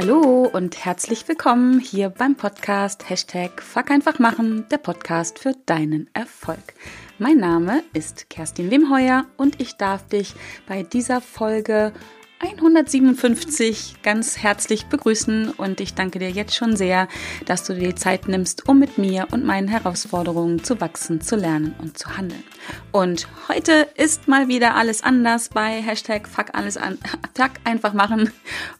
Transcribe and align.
Hallo 0.00 0.48
und 0.50 0.82
herzlich 0.82 1.28
willkommen 1.28 1.78
hier 1.78 2.08
beim 2.08 2.34
Podcast 2.34 3.10
Hashtag 3.10 3.60
Fuck 3.60 3.90
einfach 3.90 4.18
machen, 4.18 4.64
der 4.70 4.78
Podcast 4.78 5.38
für 5.38 5.52
deinen 5.66 6.08
Erfolg. 6.14 6.72
Mein 7.18 7.36
Name 7.36 7.82
ist 7.92 8.30
Kerstin 8.30 8.70
Wemheuer 8.70 9.26
und 9.36 9.60
ich 9.60 9.76
darf 9.76 10.06
dich 10.06 10.32
bei 10.66 10.84
dieser 10.84 11.20
Folge 11.20 11.92
157 12.42 13.96
ganz 14.02 14.38
herzlich 14.38 14.86
begrüßen 14.86 15.50
und 15.50 15.78
ich 15.78 15.92
danke 15.92 16.18
dir 16.18 16.30
jetzt 16.30 16.56
schon 16.56 16.74
sehr, 16.74 17.06
dass 17.44 17.64
du 17.64 17.74
dir 17.74 17.88
die 17.88 17.94
Zeit 17.94 18.28
nimmst, 18.28 18.66
um 18.66 18.78
mit 18.78 18.96
mir 18.96 19.28
und 19.30 19.44
meinen 19.44 19.68
Herausforderungen 19.68 20.64
zu 20.64 20.80
wachsen, 20.80 21.20
zu 21.20 21.36
lernen 21.36 21.74
und 21.78 21.98
zu 21.98 22.16
handeln. 22.16 22.42
Und 22.92 23.28
heute 23.48 23.88
ist 23.94 24.26
mal 24.26 24.48
wieder 24.48 24.74
alles 24.74 25.02
anders 25.02 25.50
bei 25.50 25.82
Hashtag 25.82 26.26
Fuck 26.26 26.54
alles 26.54 26.78
an, 26.78 26.96
Fuck 27.36 27.52
einfach 27.64 27.92
machen 27.92 28.32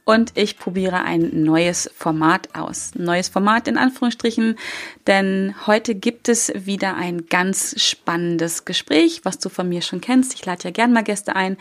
und 0.06 0.32
ich 0.36 0.58
probiere 0.58 1.02
ein 1.02 1.42
neues 1.42 1.90
Format 1.94 2.54
aus. 2.54 2.92
Neues 2.94 3.28
Format 3.28 3.68
in 3.68 3.76
Anführungsstrichen, 3.76 4.56
denn 5.06 5.54
heute 5.66 5.94
gibt 5.94 6.30
es 6.30 6.50
wieder 6.54 6.96
ein 6.96 7.26
ganz 7.26 7.74
spannendes 7.78 8.64
Gespräch, 8.64 9.20
was 9.24 9.38
du 9.38 9.50
von 9.50 9.68
mir 9.68 9.82
schon 9.82 10.00
kennst. 10.00 10.32
Ich 10.32 10.46
lade 10.46 10.64
ja 10.64 10.70
gern 10.70 10.94
mal 10.94 11.04
Gäste 11.04 11.36
ein, 11.36 11.58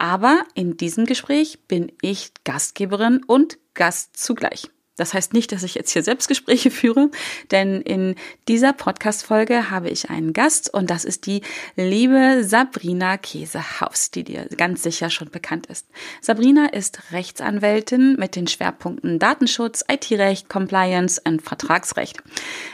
aber 0.00 0.44
in 0.54 0.78
diesem 0.78 1.04
Gespräch 1.04 1.60
bin 1.68 1.92
ich 2.00 2.32
Gastgeberin 2.44 3.22
und 3.22 3.58
Gast 3.74 4.16
zugleich. 4.16 4.70
Das 5.00 5.14
heißt 5.14 5.32
nicht, 5.32 5.50
dass 5.50 5.62
ich 5.62 5.74
jetzt 5.74 5.92
hier 5.92 6.02
Selbstgespräche 6.02 6.70
führe, 6.70 7.10
denn 7.50 7.80
in 7.80 8.16
dieser 8.48 8.74
Podcast-Folge 8.74 9.70
habe 9.70 9.88
ich 9.88 10.10
einen 10.10 10.34
Gast 10.34 10.72
und 10.72 10.90
das 10.90 11.06
ist 11.06 11.24
die 11.24 11.40
liebe 11.74 12.44
Sabrina 12.44 13.16
Käsehaus, 13.16 14.10
die 14.10 14.24
dir 14.24 14.46
ganz 14.58 14.82
sicher 14.82 15.08
schon 15.08 15.30
bekannt 15.30 15.66
ist. 15.66 15.86
Sabrina 16.20 16.66
ist 16.66 17.12
Rechtsanwältin 17.12 18.16
mit 18.18 18.36
den 18.36 18.46
Schwerpunkten 18.46 19.18
Datenschutz, 19.18 19.82
IT-Recht, 19.90 20.50
Compliance 20.50 21.18
und 21.24 21.40
Vertragsrecht. 21.40 22.22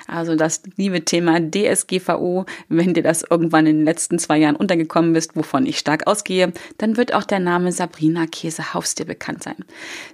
Also 0.08 0.34
das 0.34 0.62
liebe 0.76 1.04
Thema 1.04 1.38
DSGVO, 1.40 2.46
wenn 2.68 2.94
dir 2.94 3.04
das 3.04 3.22
irgendwann 3.22 3.66
in 3.66 3.76
den 3.76 3.84
letzten 3.84 4.18
zwei 4.18 4.38
Jahren 4.38 4.56
untergekommen 4.56 5.14
ist, 5.14 5.36
wovon 5.36 5.64
ich 5.64 5.78
stark 5.78 6.08
ausgehe, 6.08 6.52
dann 6.78 6.96
wird 6.96 7.14
auch 7.14 7.24
der 7.24 7.38
Name 7.38 7.70
Sabrina 7.70 8.26
Käsehaus 8.26 8.96
dir 8.96 9.06
bekannt 9.06 9.44
sein. 9.44 9.64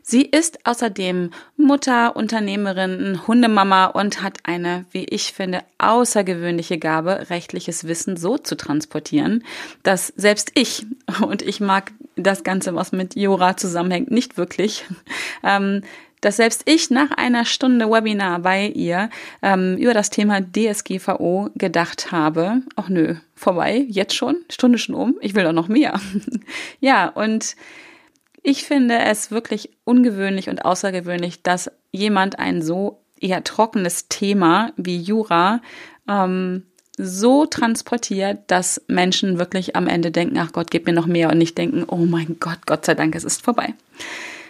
Sie 0.02 0.22
ist 0.22 0.66
außerdem 0.66 1.30
Mutter, 1.56 2.01
Unternehmerin, 2.08 3.26
Hundemama 3.26 3.86
und 3.86 4.22
hat 4.22 4.38
eine, 4.44 4.84
wie 4.90 5.04
ich 5.04 5.32
finde, 5.32 5.60
außergewöhnliche 5.78 6.78
Gabe, 6.78 7.30
rechtliches 7.30 7.86
Wissen 7.86 8.16
so 8.16 8.38
zu 8.38 8.56
transportieren, 8.56 9.44
dass 9.82 10.08
selbst 10.08 10.52
ich, 10.54 10.86
und 11.26 11.42
ich 11.42 11.60
mag 11.60 11.92
das 12.16 12.44
Ganze, 12.44 12.74
was 12.74 12.92
mit 12.92 13.16
Jura 13.16 13.56
zusammenhängt, 13.56 14.10
nicht 14.10 14.36
wirklich, 14.36 14.84
ähm, 15.42 15.82
dass 16.20 16.36
selbst 16.36 16.62
ich 16.66 16.88
nach 16.88 17.10
einer 17.10 17.44
Stunde 17.44 17.90
Webinar 17.90 18.38
bei 18.38 18.68
ihr 18.68 19.10
ähm, 19.42 19.76
über 19.76 19.92
das 19.92 20.08
Thema 20.08 20.40
DSGVO 20.40 21.50
gedacht 21.56 22.12
habe, 22.12 22.62
ach 22.76 22.88
nö, 22.88 23.16
vorbei, 23.34 23.84
jetzt 23.88 24.14
schon, 24.14 24.36
Stunde 24.48 24.78
schon 24.78 24.94
um, 24.94 25.16
ich 25.20 25.34
will 25.34 25.42
doch 25.42 25.52
noch 25.52 25.66
mehr. 25.66 26.00
ja, 26.80 27.08
und 27.08 27.56
ich 28.42 28.64
finde 28.64 28.98
es 28.98 29.30
wirklich 29.30 29.70
ungewöhnlich 29.84 30.48
und 30.48 30.64
außergewöhnlich, 30.64 31.42
dass 31.42 31.70
jemand 31.92 32.38
ein 32.38 32.62
so 32.62 33.02
eher 33.20 33.44
trockenes 33.44 34.08
Thema 34.08 34.72
wie 34.76 35.00
Jura 35.00 35.60
ähm, 36.08 36.64
so 36.98 37.46
transportiert, 37.46 38.40
dass 38.48 38.82
Menschen 38.86 39.38
wirklich 39.38 39.76
am 39.76 39.86
Ende 39.86 40.10
denken, 40.10 40.38
ach 40.38 40.52
Gott, 40.52 40.70
gib 40.70 40.86
mir 40.86 40.92
noch 40.92 41.06
mehr 41.06 41.30
und 41.30 41.38
nicht 41.38 41.56
denken, 41.56 41.84
oh 41.86 42.04
mein 42.04 42.36
Gott, 42.40 42.66
Gott 42.66 42.84
sei 42.84 42.94
Dank, 42.94 43.14
es 43.14 43.24
ist 43.24 43.42
vorbei. 43.42 43.74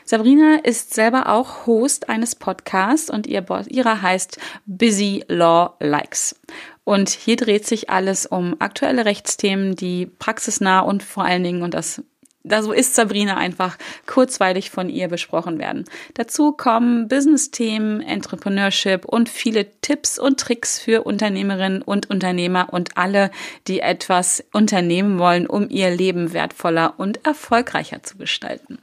Sabrina 0.05 0.57
ist 0.65 0.95
selber 0.95 1.29
auch 1.29 1.67
Host 1.67 2.09
eines 2.09 2.35
Podcasts 2.35 3.09
und 3.09 3.27
ihr, 3.27 3.45
ihrer 3.69 4.03
heißt 4.03 4.39
Busy 4.67 5.25
Law 5.29 5.77
Likes. 5.79 6.37
Und 6.85 7.11
hier 7.11 7.37
dreht 7.37 7.67
sich 7.67 7.91
alles 7.91 8.27
um 8.27 8.57
aktuelle 8.59 9.05
Rechtsthemen, 9.05 9.77
die 9.77 10.07
praxisnah 10.07 10.81
und 10.81 11.05
vor 11.05 11.25
allen 11.25 11.45
Dingen, 11.45 11.63
und 11.63 11.75
das 11.75 12.03
da 12.45 12.63
so 12.63 12.73
ist 12.73 12.95
Sabrina 12.95 13.37
einfach 13.37 13.79
kurzweilig 14.07 14.71
von 14.71 14.89
ihr 14.89 15.09
besprochen 15.09 15.59
werden. 15.59 15.85
Dazu 16.15 16.53
kommen 16.53 17.09
Business-Themen, 17.09 18.01
Entrepreneurship 18.01 19.05
und 19.05 19.29
viele 19.29 19.71
Tipps 19.81 20.19
und 20.19 20.41
Tricks 20.41 20.79
für 20.79 21.05
Unternehmerinnen 21.05 21.83
und 21.83 22.11
Unternehmer 22.11 22.69
und 22.73 22.97
alle, 22.97 23.31
die 23.69 23.81
etwas 23.81 24.45
unternehmen 24.53 25.19
wollen, 25.19 25.47
um 25.47 25.69
ihr 25.71 25.91
Leben 25.91 26.33
wertvoller 26.33 26.95
und 26.99 27.25
erfolgreicher 27.25 28.03
zu 28.03 28.17
gestalten. 28.17 28.79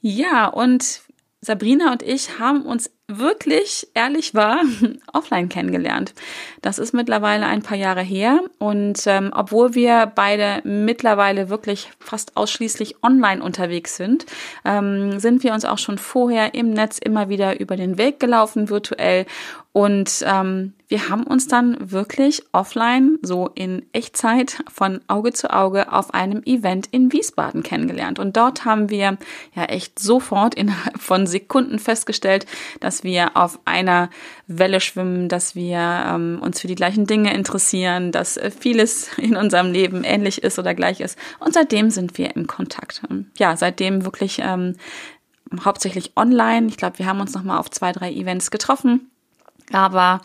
Ja, 0.00 0.46
und 0.46 1.02
Sabrina 1.40 1.92
und 1.92 2.02
ich 2.02 2.38
haben 2.38 2.62
uns 2.62 2.90
wirklich, 3.08 3.88
ehrlich 3.94 4.34
war, 4.34 4.60
offline 5.12 5.48
kennengelernt. 5.48 6.14
Das 6.60 6.78
ist 6.78 6.92
mittlerweile 6.92 7.46
ein 7.46 7.62
paar 7.62 7.76
Jahre 7.76 8.02
her 8.02 8.40
und 8.58 9.02
ähm, 9.06 9.32
obwohl 9.34 9.74
wir 9.74 10.12
beide 10.14 10.60
mittlerweile 10.64 11.48
wirklich 11.48 11.90
fast 11.98 12.36
ausschließlich 12.36 13.02
online 13.02 13.42
unterwegs 13.42 13.96
sind, 13.96 14.26
ähm, 14.64 15.18
sind 15.18 15.42
wir 15.42 15.54
uns 15.54 15.64
auch 15.64 15.78
schon 15.78 15.98
vorher 15.98 16.54
im 16.54 16.70
Netz 16.70 16.98
immer 16.98 17.30
wieder 17.30 17.58
über 17.58 17.76
den 17.76 17.96
Weg 17.96 18.20
gelaufen, 18.20 18.68
virtuell 18.68 19.24
und 19.72 20.24
ähm, 20.26 20.72
wir 20.88 21.10
haben 21.10 21.24
uns 21.24 21.46
dann 21.46 21.76
wirklich 21.92 22.42
offline, 22.52 23.18
so 23.20 23.50
in 23.54 23.84
Echtzeit, 23.92 24.64
von 24.72 25.00
Auge 25.06 25.32
zu 25.32 25.52
Auge 25.52 25.92
auf 25.92 26.14
einem 26.14 26.42
Event 26.44 26.88
in 26.90 27.12
Wiesbaden 27.12 27.62
kennengelernt. 27.62 28.18
Und 28.18 28.36
dort 28.36 28.64
haben 28.64 28.88
wir 28.88 29.18
ja 29.54 29.64
echt 29.64 29.98
sofort 29.98 30.54
innerhalb 30.54 30.98
von 30.98 31.26
Sekunden 31.26 31.78
festgestellt, 31.78 32.46
dass 32.80 33.04
wir 33.04 33.36
auf 33.36 33.60
einer 33.66 34.08
Welle 34.46 34.80
schwimmen, 34.80 35.28
dass 35.28 35.54
wir 35.54 35.78
ähm, 35.78 36.40
uns 36.42 36.60
für 36.60 36.66
die 36.66 36.74
gleichen 36.74 37.06
Dinge 37.06 37.34
interessieren, 37.34 38.10
dass 38.10 38.38
äh, 38.38 38.50
vieles 38.50 39.16
in 39.18 39.36
unserem 39.36 39.70
Leben 39.70 40.02
ähnlich 40.02 40.42
ist 40.42 40.58
oder 40.58 40.74
gleich 40.74 41.00
ist. 41.00 41.18
Und 41.40 41.52
seitdem 41.52 41.90
sind 41.90 42.16
wir 42.16 42.34
in 42.34 42.46
Kontakt. 42.46 43.02
Ja, 43.38 43.56
seitdem 43.56 44.06
wirklich 44.06 44.40
ähm, 44.42 44.76
hauptsächlich 45.62 46.12
online. 46.16 46.68
Ich 46.68 46.78
glaube, 46.78 46.98
wir 46.98 47.06
haben 47.06 47.20
uns 47.20 47.34
nochmal 47.34 47.58
auf 47.58 47.70
zwei, 47.70 47.92
drei 47.92 48.10
Events 48.10 48.50
getroffen 48.50 49.10
aber 49.72 50.20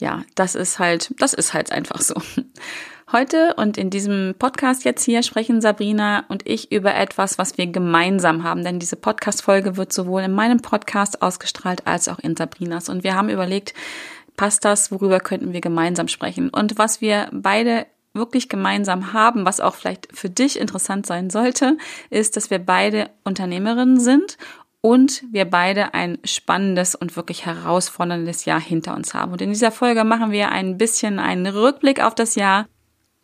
ja, 0.00 0.22
das 0.34 0.54
ist 0.54 0.78
halt, 0.78 1.14
das 1.18 1.34
ist 1.34 1.54
halt 1.54 1.72
einfach 1.72 2.00
so. 2.00 2.14
Heute 3.12 3.54
und 3.54 3.76
in 3.76 3.90
diesem 3.90 4.34
Podcast 4.38 4.84
jetzt 4.84 5.04
hier 5.04 5.22
sprechen 5.22 5.60
Sabrina 5.60 6.24
und 6.28 6.48
ich 6.48 6.72
über 6.72 6.94
etwas, 6.94 7.38
was 7.38 7.58
wir 7.58 7.66
gemeinsam 7.66 8.42
haben, 8.42 8.64
denn 8.64 8.80
diese 8.80 8.96
Podcast-Folge 8.96 9.76
wird 9.76 9.92
sowohl 9.92 10.22
in 10.22 10.32
meinem 10.32 10.60
Podcast 10.60 11.22
ausgestrahlt 11.22 11.86
als 11.86 12.08
auch 12.08 12.18
in 12.18 12.34
Sabrinas. 12.34 12.88
Und 12.88 13.04
wir 13.04 13.14
haben 13.14 13.28
überlegt, 13.28 13.74
passt 14.36 14.64
das, 14.64 14.90
worüber 14.90 15.20
könnten 15.20 15.52
wir 15.52 15.60
gemeinsam 15.60 16.08
sprechen? 16.08 16.48
Und 16.48 16.78
was 16.78 17.00
wir 17.00 17.28
beide 17.30 17.86
wirklich 18.14 18.48
gemeinsam 18.48 19.12
haben, 19.12 19.44
was 19.44 19.60
auch 19.60 19.74
vielleicht 19.74 20.08
für 20.16 20.30
dich 20.30 20.58
interessant 20.58 21.04
sein 21.04 21.30
sollte, 21.30 21.76
ist, 22.10 22.36
dass 22.36 22.50
wir 22.50 22.58
beide 22.58 23.10
Unternehmerinnen 23.24 24.00
sind 24.00 24.38
und 24.84 25.24
wir 25.30 25.46
beide 25.46 25.94
ein 25.94 26.18
spannendes 26.24 26.94
und 26.94 27.16
wirklich 27.16 27.46
herausforderndes 27.46 28.44
Jahr 28.44 28.60
hinter 28.60 28.94
uns 28.94 29.14
haben. 29.14 29.32
Und 29.32 29.40
in 29.40 29.48
dieser 29.48 29.72
Folge 29.72 30.04
machen 30.04 30.30
wir 30.30 30.50
ein 30.50 30.76
bisschen 30.76 31.18
einen 31.18 31.46
Rückblick 31.46 32.04
auf 32.04 32.14
das 32.14 32.34
Jahr 32.34 32.66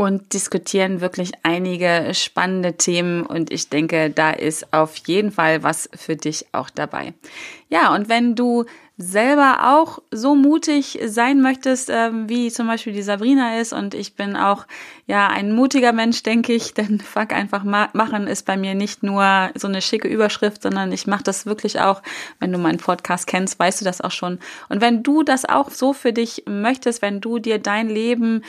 und 0.01 0.33
diskutieren 0.33 1.03
wirklich 1.03 1.33
einige 1.43 2.13
spannende 2.15 2.73
Themen 2.79 3.27
und 3.27 3.53
ich 3.53 3.69
denke, 3.69 4.09
da 4.09 4.31
ist 4.31 4.73
auf 4.73 4.97
jeden 5.07 5.31
Fall 5.31 5.63
was 5.63 5.91
für 5.95 6.17
dich 6.17 6.47
auch 6.53 6.71
dabei. 6.71 7.13
Ja, 7.69 7.95
und 7.95 8.09
wenn 8.09 8.35
du 8.35 8.65
selber 8.97 9.75
auch 9.77 9.99
so 10.11 10.35
mutig 10.35 10.99
sein 11.05 11.43
möchtest, 11.43 11.91
ähm, 11.91 12.31
wie 12.31 12.51
zum 12.51 12.67
Beispiel 12.67 12.95
die 12.95 13.03
Sabrina 13.03 13.59
ist 13.59 13.75
und 13.75 13.93
ich 13.93 14.15
bin 14.15 14.37
auch 14.37 14.67
ja 15.07 15.29
ein 15.29 15.53
mutiger 15.53 15.93
Mensch, 15.93 16.23
denke 16.23 16.55
ich, 16.55 16.73
denn 16.75 16.99
fuck 16.99 17.35
einfach 17.35 17.63
ma 17.63 17.91
machen 17.93 18.27
ist 18.27 18.47
bei 18.47 18.57
mir 18.57 18.75
nicht 18.75 19.03
nur 19.03 19.51
so 19.55 19.69
eine 19.69 19.83
schicke 19.83 20.09
Überschrift, 20.09 20.63
sondern 20.63 20.93
ich 20.93 21.07
mache 21.09 21.25
das 21.25 21.45
wirklich 21.45 21.79
auch, 21.79 22.01
wenn 22.39 22.53
du 22.53 22.57
meinen 22.57 22.79
Podcast 22.79 23.27
kennst, 23.27 23.59
weißt 23.59 23.83
du 23.83 23.85
das 23.85 24.01
auch 24.01 24.13
schon. 24.13 24.39
Und 24.71 24.81
wenn 24.81 25.03
du 25.03 25.25
das 25.25 25.45
auch 25.45 25.71
so 25.71 25.93
für 25.93 26.15
dich 26.15 26.45
möchtest, 26.49 27.03
wenn 27.03 27.21
du 27.21 27.39
dir 27.39 27.59
dein 27.59 27.91
Leben 27.91 28.43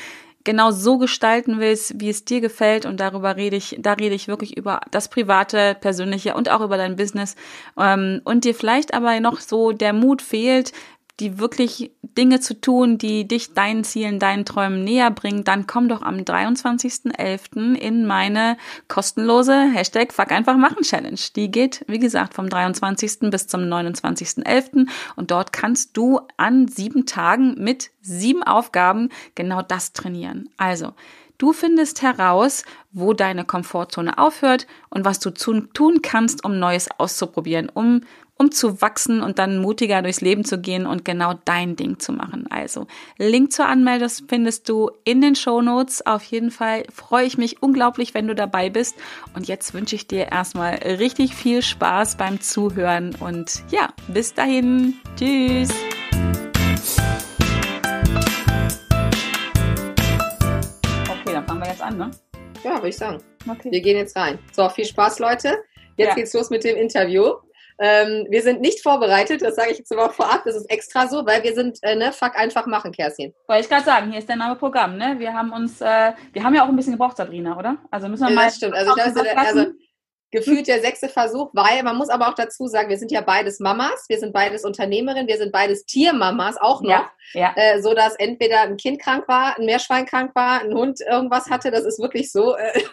genau 0.43 0.71
so 0.71 0.97
gestalten 0.97 1.59
willst, 1.59 1.99
wie 1.99 2.09
es 2.09 2.25
dir 2.25 2.41
gefällt. 2.41 2.85
Und 2.85 2.99
darüber 2.99 3.35
rede 3.35 3.55
ich, 3.55 3.77
da 3.79 3.93
rede 3.93 4.15
ich 4.15 4.27
wirklich 4.27 4.57
über 4.57 4.81
das 4.91 5.09
Private, 5.09 5.75
Persönliche 5.79 6.33
und 6.33 6.49
auch 6.49 6.61
über 6.61 6.77
dein 6.77 6.95
Business. 6.95 7.35
Ähm, 7.77 8.21
und 8.23 8.45
dir 8.45 8.55
vielleicht 8.55 8.93
aber 8.93 9.19
noch 9.19 9.39
so 9.39 9.71
der 9.71 9.93
Mut 9.93 10.21
fehlt, 10.21 10.71
die 11.19 11.39
wirklich 11.39 11.91
Dinge 12.17 12.39
zu 12.39 12.59
tun, 12.59 12.97
die 12.97 13.27
dich 13.27 13.53
deinen 13.53 13.83
Zielen, 13.83 14.19
deinen 14.19 14.45
Träumen 14.45 14.83
näher 14.83 15.11
bringen, 15.11 15.43
dann 15.43 15.67
komm 15.67 15.87
doch 15.87 16.01
am 16.01 16.17
23.11. 16.17 17.75
in 17.75 18.05
meine 18.05 18.57
kostenlose 18.87 19.71
Hashtag 19.71 20.13
Fuck 20.13 20.31
einfach 20.31 20.57
machen 20.57 20.83
Challenge. 20.83 21.19
Die 21.35 21.51
geht, 21.51 21.85
wie 21.87 21.99
gesagt, 21.99 22.33
vom 22.33 22.49
23. 22.49 23.29
bis 23.29 23.47
zum 23.47 23.61
29.11. 23.61 24.87
und 25.15 25.31
dort 25.31 25.53
kannst 25.53 25.95
du 25.95 26.21
an 26.37 26.67
sieben 26.67 27.05
Tagen 27.05 27.55
mit 27.57 27.91
sieben 28.01 28.43
Aufgaben 28.43 29.09
genau 29.35 29.61
das 29.61 29.93
trainieren. 29.93 30.49
Also, 30.57 30.93
Du 31.41 31.53
findest 31.53 32.03
heraus, 32.03 32.63
wo 32.91 33.13
deine 33.13 33.45
Komfortzone 33.45 34.19
aufhört 34.19 34.67
und 34.91 35.05
was 35.05 35.19
du 35.19 35.31
tun 35.31 36.03
kannst, 36.03 36.45
um 36.45 36.59
Neues 36.59 36.87
auszuprobieren, 36.99 37.67
um 37.67 38.01
um 38.41 38.51
zu 38.51 38.81
wachsen 38.81 39.21
und 39.21 39.37
dann 39.37 39.59
mutiger 39.59 40.01
durchs 40.01 40.19
Leben 40.19 40.43
zu 40.43 40.59
gehen 40.59 40.87
und 40.87 41.05
genau 41.05 41.35
dein 41.45 41.75
Ding 41.75 41.99
zu 41.99 42.11
machen. 42.11 42.47
Also 42.49 42.87
Link 43.19 43.53
zur 43.53 43.67
Anmeldung 43.67 44.09
findest 44.27 44.67
du 44.67 44.89
in 45.03 45.21
den 45.21 45.35
Show 45.35 45.61
Notes. 45.61 46.03
Auf 46.07 46.23
jeden 46.23 46.49
Fall 46.49 46.85
freue 46.91 47.25
ich 47.25 47.37
mich 47.37 47.61
unglaublich, 47.61 48.15
wenn 48.15 48.25
du 48.25 48.33
dabei 48.33 48.71
bist. 48.71 48.95
Und 49.35 49.47
jetzt 49.47 49.75
wünsche 49.75 49.95
ich 49.95 50.07
dir 50.07 50.31
erstmal 50.31 50.73
richtig 50.73 51.35
viel 51.35 51.61
Spaß 51.61 52.15
beim 52.15 52.41
Zuhören 52.41 53.15
und 53.19 53.61
ja, 53.69 53.89
bis 54.07 54.33
dahin. 54.33 54.95
Tschüss. 55.17 55.69
Okay, 61.11 61.33
dann 61.33 61.45
fangen 61.45 61.61
wir 61.61 61.69
jetzt 61.69 61.83
an, 61.83 61.95
ne? 61.95 62.09
Ja, 62.63 62.73
würde 62.77 62.89
ich 62.89 62.97
sagen. 62.97 63.19
Okay. 63.47 63.69
Wir 63.71 63.81
gehen 63.81 63.97
jetzt 63.97 64.15
rein. 64.15 64.39
So, 64.51 64.67
viel 64.69 64.85
Spaß, 64.85 65.19
Leute. 65.19 65.63
Jetzt 65.97 66.09
ja. 66.09 66.15
geht's 66.15 66.33
los 66.33 66.49
mit 66.49 66.63
dem 66.63 66.75
Interview. 66.75 67.33
Ähm, 67.83 68.27
wir 68.29 68.43
sind 68.43 68.61
nicht 68.61 68.83
vorbereitet, 68.83 69.41
das 69.41 69.55
sage 69.55 69.71
ich 69.71 69.79
jetzt 69.79 69.91
aber 69.91 70.11
vorab, 70.11 70.43
das 70.45 70.55
ist 70.55 70.69
extra 70.69 71.07
so, 71.07 71.25
weil 71.25 71.41
wir 71.43 71.55
sind, 71.55 71.79
äh, 71.81 71.95
ne, 71.95 72.13
fuck 72.13 72.37
einfach 72.37 72.67
machen, 72.67 72.91
Kerstin. 72.91 73.33
Wollte 73.47 73.63
ich 73.63 73.69
gerade 73.69 73.83
sagen, 73.83 74.11
hier 74.11 74.19
ist 74.19 74.29
der 74.29 74.35
Name 74.35 74.55
Programm, 74.55 74.97
ne? 74.97 75.15
Wir 75.17 75.33
haben 75.33 75.51
uns, 75.51 75.81
äh, 75.81 76.13
wir 76.31 76.43
haben 76.43 76.53
ja 76.53 76.63
auch 76.63 76.69
ein 76.69 76.75
bisschen 76.75 76.93
gebraucht, 76.93 77.17
Sabrina, 77.17 77.57
oder? 77.57 77.77
Also 77.89 78.07
müssen 78.07 78.23
wir 78.23 78.29
ja, 78.29 78.35
mal. 78.35 78.45
Das 78.45 78.57
stimmt, 78.57 78.75
also 78.75 78.91
ich 78.95 79.13
glaube, 79.13 79.37
also, 79.37 79.65
gefühlt 80.31 80.67
der 80.67 80.79
sechste 80.79 81.09
Versuch, 81.09 81.49
weil 81.53 81.83
man 81.83 81.97
muss 81.97 82.09
aber 82.09 82.29
auch 82.29 82.33
dazu 82.33 82.67
sagen, 82.67 82.89
wir 82.89 82.97
sind 82.97 83.11
ja 83.11 83.21
beides 83.21 83.59
Mamas, 83.59 84.05
wir 84.07 84.17
sind 84.17 84.31
beides 84.31 84.63
Unternehmerinnen, 84.63 85.27
wir 85.27 85.37
sind 85.37 85.51
beides 85.51 85.85
Tiermamas 85.85 86.57
auch 86.57 86.81
noch, 86.81 86.89
ja, 86.89 87.11
ja. 87.33 87.53
Äh, 87.55 87.81
so 87.81 87.93
dass 87.93 88.15
entweder 88.15 88.61
ein 88.61 88.77
Kind 88.77 89.01
krank 89.01 89.27
war, 89.27 89.57
ein 89.57 89.65
Meerschwein 89.65 90.05
krank 90.05 90.31
war, 90.33 90.61
ein 90.61 90.73
Hund 90.73 91.01
irgendwas 91.01 91.49
hatte, 91.49 91.69
das 91.69 91.83
ist 91.83 91.99
wirklich 91.99 92.31
so. 92.31 92.55
Äh, 92.55 92.83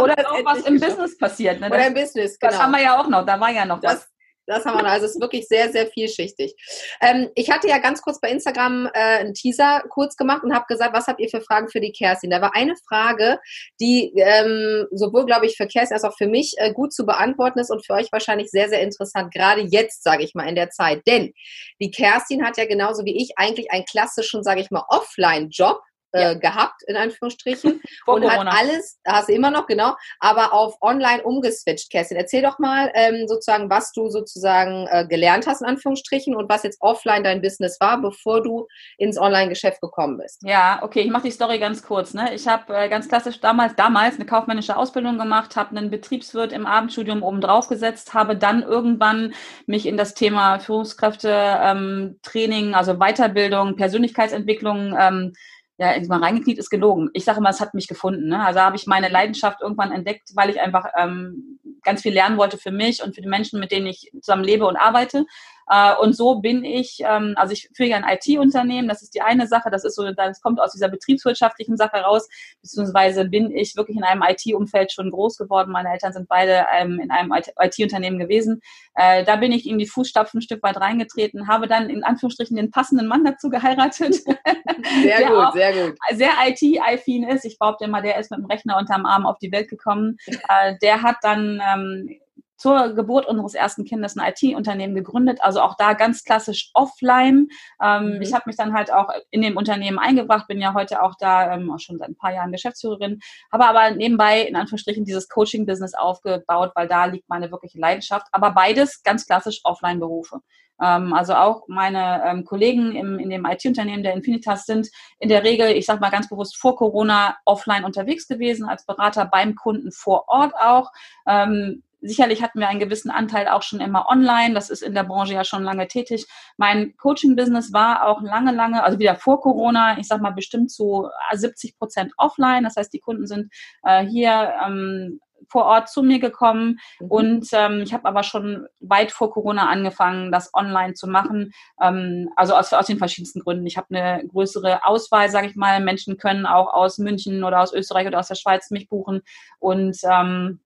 Oder 0.00 0.30
auch 0.30 0.44
was 0.44 0.60
im 0.64 0.78
Business 0.78 1.18
passiert. 1.18 1.60
Ne? 1.60 1.66
Oder 1.66 1.88
im 1.88 1.94
Business, 1.94 2.38
genau. 2.38 2.52
Das 2.52 2.62
haben 2.62 2.70
wir 2.72 2.82
ja 2.82 3.00
auch 3.00 3.08
noch, 3.08 3.26
da 3.26 3.40
war 3.40 3.50
ja 3.50 3.64
noch 3.64 3.80
das, 3.80 3.94
was. 3.94 4.15
Das 4.46 4.64
haben 4.64 4.78
wir, 4.78 4.86
also 4.86 5.06
es 5.06 5.14
ist 5.14 5.20
wirklich 5.20 5.46
sehr, 5.48 5.70
sehr 5.72 5.86
vielschichtig. 5.86 6.54
Ähm, 7.00 7.30
ich 7.34 7.50
hatte 7.50 7.68
ja 7.68 7.78
ganz 7.78 8.00
kurz 8.02 8.20
bei 8.20 8.30
Instagram 8.30 8.86
äh, 8.86 9.18
einen 9.18 9.34
Teaser 9.34 9.82
kurz 9.88 10.16
gemacht 10.16 10.44
und 10.44 10.54
habe 10.54 10.66
gesagt, 10.68 10.94
was 10.94 11.06
habt 11.06 11.20
ihr 11.20 11.28
für 11.28 11.40
Fragen 11.40 11.68
für 11.68 11.80
die 11.80 11.92
Kerstin? 11.92 12.30
Da 12.30 12.40
war 12.40 12.54
eine 12.54 12.74
Frage, 12.88 13.38
die 13.80 14.12
ähm, 14.16 14.86
sowohl, 14.92 15.26
glaube 15.26 15.46
ich, 15.46 15.56
für 15.56 15.66
Kerstin 15.66 15.94
als 15.94 16.04
auch 16.04 16.16
für 16.16 16.28
mich 16.28 16.54
äh, 16.58 16.72
gut 16.72 16.92
zu 16.92 17.04
beantworten 17.04 17.58
ist 17.58 17.70
und 17.70 17.84
für 17.84 17.94
euch 17.94 18.10
wahrscheinlich 18.12 18.50
sehr, 18.50 18.68
sehr 18.68 18.82
interessant, 18.82 19.32
gerade 19.32 19.62
jetzt, 19.62 20.02
sage 20.02 20.22
ich 20.22 20.34
mal, 20.34 20.48
in 20.48 20.54
der 20.54 20.70
Zeit. 20.70 21.02
Denn 21.06 21.32
die 21.80 21.90
Kerstin 21.90 22.44
hat 22.44 22.56
ja 22.56 22.66
genauso 22.66 23.04
wie 23.04 23.20
ich 23.20 23.32
eigentlich 23.36 23.70
einen 23.72 23.84
klassischen, 23.84 24.42
sage 24.42 24.60
ich 24.60 24.70
mal, 24.70 24.84
Offline-Job 24.88 25.80
ja. 26.16 26.30
Äh, 26.32 26.38
gehabt, 26.38 26.82
in 26.86 26.96
Anführungsstrichen. 26.96 27.80
Und 28.06 28.22
Corona. 28.22 28.52
hat 28.52 28.60
alles, 28.60 28.98
hast 29.06 29.28
du 29.28 29.32
immer 29.32 29.50
noch, 29.50 29.66
genau, 29.66 29.94
aber 30.20 30.52
auf 30.52 30.76
online 30.80 31.22
umgeswitcht, 31.22 31.90
Kerstin. 31.90 32.16
Erzähl 32.16 32.42
doch 32.42 32.58
mal 32.58 32.90
ähm, 32.94 33.26
sozusagen, 33.28 33.70
was 33.70 33.92
du 33.92 34.08
sozusagen 34.08 34.86
äh, 34.90 35.06
gelernt 35.06 35.46
hast, 35.46 35.62
in 35.62 35.68
Anführungsstrichen, 35.68 36.34
und 36.34 36.48
was 36.48 36.62
jetzt 36.62 36.80
offline 36.80 37.24
dein 37.24 37.42
Business 37.42 37.78
war, 37.80 38.00
bevor 38.00 38.42
du 38.42 38.66
ins 38.98 39.18
Online-Geschäft 39.18 39.80
gekommen 39.80 40.18
bist. 40.18 40.42
Ja, 40.42 40.80
okay, 40.82 41.00
ich 41.00 41.10
mache 41.10 41.24
die 41.24 41.30
Story 41.30 41.58
ganz 41.58 41.82
kurz. 41.82 42.14
Ne? 42.14 42.34
Ich 42.34 42.46
habe 42.48 42.74
äh, 42.74 42.88
ganz 42.88 43.08
klassisch 43.08 43.40
damals, 43.40 43.74
damals 43.76 44.16
eine 44.16 44.26
kaufmännische 44.26 44.76
Ausbildung 44.76 45.18
gemacht, 45.18 45.56
habe 45.56 45.76
einen 45.76 45.90
Betriebswirt 45.90 46.52
im 46.52 46.66
Abendstudium 46.66 47.22
oben 47.22 47.40
drauf 47.40 47.68
gesetzt, 47.68 48.14
habe 48.14 48.36
dann 48.36 48.62
irgendwann 48.62 49.34
mich 49.66 49.86
in 49.86 49.96
das 49.96 50.14
Thema 50.14 50.58
Führungskräfte, 50.58 51.30
ähm, 51.30 52.18
Training, 52.22 52.74
also 52.74 52.94
Weiterbildung, 52.94 53.76
Persönlichkeitsentwicklung 53.76 54.94
ähm, 54.98 55.32
ja, 55.78 55.94
mal 56.08 56.22
reingekniet 56.22 56.58
ist 56.58 56.70
gelogen. 56.70 57.10
Ich 57.12 57.24
sage 57.24 57.38
immer, 57.38 57.50
es 57.50 57.60
hat 57.60 57.74
mich 57.74 57.86
gefunden. 57.86 58.28
Ne? 58.28 58.44
Also 58.44 58.60
habe 58.60 58.76
ich 58.76 58.86
meine 58.86 59.08
Leidenschaft 59.08 59.60
irgendwann 59.60 59.92
entdeckt, 59.92 60.30
weil 60.34 60.48
ich 60.48 60.60
einfach 60.60 60.86
ähm, 60.96 61.58
ganz 61.82 62.02
viel 62.02 62.14
lernen 62.14 62.38
wollte 62.38 62.56
für 62.56 62.70
mich 62.70 63.02
und 63.02 63.14
für 63.14 63.20
die 63.20 63.28
Menschen, 63.28 63.60
mit 63.60 63.72
denen 63.72 63.86
ich 63.86 64.10
zusammen 64.20 64.44
lebe 64.44 64.66
und 64.66 64.76
arbeite. 64.76 65.26
Äh, 65.68 65.94
und 65.96 66.16
so 66.16 66.40
bin 66.40 66.64
ich, 66.64 66.98
ähm, 67.00 67.34
also 67.36 67.52
ich 67.52 67.68
führe 67.74 67.88
ja 67.88 67.96
ein 67.96 68.18
IT-Unternehmen, 68.18 68.88
das 68.88 69.02
ist 69.02 69.14
die 69.14 69.22
eine 69.22 69.46
Sache, 69.46 69.70
das 69.70 69.84
ist 69.84 69.96
so, 69.96 70.10
das 70.10 70.40
kommt 70.40 70.60
aus 70.60 70.72
dieser 70.72 70.88
betriebswirtschaftlichen 70.88 71.76
Sache 71.76 71.96
raus, 71.98 72.28
beziehungsweise 72.62 73.24
bin 73.24 73.50
ich 73.50 73.76
wirklich 73.76 73.96
in 73.96 74.04
einem 74.04 74.22
IT-Umfeld 74.22 74.92
schon 74.92 75.10
groß 75.10 75.36
geworden. 75.36 75.72
Meine 75.72 75.90
Eltern 75.92 76.12
sind 76.12 76.28
beide 76.28 76.66
ähm, 76.72 77.00
in 77.00 77.10
einem 77.10 77.32
IT-Unternehmen 77.32 78.18
gewesen. 78.18 78.60
Äh, 78.94 79.24
da 79.24 79.36
bin 79.36 79.52
ich 79.52 79.68
in 79.68 79.78
die 79.78 79.86
Fußstapfen 79.86 80.38
ein 80.38 80.42
Stück 80.42 80.62
weit 80.62 80.76
reingetreten, 80.76 81.48
habe 81.48 81.66
dann 81.66 81.90
in 81.90 82.04
Anführungsstrichen 82.04 82.56
den 82.56 82.70
passenden 82.70 83.06
Mann 83.06 83.24
dazu 83.24 83.50
geheiratet. 83.50 84.16
Sehr 85.02 85.28
gut, 85.28 85.52
sehr 85.52 85.72
gut. 85.72 85.96
Sehr 86.12 86.30
IT-affin 86.46 87.24
ist. 87.24 87.44
Ich 87.44 87.58
behaupte 87.58 87.84
immer, 87.84 88.02
der 88.02 88.18
ist 88.18 88.30
mit 88.30 88.38
dem 88.38 88.46
Rechner 88.46 88.76
unterm 88.78 89.06
Arm 89.06 89.26
auf 89.26 89.38
die 89.38 89.50
Welt 89.50 89.68
gekommen. 89.68 90.16
Äh, 90.26 90.74
der 90.80 91.02
hat 91.02 91.16
dann 91.22 91.60
ähm, 91.74 92.20
zur 92.56 92.94
Geburt 92.94 93.26
unseres 93.26 93.54
ersten 93.54 93.84
Kindes 93.84 94.16
ein 94.16 94.32
IT-Unternehmen 94.32 94.94
gegründet, 94.94 95.38
also 95.42 95.60
auch 95.60 95.76
da 95.76 95.92
ganz 95.92 96.24
klassisch 96.24 96.70
offline. 96.74 97.48
Ähm, 97.82 98.14
mhm. 98.14 98.22
Ich 98.22 98.32
habe 98.32 98.44
mich 98.46 98.56
dann 98.56 98.72
halt 98.74 98.92
auch 98.92 99.08
in 99.30 99.42
dem 99.42 99.56
Unternehmen 99.56 99.98
eingebracht, 99.98 100.48
bin 100.48 100.60
ja 100.60 100.74
heute 100.74 101.02
auch 101.02 101.14
da 101.18 101.54
ähm, 101.54 101.70
auch 101.70 101.80
schon 101.80 101.98
seit 101.98 102.08
ein 102.08 102.16
paar 102.16 102.32
Jahren 102.32 102.52
Geschäftsführerin, 102.52 103.20
habe 103.52 103.66
aber 103.66 103.90
nebenbei 103.90 104.42
in 104.42 104.56
Anführungsstrichen 104.56 105.04
dieses 105.04 105.28
Coaching-Business 105.28 105.94
aufgebaut, 105.94 106.72
weil 106.74 106.88
da 106.88 107.04
liegt 107.04 107.28
meine 107.28 107.50
wirkliche 107.50 107.78
Leidenschaft. 107.78 108.26
Aber 108.32 108.52
beides 108.52 109.02
ganz 109.02 109.26
klassisch 109.26 109.60
Offline-Berufe. 109.64 110.40
Ähm, 110.80 111.12
also 111.12 111.34
auch 111.34 111.64
meine 111.68 112.22
ähm, 112.24 112.44
Kollegen 112.44 112.94
im, 112.94 113.18
in 113.18 113.30
dem 113.30 113.46
IT-Unternehmen 113.46 114.02
der 114.02 114.14
Infinitas 114.14 114.66
sind 114.66 114.88
in 115.18 115.28
der 115.28 115.44
Regel, 115.44 115.70
ich 115.70 115.86
sage 115.86 116.00
mal 116.00 116.10
ganz 116.10 116.28
bewusst, 116.28 116.56
vor 116.56 116.76
Corona 116.76 117.36
offline 117.44 117.84
unterwegs 117.84 118.28
gewesen, 118.28 118.68
als 118.68 118.84
Berater 118.84 119.24
beim 119.26 119.54
Kunden 119.54 119.90
vor 119.92 120.24
Ort 120.28 120.54
auch. 120.54 120.90
Ähm, 121.26 121.82
Sicherlich 122.06 122.42
hatten 122.42 122.60
wir 122.60 122.68
einen 122.68 122.80
gewissen 122.80 123.10
Anteil 123.10 123.48
auch 123.48 123.62
schon 123.62 123.80
immer 123.80 124.06
online. 124.08 124.54
Das 124.54 124.70
ist 124.70 124.82
in 124.82 124.94
der 124.94 125.04
Branche 125.04 125.34
ja 125.34 125.44
schon 125.44 125.62
lange 125.62 125.88
tätig. 125.88 126.26
Mein 126.56 126.96
Coaching-Business 126.96 127.72
war 127.72 128.06
auch 128.06 128.22
lange, 128.22 128.52
lange, 128.52 128.82
also 128.82 128.98
wieder 128.98 129.16
vor 129.16 129.40
Corona, 129.40 129.98
ich 129.98 130.08
sag 130.08 130.20
mal 130.20 130.30
bestimmt 130.30 130.70
zu 130.70 131.08
70 131.32 131.78
Prozent 131.78 132.12
offline. 132.16 132.64
Das 132.64 132.76
heißt, 132.76 132.92
die 132.92 133.00
Kunden 133.00 133.26
sind 133.26 133.52
äh, 133.82 134.04
hier 134.04 134.52
ähm, 134.64 135.20
vor 135.48 135.64
Ort 135.64 135.88
zu 135.88 136.02
mir 136.02 136.18
gekommen 136.18 136.78
mhm. 137.00 137.06
und 137.08 137.48
ähm, 137.52 137.82
ich 137.82 137.92
habe 137.92 138.06
aber 138.06 138.22
schon 138.22 138.66
weit 138.80 139.12
vor 139.12 139.30
Corona 139.30 139.68
angefangen, 139.68 140.32
das 140.32 140.52
online 140.54 140.94
zu 140.94 141.06
machen. 141.06 141.52
Ähm, 141.80 142.30
also 142.36 142.54
aus, 142.54 142.72
aus 142.72 142.86
den 142.86 142.98
verschiedensten 142.98 143.40
Gründen. 143.40 143.66
Ich 143.66 143.76
habe 143.76 143.94
eine 143.94 144.26
größere 144.26 144.84
Auswahl, 144.84 145.30
sage 145.30 145.48
ich 145.48 145.56
mal. 145.56 145.80
Menschen 145.80 146.16
können 146.16 146.46
auch 146.46 146.72
aus 146.72 146.98
München 146.98 147.44
oder 147.44 147.60
aus 147.60 147.72
Österreich 147.72 148.06
oder 148.06 148.18
aus 148.18 148.28
der 148.28 148.34
Schweiz 148.34 148.70
mich 148.70 148.88
buchen 148.88 149.22
und 149.58 149.96
ähm, 150.04 150.60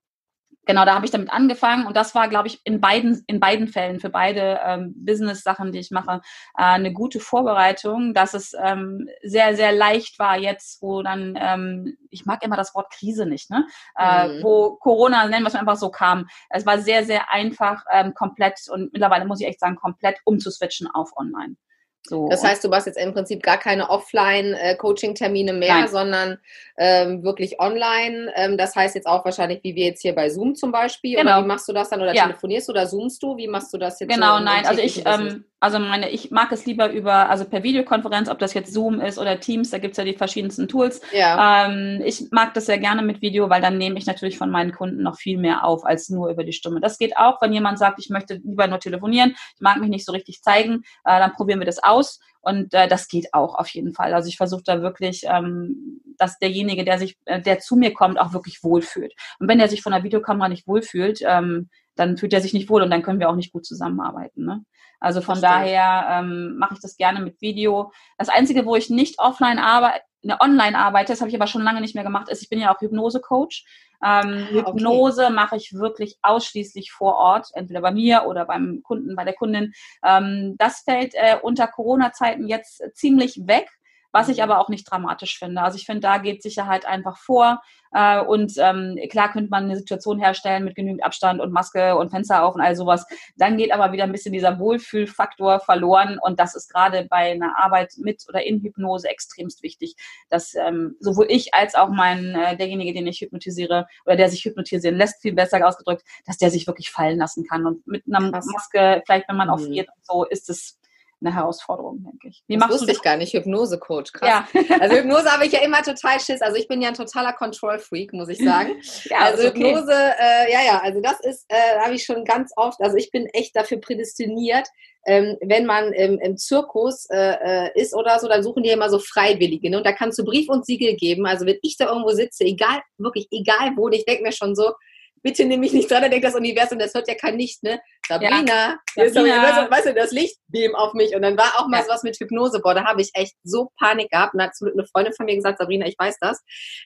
genau, 0.65 0.85
da 0.85 0.95
habe 0.95 1.05
ich 1.05 1.11
damit 1.11 1.31
angefangen 1.31 1.85
und 1.85 1.95
das 1.95 2.15
war, 2.15 2.27
glaube 2.27 2.47
ich, 2.47 2.61
in 2.63 2.81
beiden, 2.81 3.23
in 3.27 3.39
beiden 3.39 3.67
Fällen, 3.67 3.99
für 3.99 4.09
beide 4.09 4.59
ähm, 4.63 4.93
Business-Sachen, 4.95 5.71
die 5.71 5.79
ich 5.79 5.91
mache, 5.91 6.21
äh, 6.57 6.63
eine 6.63 6.93
gute 6.93 7.19
Vorbereitung, 7.19 8.13
dass 8.13 8.33
es 8.33 8.53
ähm, 8.61 9.09
sehr, 9.23 9.55
sehr 9.55 9.71
leicht 9.71 10.19
war 10.19 10.37
jetzt, 10.37 10.81
wo 10.81 11.01
dann, 11.01 11.37
ähm, 11.39 11.97
ich 12.09 12.25
mag 12.25 12.43
immer 12.43 12.57
das 12.57 12.75
Wort 12.75 12.91
Krise 12.91 13.25
nicht, 13.25 13.49
ne? 13.49 13.65
Äh, 13.97 14.27
mhm. 14.27 14.43
wo 14.43 14.75
Corona, 14.77 15.27
nennen 15.27 15.43
wir 15.43 15.49
es 15.49 15.55
einfach 15.55 15.77
so, 15.77 15.89
kam. 15.89 16.27
Es 16.49 16.65
war 16.65 16.79
sehr, 16.79 17.03
sehr 17.03 17.31
einfach, 17.31 17.83
ähm, 17.91 18.13
komplett 18.13 18.59
und 18.69 18.93
mittlerweile 18.93 19.25
muss 19.25 19.41
ich 19.41 19.47
echt 19.47 19.59
sagen, 19.59 19.75
komplett 19.75 20.19
umzuswitchen 20.25 20.87
auf 20.87 21.11
online. 21.15 21.55
So. 22.03 22.29
Das 22.29 22.43
heißt, 22.43 22.63
du 22.63 22.69
machst 22.69 22.87
jetzt 22.87 22.97
im 22.97 23.13
Prinzip 23.13 23.43
gar 23.43 23.57
keine 23.57 23.89
Offline-Coaching-Termine 23.89 25.53
mehr, 25.53 25.81
Nein. 25.81 25.87
sondern 25.87 26.39
ähm, 26.77 27.23
wirklich 27.23 27.59
online. 27.59 28.31
Ähm, 28.35 28.57
das 28.57 28.75
heißt 28.75 28.95
jetzt 28.95 29.07
auch 29.07 29.23
wahrscheinlich, 29.23 29.63
wie 29.63 29.75
wir 29.75 29.85
jetzt 29.85 30.01
hier 30.01 30.15
bei 30.15 30.29
Zoom 30.29 30.55
zum 30.55 30.71
Beispiel. 30.71 31.17
Genau. 31.17 31.37
Oder 31.37 31.43
wie 31.43 31.47
machst 31.47 31.67
du 31.69 31.73
das 31.73 31.89
dann? 31.89 32.01
Oder 32.01 32.15
ja. 32.15 32.23
telefonierst 32.23 32.67
du 32.67 32.71
oder 32.71 32.87
zoomst 32.87 33.21
du? 33.21 33.37
Wie 33.37 33.47
machst 33.47 33.71
du 33.73 33.77
das 33.77 33.99
jetzt? 33.99 34.09
Genau, 34.09 34.39
so 34.39 34.43
nein. 34.43 34.65
Also 34.65 34.81
ich, 34.81 35.05
ähm, 35.05 35.45
also 35.61 35.77
meine, 35.77 36.09
ich 36.09 36.31
mag 36.31 36.51
es 36.51 36.65
lieber 36.65 36.91
über, 36.91 37.29
also 37.29 37.45
per 37.45 37.61
Videokonferenz, 37.61 38.29
ob 38.29 38.39
das 38.39 38.55
jetzt 38.55 38.73
Zoom 38.73 38.99
ist 38.99 39.19
oder 39.19 39.39
Teams, 39.39 39.69
da 39.69 39.77
gibt's 39.77 39.97
ja 39.97 40.03
die 40.03 40.15
verschiedensten 40.15 40.67
Tools. 40.67 41.01
Ja. 41.13 41.67
Ähm, 41.67 42.01
ich 42.03 42.29
mag 42.31 42.55
das 42.55 42.65
sehr 42.65 42.79
gerne 42.79 43.03
mit 43.03 43.21
Video, 43.21 43.49
weil 43.49 43.61
dann 43.61 43.77
nehme 43.77 43.97
ich 43.99 44.07
natürlich 44.07 44.39
von 44.39 44.49
meinen 44.49 44.71
Kunden 44.71 45.03
noch 45.03 45.17
viel 45.17 45.37
mehr 45.37 45.63
auf 45.63 45.85
als 45.85 46.09
nur 46.09 46.29
über 46.29 46.43
die 46.43 46.51
Stimme. 46.51 46.81
Das 46.81 46.97
geht 46.97 47.15
auch, 47.15 47.41
wenn 47.43 47.53
jemand 47.53 47.77
sagt, 47.77 47.99
ich 47.99 48.09
möchte 48.09 48.41
lieber 48.43 48.65
nur 48.65 48.79
telefonieren, 48.79 49.35
ich 49.55 49.61
mag 49.61 49.77
mich 49.79 49.89
nicht 49.89 50.05
so 50.05 50.11
richtig 50.11 50.41
zeigen, 50.41 50.83
äh, 51.05 51.19
dann 51.19 51.33
probieren 51.33 51.59
wir 51.59 51.67
das 51.67 51.83
aus. 51.83 52.19
Und 52.41 52.73
äh, 52.73 52.87
das 52.87 53.07
geht 53.07 53.33
auch 53.33 53.55
auf 53.55 53.69
jeden 53.69 53.93
Fall. 53.93 54.13
Also 54.13 54.27
ich 54.27 54.37
versuche 54.37 54.63
da 54.65 54.81
wirklich, 54.81 55.23
ähm, 55.25 56.01
dass 56.17 56.39
derjenige, 56.39 56.83
der 56.83 56.97
sich, 56.97 57.17
äh, 57.25 57.41
der 57.41 57.59
zu 57.59 57.75
mir 57.75 57.93
kommt, 57.93 58.19
auch 58.19 58.33
wirklich 58.33 58.63
wohlfühlt. 58.63 59.13
Und 59.39 59.47
wenn 59.47 59.59
er 59.59 59.67
sich 59.67 59.81
von 59.81 59.91
der 59.91 60.03
Videokamera 60.03 60.49
nicht 60.49 60.67
wohlfühlt, 60.67 61.21
ähm, 61.23 61.69
dann 61.95 62.17
fühlt 62.17 62.33
er 62.33 62.41
sich 62.41 62.53
nicht 62.53 62.69
wohl 62.69 62.81
und 62.81 62.89
dann 62.89 63.03
können 63.03 63.19
wir 63.19 63.29
auch 63.29 63.35
nicht 63.35 63.51
gut 63.51 63.65
zusammenarbeiten. 63.65 64.45
Ne? 64.45 64.63
Also 64.99 65.21
von 65.21 65.41
daher 65.41 66.07
ähm, 66.09 66.57
mache 66.57 66.75
ich 66.75 66.79
das 66.79 66.95
gerne 66.95 67.21
mit 67.21 67.41
Video. 67.41 67.91
Das 68.17 68.29
Einzige, 68.29 68.65
wo 68.65 68.75
ich 68.75 68.89
nicht 68.89 69.19
offline 69.19 69.59
arbeite, 69.59 70.01
online 70.39 70.77
arbeite, 70.77 71.13
das 71.13 71.21
habe 71.21 71.29
ich 71.29 71.35
aber 71.35 71.47
schon 71.47 71.63
lange 71.63 71.81
nicht 71.81 71.95
mehr 71.95 72.03
gemacht, 72.03 72.29
ist, 72.29 72.41
ich 72.41 72.49
bin 72.49 72.59
ja 72.59 72.73
auch 72.73 72.79
Hypnose-Coach. 72.79 73.65
Ähm, 74.03 74.47
ah, 74.49 74.71
Hypnose 74.71 75.25
okay. 75.25 75.33
mache 75.33 75.57
ich 75.57 75.73
wirklich 75.73 76.17
ausschließlich 76.21 76.91
vor 76.91 77.15
Ort, 77.15 77.49
entweder 77.53 77.81
bei 77.81 77.91
mir 77.91 78.25
oder 78.25 78.45
beim 78.45 78.81
Kunden, 78.83 79.15
bei 79.15 79.23
der 79.23 79.33
Kundin. 79.33 79.73
Ähm, 80.03 80.55
das 80.57 80.81
fällt 80.81 81.13
äh, 81.13 81.37
unter 81.41 81.67
Corona-Zeiten 81.67 82.47
jetzt 82.47 82.83
ziemlich 82.93 83.47
weg. 83.47 83.67
Was 84.11 84.29
ich 84.29 84.43
aber 84.43 84.59
auch 84.59 84.69
nicht 84.69 84.89
dramatisch 84.89 85.39
finde. 85.39 85.61
Also 85.61 85.77
ich 85.77 85.85
finde, 85.85 86.01
da 86.01 86.17
geht 86.17 86.43
Sicherheit 86.43 86.85
einfach 86.85 87.17
vor. 87.17 87.61
Äh, 87.93 88.21
und 88.21 88.53
ähm, 88.57 88.97
klar 89.09 89.31
könnte 89.31 89.49
man 89.49 89.65
eine 89.65 89.75
Situation 89.75 90.19
herstellen 90.19 90.63
mit 90.63 90.75
genügend 90.75 91.03
Abstand 91.03 91.41
und 91.41 91.51
Maske 91.51 91.97
und 91.97 92.09
Fenster 92.09 92.43
auf 92.43 92.55
und 92.55 92.61
all 92.61 92.75
sowas. 92.75 93.05
Dann 93.35 93.57
geht 93.57 93.73
aber 93.73 93.91
wieder 93.91 94.05
ein 94.05 94.11
bisschen 94.11 94.31
dieser 94.31 94.59
Wohlfühlfaktor 94.59 95.59
verloren. 95.59 96.17
Und 96.21 96.39
das 96.39 96.55
ist 96.55 96.71
gerade 96.71 97.05
bei 97.09 97.31
einer 97.31 97.57
Arbeit 97.57 97.93
mit 97.97 98.23
oder 98.29 98.43
in 98.43 98.61
Hypnose 98.61 99.09
extremst 99.09 99.63
wichtig, 99.63 99.95
dass 100.29 100.55
ähm, 100.55 100.95
sowohl 100.99 101.25
ich 101.29 101.53
als 101.53 101.75
auch 101.75 101.89
mein 101.89 102.35
äh, 102.35 102.55
derjenige, 102.55 102.93
den 102.93 103.07
ich 103.07 103.21
hypnotisiere 103.21 103.87
oder 104.05 104.15
der 104.15 104.29
sich 104.29 104.45
hypnotisieren 104.45 104.97
lässt, 104.97 105.21
viel 105.21 105.33
besser 105.33 105.65
ausgedrückt, 105.67 106.03
dass 106.25 106.37
der 106.37 106.49
sich 106.49 106.67
wirklich 106.67 106.91
fallen 106.91 107.17
lassen 107.17 107.45
kann. 107.45 107.65
Und 107.65 107.85
mit 107.87 108.03
einer. 108.07 108.31
Maske, 108.31 109.03
vielleicht 109.05 109.27
wenn 109.29 109.37
man 109.37 109.47
mhm. 109.47 109.53
aufriert 109.53 109.89
und 109.89 110.05
so, 110.05 110.25
ist 110.25 110.49
es 110.49 110.80
eine 111.21 111.35
Herausforderung, 111.35 112.03
denke 112.03 112.27
ich. 112.29 112.43
Wie 112.47 112.55
das 112.55 112.61
machst 112.61 112.73
wusste 112.73 112.87
du 112.87 112.91
ich 112.93 113.01
gar 113.01 113.17
nicht, 113.17 113.33
Hypnose-Coach, 113.33 114.11
krass. 114.11 114.29
Ja. 114.53 114.61
also 114.79 114.95
Hypnose 114.95 115.31
habe 115.31 115.45
ich 115.45 115.53
ja 115.53 115.61
immer 115.61 115.81
total 115.81 116.19
Schiss. 116.19 116.41
Also 116.41 116.57
ich 116.57 116.67
bin 116.67 116.81
ja 116.81 116.89
ein 116.89 116.95
totaler 116.95 117.33
Control-Freak, 117.33 118.13
muss 118.13 118.29
ich 118.29 118.39
sagen. 118.39 118.81
ja, 119.05 119.19
also 119.19 119.47
okay. 119.47 119.59
Hypnose, 119.59 119.93
äh, 119.93 120.51
ja, 120.51 120.63
ja, 120.65 120.81
also 120.81 121.01
das 121.01 121.19
ist, 121.21 121.45
äh, 121.49 121.79
habe 121.79 121.93
ich 121.93 122.03
schon 122.03 122.25
ganz 122.25 122.51
oft, 122.55 122.81
also 122.81 122.97
ich 122.97 123.11
bin 123.11 123.27
echt 123.27 123.55
dafür 123.55 123.79
prädestiniert, 123.79 124.67
ähm, 125.05 125.37
wenn 125.41 125.65
man 125.65 125.93
im, 125.93 126.19
im 126.19 126.37
Zirkus 126.37 127.07
äh, 127.09 127.67
äh, 127.67 127.79
ist 127.79 127.95
oder 127.95 128.19
so, 128.19 128.27
dann 128.27 128.43
suchen 128.43 128.63
die 128.63 128.69
immer 128.69 128.89
so 128.89 128.99
Freiwillige. 128.99 129.69
Ne? 129.69 129.77
Und 129.77 129.85
da 129.85 129.93
kannst 129.93 130.19
du 130.19 130.23
Brief 130.23 130.47
und 130.49 130.65
Siegel 130.65 130.95
geben. 130.95 131.25
Also 131.25 131.45
wenn 131.45 131.57
ich 131.63 131.77
da 131.77 131.87
irgendwo 131.87 132.09
sitze, 132.09 132.43
egal, 132.43 132.81
wirklich 132.97 133.27
egal 133.31 133.71
wo, 133.75 133.89
ich 133.89 134.05
denke 134.05 134.23
mir 134.23 134.31
schon 134.31 134.55
so, 134.55 134.73
bitte 135.21 135.45
nehme 135.45 135.61
mich 135.61 135.73
nicht 135.73 135.89
dran, 135.89 136.01
da 136.01 136.09
denkt 136.09 136.25
das 136.25 136.35
Universum, 136.35 136.79
das 136.79 136.93
hört 136.93 137.07
ja 137.07 137.15
kein 137.15 137.37
Licht, 137.37 137.63
ne? 137.63 137.79
Sabrina, 138.07 138.79
ja. 138.95 139.09
Sabrina. 139.09 139.71
weißt 139.71 139.87
du, 139.87 139.93
das 139.93 140.11
Licht 140.11 140.37
beam 140.47 140.75
auf 140.75 140.93
mich. 140.93 141.15
Und 141.15 141.21
dann 141.21 141.37
war 141.37 141.59
auch 141.59 141.67
mal 141.67 141.77
ja. 141.77 141.83
sowas 141.83 142.03
mit 142.03 142.17
Hypnose, 142.17 142.59
boah, 142.61 142.73
da 142.73 142.85
habe 142.85 143.01
ich 143.01 143.11
echt 143.13 143.35
so 143.43 143.71
Panik 143.79 144.09
gehabt. 144.09 144.33
Und 144.33 144.39
da 144.39 144.45
hat 144.45 144.53
eine 144.61 144.85
Freundin 144.85 145.13
von 145.13 145.25
mir 145.25 145.35
gesagt, 145.35 145.59
Sabrina, 145.59 145.85
ich 145.85 145.95
weiß 145.97 146.17
das, 146.19 146.41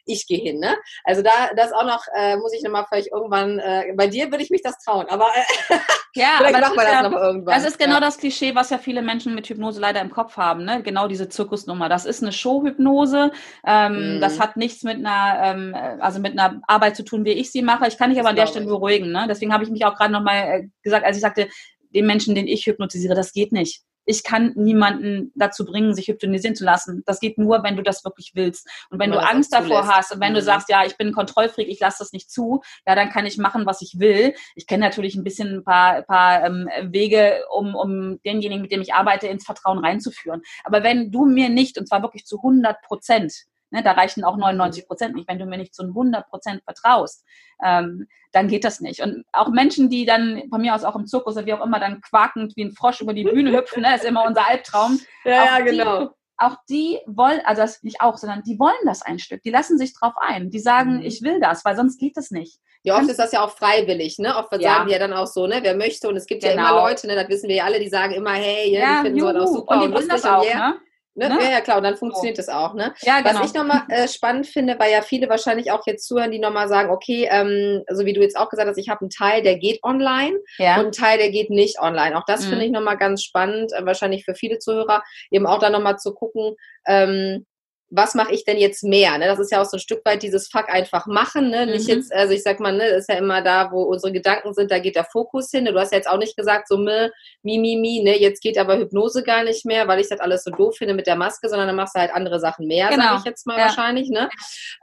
ich 0.05 0.27
gehe 0.27 0.39
hin, 0.39 0.59
ne? 0.59 0.75
Also 1.03 1.21
da, 1.21 1.31
das 1.55 1.71
auch 1.71 1.85
noch, 1.85 2.03
äh, 2.15 2.35
muss 2.37 2.53
ich 2.53 2.63
nochmal 2.63 2.85
vielleicht 2.87 3.11
irgendwann, 3.11 3.59
äh, 3.59 3.93
bei 3.95 4.07
dir 4.07 4.31
würde 4.31 4.43
ich 4.43 4.49
mich 4.49 4.61
das 4.61 4.77
trauen, 4.83 5.07
aber 5.09 5.29
äh, 5.35 5.75
ja, 6.15 6.35
vielleicht 6.37 6.59
macht 6.59 6.75
man 6.75 6.85
das 6.85 6.93
ja, 6.93 7.09
noch 7.09 7.17
irgendwann. 7.17 7.55
Das 7.55 7.65
ist 7.65 7.79
genau 7.79 7.95
ja. 7.95 7.99
das 8.01 8.17
Klischee, 8.17 8.53
was 8.53 8.69
ja 8.69 8.77
viele 8.77 9.01
Menschen 9.01 9.33
mit 9.33 9.47
Hypnose 9.47 9.79
leider 9.79 10.01
im 10.01 10.11
Kopf 10.11 10.37
haben, 10.37 10.63
ne? 10.63 10.83
Genau 10.83 11.07
diese 11.07 11.29
Zirkusnummer. 11.29 11.89
Das 11.89 12.05
ist 12.05 12.21
eine 12.21 12.31
Showhypnose. 12.31 13.31
Ähm, 13.65 14.17
mm. 14.17 14.21
Das 14.21 14.39
hat 14.39 14.57
nichts 14.57 14.83
mit 14.83 14.97
einer, 14.97 15.41
ähm, 15.43 15.75
also 15.99 16.19
mit 16.19 16.37
einer 16.37 16.61
Arbeit 16.67 16.95
zu 16.95 17.03
tun, 17.03 17.25
wie 17.25 17.31
ich 17.31 17.51
sie 17.51 17.61
mache. 17.61 17.87
Ich 17.87 17.97
kann 17.97 18.09
dich 18.09 18.19
aber 18.25 18.31
an 18.31 18.35
der 18.35 18.47
Stelle 18.47 18.65
beruhigen, 18.65 19.11
ne? 19.11 19.27
Deswegen 19.29 19.53
habe 19.53 19.63
ich 19.63 19.69
mich 19.69 19.85
auch 19.85 19.95
gerade 19.95 20.11
nochmal 20.11 20.35
äh, 20.35 20.67
gesagt, 20.81 21.05
als 21.05 21.17
ich 21.17 21.21
sagte, 21.21 21.47
den 21.93 22.05
Menschen, 22.05 22.35
den 22.35 22.47
ich 22.47 22.65
hypnotisiere, 22.65 23.15
das 23.15 23.31
geht 23.31 23.51
nicht. 23.51 23.81
Ich 24.07 24.23
kann 24.23 24.53
niemanden 24.55 25.31
dazu 25.35 25.65
bringen, 25.65 25.95
sich 25.95 26.07
hypnotisieren 26.07 26.55
zu 26.55 26.63
lassen. 26.63 27.01
Das 27.07 27.19
geht 27.19 27.39
nur, 27.39 27.63
wenn 27.63 27.75
du 27.75 27.81
das 27.81 28.03
wirklich 28.05 28.33
willst. 28.35 28.67
Und 28.91 28.99
wenn, 28.99 29.11
wenn 29.11 29.19
du 29.19 29.25
Angst 29.25 29.51
davor 29.51 29.87
hast 29.87 30.13
und 30.13 30.19
wenn 30.19 30.33
mhm. 30.33 30.35
du 30.35 30.41
sagst, 30.43 30.69
ja, 30.69 30.85
ich 30.85 30.95
bin 30.95 31.07
ein 31.07 31.13
Kontrollfreak, 31.13 31.67
ich 31.67 31.79
lasse 31.79 31.99
das 31.99 32.11
nicht 32.11 32.29
zu, 32.29 32.61
ja, 32.85 32.93
dann 32.93 33.09
kann 33.09 33.25
ich 33.25 33.37
machen, 33.37 33.65
was 33.65 33.81
ich 33.81 33.99
will. 33.99 34.35
Ich 34.55 34.67
kenne 34.67 34.85
natürlich 34.85 35.15
ein 35.15 35.23
bisschen 35.23 35.55
ein 35.55 35.63
paar, 35.63 36.03
paar 36.03 36.45
ähm, 36.45 36.69
Wege, 36.83 37.45
um, 37.49 37.73
um 37.73 38.21
denjenigen, 38.23 38.61
mit 38.61 38.71
dem 38.71 38.81
ich 38.81 38.93
arbeite, 38.93 39.27
ins 39.27 39.45
Vertrauen 39.45 39.79
reinzuführen. 39.79 40.43
Aber 40.63 40.83
wenn 40.83 41.11
du 41.11 41.25
mir 41.25 41.49
nicht, 41.49 41.79
und 41.79 41.87
zwar 41.87 42.03
wirklich 42.03 42.25
zu 42.25 42.37
100 42.37 42.81
Prozent, 42.83 43.45
Ne, 43.75 43.83
da 43.83 43.91
reichen 43.91 44.23
auch 44.23 44.37
99 44.37 44.87
Prozent 44.87 45.15
nicht. 45.15 45.27
Wenn 45.27 45.37
du 45.37 45.45
mir 45.45 45.57
nicht 45.57 45.75
zu 45.75 45.83
100 45.83 46.29
Prozent 46.29 46.63
vertraust, 46.63 47.25
ähm, 47.63 48.07
dann 48.31 48.47
geht 48.47 48.63
das 48.63 48.79
nicht. 48.79 49.01
Und 49.01 49.25
auch 49.33 49.49
Menschen, 49.49 49.89
die 49.89 50.05
dann 50.05 50.43
von 50.49 50.61
mir 50.61 50.73
aus 50.73 50.83
auch 50.83 50.95
im 50.95 51.05
Zirkus 51.05 51.35
oder 51.35 51.45
wie 51.45 51.53
auch 51.53 51.65
immer 51.65 51.79
dann 51.79 52.01
quakend 52.01 52.55
wie 52.55 52.63
ein 52.63 52.71
Frosch 52.71 53.01
über 53.01 53.13
die 53.13 53.25
Bühne 53.25 53.51
hüpfen, 53.51 53.81
ne, 53.81 53.95
ist 53.95 54.05
immer 54.05 54.25
unser 54.25 54.47
Albtraum. 54.47 54.99
Ja, 55.25 55.57
ja, 55.57 55.59
genau. 55.59 55.99
Die, 55.99 56.09
auch 56.37 56.57
die 56.69 56.99
wollen, 57.07 57.41
also 57.45 57.61
das 57.61 57.81
nicht 57.81 58.01
auch, 58.01 58.17
sondern 58.17 58.43
die 58.43 58.59
wollen 58.59 58.73
das 58.85 59.01
ein 59.01 59.17
Stück. 59.19 59.41
Die 59.41 59.49
lassen 59.49 59.77
sich 59.77 59.93
drauf 59.93 60.13
ein. 60.17 60.51
Die 60.51 60.59
sagen, 60.59 60.97
mhm. 60.97 61.01
ich 61.01 61.21
will 61.23 61.39
das, 61.39 61.65
weil 61.65 61.75
sonst 61.75 61.99
geht 61.99 62.15
das 62.15 62.29
nicht. 62.29 62.59
Ja, 62.83 62.97
oft 62.99 63.09
ist 63.09 63.17
das 63.17 63.31
ja 63.31 63.43
auch 63.43 63.49
freiwillig, 63.49 64.19
ne? 64.19 64.35
Oft 64.35 64.53
ja. 64.53 64.75
sagen 64.75 64.87
die 64.87 64.93
ja 64.93 64.99
dann 64.99 65.13
auch 65.13 65.25
so, 65.25 65.47
ne? 65.47 65.59
Wer 65.63 65.75
möchte. 65.75 66.07
Und 66.07 66.17
es 66.17 66.27
gibt 66.27 66.43
genau. 66.43 66.53
ja 66.53 66.59
immer 66.59 66.69
genau. 66.69 66.87
Leute, 66.87 67.07
ne? 67.07 67.15
Das 67.15 67.29
wissen 67.29 67.49
wir 67.49 67.55
ja 67.55 67.63
alle, 67.63 67.79
die 67.79 67.89
sagen 67.89 68.13
immer, 68.13 68.33
hey, 68.33 68.71
ja, 68.71 68.97
die 68.97 69.05
finden 69.05 69.19
juhu. 69.19 69.31
so 69.31 69.39
auch 69.39 69.47
super 69.47 69.73
und, 69.73 69.81
die 69.81 69.85
und 69.87 69.93
lustig 69.93 70.11
das 70.11 70.25
auch, 70.25 70.41
und 70.41 70.47
yeah. 70.47 70.69
ne? 70.69 70.79
Ne? 71.15 71.29
Ne? 71.29 71.37
Ja, 71.41 71.49
ja, 71.49 71.61
klar, 71.61 71.77
und 71.77 71.83
dann 71.83 71.95
funktioniert 71.95 72.37
es 72.37 72.49
auch. 72.49 72.73
Ne? 72.73 72.93
Ja, 73.01 73.21
genau. 73.21 73.39
Was 73.39 73.47
ich 73.47 73.53
nochmal 73.53 73.83
äh, 73.87 74.07
spannend 74.07 74.47
finde, 74.47 74.77
weil 74.77 74.91
ja 74.91 75.01
viele 75.01 75.29
wahrscheinlich 75.29 75.71
auch 75.71 75.81
jetzt 75.85 76.05
zuhören, 76.05 76.31
die 76.31 76.39
nochmal 76.39 76.67
sagen, 76.67 76.89
okay, 76.89 77.27
ähm, 77.31 77.83
so 77.89 78.05
wie 78.05 78.11
du 78.11 78.21
jetzt 78.21 78.37
auch 78.37 78.49
gesagt 78.49 78.69
hast, 78.69 78.77
ich 78.77 78.89
habe 78.89 79.01
einen 79.01 79.09
Teil, 79.09 79.41
der 79.41 79.57
geht 79.57 79.81
online 79.83 80.37
ja. 80.57 80.75
und 80.75 80.81
einen 80.81 80.91
Teil, 80.91 81.17
der 81.17 81.31
geht 81.31 81.49
nicht 81.49 81.79
online. 81.79 82.17
Auch 82.17 82.25
das 82.27 82.45
mhm. 82.45 82.49
finde 82.49 82.65
ich 82.65 82.71
nochmal 82.71 82.97
ganz 82.97 83.23
spannend, 83.23 83.71
äh, 83.73 83.85
wahrscheinlich 83.85 84.25
für 84.25 84.35
viele 84.35 84.59
Zuhörer, 84.59 85.03
eben 85.31 85.47
auch 85.47 85.59
da 85.59 85.69
nochmal 85.69 85.97
zu 85.97 86.13
gucken, 86.13 86.55
ähm, 86.85 87.45
was 87.95 88.15
mache 88.15 88.33
ich 88.33 88.43
denn 88.45 88.57
jetzt 88.57 88.83
mehr? 88.83 89.17
Ne? 89.17 89.25
Das 89.27 89.39
ist 89.39 89.51
ja 89.51 89.61
auch 89.61 89.65
so 89.65 89.77
ein 89.77 89.79
Stück 89.79 90.03
weit 90.05 90.23
dieses 90.23 90.49
Fuck 90.49 90.69
einfach 90.69 91.05
machen. 91.05 91.49
Ne? 91.49 91.65
Mhm. 91.65 91.71
Nicht 91.71 91.87
jetzt, 91.87 92.13
also 92.13 92.33
ich 92.33 92.43
sag 92.43 92.59
mal, 92.59 92.73
ne, 92.73 92.85
ist 92.87 93.09
ja 93.09 93.15
immer 93.15 93.41
da, 93.41 93.71
wo 93.71 93.83
unsere 93.83 94.11
Gedanken 94.11 94.53
sind, 94.53 94.71
da 94.71 94.79
geht 94.79 94.95
der 94.95 95.05
Fokus 95.05 95.51
hin. 95.51 95.65
Du 95.65 95.79
hast 95.79 95.91
ja 95.91 95.97
jetzt 95.97 96.09
auch 96.09 96.17
nicht 96.17 96.35
gesagt, 96.35 96.67
so 96.67 96.77
mi, 96.77 97.09
mi, 97.43 97.77
mi, 97.77 98.01
ne, 98.03 98.17
jetzt 98.19 98.41
geht 98.41 98.57
aber 98.57 98.77
Hypnose 98.77 99.23
gar 99.23 99.43
nicht 99.43 99.65
mehr, 99.65 99.87
weil 99.87 99.99
ich 99.99 100.09
das 100.09 100.19
alles 100.19 100.43
so 100.43 100.51
doof 100.51 100.75
finde 100.77 100.93
mit 100.93 101.07
der 101.07 101.15
Maske, 101.15 101.47
sondern 101.47 101.67
dann 101.67 101.75
machst 101.75 101.95
du 101.95 101.99
halt 101.99 102.11
andere 102.13 102.39
Sachen 102.39 102.67
mehr, 102.67 102.89
genau. 102.89 103.03
sage 103.03 103.17
ich 103.19 103.25
jetzt 103.25 103.47
mal 103.47 103.57
ja. 103.57 103.65
wahrscheinlich. 103.65 104.09
Ne? 104.09 104.29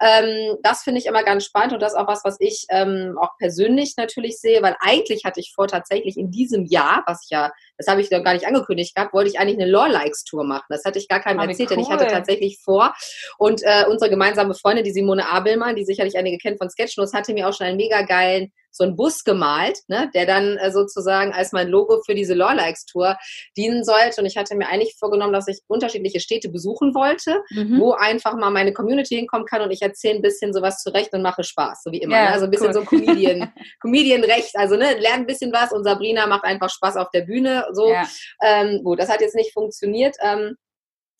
Ähm, 0.00 0.56
das 0.62 0.82
finde 0.82 1.00
ich 1.00 1.06
immer 1.06 1.22
ganz 1.22 1.44
spannend 1.44 1.74
und 1.74 1.82
das 1.82 1.92
ist 1.92 1.98
auch 1.98 2.08
was, 2.08 2.24
was 2.24 2.36
ich 2.40 2.66
ähm, 2.70 3.18
auch 3.20 3.36
persönlich 3.38 3.94
natürlich 3.96 4.38
sehe, 4.38 4.62
weil 4.62 4.76
eigentlich 4.80 5.24
hatte 5.24 5.40
ich 5.40 5.52
vor, 5.54 5.68
tatsächlich 5.68 6.16
in 6.16 6.30
diesem 6.30 6.66
Jahr, 6.66 7.02
was 7.06 7.24
ich 7.24 7.30
ja, 7.30 7.50
das 7.82 7.90
habe 7.90 8.00
ich 8.00 8.10
doch 8.10 8.22
gar 8.22 8.34
nicht 8.34 8.46
angekündigt 8.46 8.94
gehabt, 8.94 9.12
wollte 9.12 9.30
ich 9.30 9.38
eigentlich 9.38 9.60
eine 9.60 9.70
Law-Likes-Tour 9.70 10.44
machen. 10.44 10.66
Das 10.68 10.84
hatte 10.84 10.98
ich 10.98 11.08
gar 11.08 11.20
keinem 11.20 11.40
oh, 11.40 11.42
erzählt, 11.42 11.70
cool. 11.70 11.76
denn 11.76 11.84
ich 11.84 11.90
hatte 11.90 12.06
tatsächlich 12.06 12.58
vor, 12.62 12.94
und 13.38 13.62
äh, 13.62 13.84
unsere 13.88 14.10
gemeinsame 14.10 14.54
Freundin, 14.54 14.84
die 14.84 14.92
Simone 14.92 15.28
Abelmann, 15.28 15.76
die 15.76 15.84
sicherlich 15.84 16.16
einige 16.16 16.38
kennt 16.38 16.58
von 16.58 16.70
Sketchnotes, 16.70 17.12
hatte 17.12 17.34
mir 17.34 17.48
auch 17.48 17.54
schon 17.54 17.66
einen 17.66 17.76
mega 17.76 18.02
geilen 18.02 18.52
so 18.72 18.84
einen 18.84 18.96
Bus 18.96 19.22
gemalt, 19.24 19.78
ne, 19.86 20.10
der 20.14 20.26
dann 20.26 20.56
äh, 20.56 20.72
sozusagen 20.72 21.32
als 21.32 21.52
mein 21.52 21.68
Logo 21.68 22.00
für 22.04 22.14
diese 22.14 22.34
Lawlikes-Tour 22.34 23.16
dienen 23.56 23.84
sollte. 23.84 24.20
Und 24.20 24.26
ich 24.26 24.36
hatte 24.36 24.56
mir 24.56 24.68
eigentlich 24.68 24.96
vorgenommen, 24.98 25.32
dass 25.32 25.48
ich 25.48 25.60
unterschiedliche 25.68 26.20
Städte 26.20 26.48
besuchen 26.48 26.94
wollte, 26.94 27.42
mhm. 27.50 27.78
wo 27.78 27.92
einfach 27.92 28.34
mal 28.34 28.50
meine 28.50 28.72
Community 28.72 29.16
hinkommen 29.16 29.46
kann 29.46 29.62
und 29.62 29.70
ich 29.70 29.82
erzähle 29.82 30.16
ein 30.16 30.22
bisschen 30.22 30.52
sowas 30.52 30.82
zurecht 30.82 31.12
und 31.12 31.22
mache 31.22 31.44
Spaß, 31.44 31.82
so 31.84 31.92
wie 31.92 31.98
immer. 31.98 32.16
Ja, 32.16 32.24
ne? 32.24 32.32
Also 32.32 32.46
ein 32.46 32.50
bisschen 32.50 32.68
cool. 32.68 32.74
so 32.74 32.84
Comedian, 32.84 33.52
Comedian-Recht. 33.80 34.56
Also 34.56 34.76
ne, 34.76 34.94
lern 34.98 35.20
ein 35.20 35.26
bisschen 35.26 35.52
was 35.52 35.72
und 35.72 35.84
Sabrina 35.84 36.26
macht 36.26 36.44
einfach 36.44 36.70
Spaß 36.70 36.96
auf 36.96 37.10
der 37.10 37.22
Bühne. 37.22 37.66
So, 37.72 37.90
ja. 37.90 38.08
ähm, 38.42 38.82
gut, 38.82 38.98
das 38.98 39.08
hat 39.08 39.20
jetzt 39.20 39.34
nicht 39.34 39.52
funktioniert. 39.52 40.16
Ähm, 40.22 40.56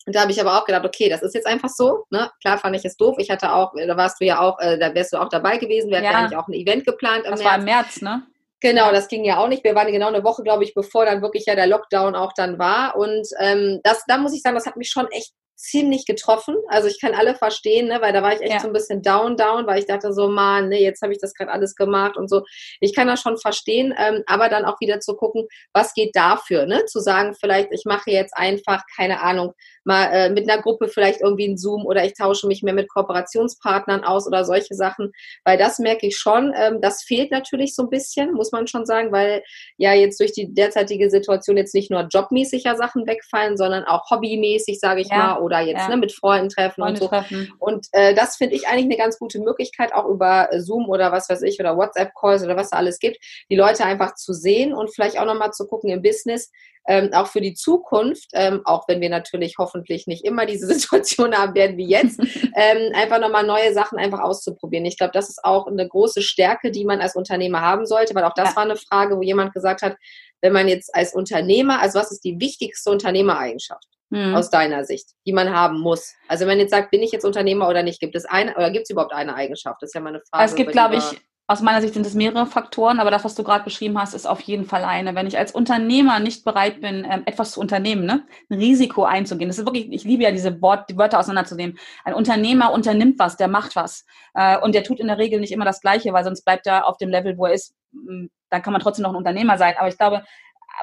und 0.05 0.15
da 0.15 0.21
habe 0.21 0.31
ich 0.31 0.41
aber 0.41 0.57
auch 0.57 0.65
gedacht, 0.65 0.85
okay, 0.85 1.09
das 1.09 1.21
ist 1.21 1.33
jetzt 1.33 1.47
einfach 1.47 1.69
so. 1.69 2.05
Ne? 2.09 2.29
Klar 2.41 2.57
fand 2.57 2.75
ich 2.75 2.83
es 2.83 2.97
doof. 2.97 3.15
Ich 3.19 3.29
hatte 3.29 3.53
auch, 3.53 3.73
da 3.75 3.95
warst 3.95 4.19
du 4.19 4.25
ja 4.25 4.39
auch, 4.39 4.59
äh, 4.59 4.77
da 4.77 4.93
wärst 4.93 5.13
du 5.13 5.17
auch 5.17 5.29
dabei 5.29 5.57
gewesen. 5.57 5.91
Wir 5.91 6.01
ja. 6.01 6.09
hatten 6.09 6.15
eigentlich 6.17 6.37
auch 6.37 6.47
ein 6.47 6.53
Event 6.53 6.85
geplant. 6.85 7.25
Im 7.25 7.31
das 7.31 7.39
März. 7.39 7.51
war 7.51 7.59
im 7.59 7.65
März, 7.65 8.01
ne? 8.01 8.23
Genau, 8.59 8.91
das 8.91 9.09
ging 9.09 9.25
ja 9.25 9.39
auch 9.39 9.49
nicht. 9.49 9.63
Wir 9.65 9.75
waren 9.75 9.91
genau 9.91 10.07
eine 10.07 10.23
Woche, 10.23 10.41
glaube 10.41 10.63
ich, 10.63 10.73
bevor 10.73 11.05
dann 11.05 11.21
wirklich 11.21 11.45
ja 11.45 11.55
der 11.55 11.67
Lockdown 11.67 12.15
auch 12.15 12.31
dann 12.33 12.59
war. 12.59 12.95
Und 12.95 13.27
ähm, 13.39 13.81
das, 13.83 14.03
da 14.07 14.17
muss 14.17 14.33
ich 14.33 14.41
sagen, 14.41 14.55
das 14.55 14.65
hat 14.65 14.77
mich 14.77 14.89
schon 14.89 15.07
echt 15.11 15.33
ziemlich 15.63 16.05
getroffen. 16.05 16.55
Also 16.67 16.89
ich 16.89 16.99
kann 16.99 17.13
alle 17.13 17.35
verstehen, 17.35 17.87
ne, 17.87 18.01
weil 18.01 18.11
da 18.11 18.21
war 18.21 18.33
ich 18.33 18.41
echt 18.41 18.53
ja. 18.53 18.59
so 18.59 18.67
ein 18.67 18.73
bisschen 18.73 19.01
down, 19.01 19.37
down, 19.37 19.65
weil 19.65 19.79
ich 19.79 19.85
dachte 19.85 20.11
so, 20.11 20.27
man, 20.27 20.67
ne, 20.67 20.81
jetzt 20.81 21.01
habe 21.01 21.13
ich 21.13 21.19
das 21.19 21.33
gerade 21.33 21.51
alles 21.51 21.75
gemacht 21.75 22.17
und 22.17 22.29
so. 22.29 22.43
Ich 22.81 22.93
kann 22.93 23.07
das 23.07 23.21
schon 23.21 23.37
verstehen, 23.37 23.93
ähm, 23.97 24.23
aber 24.27 24.49
dann 24.49 24.65
auch 24.65 24.79
wieder 24.81 24.99
zu 24.99 25.15
gucken, 25.15 25.47
was 25.71 25.93
geht 25.93 26.15
dafür, 26.15 26.65
ne? 26.65 26.85
Zu 26.85 26.99
sagen, 26.99 27.33
vielleicht, 27.39 27.71
ich 27.71 27.83
mache 27.85 28.11
jetzt 28.11 28.35
einfach, 28.35 28.83
keine 28.95 29.21
Ahnung, 29.21 29.53
mal 29.85 30.05
äh, 30.11 30.29
mit 30.29 30.49
einer 30.49 30.61
Gruppe 30.61 30.87
vielleicht 30.87 31.21
irgendwie 31.21 31.47
ein 31.47 31.57
Zoom 31.57 31.85
oder 31.85 32.05
ich 32.05 32.13
tausche 32.13 32.47
mich 32.47 32.61
mehr 32.63 32.73
mit 32.73 32.89
Kooperationspartnern 32.89 34.03
aus 34.03 34.27
oder 34.27 34.45
solche 34.45 34.75
Sachen, 34.75 35.11
weil 35.43 35.57
das 35.57 35.79
merke 35.79 36.07
ich 36.07 36.17
schon, 36.17 36.53
ähm, 36.55 36.79
das 36.81 37.03
fehlt 37.03 37.31
natürlich 37.31 37.75
so 37.75 37.83
ein 37.83 37.89
bisschen, 37.89 38.33
muss 38.33 38.51
man 38.51 38.67
schon 38.67 38.85
sagen, 38.85 39.11
weil 39.11 39.43
ja 39.77 39.93
jetzt 39.93 40.19
durch 40.19 40.33
die 40.33 40.53
derzeitige 40.53 41.09
Situation 41.09 41.57
jetzt 41.57 41.73
nicht 41.73 41.91
nur 41.91 42.07
jobmäßig 42.11 42.63
ja 42.63 42.75
Sachen 42.75 43.07
wegfallen, 43.07 43.57
sondern 43.57 43.83
auch 43.85 44.09
hobbymäßig, 44.09 44.79
sage 44.79 45.01
ich 45.01 45.09
ja. 45.09 45.17
mal, 45.17 45.41
oder 45.41 45.52
jetzt 45.61 45.81
ja. 45.81 45.89
ne, 45.89 45.97
mit 45.97 46.11
Freunden 46.11 46.49
treffen 46.49 46.81
Freunde 46.81 46.93
und 46.93 46.99
so. 46.99 47.07
Treffen. 47.07 47.53
Und 47.59 47.87
äh, 47.91 48.13
das 48.13 48.37
finde 48.37 48.55
ich 48.55 48.67
eigentlich 48.67 48.85
eine 48.85 48.97
ganz 48.97 49.19
gute 49.19 49.39
Möglichkeit, 49.39 49.93
auch 49.93 50.05
über 50.05 50.49
Zoom 50.57 50.89
oder 50.89 51.11
was 51.11 51.29
weiß 51.29 51.41
ich 51.43 51.59
oder 51.59 51.77
WhatsApp-Calls 51.77 52.43
oder 52.43 52.55
was 52.55 52.69
da 52.69 52.77
alles 52.77 52.99
gibt, 52.99 53.17
die 53.49 53.55
Leute 53.55 53.85
einfach 53.85 54.15
zu 54.15 54.33
sehen 54.33 54.73
und 54.73 54.93
vielleicht 54.93 55.19
auch 55.19 55.25
nochmal 55.25 55.51
zu 55.51 55.67
gucken 55.67 55.89
im 55.89 56.01
Business, 56.01 56.51
ähm, 56.87 57.11
auch 57.13 57.27
für 57.27 57.41
die 57.41 57.53
Zukunft, 57.53 58.29
ähm, 58.33 58.61
auch 58.65 58.87
wenn 58.87 58.99
wir 58.99 59.09
natürlich 59.09 59.57
hoffentlich 59.57 60.07
nicht 60.07 60.25
immer 60.25 60.45
diese 60.45 60.67
Situation 60.73 61.35
haben 61.35 61.55
werden 61.55 61.77
wie 61.77 61.87
jetzt, 61.87 62.19
ähm, 62.55 62.93
einfach 62.93 63.19
nochmal 63.19 63.45
neue 63.45 63.73
Sachen 63.73 63.97
einfach 63.97 64.19
auszuprobieren. 64.19 64.85
Ich 64.85 64.97
glaube, 64.97 65.13
das 65.13 65.29
ist 65.29 65.43
auch 65.43 65.67
eine 65.67 65.87
große 65.87 66.21
Stärke, 66.21 66.71
die 66.71 66.85
man 66.85 67.01
als 67.01 67.15
Unternehmer 67.15 67.61
haben 67.61 67.85
sollte, 67.85 68.15
weil 68.15 68.25
auch 68.25 68.33
das 68.33 68.49
ja. 68.49 68.55
war 68.55 68.63
eine 68.63 68.75
Frage, 68.75 69.17
wo 69.17 69.21
jemand 69.21 69.53
gesagt 69.53 69.81
hat, 69.81 69.95
wenn 70.43 70.53
man 70.53 70.67
jetzt 70.67 70.93
als 70.93 71.15
Unternehmer, 71.15 71.81
also 71.81 71.97
was 71.97 72.11
ist 72.11 72.23
die 72.23 72.39
wichtigste 72.39 72.91
Unternehmereigenschaft? 72.91 73.87
Hm. 74.13 74.35
aus 74.35 74.51
deiner 74.51 74.85
Sicht, 74.85 75.07
die 75.25 75.33
man 75.33 75.49
haben 75.49 75.79
muss? 75.79 76.13
Also 76.27 76.45
wenn 76.45 76.59
jetzt 76.59 76.69
sagt, 76.69 76.91
bin 76.91 77.01
ich 77.01 77.11
jetzt 77.11 77.25
Unternehmer 77.25 77.67
oder 77.67 77.81
nicht, 77.81 77.99
gibt 77.99 78.15
es 78.15 78.25
eine 78.25 78.53
oder 78.55 78.69
gibt 78.69 78.83
es 78.83 78.91
überhaupt 78.91 79.11
eine 79.11 79.33
Eigenschaft? 79.33 79.81
Das 79.81 79.89
ist 79.89 79.95
ja 79.95 80.01
mal 80.01 80.09
eine 80.09 80.21
Frage. 80.29 80.45
Es 80.45 80.53
gibt, 80.53 80.71
glaube 80.71 80.97
ich, 80.97 81.03
aus 81.45 81.61
meiner 81.61 81.81
Sicht 81.81 81.93
sind 81.93 82.05
es 82.05 82.13
mehrere 82.13 82.45
Faktoren, 82.45 82.99
aber 82.99 83.11
das, 83.11 83.25
was 83.25 83.35
du 83.35 83.43
gerade 83.43 83.65
beschrieben 83.65 83.99
hast, 83.99 84.13
ist 84.13 84.25
auf 84.25 84.39
jeden 84.41 84.65
Fall 84.65 84.85
eine. 84.85 85.13
Wenn 85.13 85.27
ich 85.27 85.37
als 85.37 85.51
Unternehmer 85.51 86.19
nicht 86.19 86.45
bereit 86.45 86.79
bin, 86.79 87.05
ähm, 87.09 87.23
etwas 87.25 87.51
zu 87.51 87.59
unternehmen, 87.59 88.05
ne? 88.05 88.25
ein 88.49 88.57
Risiko 88.57 89.03
einzugehen, 89.03 89.49
das 89.49 89.59
ist 89.59 89.65
wirklich, 89.65 89.91
ich 89.91 90.05
liebe 90.05 90.23
ja 90.23 90.31
diese 90.31 90.61
Wort, 90.61 90.89
die 90.89 90.97
Wörter 90.97 91.19
auseinanderzunehmen. 91.19 91.77
Ein 92.05 92.13
Unternehmer 92.13 92.71
unternimmt 92.71 93.19
was, 93.19 93.35
der 93.35 93.49
macht 93.49 93.75
was. 93.75 94.05
Äh, 94.33 94.57
und 94.59 94.73
der 94.73 94.83
tut 94.85 95.01
in 95.01 95.07
der 95.07 95.17
Regel 95.17 95.41
nicht 95.41 95.51
immer 95.51 95.65
das 95.65 95.81
Gleiche, 95.81 96.13
weil 96.13 96.23
sonst 96.23 96.43
bleibt 96.45 96.65
er 96.65 96.87
auf 96.87 96.97
dem 96.97 97.09
Level, 97.09 97.37
wo 97.37 97.45
er 97.45 97.53
ist. 97.53 97.75
Hm, 97.91 98.29
dann 98.49 98.61
kann 98.61 98.71
man 98.71 98.81
trotzdem 98.81 99.03
noch 99.03 99.11
ein 99.11 99.17
Unternehmer 99.17 99.57
sein. 99.57 99.73
Aber 99.77 99.89
ich 99.89 99.97
glaube, 99.97 100.23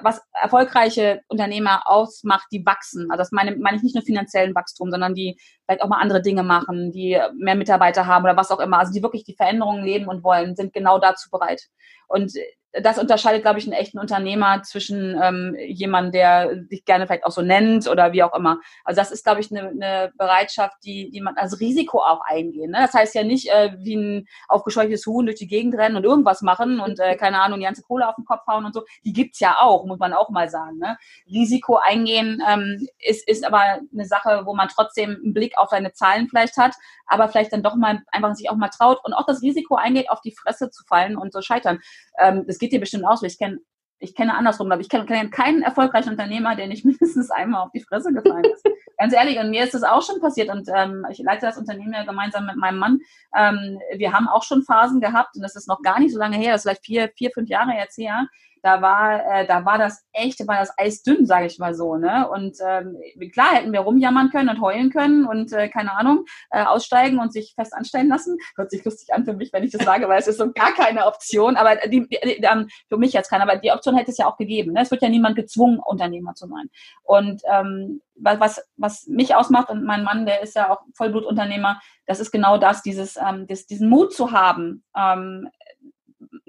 was 0.01 0.21
erfolgreiche 0.33 1.23
Unternehmer 1.29 1.83
ausmacht, 1.87 2.47
die 2.53 2.65
wachsen. 2.65 3.11
Also 3.11 3.19
das 3.19 3.33
meine, 3.33 3.57
meine 3.57 3.77
ich 3.77 3.83
nicht 3.83 3.95
nur 3.95 4.05
finanziellen 4.05 4.55
Wachstum, 4.55 4.91
sondern 4.91 5.15
die 5.15 5.39
vielleicht 5.71 5.83
auch 5.83 5.89
mal 5.89 6.01
andere 6.01 6.21
Dinge 6.21 6.43
machen, 6.43 6.91
die 6.91 7.17
mehr 7.39 7.55
Mitarbeiter 7.55 8.07
haben 8.07 8.25
oder 8.25 8.37
was 8.37 8.51
auch 8.51 8.59
immer. 8.59 8.79
Also 8.79 8.93
die 8.93 9.03
wirklich 9.03 9.23
die 9.23 9.37
Veränderungen 9.37 9.85
leben 9.85 10.09
und 10.09 10.25
wollen, 10.25 10.57
sind 10.57 10.73
genau 10.73 10.99
dazu 10.99 11.31
bereit. 11.31 11.69
Und 12.09 12.33
das 12.73 12.99
unterscheidet, 12.99 13.43
glaube 13.43 13.59
ich, 13.59 13.65
einen 13.67 13.73
echten 13.73 13.99
Unternehmer 13.99 14.63
zwischen 14.63 15.19
ähm, 15.21 15.57
jemandem, 15.59 16.13
der 16.13 16.65
sich 16.69 16.85
gerne 16.85 17.07
vielleicht 17.07 17.25
auch 17.25 17.33
so 17.33 17.43
nennt 17.43 17.89
oder 17.89 18.13
wie 18.13 18.23
auch 18.23 18.35
immer. 18.35 18.61
Also 18.85 19.01
das 19.01 19.11
ist, 19.11 19.25
glaube 19.25 19.41
ich, 19.41 19.51
eine, 19.51 19.71
eine 19.71 20.13
Bereitschaft, 20.17 20.77
die, 20.85 21.11
die 21.11 21.21
man 21.21 21.37
als 21.37 21.59
Risiko 21.59 21.99
auch 21.99 22.21
eingehen. 22.25 22.71
Ne? 22.71 22.79
Das 22.81 22.95
heißt 22.95 23.15
ja 23.15 23.25
nicht 23.25 23.49
äh, 23.49 23.73
wie 23.79 23.97
ein 23.97 24.29
aufgescheuchtes 24.49 25.05
Huhn 25.07 25.27
durch 25.27 25.39
die 25.39 25.49
Gegend 25.49 25.75
rennen 25.75 25.97
und 25.97 26.05
irgendwas 26.05 26.43
machen 26.43 26.79
und 26.79 27.01
äh, 27.01 27.17
keine 27.17 27.41
Ahnung, 27.41 27.59
die 27.59 27.65
ganze 27.65 27.83
Kohle 27.83 28.09
auf 28.09 28.15
den 28.15 28.25
Kopf 28.25 28.47
hauen 28.47 28.65
und 28.65 28.73
so. 28.73 28.85
Die 29.05 29.13
gibt's 29.13 29.41
ja 29.41 29.57
auch, 29.61 29.85
muss 29.85 29.99
man 29.99 30.13
auch 30.13 30.31
mal 30.31 30.49
sagen. 30.49 30.79
Ne? 30.79 30.97
Risiko 31.29 31.77
eingehen 31.77 32.41
ähm, 32.49 32.87
ist, 33.01 33.27
ist 33.29 33.45
aber 33.45 33.81
eine 33.93 34.05
Sache, 34.05 34.43
wo 34.45 34.55
man 34.55 34.69
trotzdem 34.69 35.19
einen 35.23 35.35
Blick 35.35 35.55
auf 35.61 35.71
seine 35.71 35.93
Zahlen 35.93 36.29
vielleicht 36.29 36.57
hat, 36.57 36.75
aber 37.07 37.29
vielleicht 37.29 37.53
dann 37.53 37.63
doch 37.63 37.77
mal 37.77 38.03
einfach 38.11 38.35
sich 38.35 38.51
auch 38.51 38.57
mal 38.57 38.69
traut 38.69 38.99
und 39.05 39.13
auch 39.13 39.27
das 39.27 39.43
Risiko 39.43 39.77
eingeht, 39.77 40.11
auf 40.11 40.21
die 40.21 40.35
Fresse 40.35 40.71
zu 40.71 40.85
fallen 40.87 41.17
und 41.17 41.33
zu 41.33 41.43
scheitern. 41.43 41.81
Ähm, 42.19 42.45
das 42.47 42.59
geht 42.59 42.73
dir 42.73 42.81
bestimmt 42.81 43.05
aus. 43.05 43.23
Ich 43.23 43.39
kenne 43.39 43.59
ich 44.01 44.15
kenne 44.15 44.35
andersrum, 44.35 44.73
aber 44.73 44.81
ich 44.81 44.89
kenne 44.89 45.05
kenn 45.05 45.31
keinen 45.31 45.63
erfolgreichen 45.63 46.11
Unternehmer, 46.11 46.57
der 46.57 46.67
nicht 46.67 46.85
mindestens 46.87 47.31
einmal 47.31 47.63
auf 47.63 47.71
die 47.73 47.83
Fresse 47.83 48.13
gefallen 48.13 48.45
ist. 48.45 48.67
Ganz 48.99 49.15
ehrlich, 49.15 49.39
und 49.39 49.51
mir 49.51 49.65
ist 49.65 49.75
das 49.75 49.83
auch 49.83 50.03
schon 50.03 50.21
passiert 50.21 50.51
und 50.51 50.69
ähm, 50.75 51.07
ich 51.11 51.19
leite 51.19 51.47
das 51.47 51.57
Unternehmen 51.57 51.93
ja 51.93 52.05
gemeinsam 52.05 52.47
mit 52.47 52.57
meinem 52.57 52.79
Mann. 52.79 53.01
Ähm, 53.37 53.79
wir 53.97 54.13
haben 54.13 54.29
auch 54.29 54.43
schon 54.43 54.63
Phasen 54.63 55.01
gehabt 55.01 55.37
und 55.37 55.43
das 55.43 55.57
ist 55.57 55.69
noch 55.69 55.81
gar 55.83 56.01
nicht 56.01 56.13
so 56.13 56.19
lange 56.19 56.37
her, 56.37 56.53
das 56.53 56.61
ist 56.61 56.63
vielleicht 56.65 56.85
vier, 56.85 57.11
vier, 57.17 57.31
fünf 57.31 57.49
Jahre 57.49 57.73
jetzt 57.73 57.97
her, 57.97 58.27
da 58.63 58.83
war, 58.83 59.25
äh, 59.25 59.47
da 59.47 59.65
war 59.65 59.79
das 59.79 60.05
echt, 60.13 60.47
war 60.47 60.59
das 60.59 60.73
Eis 60.79 61.03
dünn, 61.03 61.27
sage 61.27 61.47
ich 61.47 61.59
mal 61.59 61.75
so. 61.75 61.97
Ne? 61.97 62.29
Und 62.29 62.57
ähm, 62.67 62.97
klar 63.33 63.55
hätten 63.55 63.73
wir 63.73 63.81
rumjammern 63.81 64.31
können 64.31 64.49
und 64.49 64.61
heulen 64.61 64.91
können 64.91 65.25
und 65.25 65.53
äh, 65.53 65.69
keine 65.69 65.93
Ahnung, 65.93 66.25
äh, 66.51 66.65
aussteigen 66.65 67.19
und 67.19 67.33
sich 67.33 67.55
fest 67.55 67.75
anstellen 67.75 68.09
lassen. 68.09 68.37
Hört 68.57 68.71
sich 68.71 68.85
lustig 68.85 69.13
an 69.15 69.25
für 69.25 69.35
mich, 69.35 69.53
wenn 69.53 69.65
ich 69.65 69.73
das 69.73 69.85
sage, 69.85 70.09
weil 70.09 70.19
es 70.19 70.27
ist 70.27 70.39
so 70.39 70.53
gar 70.53 70.73
keine 70.73 71.07
Option. 71.07 71.57
Aber 71.57 71.77
die, 71.89 72.09
die, 72.09 72.19
die, 72.23 72.43
ähm, 72.43 72.69
für 72.89 72.97
mich 72.97 73.13
jetzt 73.13 73.31
keine, 73.31 73.43
aber 73.43 73.57
die 73.57 73.73
Option 73.73 73.97
hätte 73.97 74.11
es 74.11 74.19
ja 74.19 74.27
auch 74.27 74.37
gegeben. 74.37 74.73
Ne? 74.73 74.83
Es 74.83 74.91
wird 74.91 75.03
ja 75.03 75.09
niemand 75.09 75.37
gezwungen, 75.37 75.79
Unternehmer 75.79 76.35
zu 76.35 76.47
sein. 76.47 76.69
Und 77.03 77.43
ähm, 77.51 78.01
was, 78.23 78.61
was 78.77 79.07
mich 79.07 79.35
ausmacht 79.35 79.71
und 79.71 79.85
mein 79.85 80.05
Mann, 80.05 80.27
der 80.27 80.43
ist 80.43 80.55
ja 80.55 80.71
auch 80.71 80.83
Vollblutunternehmer, 80.95 81.81
das 82.07 82.21
ist 82.21 82.31
genau 82.31 82.59
das, 82.59 82.83
dieses, 82.83 83.17
ähm, 83.17 83.47
das, 83.47 83.67
diesen 83.67 83.89
Mut 83.89 84.13
zu 84.13 84.33
haben, 84.33 84.85
ähm, 84.97 85.49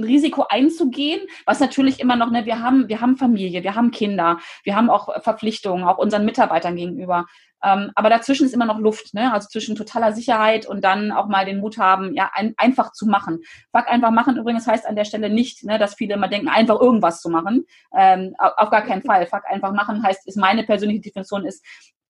ein 0.02 0.04
Risiko 0.04 0.46
einzugehen, 0.50 1.22
was 1.46 1.60
natürlich 1.60 2.00
immer 2.00 2.16
noch, 2.16 2.32
ne, 2.32 2.46
wir 2.46 2.60
haben, 2.60 2.90
wir 2.90 3.02
haben 3.02 3.18
Familie, 3.18 3.64
wir 3.64 3.76
haben 3.76 3.92
Kinder, 3.92 4.40
wir 4.64 4.76
haben 4.76 4.90
auch 4.90 5.22
Verpflichtungen, 5.22 5.84
auch 5.84 5.98
unseren 5.98 6.26
Mitarbeitern 6.26 6.76
gegenüber. 6.76 7.28
Ähm, 7.64 7.92
aber 7.96 8.10
dazwischen 8.10 8.46
ist 8.46 8.54
immer 8.54 8.66
noch 8.66 8.80
Luft, 8.80 9.14
ne? 9.14 9.32
Also 9.32 9.48
zwischen 9.48 9.76
totaler 9.76 10.14
Sicherheit 10.14 10.66
und 10.66 10.84
dann 10.84 11.12
auch 11.12 11.28
mal 11.28 11.46
den 11.46 11.60
Mut 11.60 11.78
haben, 11.78 12.16
ja, 12.16 12.32
ein, 12.34 12.56
einfach 12.58 12.92
zu 12.92 13.06
machen. 13.06 13.40
Fuck 13.72 13.88
einfach 13.88 14.12
machen 14.12 14.36
übrigens 14.38 14.66
heißt 14.68 14.88
an 14.88 14.96
der 14.96 15.06
Stelle 15.06 15.30
nicht, 15.30 15.64
ne, 15.64 15.78
dass 15.78 15.94
viele 15.94 16.16
immer 16.16 16.28
denken, 16.28 16.50
einfach 16.50 16.80
irgendwas 16.82 17.22
zu 17.22 17.30
machen. 17.30 17.66
Ähm, 17.96 18.34
auf 18.40 18.72
gar 18.72 18.82
keinen 18.82 19.04
Fall. 19.04 19.28
Fuck 19.28 19.44
einfach 19.48 19.74
machen 19.74 20.02
heißt, 20.02 20.28
ist 20.28 20.38
meine 20.38 20.64
persönliche 20.64 21.02
Definition 21.02 21.46
ist, 21.46 21.64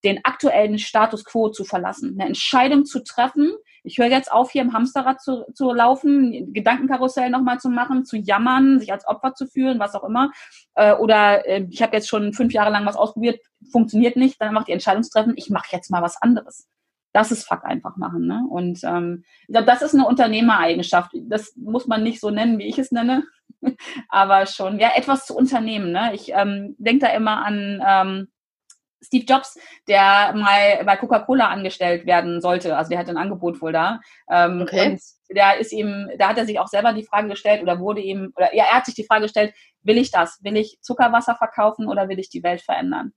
den 0.03 0.21
aktuellen 0.23 0.79
Status 0.79 1.25
quo 1.25 1.49
zu 1.49 1.63
verlassen, 1.63 2.15
eine 2.17 2.29
Entscheidung 2.29 2.85
zu 2.85 3.03
treffen, 3.03 3.51
ich 3.83 3.97
höre 3.97 4.07
jetzt 4.07 4.31
auf, 4.31 4.51
hier 4.51 4.61
im 4.61 4.73
Hamsterrad 4.73 5.21
zu, 5.21 5.45
zu 5.53 5.73
laufen, 5.73 6.53
Gedankenkarussell 6.53 7.29
nochmal 7.29 7.59
zu 7.59 7.69
machen, 7.69 8.05
zu 8.05 8.17
jammern, 8.17 8.79
sich 8.79 8.91
als 8.91 9.07
Opfer 9.07 9.33
zu 9.33 9.47
fühlen, 9.47 9.79
was 9.79 9.95
auch 9.95 10.03
immer. 10.03 10.31
Äh, 10.75 10.93
oder 10.93 11.45
äh, 11.47 11.65
ich 11.69 11.81
habe 11.81 11.95
jetzt 11.95 12.07
schon 12.07 12.33
fünf 12.33 12.53
Jahre 12.53 12.71
lang 12.71 12.85
was 12.85 12.95
ausprobiert, 12.95 13.39
funktioniert 13.71 14.15
nicht, 14.15 14.39
dann 14.39 14.53
macht 14.53 14.67
die 14.67 14.73
Entscheidung 14.73 15.03
zu 15.03 15.11
treffen, 15.11 15.33
ich 15.35 15.49
mache 15.49 15.67
jetzt 15.71 15.89
mal 15.89 16.01
was 16.01 16.21
anderes. 16.21 16.67
Das 17.13 17.31
ist 17.31 17.45
Fuck 17.45 17.65
einfach 17.65 17.97
machen. 17.97 18.25
Ne? 18.25 18.41
Und 18.49 18.83
ähm, 18.83 19.23
ich 19.41 19.53
glaube, 19.53 19.65
das 19.65 19.81
ist 19.81 19.93
eine 19.93 20.07
Unternehmereigenschaft. 20.07 21.11
Das 21.23 21.53
muss 21.57 21.85
man 21.87 22.03
nicht 22.03 22.21
so 22.21 22.29
nennen, 22.29 22.57
wie 22.57 22.67
ich 22.67 22.79
es 22.79 22.91
nenne, 22.91 23.23
aber 24.09 24.45
schon, 24.45 24.79
ja, 24.79 24.91
etwas 24.95 25.25
zu 25.25 25.35
unternehmen. 25.35 25.91
Ne? 25.91 26.13
Ich 26.13 26.31
ähm, 26.33 26.75
denke 26.77 27.07
da 27.07 27.11
immer 27.11 27.45
an 27.45 27.83
ähm, 27.85 28.27
Steve 29.03 29.25
Jobs, 29.25 29.57
der 29.87 30.33
mal 30.35 30.83
bei 30.85 30.95
Coca-Cola 30.95 31.47
angestellt 31.47 32.05
werden 32.05 32.41
sollte. 32.41 32.77
Also 32.77 32.89
der 32.89 32.99
hat 32.99 33.09
ein 33.09 33.17
Angebot 33.17 33.61
wohl 33.61 33.71
da. 33.71 33.99
Ähm, 34.29 34.61
okay. 34.61 34.91
Und 34.91 35.01
da 35.29 35.51
ist 35.53 35.71
ihm, 35.71 36.09
da 36.17 36.29
hat 36.29 36.37
er 36.37 36.45
sich 36.45 36.59
auch 36.59 36.67
selber 36.67 36.93
die 36.93 37.05
Frage 37.05 37.29
gestellt 37.29 37.61
oder 37.61 37.79
wurde 37.79 38.01
ihm, 38.01 38.31
oder 38.35 38.53
ja, 38.55 38.65
er 38.65 38.77
hat 38.77 38.85
sich 38.85 38.95
die 38.95 39.05
Frage 39.05 39.23
gestellt, 39.23 39.53
will 39.81 39.97
ich 39.97 40.11
das? 40.11 40.39
Will 40.43 40.57
ich 40.57 40.77
Zuckerwasser 40.81 41.35
verkaufen 41.35 41.87
oder 41.87 42.09
will 42.09 42.19
ich 42.19 42.29
die 42.29 42.43
Welt 42.43 42.61
verändern? 42.61 43.13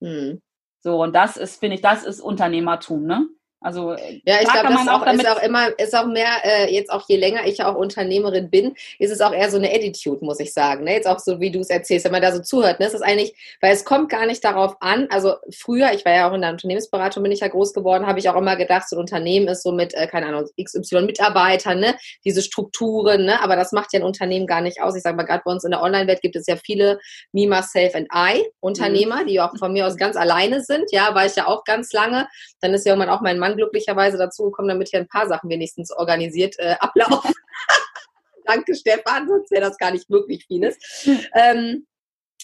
Hm. 0.00 0.40
So, 0.80 1.02
und 1.02 1.14
das 1.14 1.36
ist, 1.36 1.58
finde 1.58 1.76
ich, 1.76 1.82
das 1.82 2.04
ist 2.04 2.20
Unternehmertum, 2.20 3.04
ne? 3.04 3.26
Also 3.60 3.96
ja, 4.24 4.36
ich 4.42 4.48
glaube, 4.48 4.68
das 4.68 4.82
ist 4.82 4.88
auch, 4.88 5.06
ist 5.06 5.26
auch, 5.26 5.42
immer, 5.42 5.78
ist 5.78 5.96
auch 5.96 6.06
mehr, 6.06 6.28
äh, 6.44 6.72
jetzt 6.72 6.90
auch 6.90 7.04
je 7.08 7.16
länger 7.16 7.46
ich 7.46 7.62
auch 7.64 7.74
Unternehmerin 7.74 8.50
bin, 8.50 8.74
ist 8.98 9.10
es 9.10 9.20
auch 9.22 9.32
eher 9.32 9.50
so 9.50 9.56
eine 9.56 9.72
Attitude, 9.72 10.24
muss 10.24 10.40
ich 10.40 10.52
sagen. 10.52 10.84
Ne? 10.84 10.92
Jetzt 10.92 11.08
auch 11.08 11.18
so, 11.18 11.40
wie 11.40 11.50
du 11.50 11.60
es 11.60 11.70
erzählst, 11.70 12.04
wenn 12.04 12.12
man 12.12 12.20
da 12.20 12.32
so 12.32 12.42
zuhört, 12.42 12.80
ne? 12.80 12.86
ist 12.86 12.94
es 12.94 13.00
eigentlich, 13.00 13.34
weil 13.62 13.72
es 13.72 13.84
kommt 13.84 14.10
gar 14.10 14.26
nicht 14.26 14.44
darauf 14.44 14.76
an, 14.80 15.08
also 15.10 15.36
früher, 15.50 15.92
ich 15.94 16.04
war 16.04 16.14
ja 16.14 16.28
auch 16.28 16.34
in 16.34 16.42
der 16.42 16.50
Unternehmensberatung, 16.50 17.22
bin 17.22 17.32
ich 17.32 17.40
ja 17.40 17.48
groß 17.48 17.72
geworden, 17.72 18.06
habe 18.06 18.18
ich 18.18 18.28
auch 18.28 18.36
immer 18.36 18.56
gedacht, 18.56 18.88
so 18.88 18.96
ein 18.96 19.00
Unternehmen 19.00 19.48
ist 19.48 19.62
so 19.62 19.72
mit, 19.72 19.94
äh, 19.94 20.06
keine 20.06 20.26
Ahnung, 20.26 20.44
XY 20.62 21.02
Mitarbeitern, 21.02 21.80
ne? 21.80 21.96
diese 22.24 22.42
Strukturen, 22.42 23.24
ne? 23.24 23.42
aber 23.42 23.56
das 23.56 23.72
macht 23.72 23.92
ja 23.94 24.00
ein 24.00 24.04
Unternehmen 24.04 24.46
gar 24.46 24.60
nicht 24.60 24.82
aus. 24.82 24.94
Ich 24.96 25.02
sage 25.02 25.16
mal, 25.16 25.24
gerade 25.24 25.42
bei 25.44 25.50
uns 25.50 25.64
in 25.64 25.70
der 25.70 25.82
Online-Welt 25.82 26.20
gibt 26.20 26.36
es 26.36 26.46
ja 26.46 26.56
viele 26.56 27.00
Me, 27.32 27.46
Myself 27.46 27.94
and 27.94 28.08
I 28.14 28.44
Unternehmer, 28.60 29.22
mhm. 29.22 29.28
die 29.28 29.40
auch 29.40 29.56
von 29.58 29.72
mir 29.72 29.86
aus 29.86 29.96
ganz 29.96 30.16
alleine 30.16 30.62
sind, 30.62 30.92
ja, 30.92 31.14
war 31.14 31.24
ich 31.24 31.36
ja 31.36 31.46
auch 31.46 31.64
ganz 31.64 31.92
lange. 31.92 32.28
Dann 32.60 32.74
ist 32.74 32.84
ja 32.84 32.92
irgendwann 32.92 33.14
auch 33.14 33.22
mein 33.22 33.38
Mann 33.46 33.56
glücklicherweise 33.56 34.18
dazu 34.18 34.44
gekommen, 34.44 34.68
damit 34.68 34.88
hier 34.88 35.00
ein 35.00 35.08
paar 35.08 35.28
Sachen 35.28 35.48
wenigstens 35.48 35.92
organisiert 35.92 36.56
äh, 36.58 36.76
ablaufen. 36.80 37.32
Danke, 38.44 38.74
Stefan, 38.74 39.28
sonst 39.28 39.50
wäre 39.50 39.62
das 39.62 39.78
gar 39.78 39.90
nicht 39.90 40.08
wirklich 40.10 40.44
vieles. 40.46 40.76
Hm. 41.02 41.20
Ähm, 41.34 41.86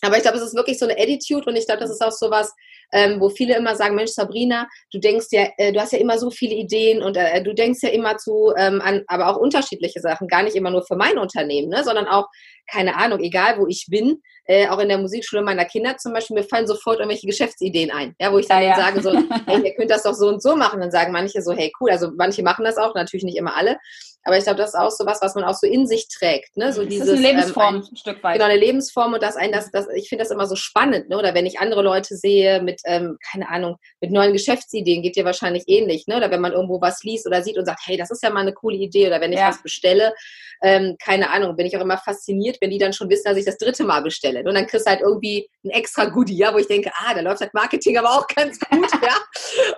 aber 0.03 0.17
ich 0.17 0.23
glaube, 0.23 0.38
es 0.38 0.45
ist 0.45 0.57
wirklich 0.57 0.79
so 0.79 0.87
eine 0.87 0.99
Attitude 1.01 1.49
und 1.49 1.57
ich 1.57 1.67
glaube, 1.67 1.81
das 1.81 1.91
ist 1.91 2.03
auch 2.03 2.12
so 2.12 2.31
was, 2.31 2.53
ähm, 2.92 3.20
wo 3.20 3.28
viele 3.28 3.57
immer 3.57 3.74
sagen, 3.74 3.94
Mensch, 3.94 4.12
Sabrina, 4.12 4.68
du 4.92 4.98
denkst 4.98 5.26
ja, 5.31 5.48
äh, 5.57 5.72
du 5.72 5.81
hast 5.81 5.92
ja 5.92 5.98
immer 5.98 6.18
so 6.18 6.31
viele 6.31 6.55
Ideen 6.55 7.02
und 7.02 7.16
äh, 7.16 7.42
du 7.42 7.55
denkst 7.55 7.81
ja 7.83 7.88
immer 7.88 8.16
zu, 8.18 8.52
ähm, 8.57 8.81
an, 8.81 9.02
aber 9.07 9.28
auch 9.28 9.37
unterschiedliche 9.37 10.00
Sachen, 10.00 10.28
gar 10.28 10.42
nicht 10.42 10.57
immer 10.57 10.70
nur 10.70 10.85
für 10.85 10.96
mein 10.96 11.18
Unternehmen, 11.18 11.68
ne, 11.68 11.83
sondern 11.85 12.07
auch, 12.07 12.28
keine 12.70 12.96
Ahnung, 12.96 13.20
egal 13.20 13.59
wo 13.59 13.66
ich 13.66 13.87
bin, 13.88 14.22
äh, 14.46 14.68
auch 14.68 14.78
in 14.78 14.88
der 14.88 14.98
Musikschule 14.98 15.42
meiner 15.42 15.64
Kinder 15.64 15.96
zum 15.96 16.12
Beispiel, 16.12 16.37
mir 16.37 16.44
fallen 16.44 16.66
sofort 16.66 16.98
irgendwelche 16.98 17.26
Geschäftsideen 17.26 17.90
ein, 17.90 18.14
ja, 18.20 18.33
wo 18.33 18.38
ich 18.38 18.48
dann 18.48 18.62
ja, 18.62 18.70
ja. 18.70 18.76
sage 18.76 19.02
so, 19.02 19.12
hey, 19.46 19.61
ihr 19.64 19.74
könnt 19.74 19.90
das 19.90 20.02
doch 20.02 20.14
so 20.14 20.28
und 20.28 20.42
so 20.42 20.57
machen. 20.57 20.81
Dann 20.81 20.90
sagen 20.90 21.12
manche 21.12 21.42
so, 21.42 21.52
hey, 21.52 21.72
cool, 21.81 21.90
also 21.90 22.11
manche 22.16 22.42
machen 22.42 22.64
das 22.64 22.76
auch, 22.76 22.94
natürlich 22.94 23.24
nicht 23.24 23.37
immer 23.37 23.57
alle, 23.57 23.78
aber 24.24 24.38
ich 24.38 24.44
glaube, 24.44 24.59
das 24.59 24.70
ist 24.70 24.78
auch 24.78 24.90
so 24.90 25.05
was, 25.05 25.20
was 25.20 25.35
man 25.35 25.44
auch 25.44 25.55
so 25.55 25.66
in 25.66 25.87
sich 25.87 26.09
trägt, 26.09 26.57
ne, 26.57 26.72
so 26.72 26.83
das 26.83 26.90
dieses 26.90 27.09
ist 27.09 27.18
eine 27.18 27.26
Lebensform, 27.26 27.76
ähm, 27.76 27.83
ein, 27.83 27.88
ein 27.92 27.96
Stück 27.96 28.22
weit. 28.22 28.35
Genau, 28.35 28.44
eine 28.46 28.59
Lebensform 28.59 29.14
und 29.14 29.22
das 29.22 29.37
ein, 29.37 29.52
das, 29.52 29.70
das, 29.70 29.87
ich 29.94 30.09
finde 30.09 30.24
das 30.24 30.31
immer 30.31 30.46
so 30.46 30.55
spannend, 30.55 31.09
ne, 31.09 31.18
oder 31.18 31.35
wenn 31.35 31.46
ich 31.46 31.59
andere 31.59 31.83
Leute 31.83 32.16
sehe 32.16 32.62
mit, 32.62 32.81
ähm, 32.87 33.18
keine 33.31 33.49
Ahnung, 33.49 33.77
mit 34.01 34.11
neuen 34.11 34.33
Geschäftsideen, 34.33 35.03
geht 35.03 35.16
dir 35.16 35.25
wahrscheinlich 35.25 35.64
ähnlich, 35.66 36.07
ne, 36.07 36.16
oder 36.16 36.31
wenn 36.31 36.40
man 36.40 36.53
irgendwo 36.53 36.81
was 36.81 37.03
liest 37.03 37.27
oder 37.27 37.42
sieht 37.42 37.59
und 37.59 37.66
sagt, 37.66 37.81
hey, 37.85 37.97
das 37.97 38.11
ist 38.11 38.23
ja 38.23 38.31
mal 38.31 38.40
eine 38.40 38.53
coole 38.53 38.77
Idee, 38.77 39.07
oder 39.07 39.21
wenn 39.21 39.33
ich 39.33 39.38
ja. 39.38 39.49
was 39.49 39.62
bestelle, 39.62 40.14
ähm, 40.62 40.97
keine 41.03 41.31
Ahnung, 41.31 41.57
bin 41.57 41.66
ich 41.66 41.77
auch 41.77 41.81
immer 41.81 41.99
fasziniert, 41.99 42.59
wenn 42.61 42.71
die 42.71 42.79
dann 42.79 42.92
schon 42.92 43.11
wissen, 43.11 43.25
dass 43.25 43.37
ich 43.37 43.45
das 43.45 43.59
dritte 43.59 43.85
Mal 43.85 44.03
bestelle. 44.03 44.40
Und 44.40 44.55
dann 44.55 44.66
kriegst 44.66 44.87
du 44.87 44.90
halt 44.90 45.01
irgendwie 45.01 45.49
ein 45.64 45.71
extra 45.71 46.07
Goodie, 46.07 46.37
ja, 46.37 46.55
wo 46.55 46.59
ich 46.59 46.68
denke, 46.68 46.90
ah, 46.95 47.14
da 47.14 47.21
läuft 47.21 47.40
halt 47.40 47.55
Marketing 47.55 47.99
aber 47.99 48.11
auch 48.11 48.27
ganz 48.29 48.59
gut, 48.61 48.90
ja. 49.03 49.16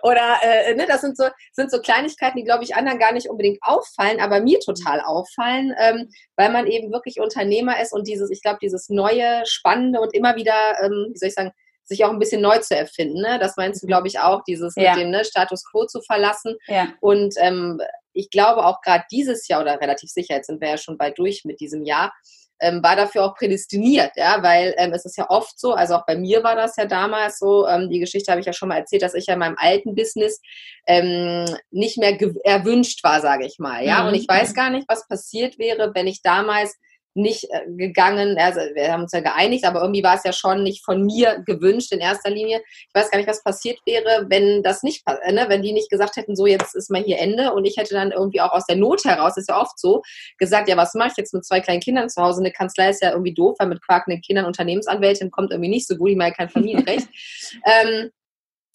Oder, 0.02 0.38
äh, 0.42 0.74
ne, 0.74 0.86
das 0.86 1.00
sind 1.00 1.16
so, 1.16 1.24
sind 1.52 1.70
so 1.70 1.80
Kleinigkeiten, 1.80 2.36
die, 2.38 2.44
glaube 2.44 2.64
ich, 2.64 2.76
anderen 2.76 2.98
gar 2.98 3.12
nicht 3.12 3.28
unbedingt 3.28 3.58
auffallen, 3.62 4.20
aber 4.20 4.40
mir 4.40 4.60
total 4.60 5.00
auffallen, 5.00 5.74
ähm, 5.80 6.10
weil 6.36 6.50
man 6.50 6.66
eben 6.66 6.92
wirklich 6.92 7.20
Unternehmer 7.20 7.80
ist 7.80 7.92
und 7.92 8.06
dieses, 8.06 8.30
ich 8.30 8.42
glaube, 8.42 8.58
dieses 8.60 8.88
neue, 8.88 9.42
spannende 9.46 10.00
und 10.00 10.14
immer 10.14 10.36
wieder, 10.36 10.54
ähm, 10.82 11.10
wie 11.12 11.18
soll 11.18 11.28
ich 11.28 11.34
sagen, 11.34 11.52
sich 11.84 12.04
auch 12.04 12.10
ein 12.10 12.18
bisschen 12.18 12.40
neu 12.40 12.58
zu 12.58 12.76
erfinden. 12.76 13.20
Ne? 13.20 13.38
Das 13.38 13.56
meinst 13.56 13.82
du, 13.82 13.86
glaube 13.86 14.08
ich, 14.08 14.18
auch, 14.18 14.42
dieses 14.44 14.74
ja. 14.76 14.94
mit 14.94 15.02
dem 15.02 15.10
ne, 15.10 15.24
Status 15.24 15.64
quo 15.70 15.86
zu 15.86 16.00
verlassen. 16.02 16.56
Ja. 16.66 16.88
Und 17.00 17.34
ähm, 17.38 17.80
ich 18.12 18.30
glaube 18.30 18.64
auch 18.64 18.80
gerade 18.80 19.04
dieses 19.10 19.46
Jahr 19.48 19.60
oder 19.60 19.80
relativ 19.80 20.10
sicher, 20.10 20.34
jetzt 20.34 20.46
sind 20.46 20.60
wir 20.60 20.68
ja 20.68 20.78
schon 20.78 20.96
bald 20.96 21.18
durch 21.18 21.44
mit 21.44 21.60
diesem 21.60 21.84
Jahr, 21.84 22.12
ähm, 22.60 22.82
war 22.82 22.96
dafür 22.96 23.24
auch 23.24 23.34
prädestiniert, 23.34 24.12
ja, 24.16 24.42
weil 24.42 24.74
ähm, 24.78 24.92
es 24.92 25.04
ist 25.04 25.16
ja 25.18 25.28
oft 25.28 25.58
so, 25.58 25.72
also 25.72 25.96
auch 25.96 26.06
bei 26.06 26.16
mir 26.16 26.44
war 26.44 26.54
das 26.54 26.76
ja 26.76 26.86
damals 26.86 27.38
so, 27.38 27.66
ähm, 27.66 27.90
die 27.90 27.98
Geschichte 27.98 28.30
habe 28.30 28.40
ich 28.40 28.46
ja 28.46 28.52
schon 28.52 28.68
mal 28.68 28.78
erzählt, 28.78 29.02
dass 29.02 29.14
ich 29.14 29.26
ja 29.26 29.34
in 29.34 29.40
meinem 29.40 29.56
alten 29.58 29.94
Business 29.94 30.40
ähm, 30.86 31.46
nicht 31.70 31.98
mehr 31.98 32.16
erwünscht 32.44 33.02
war, 33.02 33.20
sage 33.20 33.44
ich 33.44 33.58
mal, 33.58 33.84
ja, 33.84 34.02
mhm. 34.02 34.08
und 34.08 34.14
ich 34.14 34.28
weiß 34.28 34.54
gar 34.54 34.70
nicht, 34.70 34.88
was 34.88 35.06
passiert 35.08 35.58
wäre, 35.58 35.92
wenn 35.94 36.06
ich 36.06 36.22
damals 36.22 36.76
nicht 37.14 37.44
äh, 37.50 37.62
gegangen, 37.68 38.36
also 38.38 38.60
wir 38.74 38.92
haben 38.92 39.02
uns 39.02 39.12
ja 39.12 39.20
geeinigt, 39.20 39.64
aber 39.64 39.80
irgendwie 39.80 40.02
war 40.02 40.16
es 40.16 40.24
ja 40.24 40.32
schon 40.32 40.62
nicht 40.62 40.84
von 40.84 41.02
mir 41.02 41.42
gewünscht 41.46 41.92
in 41.92 42.00
erster 42.00 42.30
Linie. 42.30 42.60
Ich 42.66 42.94
weiß 42.94 43.10
gar 43.10 43.18
nicht, 43.18 43.28
was 43.28 43.42
passiert 43.42 43.78
wäre, 43.86 44.26
wenn 44.28 44.62
das 44.62 44.82
nicht, 44.82 45.02
äh, 45.06 45.32
ne, 45.32 45.46
wenn 45.48 45.62
die 45.62 45.72
nicht 45.72 45.90
gesagt 45.90 46.16
hätten, 46.16 46.36
so 46.36 46.46
jetzt 46.46 46.74
ist 46.74 46.90
mal 46.90 47.02
hier 47.02 47.18
Ende 47.18 47.52
und 47.52 47.64
ich 47.64 47.76
hätte 47.76 47.94
dann 47.94 48.10
irgendwie 48.10 48.40
auch 48.40 48.52
aus 48.52 48.66
der 48.66 48.76
Not 48.76 49.04
heraus, 49.04 49.36
ist 49.36 49.48
ja 49.48 49.60
oft 49.60 49.78
so, 49.78 50.02
gesagt, 50.38 50.68
ja, 50.68 50.76
was 50.76 50.94
mache 50.94 51.10
ich 51.12 51.16
jetzt 51.16 51.34
mit 51.34 51.44
zwei 51.44 51.60
kleinen 51.60 51.80
Kindern 51.80 52.08
zu 52.08 52.22
Hause? 52.22 52.40
Eine 52.40 52.52
Kanzlei 52.52 52.90
ist 52.90 53.02
ja 53.02 53.10
irgendwie 53.10 53.34
doof, 53.34 53.56
weil 53.58 53.68
mit 53.68 53.84
quakenden 53.84 54.20
Kindern 54.20 54.46
Unternehmensanwältin 54.46 55.30
kommt 55.30 55.50
irgendwie 55.50 55.70
nicht 55.70 55.86
so 55.86 55.96
gut, 55.96 56.10
ich 56.10 56.16
meine 56.16 56.32
kein 56.32 56.48
Familienrecht. 56.48 57.08
ähm, 57.64 58.10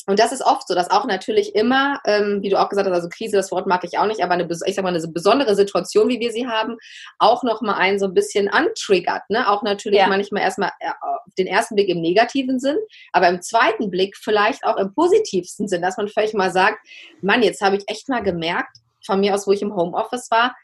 und 0.10 0.17
das 0.17 0.32
ist 0.32 0.41
oft 0.41 0.67
so, 0.67 0.74
dass 0.74 0.89
auch 0.89 1.06
natürlich 1.06 1.54
immer, 1.54 2.02
ähm, 2.04 2.39
wie 2.41 2.50
du 2.50 2.60
auch 2.60 2.69
gesagt 2.69 2.88
hast, 2.88 2.95
also 2.95 3.10
Krise, 3.10 3.38
das 3.38 3.52
Wort 3.52 3.67
mag 3.67 3.84
ich 3.84 4.00
auch 4.00 4.08
nicht, 4.08 4.24
aber 4.24 4.34
eine, 4.34 4.48
ich 4.65 4.76
sag 4.76 4.82
mal, 4.82 4.89
eine 4.89 5.08
besondere 5.08 5.56
Situation, 5.56 6.10
wie 6.10 6.19
wir 6.19 6.32
sie 6.32 6.48
haben, 6.48 6.78
auch 7.19 7.43
nochmal 7.43 7.76
einen 7.76 8.00
so 8.00 8.08
ein 8.08 8.15
bisschen 8.15 8.50
antriggert. 8.50 9.22
Ne? 9.30 9.48
Auch 9.48 9.62
natürlich 9.62 10.00
ja. 10.00 10.08
manchmal 10.08 10.41
erstmal 10.41 10.72
äh, 10.80 10.89
auf 11.00 11.34
den 11.38 11.45
ersten 11.45 11.76
Blick 11.76 11.89
im 11.89 12.02
negativen 12.02 12.60
Sinn, 12.60 12.78
aber 13.13 13.30
im 13.30 13.43
zweiten 13.43 13.91
Blick 13.91 14.17
vielleicht 14.17 14.63
auch 14.63 14.78
im 14.78 14.95
positivsten 14.95 15.67
Sinn, 15.67 15.84
dass 15.84 15.98
man 15.98 16.08
vielleicht 16.08 16.34
mal 16.34 16.50
sagt, 16.50 16.80
Mann, 17.22 17.43
jetzt 17.43 17.62
habe 17.62 17.76
ich 17.76 17.84
echt 17.88 18.10
mal 18.10 18.24
gemerkt, 18.24 18.78
von 19.06 19.19
mir 19.19 19.36
aus, 19.36 19.45
wo 19.45 19.52
ich 19.52 19.62
im 19.62 19.76
Homeoffice 19.76 20.32
war, 20.32 20.56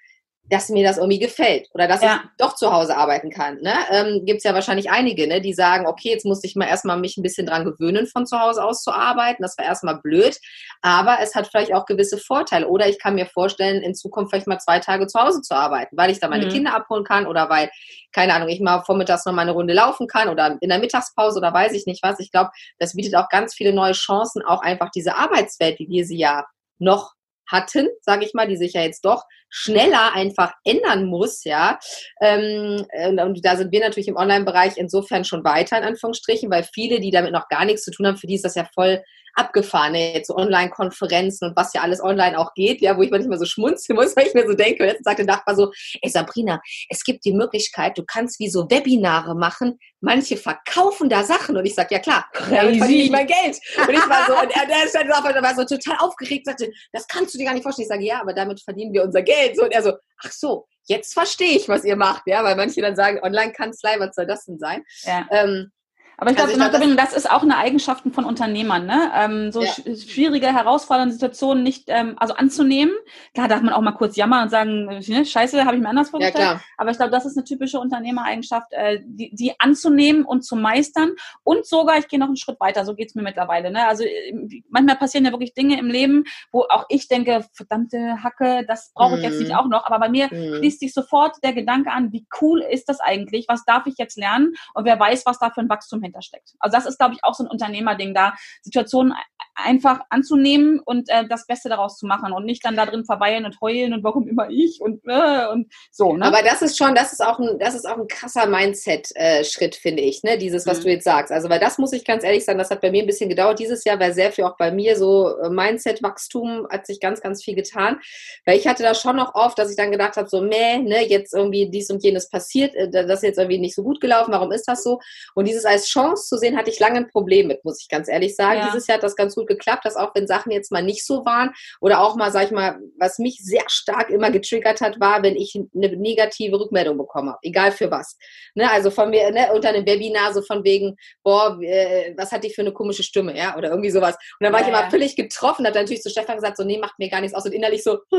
dass 0.50 0.70
mir 0.70 0.84
das 0.84 0.98
irgendwie 0.98 1.20
gefällt 1.20 1.68
oder 1.74 1.88
dass 1.88 2.02
ja. 2.02 2.22
ich 2.24 2.30
doch 2.38 2.56
zu 2.56 2.72
Hause 2.72 2.96
arbeiten 2.96 3.32
kann. 3.32 3.58
Ne? 3.62 3.74
Ähm, 3.90 4.26
Gibt 4.26 4.38
es 4.38 4.44
ja 4.44 4.54
wahrscheinlich 4.54 4.92
einige, 4.92 5.28
ne, 5.28 5.42
die 5.42 5.54
sagen, 5.54 5.88
okay, 5.88 6.10
jetzt 6.10 6.26
muss 6.26 6.44
ich 6.44 6.56
mal 6.56 6.68
erstmal 6.68 7.00
mich 7.00 7.18
ein 7.18 7.24
bisschen 7.24 7.48
dran 7.48 7.66
gewöhnen, 7.66 8.06
von 8.06 8.28
zu 8.28 8.40
Hause 8.40 8.64
aus 8.64 8.84
zu 8.84 8.92
arbeiten. 8.92 9.42
Das 9.42 9.58
war 9.58 9.66
erstmal 9.66 10.00
blöd, 10.02 10.38
aber 10.82 11.18
es 11.22 11.34
hat 11.34 11.48
vielleicht 11.48 11.74
auch 11.74 11.86
gewisse 11.86 12.18
Vorteile. 12.18 12.68
Oder 12.68 12.88
ich 12.88 13.00
kann 13.00 13.16
mir 13.16 13.26
vorstellen, 13.26 13.82
in 13.82 13.96
Zukunft 13.96 14.32
vielleicht 14.32 14.48
mal 14.48 14.60
zwei 14.60 14.80
Tage 14.80 15.08
zu 15.08 15.20
Hause 15.20 15.42
zu 15.42 15.56
arbeiten, 15.56 15.98
weil 15.98 16.12
ich 16.12 16.20
da 16.20 16.28
meine 16.28 16.46
mhm. 16.46 16.52
Kinder 16.52 16.76
abholen 16.76 17.04
kann 17.04 17.26
oder 17.26 17.50
weil, 17.50 17.72
keine 18.12 18.34
Ahnung, 18.34 18.50
ich 18.50 18.62
mal 18.62 18.84
vormittags 18.84 19.26
noch 19.26 19.34
mal 19.34 19.42
eine 19.42 19.52
Runde 19.52 19.74
laufen 19.74 20.08
kann 20.08 20.30
oder 20.30 20.58
in 20.62 20.70
der 20.70 20.80
Mittagspause 20.80 21.40
oder 21.40 21.54
weiß 21.54 21.74
ich 21.74 21.88
nicht 21.88 22.04
was. 22.04 22.20
Ich 22.20 22.30
glaube, 22.30 22.52
das 22.78 22.94
bietet 22.94 23.16
auch 23.16 23.30
ganz 23.30 23.56
viele 23.56 23.74
neue 23.74 23.94
Chancen, 23.94 24.44
auch 24.44 24.62
einfach 24.62 24.92
diese 24.92 25.16
Arbeitswelt, 25.16 25.80
wie 25.80 25.90
wir 25.90 26.06
sie 26.06 26.18
ja 26.18 26.46
noch 26.78 27.15
hatten, 27.48 27.88
sage 28.02 28.26
ich 28.26 28.34
mal, 28.34 28.48
die 28.48 28.58
sich 28.58 28.74
ja 28.74 28.82
jetzt 28.82 29.06
doch 29.06 29.24
schneller 29.50 30.14
einfach 30.14 30.54
ändern 30.64 31.06
muss, 31.06 31.44
ja. 31.44 31.80
Ähm, 32.22 32.86
und 33.22 33.46
da 33.46 33.56
sind 33.56 33.72
wir 33.72 33.80
natürlich 33.80 34.08
im 34.08 34.18
Online-Bereich 34.18 34.78
insofern 34.78 35.24
schon 35.24 35.44
weiter, 35.44 35.78
in 35.78 35.84
Anführungsstrichen, 35.84 36.52
weil 36.52 36.64
viele, 36.64 37.00
die 37.00 37.12
damit 37.12 37.32
noch 37.32 37.48
gar 37.48 37.66
nichts 37.66 37.84
zu 37.84 37.92
tun 37.92 38.08
haben, 38.08 38.18
für 38.18 38.28
die 38.28 38.36
ist 38.36 38.46
das 38.46 38.56
ja 38.56 38.68
voll 38.74 39.02
abgefahrene 39.36 40.14
jetzt 40.14 40.28
so 40.28 40.36
Online-Konferenzen 40.36 41.50
und 41.50 41.56
was 41.56 41.74
ja 41.74 41.82
alles 41.82 42.02
online 42.02 42.38
auch 42.38 42.54
geht, 42.54 42.82
ja, 42.82 42.98
wo 42.98 43.02
ich 43.02 43.12
manchmal 43.12 43.38
so 43.38 43.46
schmunzeln 43.46 43.98
muss, 43.98 44.16
weil 44.18 44.28
ich 44.28 44.34
mir 44.34 44.48
so 44.48 44.54
denke, 44.54 44.86
jetzt 44.86 45.04
sagt 45.04 45.20
der 45.20 45.26
Nachbar 45.26 45.56
so, 45.56 45.72
ey 46.02 46.10
Sabrina, 46.10 46.62
es 46.90 47.04
gibt 47.04 47.26
die 47.26 47.34
Möglichkeit, 47.34 47.98
du 47.98 48.04
kannst 48.06 48.40
wie 48.40 48.50
so 48.50 48.70
Webinare 48.70 49.36
machen, 49.36 49.78
manche 50.02 50.38
verkaufen 50.38 51.10
da 51.10 51.24
Sachen 51.24 51.58
und 51.58 51.66
ich 51.66 51.76
sag, 51.76 51.92
ja 51.92 52.00
klar, 52.00 52.26
damit 52.50 52.78
verdiene 52.78 53.04
ich 53.04 53.12
mein 53.12 53.28
Geld. 53.28 53.60
Und 53.78 53.94
ich 53.94 54.10
war 54.10 54.26
so, 54.28 54.34
und 54.34 54.52
er, 54.56 54.68
der, 54.68 54.88
stand 54.88 55.12
auf, 55.12 55.24
der 55.24 55.44
war 55.44 55.56
so 55.56 55.66
total 55.66 55.98
aufgeregt, 56.00 56.46
sagte, 56.46 56.72
das 56.94 57.08
kannst 57.08 57.34
du 57.34 57.38
dir 57.38 57.46
gar 57.46 57.54
nicht 57.54 57.64
vorstellen. 57.64 57.86
Ich 57.86 57.90
sage, 57.90 58.06
ja, 58.06 58.22
aber 58.22 58.34
damit 58.34 58.62
verdienen 58.62 58.94
wir 58.94 59.04
unser 59.04 59.22
Geld. 59.22 59.58
So, 59.58 59.64
und 59.64 59.72
er 59.72 59.84
so, 59.84 59.94
ach 60.24 60.32
so, 60.32 60.68
jetzt 60.88 61.14
verstehe 61.14 61.58
ich, 61.58 61.68
was 61.68 61.84
ihr 61.84 61.96
macht, 61.96 62.24
ja, 62.28 62.44
weil 62.44 62.56
manche 62.56 62.82
dann 62.82 62.96
sagen, 62.96 63.20
Online-Kanzlei, 63.22 64.00
was 64.00 64.16
soll 64.16 64.28
das 64.28 64.46
denn 64.46 64.60
sein? 64.60 64.84
Ja. 65.04 65.28
Ähm, 65.32 65.72
aber 66.18 66.32
ich 66.32 66.36
glaube, 66.38 66.52
also 66.52 66.96
das, 66.96 66.96
das, 66.96 67.18
ist 67.18 67.32
auch 67.32 67.44
eine 67.44 67.58
Eigenschaft 67.58 68.04
von 68.12 68.26
Unternehmern, 68.26 68.86
ne? 68.86 69.12
Ähm, 69.16 69.52
so 69.52 69.62
ja. 69.62 69.72
schwierige, 69.72 70.48
herausfordernde 70.48 71.14
Situationen 71.14 71.64
nicht, 71.64 71.86
ähm, 71.88 72.16
also 72.18 72.36
anzunehmen. 72.36 72.94
Klar 73.34 73.48
darf 73.48 73.62
man 73.62 73.74
auch 73.74 73.82
mal 73.82 73.92
kurz 73.92 74.16
jammern 74.16 74.44
und 74.44 74.50
sagen, 74.50 74.86
ne, 74.86 75.26
Scheiße, 75.26 75.66
habe 75.66 75.76
ich 75.76 75.82
mir 75.82 75.90
anders 75.90 76.10
vorgestellt. 76.10 76.44
Ja, 76.44 76.62
Aber 76.78 76.92
ich 76.92 76.98
glaube, 76.98 77.12
das 77.12 77.26
ist 77.26 77.38
eine 77.38 77.44
typische 77.44 77.80
Unternehmereigenschaft, 77.80 78.72
äh, 78.72 79.00
die, 79.04 79.36
die 79.36 79.60
anzunehmen 79.60 80.24
und 80.24 80.44
zu 80.44 80.56
meistern. 80.56 81.12
Und 81.44 81.66
sogar, 81.66 81.98
ich 81.98 82.08
gehe 82.08 82.20
noch 82.20 82.28
einen 82.28 82.38
Schritt 82.38 82.60
weiter, 82.60 82.86
so 82.86 82.96
geht's 82.96 83.16
mir 83.16 83.24
mittlerweile. 83.24 83.72
Ne? 83.72 83.86
Also 83.86 84.04
äh, 84.04 84.64
manchmal 84.70 84.96
passieren 84.96 85.26
ja 85.26 85.32
wirklich 85.32 85.54
Dinge 85.54 85.78
im 85.78 85.88
Leben, 85.88 86.24
wo 86.52 86.62
auch 86.70 86.86
ich 86.90 87.08
denke, 87.08 87.46
verdammte 87.54 88.24
Hacke, 88.24 88.66
das 88.68 88.94
brauche 88.94 89.18
ich 89.18 89.24
jetzt 89.24 89.40
nicht 89.40 89.52
mhm. 89.52 89.58
auch 89.58 89.68
noch. 89.68 89.86
Aber 89.86 90.00
bei 90.00 90.10
mir 90.10 90.28
mhm. 90.32 90.58
schließt 90.58 90.80
sich 90.80 90.94
sofort 90.94 91.36
der 91.44 91.54
Gedanke 91.54 91.92
an, 91.92 92.14
wie 92.14 92.26
cool 92.42 92.62
ist 92.62 92.88
das 92.88 93.02
eigentlich? 93.02 93.48
Was 93.50 93.66
darf 93.66 93.86
ich 93.86 93.96
jetzt 93.98 94.18
lernen? 94.18 94.54
Und 94.74 94.86
wer 94.86 95.00
weiß, 95.00 95.26
was 95.26 95.40
da 95.40 95.50
für 95.50 95.62
ein 95.62 95.70
Wachstum 95.70 96.05
hintersteckt. 96.06 96.54
Also 96.60 96.78
das 96.78 96.86
ist, 96.86 96.98
glaube 96.98 97.14
ich, 97.14 97.24
auch 97.24 97.34
so 97.34 97.44
ein 97.44 97.50
Unternehmerding 97.50 98.14
da, 98.14 98.34
Situationen 98.62 99.14
einfach 99.56 100.02
anzunehmen 100.10 100.80
und 100.84 101.10
äh, 101.10 101.28
das 101.28 101.48
Beste 101.48 101.70
daraus 101.70 101.98
zu 101.98 102.06
machen 102.06 102.34
und 102.34 102.46
nicht 102.46 102.64
dann 102.66 102.76
da 102.76 102.86
drin 102.86 103.06
verweilen 103.06 103.46
und 103.46 103.60
heulen 103.62 103.94
und 103.94 104.04
warum 104.04 104.28
immer 104.28 104.50
ich 104.50 104.82
und 104.82 105.02
äh, 105.08 105.48
und 105.48 105.72
so. 105.92 106.16
Ne? 106.16 106.26
Aber 106.26 106.42
das 106.44 106.62
ist 106.62 106.78
schon, 106.78 106.94
das 106.94 107.14
ist 107.14 107.26
auch 107.26 107.40
ein, 107.40 107.58
das 107.60 107.74
ist 107.74 107.88
auch 107.88 107.98
ein 107.98 108.08
krasser 108.08 108.48
Mindset-Schritt, 108.48 109.76
finde 109.76 110.04
ich, 110.04 110.24
ne? 110.24 110.38
Dieses, 110.38 110.68
was 110.68 110.80
mhm. 110.80 110.84
du 110.84 110.90
jetzt 110.92 111.06
sagst. 111.06 111.32
Also 111.32 111.50
weil 111.50 111.60
das 111.60 111.78
muss 111.78 111.94
ich 111.94 112.04
ganz 112.04 112.24
ehrlich 112.24 112.44
sagen, 112.44 112.60
das 112.60 112.70
hat 112.70 112.82
bei 112.82 112.92
mir 112.92 113.04
ein 113.04 113.08
bisschen 113.08 113.30
gedauert 113.30 113.60
dieses 113.60 113.86
Jahr, 113.86 114.00
weil 114.00 114.14
sehr 114.14 114.32
viel 114.32 114.44
auch 114.44 114.58
bei 114.58 114.72
mir 114.72 114.98
so 114.98 115.38
äh, 115.38 115.50
Mindset-Wachstum 115.50 116.68
hat 116.70 116.86
sich 116.86 117.00
ganz, 117.00 117.22
ganz 117.22 117.44
viel 117.44 117.56
getan. 117.56 118.00
Weil 118.46 118.58
ich 118.58 118.68
hatte 118.68 118.84
da 118.84 118.94
schon 118.94 119.16
noch 119.16 119.36
oft, 119.36 119.58
dass 119.58 119.70
ich 119.70 119.78
dann 119.78 119.92
gedacht 119.92 120.18
habe, 120.18 120.28
so, 120.28 120.42
meh, 120.42 120.80
ne, 120.80 121.08
jetzt 121.08 121.34
irgendwie 121.34 121.70
dies 121.70 121.90
und 121.90 122.04
jenes 122.04 122.30
passiert, 122.30 122.76
äh, 122.76 122.90
das 122.90 123.20
ist 123.20 123.24
jetzt 123.24 123.38
irgendwie 123.38 123.60
nicht 123.60 123.76
so 123.76 123.84
gut 123.84 124.02
gelaufen, 124.02 124.34
warum 124.34 124.52
ist 124.52 124.68
das 124.68 124.84
so? 124.84 125.00
Und 125.34 125.48
dieses 125.48 125.64
als 125.64 125.88
Chance 125.96 126.28
zu 126.28 126.38
sehen, 126.38 126.58
hatte 126.58 126.70
ich 126.70 126.80
lange 126.80 126.98
ein 126.98 127.10
Problem 127.10 127.48
mit, 127.48 127.64
muss 127.64 127.82
ich 127.82 127.88
ganz 127.88 128.10
ehrlich 128.10 128.36
sagen. 128.36 128.60
Ja. 128.60 128.66
Dieses 128.68 128.88
Jahr 128.88 128.98
hat 128.98 129.04
das 129.04 129.16
ganz 129.16 129.36
gut 129.36 129.48
geklappt, 129.48 129.86
dass 129.86 129.96
auch 129.96 130.14
wenn 130.14 130.28
Sachen 130.28 130.52
jetzt 130.52 130.72
mal 130.72 130.84
nicht 130.84 131.06
so 131.06 131.26
waren 131.26 131.54
oder 131.80 132.02
auch 132.02 132.16
mal, 132.16 132.32
sag 132.32 132.46
ich 132.46 132.52
mal, 132.52 132.80
was 133.00 133.20
mich 133.20 133.40
sehr 133.42 133.64
stark 133.68 134.10
immer 134.10 134.32
getriggert 134.32 134.82
hat, 134.82 135.00
war, 135.00 135.24
wenn 135.24 135.36
ich 135.36 135.58
eine 135.76 135.96
negative 135.96 136.60
Rückmeldung 136.60 136.98
bekomme, 136.98 137.38
egal 137.42 137.72
für 137.72 137.90
was. 137.92 138.18
Ne, 138.56 138.70
also 138.70 138.92
von 138.92 139.10
mir, 139.10 139.32
ne, 139.32 139.52
unter 139.54 139.70
einem 139.70 139.86
Webinar 139.86 140.34
so 140.34 140.42
von 140.42 140.64
wegen, 140.64 140.96
boah, 141.24 141.58
äh, 141.62 142.14
was 142.18 142.32
hat 142.32 142.44
die 142.44 142.50
für 142.50 142.62
eine 142.62 142.74
komische 142.74 143.04
Stimme, 143.04 143.38
ja, 143.38 143.58
oder 143.58 143.70
irgendwie 143.70 143.92
sowas. 143.92 144.16
Und 144.40 144.46
dann 144.46 144.54
war 144.54 144.62
ja, 144.62 144.66
ich 144.66 144.72
immer 144.72 144.84
ja. 144.84 144.90
völlig 144.90 145.16
getroffen, 145.16 145.66
hat 145.66 145.76
dann 145.76 145.84
natürlich 145.84 146.02
zu 146.02 146.10
Stefan 146.10 146.36
gesagt, 146.36 146.58
so, 146.58 146.64
nee, 146.64 146.78
macht 146.78 146.98
mir 147.00 147.10
gar 147.10 147.22
nichts 147.22 147.36
aus 147.36 147.46
und 147.46 147.54
innerlich 147.54 147.84
so, 147.84 148.00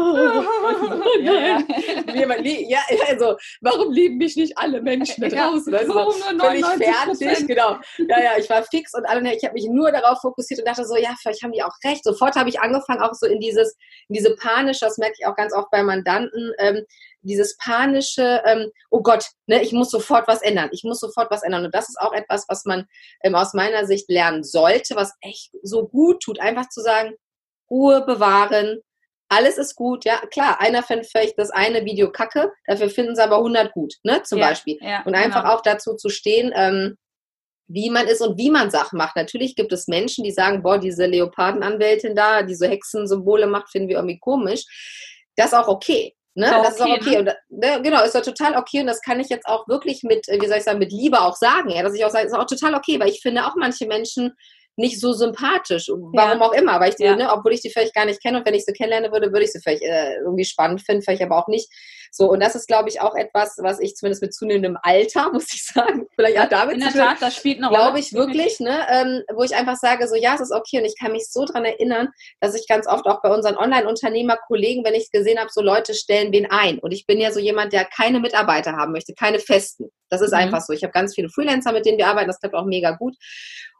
ja, 1.20 1.58
ja, 2.68 2.80
also, 3.08 3.36
warum 3.60 3.92
lieben 3.92 4.18
mich 4.18 4.36
nicht 4.36 4.56
alle 4.56 4.80
Menschen 4.80 5.20
da 5.22 5.28
draußen? 5.28 5.74
Also, 5.74 6.12
völlig 6.38 6.64
fertig, 6.64 7.46
genau. 7.46 7.65
Ja, 7.98 8.20
ja, 8.20 8.30
ich 8.38 8.48
war 8.50 8.62
fix 8.62 8.94
und 8.94 9.04
alle, 9.06 9.34
ich 9.34 9.44
habe 9.44 9.54
mich 9.54 9.66
nur 9.68 9.92
darauf 9.92 10.20
fokussiert 10.20 10.60
und 10.60 10.68
dachte 10.68 10.84
so, 10.84 10.96
ja, 10.96 11.14
vielleicht 11.20 11.42
haben 11.42 11.52
die 11.52 11.62
auch 11.62 11.74
recht. 11.84 12.04
Sofort 12.04 12.36
habe 12.36 12.48
ich 12.48 12.60
angefangen, 12.60 13.00
auch 13.00 13.14
so 13.14 13.26
in 13.26 13.40
dieses, 13.40 13.76
in 14.08 14.14
diese 14.14 14.34
panische, 14.36 14.84
das 14.84 14.98
merke 14.98 15.14
ich 15.18 15.26
auch 15.26 15.36
ganz 15.36 15.52
oft 15.52 15.70
bei 15.70 15.82
Mandanten, 15.82 16.52
ähm, 16.58 16.84
dieses 17.22 17.56
panische, 17.56 18.42
ähm, 18.44 18.70
oh 18.90 19.02
Gott, 19.02 19.26
ne, 19.46 19.62
ich 19.62 19.72
muss 19.72 19.90
sofort 19.90 20.28
was 20.28 20.42
ändern, 20.42 20.70
ich 20.72 20.84
muss 20.84 21.00
sofort 21.00 21.30
was 21.30 21.42
ändern. 21.42 21.64
Und 21.64 21.74
das 21.74 21.88
ist 21.88 22.00
auch 22.00 22.12
etwas, 22.12 22.46
was 22.48 22.64
man 22.64 22.86
ähm, 23.22 23.34
aus 23.34 23.52
meiner 23.52 23.86
Sicht 23.86 24.08
lernen 24.08 24.44
sollte, 24.44 24.96
was 24.96 25.12
echt 25.20 25.50
so 25.62 25.86
gut 25.86 26.22
tut, 26.22 26.40
einfach 26.40 26.68
zu 26.68 26.80
sagen, 26.80 27.14
Ruhe 27.70 28.04
bewahren, 28.06 28.80
alles 29.28 29.58
ist 29.58 29.74
gut, 29.74 30.04
ja, 30.04 30.18
klar, 30.30 30.60
einer 30.60 30.82
findet 30.82 31.08
vielleicht 31.10 31.38
das 31.38 31.50
eine 31.50 31.84
Video 31.84 32.12
kacke, 32.12 32.52
dafür 32.66 32.88
finden 32.88 33.16
sie 33.16 33.22
aber 33.22 33.38
100 33.38 33.72
gut, 33.72 33.94
ne, 34.04 34.22
zum 34.22 34.38
ja, 34.38 34.48
Beispiel. 34.48 34.78
Ja, 34.80 35.02
und 35.04 35.14
einfach 35.14 35.42
genau. 35.42 35.54
auch 35.54 35.62
dazu 35.62 35.94
zu 35.94 36.08
stehen, 36.08 36.52
ähm, 36.54 36.96
wie 37.68 37.90
man 37.90 38.06
ist 38.06 38.20
und 38.20 38.38
wie 38.38 38.50
man 38.50 38.70
Sachen 38.70 38.96
macht. 38.96 39.16
Natürlich 39.16 39.56
gibt 39.56 39.72
es 39.72 39.88
Menschen, 39.88 40.24
die 40.24 40.30
sagen, 40.30 40.62
boah, 40.62 40.78
diese 40.78 41.06
Leopardenanwältin 41.06 42.14
da, 42.14 42.42
die 42.42 42.54
so 42.54 42.66
Hexensymbole 42.66 43.46
macht, 43.46 43.70
finden 43.70 43.88
wir 43.88 43.96
irgendwie 43.96 44.18
komisch. 44.18 44.64
Das 45.36 45.46
ist 45.46 45.54
auch 45.54 45.68
okay. 45.68 46.14
Ne? 46.34 46.48
So, 46.48 46.62
das 46.62 46.74
ist 46.74 46.82
auch 46.82 46.88
okay. 46.88 47.22
Ne? 47.22 47.36
Und, 47.48 47.60
ne, 47.60 47.82
genau, 47.82 48.04
ist 48.04 48.14
doch 48.14 48.22
total 48.22 48.56
okay. 48.56 48.80
Und 48.80 48.86
das 48.86 49.00
kann 49.00 49.20
ich 49.20 49.28
jetzt 49.28 49.46
auch 49.46 49.66
wirklich 49.68 50.02
mit, 50.02 50.26
wie 50.28 50.46
soll 50.46 50.58
ich 50.58 50.64
sagen, 50.64 50.78
mit 50.78 50.92
Liebe 50.92 51.20
auch 51.20 51.34
sagen. 51.34 51.70
Ja, 51.70 51.82
dass 51.82 51.94
ich 51.94 52.04
auch 52.04 52.10
sage, 52.10 52.26
ist 52.26 52.34
auch 52.34 52.46
total 52.46 52.74
okay, 52.74 53.00
weil 53.00 53.08
ich 53.08 53.20
finde 53.20 53.46
auch 53.46 53.54
manche 53.56 53.86
Menschen 53.86 54.32
nicht 54.76 55.00
so 55.00 55.12
sympathisch. 55.12 55.88
Warum 55.88 56.40
ja. 56.40 56.46
auch 56.46 56.52
immer, 56.52 56.78
weil 56.80 56.90
ich 56.90 56.96
die, 56.96 57.04
ja. 57.04 57.16
ne, 57.16 57.32
obwohl 57.32 57.52
ich 57.52 57.62
die 57.62 57.70
vielleicht 57.70 57.94
gar 57.94 58.04
nicht 58.04 58.22
kenne 58.22 58.38
und 58.38 58.46
wenn 58.46 58.54
ich 58.54 58.64
sie 58.64 58.72
kennenlernen 58.72 59.10
würde, 59.10 59.32
würde 59.32 59.44
ich 59.44 59.52
sie 59.52 59.60
vielleicht 59.60 59.82
äh, 59.82 60.16
irgendwie 60.18 60.44
spannend 60.44 60.82
finden, 60.82 61.02
vielleicht 61.02 61.22
aber 61.22 61.38
auch 61.38 61.48
nicht. 61.48 61.70
So, 62.12 62.30
und 62.30 62.40
das 62.40 62.54
ist, 62.54 62.66
glaube 62.66 62.88
ich, 62.88 63.00
auch 63.00 63.14
etwas, 63.14 63.56
was 63.58 63.80
ich 63.80 63.94
zumindest 63.94 64.22
mit 64.22 64.34
zunehmendem 64.34 64.78
Alter, 64.82 65.30
muss 65.32 65.52
ich 65.52 65.64
sagen, 65.64 66.06
vielleicht 66.14 66.38
auch 66.38 66.48
damit 66.48 66.74
In 66.76 66.80
der 66.80 66.92
Tat, 66.92 67.18
das 67.20 67.36
spielt 67.36 67.58
eine 67.58 67.68
Rolle. 67.68 67.78
Glaube 67.78 67.98
ich 67.98 68.12
wirklich, 68.12 68.60
ne, 68.60 68.86
ähm, 68.90 69.22
wo 69.34 69.42
ich 69.42 69.54
einfach 69.54 69.76
sage, 69.76 70.08
so, 70.08 70.14
ja, 70.14 70.34
es 70.34 70.40
ist 70.40 70.52
okay. 70.52 70.78
Und 70.78 70.84
ich 70.84 70.98
kann 70.98 71.12
mich 71.12 71.30
so 71.30 71.44
dran 71.44 71.64
erinnern, 71.64 72.08
dass 72.40 72.54
ich 72.54 72.66
ganz 72.68 72.86
oft 72.86 73.06
auch 73.06 73.22
bei 73.22 73.30
unseren 73.30 73.56
Online-Unternehmer-Kollegen, 73.56 74.84
wenn 74.84 74.94
ich 74.94 75.04
es 75.04 75.10
gesehen 75.10 75.38
habe, 75.38 75.50
so 75.52 75.62
Leute 75.62 75.94
stellen 75.94 76.32
wen 76.32 76.50
ein. 76.50 76.78
Und 76.78 76.92
ich 76.92 77.06
bin 77.06 77.18
ja 77.18 77.32
so 77.32 77.40
jemand, 77.40 77.72
der 77.72 77.84
keine 77.84 78.20
Mitarbeiter 78.20 78.72
haben 78.72 78.92
möchte, 78.92 79.14
keine 79.14 79.38
festen. 79.38 79.90
Das 80.08 80.20
ist 80.20 80.32
mhm. 80.32 80.38
einfach 80.38 80.60
so. 80.60 80.72
Ich 80.72 80.82
habe 80.82 80.92
ganz 80.92 81.14
viele 81.14 81.28
Freelancer, 81.28 81.72
mit 81.72 81.86
denen 81.86 81.98
wir 81.98 82.08
arbeiten. 82.08 82.28
Das 82.28 82.40
klappt 82.40 82.54
auch 82.54 82.66
mega 82.66 82.92
gut. 82.92 83.16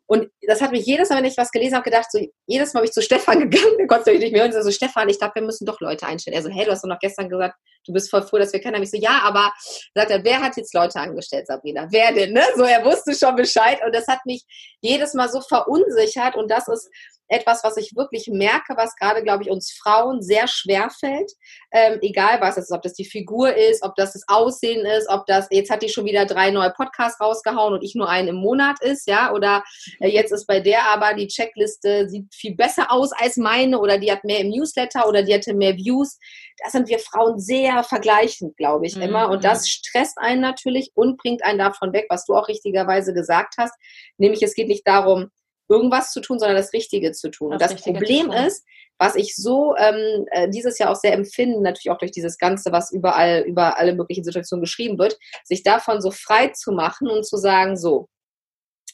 Und 0.07 0.29
das 0.47 0.61
hat 0.61 0.71
mich 0.71 0.87
jedes 0.87 1.11
Mal, 1.11 1.19
wenn 1.19 1.25
ich 1.25 1.37
was 1.37 1.51
gelesen 1.51 1.75
habe, 1.75 1.85
gedacht, 1.85 2.11
so 2.11 2.21
jedes 2.47 2.73
Mal 2.73 2.81
bin 2.81 2.89
ich 2.89 2.93
zu 2.93 3.03
Stefan 3.03 3.41
gegangen, 3.51 3.77
der 3.79 3.87
konnte 3.87 4.13
mich 4.13 4.21
nicht 4.21 4.33
mehr 4.33 4.49
hören, 4.49 4.63
so 4.63 4.71
Stefan, 4.71 5.09
ich 5.09 5.19
glaube, 5.19 5.35
wir 5.37 5.43
müssen 5.43 5.67
doch 5.67 5.81
Leute 5.81 6.07
einstellen. 6.07 6.37
Er 6.37 6.43
so, 6.43 6.51
hey, 6.51 6.65
du 6.65 6.71
hast 6.71 6.85
doch 6.85 6.89
noch 6.89 7.01
gestern 7.01 7.29
gesagt, 7.29 7.57
du 7.87 7.93
bist 7.93 8.11
voll 8.11 8.23
froh, 8.23 8.39
dass 8.39 8.53
wir 8.53 8.61
kennen. 8.61 8.83
Ich 8.83 8.91
so, 8.91 8.99
ja, 8.99 9.21
aber 9.23 9.53
sagt 9.95 10.11
er, 10.11 10.25
wer 10.25 10.41
hat 10.41 10.57
jetzt 10.57 10.75
Leute 10.75 10.99
angestellt, 10.99 11.47
Sabrina? 11.47 11.87
Wer 11.91 12.13
denn? 12.13 12.33
Ne? 12.33 12.43
So, 12.57 12.65
er 12.65 12.85
wusste 12.85 13.15
schon 13.15 13.37
Bescheid 13.37 13.81
und 13.85 13.95
das 13.95 14.07
hat 14.07 14.21
mich 14.27 14.45
jedes 14.81 15.15
Mal 15.15 15.29
so 15.29 15.41
verunsichert 15.41 16.37
und 16.37 16.51
das 16.51 16.69
ist 16.69 16.89
etwas, 17.29 17.65
was 17.65 17.77
ich 17.77 17.97
wirklich 17.97 18.29
merke, 18.29 18.77
was 18.77 18.95
gerade, 18.97 19.23
glaube 19.23 19.43
ich, 19.43 19.51
uns 19.51 19.73
Frauen 19.73 20.23
sehr 20.23 20.47
schwer 20.47 20.91
fällt. 20.91 21.33
Ähm, 21.73 21.99
egal 22.03 22.41
was 22.41 22.57
es 22.57 22.65
ist, 22.65 22.73
ob 22.73 22.83
das 22.83 22.95
die 22.95 23.05
Figur 23.05 23.55
ist, 23.55 23.83
ob 23.83 23.95
das 23.97 24.13
das 24.13 24.23
Aussehen 24.29 24.87
ist, 24.87 25.09
ob 25.09 25.27
das, 25.27 25.49
jetzt 25.51 25.71
hat 25.71 25.83
die 25.83 25.89
schon 25.89 26.05
wieder 26.05 26.25
drei 26.25 26.51
neue 26.51 26.71
Podcasts 26.71 27.21
rausgehauen 27.21 27.75
und 27.75 27.83
ich 27.83 27.95
nur 27.95 28.09
einen 28.09 28.29
im 28.29 28.37
Monat 28.37 28.81
ist, 28.81 29.09
ja, 29.09 29.33
oder 29.33 29.65
äh, 30.01 30.09
jetzt 30.09 30.33
ist 30.33 30.47
bei 30.47 30.61
der 30.61 30.87
aber 30.91 31.15
die 31.15 31.27
Checkliste 31.27 32.09
sieht 32.09 32.33
viel 32.35 32.55
besser 32.55 32.91
aus 32.91 33.11
als 33.13 33.37
meine 33.37 33.79
oder 33.79 33.99
die 33.99 34.11
hat 34.11 34.25
mehr 34.25 34.41
im 34.41 34.51
Newsletter 34.51 35.09
oder 35.09 35.23
die 35.23 35.35
hatte 35.35 35.55
mehr 35.55 35.77
Views. 35.77 36.19
Da 36.63 36.71
sind 36.71 36.89
wir 36.89 36.99
Frauen 36.99 37.39
sehr 37.39 37.76
vergleichend, 37.85 38.57
glaube 38.57 38.87
ich, 38.87 38.97
mhm. 38.97 39.03
immer. 39.03 39.31
Und 39.31 39.45
das 39.45 39.69
stresst 39.69 40.19
einen 40.19 40.41
natürlich 40.41 40.93
und 40.95 41.17
bringt 41.17 41.45
einen 41.45 41.59
davon 41.59 41.93
weg, 41.93 42.07
was 42.09 42.25
du 42.25 42.35
auch 42.35 42.49
richtigerweise 42.49 43.13
gesagt 43.15 43.55
hast. 43.59 43.75
Nämlich, 44.19 44.43
es 44.43 44.55
geht 44.55 44.69
nicht 44.69 44.87
darum, 44.87 45.31
irgendwas 45.69 46.13
zu 46.13 46.21
tun, 46.21 46.39
sondern 46.39 46.57
das 46.57 46.73
Richtige 46.73 47.13
zu 47.13 47.31
tun. 47.31 47.57
Das 47.59 47.71
und 47.71 47.79
das 47.79 47.83
Problem 47.83 48.31
ist, 48.31 48.65
was 48.99 49.15
ich 49.15 49.35
so 49.35 49.75
ähm, 49.77 50.27
äh, 50.31 50.49
dieses 50.49 50.79
Jahr 50.79 50.91
auch 50.91 50.97
sehr 50.97 51.13
empfinde, 51.13 51.61
natürlich 51.61 51.91
auch 51.91 51.99
durch 51.99 52.13
dieses 52.13 52.39
Ganze, 52.39 52.73
was 52.73 52.93
überall, 52.93 53.43
über 53.43 53.79
alle 53.79 53.95
möglichen 53.95 54.25
Situationen 54.25 54.63
geschrieben 54.63 54.99
wird, 54.99 55.19
sich 55.45 55.63
davon 55.63 56.01
so 56.01 56.11
frei 56.11 56.49
zu 56.49 56.73
machen 56.73 57.09
und 57.09 57.27
zu 57.27 57.37
sagen, 57.37 57.77
so, 57.77 58.09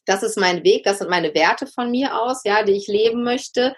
das 0.05 0.23
ist 0.23 0.38
mein 0.38 0.65
Weg, 0.65 0.85
das 0.85 0.99
sind 0.99 1.11
meine 1.11 1.35
Werte 1.35 1.67
von 1.67 1.91
mir 1.91 2.21
aus, 2.21 2.43
ja, 2.45 2.62
die 2.62 2.73
ich 2.73 2.88
leben 2.88 3.23
möchte. 3.25 3.75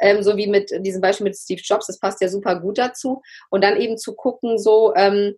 Ähm, 0.00 0.22
so 0.22 0.36
wie 0.36 0.46
mit 0.46 0.70
diesem 0.84 1.00
Beispiel 1.00 1.24
mit 1.24 1.36
Steve 1.36 1.60
Jobs, 1.62 1.86
das 1.86 1.98
passt 1.98 2.20
ja 2.20 2.28
super 2.28 2.60
gut 2.60 2.78
dazu. 2.78 3.22
Und 3.50 3.62
dann 3.62 3.80
eben 3.80 3.98
zu 3.98 4.14
gucken, 4.14 4.58
so, 4.58 4.94
ähm, 4.96 5.36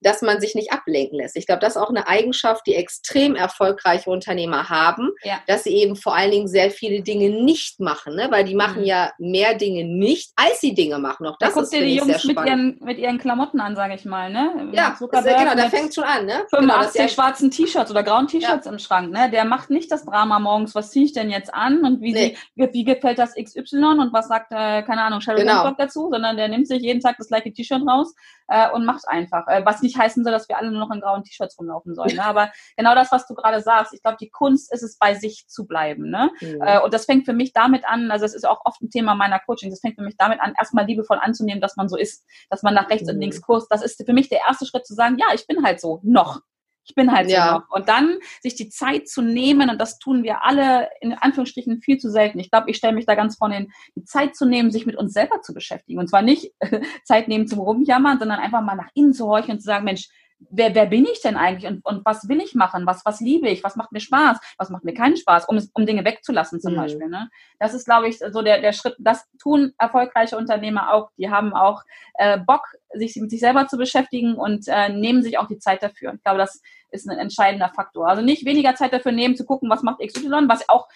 dass 0.00 0.22
man 0.22 0.40
sich 0.40 0.54
nicht 0.54 0.72
ablenken 0.72 1.18
lässt. 1.18 1.36
Ich 1.36 1.46
glaube, 1.46 1.60
das 1.60 1.76
ist 1.76 1.82
auch 1.82 1.90
eine 1.90 2.08
Eigenschaft, 2.08 2.66
die 2.66 2.74
extrem 2.74 3.34
erfolgreiche 3.36 4.10
Unternehmer 4.10 4.68
haben, 4.68 5.10
ja. 5.22 5.40
dass 5.46 5.64
sie 5.64 5.74
eben 5.74 5.96
vor 5.96 6.14
allen 6.16 6.30
Dingen 6.30 6.48
sehr 6.48 6.70
viele 6.70 7.02
Dinge 7.02 7.30
nicht 7.30 7.80
machen, 7.80 8.16
ne? 8.16 8.28
weil 8.30 8.44
die 8.44 8.54
machen 8.54 8.80
mhm. 8.80 8.86
ja 8.86 9.12
mehr 9.18 9.54
Dinge 9.54 9.84
nicht, 9.84 10.32
als 10.36 10.60
sie 10.60 10.74
Dinge 10.74 10.98
machen. 10.98 11.26
Auch 11.26 11.36
das 11.38 11.54
da 11.54 11.60
ist 11.60 11.72
dir 11.72 11.82
die 11.82 11.96
Jungs 11.96 12.24
mit 12.24 12.36
ihren, 12.36 12.78
mit 12.82 12.98
ihren 12.98 13.18
Klamotten 13.18 13.60
an, 13.60 13.76
sage 13.76 13.94
ich 13.94 14.04
mal. 14.04 14.30
Ne? 14.30 14.70
Ja, 14.72 14.94
Zuckerberg 14.98 15.38
genau, 15.38 15.54
da 15.54 15.68
fängt 15.68 15.94
schon 15.94 16.04
an. 16.04 16.26
Ne? 16.26 16.44
85 16.50 16.94
genau, 16.94 17.08
schwarzen 17.08 17.50
T-Shirts 17.50 17.90
oder 17.90 18.02
grauen 18.02 18.26
T-Shirts 18.26 18.66
ja. 18.66 18.72
im 18.72 18.78
Schrank. 18.78 19.12
Ne? 19.12 19.30
Der 19.30 19.44
macht 19.44 19.70
nicht 19.70 19.90
das 19.90 20.04
Drama 20.04 20.38
morgens, 20.38 20.74
was 20.74 20.90
ziehe 20.90 21.04
ich 21.04 21.12
denn 21.12 21.30
jetzt 21.30 21.52
an 21.52 21.84
und 21.84 22.00
wie, 22.00 22.12
nee. 22.12 22.36
sie, 22.56 22.68
wie 22.72 22.84
gefällt 22.84 23.18
das 23.18 23.34
XY 23.34 23.98
und 23.98 24.12
was 24.12 24.28
sagt, 24.28 24.52
äh, 24.52 24.82
keine 24.82 25.02
Ahnung, 25.02 25.20
Sheryl 25.20 25.40
genau. 25.44 25.70
dazu, 25.72 26.08
sondern 26.10 26.36
der 26.36 26.48
nimmt 26.48 26.68
sich 26.68 26.82
jeden 26.82 27.00
Tag 27.00 27.16
das 27.18 27.28
gleiche 27.28 27.52
T-Shirt 27.52 27.82
raus 27.86 28.14
äh, 28.50 28.70
und 28.70 28.84
macht 28.84 29.08
einfach. 29.08 29.46
Äh, 29.46 29.64
was 29.64 29.80
nicht 29.80 29.96
heißen 29.96 30.22
soll, 30.24 30.32
dass 30.32 30.48
wir 30.48 30.58
alle 30.58 30.70
nur 30.70 30.80
noch 30.80 30.94
in 30.94 31.00
grauen 31.00 31.24
T-Shirts 31.24 31.58
rumlaufen 31.58 31.94
sollen. 31.94 32.16
Ne? 32.16 32.24
Aber 32.24 32.50
genau 32.76 32.94
das, 32.94 33.10
was 33.12 33.26
du 33.26 33.34
gerade 33.34 33.62
sagst, 33.62 33.94
ich 33.94 34.02
glaube, 34.02 34.18
die 34.20 34.28
Kunst 34.28 34.72
ist 34.72 34.82
es, 34.82 34.98
bei 34.98 35.14
sich 35.14 35.46
zu 35.48 35.66
bleiben. 35.66 36.10
Ne? 36.10 36.30
Mhm. 36.40 36.60
Äh, 36.60 36.80
und 36.80 36.92
das 36.92 37.06
fängt 37.06 37.24
für 37.24 37.32
mich 37.32 37.52
damit 37.52 37.88
an, 37.88 38.10
also 38.10 38.24
es 38.24 38.34
ist 38.34 38.46
auch 38.46 38.60
oft 38.64 38.82
ein 38.82 38.90
Thema 38.90 39.14
meiner 39.14 39.38
Coaching, 39.38 39.70
das 39.70 39.80
fängt 39.80 39.94
für 39.94 40.02
mich 40.02 40.16
damit 40.18 40.40
an, 40.40 40.52
erstmal 40.58 40.84
liebevoll 40.84 41.18
anzunehmen, 41.20 41.60
dass 41.60 41.76
man 41.76 41.88
so 41.88 41.96
ist, 41.96 42.26
dass 42.50 42.62
man 42.62 42.74
nach 42.74 42.90
rechts 42.90 43.06
mhm. 43.06 43.14
und 43.14 43.20
links 43.20 43.40
kurst. 43.40 43.70
Das 43.70 43.82
ist 43.82 44.04
für 44.04 44.12
mich 44.12 44.28
der 44.28 44.40
erste 44.46 44.66
Schritt 44.66 44.86
zu 44.86 44.94
sagen, 44.94 45.16
ja, 45.18 45.26
ich 45.32 45.46
bin 45.46 45.64
halt 45.64 45.80
so, 45.80 46.00
noch. 46.02 46.40
Ich 46.84 46.94
bin 46.94 47.12
halt 47.12 47.30
ja. 47.30 47.46
so 47.46 47.52
noch. 47.58 47.70
Und 47.70 47.88
dann 47.88 48.18
sich 48.40 48.54
die 48.54 48.68
Zeit 48.68 49.08
zu 49.08 49.22
nehmen, 49.22 49.70
und 49.70 49.80
das 49.80 49.98
tun 49.98 50.22
wir 50.22 50.44
alle 50.44 50.88
in 51.00 51.12
Anführungsstrichen 51.12 51.80
viel 51.82 51.98
zu 51.98 52.10
selten. 52.10 52.38
Ich 52.38 52.50
glaube, 52.50 52.70
ich 52.70 52.76
stelle 52.76 52.94
mich 52.94 53.06
da 53.06 53.14
ganz 53.14 53.36
vorne 53.36 53.56
hin, 53.56 53.72
die 53.94 54.04
Zeit 54.04 54.34
zu 54.34 54.46
nehmen, 54.46 54.70
sich 54.70 54.86
mit 54.86 54.96
uns 54.96 55.12
selber 55.12 55.42
zu 55.42 55.54
beschäftigen. 55.54 55.98
Und 55.98 56.08
zwar 56.08 56.22
nicht 56.22 56.52
Zeit 57.04 57.28
nehmen 57.28 57.46
zum 57.46 57.60
Rumjammern, 57.60 58.18
sondern 58.18 58.40
einfach 58.40 58.62
mal 58.62 58.74
nach 58.74 58.90
innen 58.94 59.12
zu 59.12 59.26
horchen 59.26 59.52
und 59.52 59.60
zu 59.60 59.66
sagen, 59.66 59.84
Mensch, 59.84 60.08
wer, 60.48 60.74
wer 60.74 60.86
bin 60.86 61.04
ich 61.04 61.20
denn 61.20 61.36
eigentlich 61.36 61.70
und, 61.70 61.84
und 61.84 62.04
was 62.04 62.28
will 62.28 62.40
ich 62.40 62.54
machen? 62.54 62.86
Was, 62.86 63.04
was 63.04 63.20
liebe 63.20 63.48
ich? 63.48 63.62
Was 63.62 63.76
macht 63.76 63.92
mir 63.92 64.00
Spaß? 64.00 64.38
Was 64.56 64.70
macht 64.70 64.84
mir 64.84 64.94
keinen 64.94 65.16
Spaß? 65.16 65.48
Um, 65.48 65.60
um 65.74 65.86
Dinge 65.86 66.04
wegzulassen 66.04 66.60
zum 66.60 66.72
mhm. 66.72 66.78
Beispiel. 66.78 67.08
Ne? 67.08 67.30
Das 67.58 67.74
ist, 67.74 67.84
glaube 67.84 68.08
ich, 68.08 68.18
so 68.18 68.42
der, 68.42 68.60
der 68.60 68.72
Schritt. 68.72 68.96
Das 68.98 69.28
tun 69.38 69.72
erfolgreiche 69.78 70.36
Unternehmer 70.36 70.92
auch. 70.92 71.10
Die 71.18 71.30
haben 71.30 71.52
auch 71.52 71.82
äh, 72.14 72.38
Bock, 72.38 72.64
sich 72.92 73.16
mit 73.16 73.30
sich 73.30 73.40
selber 73.40 73.66
zu 73.68 73.76
beschäftigen 73.76 74.34
und 74.34 74.66
äh, 74.68 74.88
nehmen 74.88 75.22
sich 75.22 75.38
auch 75.38 75.46
die 75.46 75.58
Zeit 75.58 75.82
dafür. 75.82 76.14
Ich 76.14 76.22
glaube, 76.22 76.38
das 76.38 76.60
ist 76.90 77.08
ein 77.08 77.18
entscheidender 77.18 77.70
Faktor. 77.74 78.08
Also 78.08 78.22
nicht 78.22 78.44
weniger 78.44 78.74
Zeit 78.74 78.92
dafür 78.92 79.12
nehmen, 79.12 79.36
zu 79.36 79.44
gucken, 79.44 79.70
was 79.70 79.82
macht 79.82 80.00
XY, 80.00 80.48
was 80.48 80.68
auch 80.68 80.88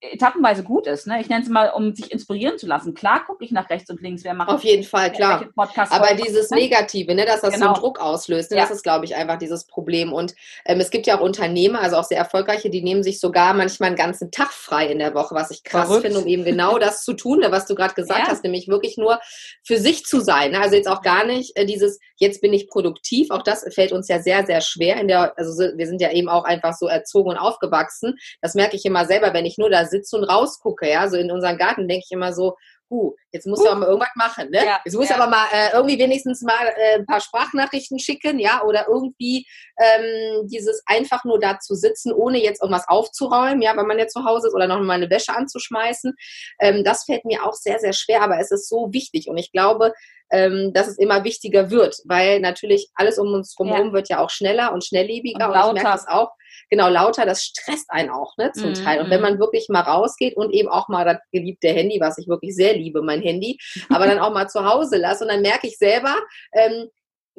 etappenweise 0.00 0.62
gut 0.62 0.86
ist. 0.86 1.06
Ne? 1.06 1.20
Ich 1.20 1.28
nenne 1.28 1.42
es 1.42 1.48
mal, 1.48 1.70
um 1.70 1.94
sich 1.94 2.12
inspirieren 2.12 2.58
zu 2.58 2.66
lassen. 2.66 2.94
Klar 2.94 3.24
gucke 3.26 3.44
ich 3.44 3.50
nach 3.50 3.68
rechts 3.68 3.90
und 3.90 4.00
links, 4.00 4.22
wer 4.24 4.34
macht. 4.34 4.48
Auf 4.48 4.62
jeden 4.62 4.84
Fall, 4.84 5.12
klar. 5.12 5.48
Aber 5.56 6.14
dieses 6.14 6.50
ne? 6.50 6.58
Negative, 6.58 7.14
ne, 7.14 7.24
dass 7.24 7.40
das 7.40 7.54
genau. 7.54 7.58
so 7.58 7.64
einen 7.64 7.74
genau. 7.74 7.86
Druck 7.86 8.00
auslöst, 8.00 8.50
ne, 8.50 8.58
ja. 8.58 8.62
das 8.62 8.70
ist, 8.70 8.82
glaube 8.82 9.04
ich, 9.04 9.16
einfach 9.16 9.38
dieses 9.38 9.66
Problem. 9.66 10.12
Und 10.12 10.34
ähm, 10.66 10.80
es 10.80 10.90
gibt 10.90 11.06
ja 11.06 11.18
auch 11.18 11.22
Unternehmer, 11.22 11.80
also 11.80 11.96
auch 11.96 12.04
sehr 12.04 12.18
erfolgreiche, 12.18 12.70
die 12.70 12.82
nehmen 12.82 13.02
sich 13.02 13.18
sogar 13.18 13.54
manchmal 13.54 13.88
einen 13.88 13.96
ganzen 13.96 14.30
Tag 14.30 14.52
frei 14.52 14.86
in 14.86 14.98
der 14.98 15.14
Woche, 15.14 15.34
was 15.34 15.50
ich 15.50 15.64
krass 15.64 15.86
Verrückt. 15.86 16.04
finde, 16.04 16.20
um 16.20 16.26
eben 16.26 16.44
genau 16.44 16.78
das 16.78 17.04
zu 17.04 17.14
tun, 17.14 17.40
ne, 17.40 17.50
was 17.50 17.66
du 17.66 17.74
gerade 17.74 17.94
gesagt 17.94 18.20
ja. 18.20 18.28
hast, 18.28 18.44
nämlich 18.44 18.68
wirklich 18.68 18.96
nur 18.98 19.18
für 19.64 19.78
sich 19.78 20.04
zu 20.04 20.20
sein. 20.20 20.52
Ne? 20.52 20.60
Also 20.60 20.76
jetzt 20.76 20.88
auch 20.88 21.02
gar 21.02 21.24
nicht 21.24 21.56
äh, 21.56 21.66
dieses, 21.66 21.98
jetzt 22.16 22.40
bin 22.40 22.52
ich 22.52 22.68
produktiv. 22.68 23.30
Auch 23.30 23.42
das 23.42 23.64
fällt 23.74 23.92
uns 23.92 24.08
ja 24.08 24.20
sehr, 24.20 24.46
sehr 24.46 24.60
schwer 24.60 25.00
in 25.00 25.08
der, 25.08 25.36
also 25.36 25.58
wir 25.76 25.86
sind 25.86 26.00
ja 26.00 26.12
eben 26.12 26.28
auch 26.28 26.44
einfach 26.44 26.74
so 26.74 26.86
erzogen 26.86 27.30
und 27.30 27.36
aufgewachsen. 27.36 28.16
Das 28.40 28.54
merke 28.54 28.76
ich 28.76 28.84
immer 28.84 29.06
selber, 29.06 29.32
wenn 29.32 29.46
ich 29.46 29.58
nur 29.58 29.70
da 29.70 29.77
sitze 29.86 30.16
und 30.16 30.24
rausgucke, 30.24 30.88
ja, 30.88 31.08
so 31.08 31.16
in 31.16 31.30
unseren 31.30 31.58
Garten 31.58 31.88
denke 31.88 32.04
ich 32.06 32.12
immer 32.12 32.32
so, 32.32 32.56
huh, 32.90 33.14
jetzt 33.32 33.46
muss 33.46 33.60
uh. 33.60 33.68
aber 33.68 33.80
mal 33.80 33.86
irgendwas 33.86 34.14
machen, 34.14 34.50
ne? 34.50 34.64
Ja, 34.64 34.80
jetzt 34.84 34.94
muss 34.94 35.08
ja. 35.08 35.16
aber 35.16 35.28
mal 35.28 35.46
äh, 35.52 35.72
irgendwie 35.74 35.98
wenigstens 35.98 36.42
mal 36.42 36.66
äh, 36.76 36.94
ein 36.96 37.06
paar 37.06 37.20
Sprachnachrichten 37.20 37.98
schicken, 37.98 38.38
ja, 38.38 38.62
oder 38.62 38.86
irgendwie 38.88 39.46
ähm, 39.78 40.46
dieses 40.48 40.82
einfach 40.86 41.24
nur 41.24 41.38
da 41.38 41.58
zu 41.58 41.74
sitzen, 41.74 42.12
ohne 42.12 42.38
jetzt 42.38 42.62
irgendwas 42.62 42.88
aufzuräumen, 42.88 43.62
ja, 43.62 43.76
wenn 43.76 43.86
man 43.86 43.98
ja 43.98 44.06
zu 44.06 44.24
Hause 44.24 44.48
ist 44.48 44.54
oder 44.54 44.66
noch 44.66 44.80
mal 44.80 44.94
eine 44.94 45.10
Wäsche 45.10 45.34
anzuschmeißen. 45.34 46.14
Ähm, 46.60 46.84
das 46.84 47.04
fällt 47.04 47.24
mir 47.24 47.44
auch 47.44 47.54
sehr, 47.54 47.78
sehr 47.78 47.92
schwer, 47.92 48.22
aber 48.22 48.38
es 48.38 48.50
ist 48.50 48.68
so 48.68 48.88
wichtig 48.92 49.28
und 49.28 49.36
ich 49.36 49.52
glaube, 49.52 49.92
ähm, 50.30 50.72
dass 50.72 50.88
es 50.88 50.98
immer 50.98 51.24
wichtiger 51.24 51.70
wird, 51.70 51.96
weil 52.04 52.40
natürlich 52.40 52.88
alles 52.94 53.18
um 53.18 53.32
uns 53.32 53.54
herum 53.58 53.88
ja. 53.88 53.92
wird 53.92 54.08
ja 54.08 54.20
auch 54.20 54.30
schneller 54.30 54.72
und 54.72 54.84
schnelllebiger 54.84 55.48
und, 55.48 55.54
und 55.54 55.76
ich 55.76 55.82
merke 55.82 55.96
das 55.96 56.06
auch 56.06 56.30
genau 56.70 56.88
lauter, 56.88 57.24
das 57.24 57.42
stresst 57.42 57.90
einen 57.90 58.10
auch 58.10 58.36
ne, 58.36 58.52
zum 58.52 58.70
mm, 58.70 58.74
Teil. 58.74 59.00
Und 59.00 59.10
wenn 59.10 59.20
man 59.20 59.38
wirklich 59.38 59.68
mal 59.68 59.80
rausgeht 59.80 60.36
und 60.36 60.52
eben 60.52 60.68
auch 60.68 60.88
mal 60.88 61.04
das 61.04 61.18
geliebte 61.32 61.68
Handy, 61.68 62.00
was 62.00 62.18
ich 62.18 62.28
wirklich 62.28 62.54
sehr 62.54 62.74
liebe, 62.74 63.02
mein 63.02 63.22
Handy, 63.22 63.58
aber 63.90 64.06
dann 64.06 64.18
auch 64.18 64.32
mal 64.32 64.48
zu 64.48 64.64
Hause 64.64 64.98
lasse 64.98 65.24
und 65.24 65.30
dann 65.30 65.42
merke 65.42 65.66
ich 65.66 65.78
selber, 65.78 66.14
ähm, 66.52 66.88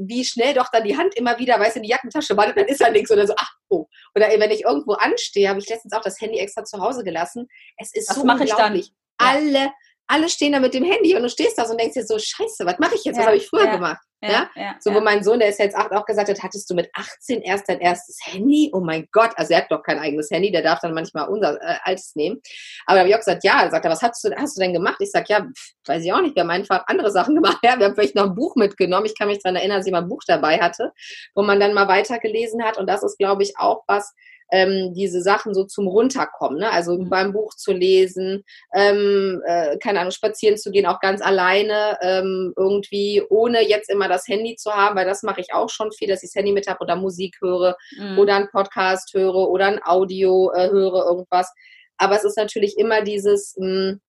wie 0.01 0.23
schnell 0.23 0.53
doch 0.53 0.69
dann 0.71 0.85
die 0.85 0.97
Hand 0.97 1.15
immer 1.15 1.37
wieder, 1.39 1.59
weiß 1.59 1.75
in 1.75 1.83
die 1.83 1.89
Jackentasche 1.89 2.37
wandert, 2.37 2.57
dann 2.57 2.67
ist 2.67 2.79
da 2.79 2.89
nichts 2.89 3.11
oder 3.11 3.27
so, 3.27 3.33
ach, 3.37 3.51
oh. 3.67 3.85
Oder 4.15 4.27
wenn 4.27 4.51
ich 4.51 4.63
irgendwo 4.63 4.93
anstehe, 4.93 5.49
habe 5.49 5.59
ich 5.59 5.67
letztens 5.67 5.93
auch 5.93 6.01
das 6.01 6.21
Handy 6.21 6.39
extra 6.39 6.63
zu 6.63 6.79
Hause 6.79 7.03
gelassen. 7.03 7.47
Es 7.77 7.93
ist 7.93 8.09
Was 8.09 8.15
so 8.15 8.21
unglaublich. 8.21 8.93
Alle, 9.17 9.71
alle 10.09 10.27
stehen 10.27 10.53
da 10.53 10.59
mit 10.59 10.73
dem 10.73 10.83
Handy 10.83 11.15
und 11.15 11.21
du 11.21 11.29
stehst 11.29 11.57
da 11.57 11.63
und 11.63 11.79
denkst 11.79 11.93
dir 11.93 12.05
so, 12.05 12.17
scheiße, 12.17 12.65
was 12.65 12.79
mache 12.79 12.95
ich 12.95 13.03
jetzt? 13.03 13.17
Was 13.19 13.27
habe 13.27 13.37
ich 13.37 13.47
früher 13.47 13.65
ja. 13.65 13.75
gemacht? 13.75 14.01
Ja, 14.21 14.49
ja, 14.53 14.75
so, 14.81 14.93
wo 14.93 14.99
mein 14.99 15.23
Sohn, 15.23 15.39
der 15.39 15.47
ist 15.47 15.59
jetzt 15.59 15.77
acht, 15.77 15.93
auch 15.93 16.05
gesagt 16.05 16.27
hat, 16.27 16.43
hattest 16.43 16.69
du 16.69 16.75
mit 16.75 16.89
18 16.93 17.41
erst 17.41 17.69
dein 17.69 17.79
erstes 17.79 18.17
Handy? 18.25 18.69
Oh 18.73 18.81
mein 18.81 19.07
Gott, 19.13 19.31
also 19.35 19.53
er 19.53 19.61
hat 19.61 19.71
doch 19.71 19.81
kein 19.81 19.97
eigenes 19.97 20.29
Handy, 20.29 20.51
der 20.51 20.61
darf 20.61 20.79
dann 20.81 20.93
manchmal 20.93 21.29
unser 21.29 21.61
äh, 21.61 21.77
altes 21.83 22.15
nehmen. 22.15 22.41
Aber 22.85 22.95
da 22.95 22.99
habe 22.99 23.09
ich 23.09 23.15
auch 23.15 23.19
gesagt, 23.19 23.45
ja, 23.45 23.61
er 23.61 23.71
sagt 23.71 23.85
er, 23.85 23.91
was 23.91 24.01
hast 24.01 24.21
du, 24.25 24.35
hast 24.35 24.57
du 24.57 24.61
denn 24.61 24.73
gemacht? 24.73 24.97
Ich 24.99 25.11
sag, 25.11 25.29
ja, 25.29 25.41
pff, 25.41 25.71
weiß 25.85 26.03
ich 26.03 26.11
auch 26.11 26.21
nicht, 26.21 26.35
wir 26.35 26.43
haben 26.43 26.49
einfach 26.49 26.83
andere 26.87 27.11
Sachen 27.11 27.35
gemacht. 27.41 27.59
Ja, 27.63 27.79
wir 27.79 27.85
haben 27.85 27.95
vielleicht 27.95 28.15
noch 28.15 28.25
ein 28.25 28.35
Buch 28.35 28.57
mitgenommen. 28.57 29.05
Ich 29.05 29.17
kann 29.17 29.29
mich 29.29 29.39
daran 29.41 29.55
erinnern, 29.55 29.77
dass 29.77 29.85
ich 29.85 29.93
mal 29.93 30.01
ein 30.01 30.09
Buch 30.09 30.23
dabei 30.27 30.59
hatte, 30.59 30.91
wo 31.33 31.43
man 31.43 31.61
dann 31.61 31.73
mal 31.73 31.87
weitergelesen 31.87 32.61
hat. 32.65 32.77
Und 32.77 32.87
das 32.87 33.03
ist, 33.03 33.19
glaube 33.19 33.43
ich, 33.43 33.53
auch 33.57 33.83
was, 33.87 34.13
ähm, 34.51 34.93
diese 34.93 35.21
Sachen 35.21 35.53
so 35.53 35.63
zum 35.63 35.87
Runterkommen. 35.87 36.59
Ne? 36.59 36.71
Also 36.71 36.97
mhm. 36.97 37.09
beim 37.09 37.33
Buch 37.33 37.53
zu 37.55 37.71
lesen, 37.71 38.43
ähm, 38.73 39.41
äh, 39.45 39.77
keine 39.77 39.99
Ahnung, 39.99 40.11
spazieren 40.11 40.57
zu 40.57 40.71
gehen, 40.71 40.85
auch 40.85 40.99
ganz 40.99 41.21
alleine, 41.21 41.97
ähm, 42.01 42.53
irgendwie 42.57 43.23
ohne 43.29 43.67
jetzt 43.67 43.89
immer 43.89 44.07
das 44.07 44.27
Handy 44.27 44.55
zu 44.55 44.71
haben, 44.71 44.95
weil 44.95 45.05
das 45.05 45.23
mache 45.23 45.41
ich 45.41 45.53
auch 45.53 45.69
schon 45.69 45.91
viel, 45.91 46.07
dass 46.07 46.23
ich 46.23 46.29
das 46.29 46.35
Handy 46.35 46.51
mit 46.51 46.67
habe 46.67 46.81
oder 46.81 46.95
Musik 46.95 47.37
höre 47.41 47.75
mhm. 47.97 48.19
oder 48.19 48.35
einen 48.35 48.49
Podcast 48.49 49.13
höre 49.13 49.49
oder 49.49 49.67
ein 49.67 49.83
Audio 49.83 50.51
äh, 50.53 50.69
höre, 50.69 51.05
irgendwas. 51.07 51.51
Aber 51.97 52.15
es 52.15 52.23
ist 52.23 52.37
natürlich 52.37 52.77
immer 52.77 53.01
dieses, 53.01 53.55
mh, 53.57 53.67
hm, 53.67 54.01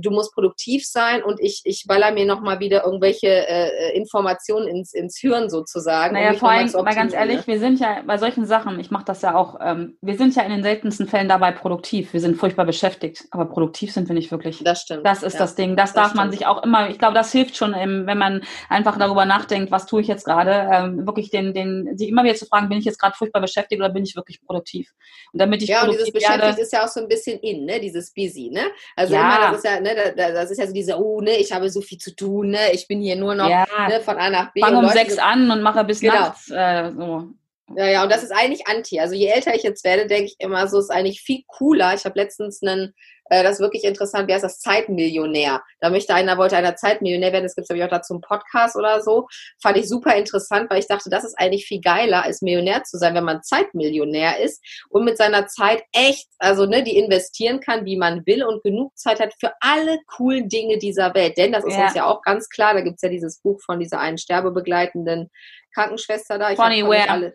du 0.00 0.10
musst 0.10 0.32
produktiv 0.32 0.86
sein 0.86 1.22
und 1.22 1.40
ich, 1.40 1.62
ich 1.64 1.84
baller 1.86 2.12
mir 2.12 2.26
nochmal 2.26 2.60
wieder 2.60 2.84
irgendwelche 2.84 3.28
äh, 3.28 3.96
Informationen 3.96 4.68
ins, 4.68 4.92
ins 4.94 5.18
Hirn 5.18 5.50
sozusagen. 5.50 6.14
Naja, 6.14 6.34
vor 6.34 6.50
allem, 6.50 6.70
mal 6.72 6.94
ganz 6.94 7.12
ehrlich, 7.12 7.46
wir 7.46 7.58
sind 7.58 7.80
ja 7.80 8.02
bei 8.06 8.18
solchen 8.18 8.46
Sachen, 8.46 8.78
ich 8.80 8.90
mache 8.90 9.04
das 9.04 9.22
ja 9.22 9.34
auch, 9.34 9.58
ähm, 9.60 9.96
wir 10.00 10.16
sind 10.16 10.34
ja 10.36 10.42
in 10.42 10.50
den 10.50 10.62
seltensten 10.62 11.06
Fällen 11.06 11.28
dabei 11.28 11.52
produktiv. 11.52 12.12
Wir 12.12 12.20
sind 12.20 12.36
furchtbar 12.36 12.64
beschäftigt, 12.64 13.24
aber 13.30 13.46
produktiv 13.46 13.92
sind 13.92 14.08
wir 14.08 14.14
nicht 14.14 14.30
wirklich. 14.30 14.62
Das 14.64 14.82
stimmt. 14.82 15.06
Das 15.06 15.22
ist 15.22 15.34
ja, 15.34 15.40
das 15.40 15.54
Ding. 15.54 15.76
Das, 15.76 15.92
das 15.92 15.94
darf 15.94 16.06
stimmt. 16.08 16.16
man 16.16 16.30
sich 16.30 16.46
auch 16.46 16.62
immer, 16.62 16.90
ich 16.90 16.98
glaube, 16.98 17.14
das 17.14 17.32
hilft 17.32 17.56
schon, 17.56 17.74
ähm, 17.74 18.06
wenn 18.06 18.18
man 18.18 18.42
einfach 18.68 18.98
darüber 18.98 19.24
nachdenkt, 19.24 19.70
was 19.70 19.86
tue 19.86 20.00
ich 20.00 20.08
jetzt 20.08 20.24
gerade, 20.24 20.68
ähm, 20.72 21.06
wirklich 21.06 21.30
den, 21.30 21.54
den, 21.54 21.96
sich 21.96 22.08
immer 22.08 22.24
wieder 22.24 22.34
zu 22.34 22.46
fragen, 22.46 22.68
bin 22.68 22.78
ich 22.78 22.84
jetzt 22.84 22.98
gerade 22.98 23.16
furchtbar 23.16 23.40
beschäftigt 23.40 23.80
oder 23.80 23.90
bin 23.90 24.04
ich 24.04 24.16
wirklich 24.16 24.40
produktiv? 24.44 24.92
Und 25.32 25.40
damit 25.40 25.62
ich 25.62 25.68
ja, 25.68 25.82
und 25.82 25.92
dieses 25.92 26.06
werde, 26.06 26.18
beschäftigt 26.18 26.58
ist 26.58 26.72
ja 26.72 26.84
auch 26.84 26.88
so 26.88 27.00
ein 27.00 27.08
bisschen 27.08 27.38
in, 27.40 27.64
ne? 27.64 27.80
dieses 27.80 28.12
busy, 28.12 28.50
ne? 28.50 28.62
Also 28.96 29.14
ja. 29.14 29.20
immer, 29.20 29.50
das 29.50 29.58
ist 29.58 29.64
ja, 29.64 29.80
ne, 29.80 29.87
ne, 29.94 30.32
das 30.32 30.50
ist 30.50 30.58
ja 30.58 30.66
so 30.66 30.72
diese, 30.72 30.98
oh, 30.98 31.20
ne, 31.20 31.36
ich 31.38 31.52
habe 31.52 31.68
so 31.70 31.80
viel 31.80 31.98
zu 31.98 32.14
tun, 32.14 32.50
ne, 32.50 32.72
ich 32.72 32.86
bin 32.88 33.00
hier 33.00 33.16
nur 33.16 33.34
noch 33.34 33.48
Ja. 33.48 33.66
ne, 33.88 34.00
von 34.00 34.16
A 34.16 34.30
nach 34.30 34.52
B. 34.52 34.60
Fang 34.60 34.76
um 34.76 34.82
Leute 34.84 34.96
sechs 34.98 35.16
so- 35.16 35.20
an 35.22 35.50
und 35.50 35.62
mache 35.62 35.84
bis 35.84 36.00
Genau. 36.00 36.14
nachts. 36.14 36.50
Äh, 36.50 36.90
so. 36.96 37.24
Ja, 37.76 37.86
ja, 37.86 38.02
und 38.02 38.10
das 38.10 38.22
ist 38.22 38.32
eigentlich 38.32 38.66
anti. 38.66 38.98
Also 38.98 39.14
je 39.14 39.26
älter 39.26 39.54
ich 39.54 39.62
jetzt 39.62 39.84
werde, 39.84 40.06
denke 40.06 40.24
ich 40.26 40.36
immer, 40.38 40.66
so 40.68 40.78
ist 40.78 40.90
eigentlich 40.90 41.20
viel 41.20 41.42
cooler. 41.46 41.92
Ich 41.94 42.04
habe 42.06 42.18
letztens 42.18 42.62
einen, 42.62 42.94
äh, 43.30 43.42
das 43.42 43.54
ist 43.54 43.60
wirklich 43.60 43.84
interessant, 43.84 44.28
wie 44.28 44.34
heißt 44.34 44.44
das, 44.44 44.60
Zeitmillionär. 44.60 45.62
Da 45.80 45.90
möchte 45.90 46.14
einer, 46.14 46.38
wollte 46.38 46.56
einer 46.56 46.76
Zeitmillionär 46.76 47.32
werden, 47.32 47.44
das 47.44 47.54
gibt 47.54 47.64
es 47.64 47.68
glaube 47.68 47.78
ich 47.78 47.84
auch 47.84 47.90
dazu 47.96 48.14
einen 48.14 48.20
Podcast 48.20 48.76
oder 48.76 49.00
so. 49.02 49.26
Fand 49.62 49.76
ich 49.76 49.88
super 49.88 50.14
interessant, 50.16 50.70
weil 50.70 50.78
ich 50.80 50.86
dachte, 50.86 51.10
das 51.10 51.24
ist 51.24 51.38
eigentlich 51.38 51.66
viel 51.66 51.80
geiler, 51.80 52.24
als 52.24 52.42
Millionär 52.42 52.82
zu 52.84 52.98
sein, 52.98 53.14
wenn 53.14 53.24
man 53.24 53.42
Zeitmillionär 53.42 54.38
ist 54.40 54.62
und 54.90 55.04
mit 55.04 55.16
seiner 55.18 55.46
Zeit 55.46 55.82
echt, 55.92 56.28
also 56.38 56.66
ne, 56.66 56.82
die 56.82 56.96
investieren 56.96 57.60
kann, 57.60 57.84
wie 57.84 57.96
man 57.96 58.24
will 58.26 58.44
und 58.44 58.62
genug 58.62 58.96
Zeit 58.98 59.20
hat 59.20 59.34
für 59.38 59.52
alle 59.60 59.98
coolen 60.06 60.48
Dinge 60.48 60.78
dieser 60.78 61.14
Welt. 61.14 61.36
Denn 61.38 61.52
das 61.52 61.64
ist 61.64 61.74
Ja. 61.76 61.84
uns 61.84 61.94
ja 61.94 62.06
auch 62.06 62.22
ganz 62.22 62.48
klar, 62.48 62.74
da 62.74 62.80
gibt's 62.80 63.02
ja 63.02 63.08
dieses 63.08 63.40
Buch 63.40 63.60
von 63.64 63.78
dieser 63.80 64.00
einen 64.00 64.18
sterbebegleitenden 64.18 65.30
Krankenschwester 65.74 66.38
da. 66.38 66.50
Ich 66.50 66.56
Bonnie 66.56 66.84
Ware. 66.84 67.08
alle- 67.10 67.34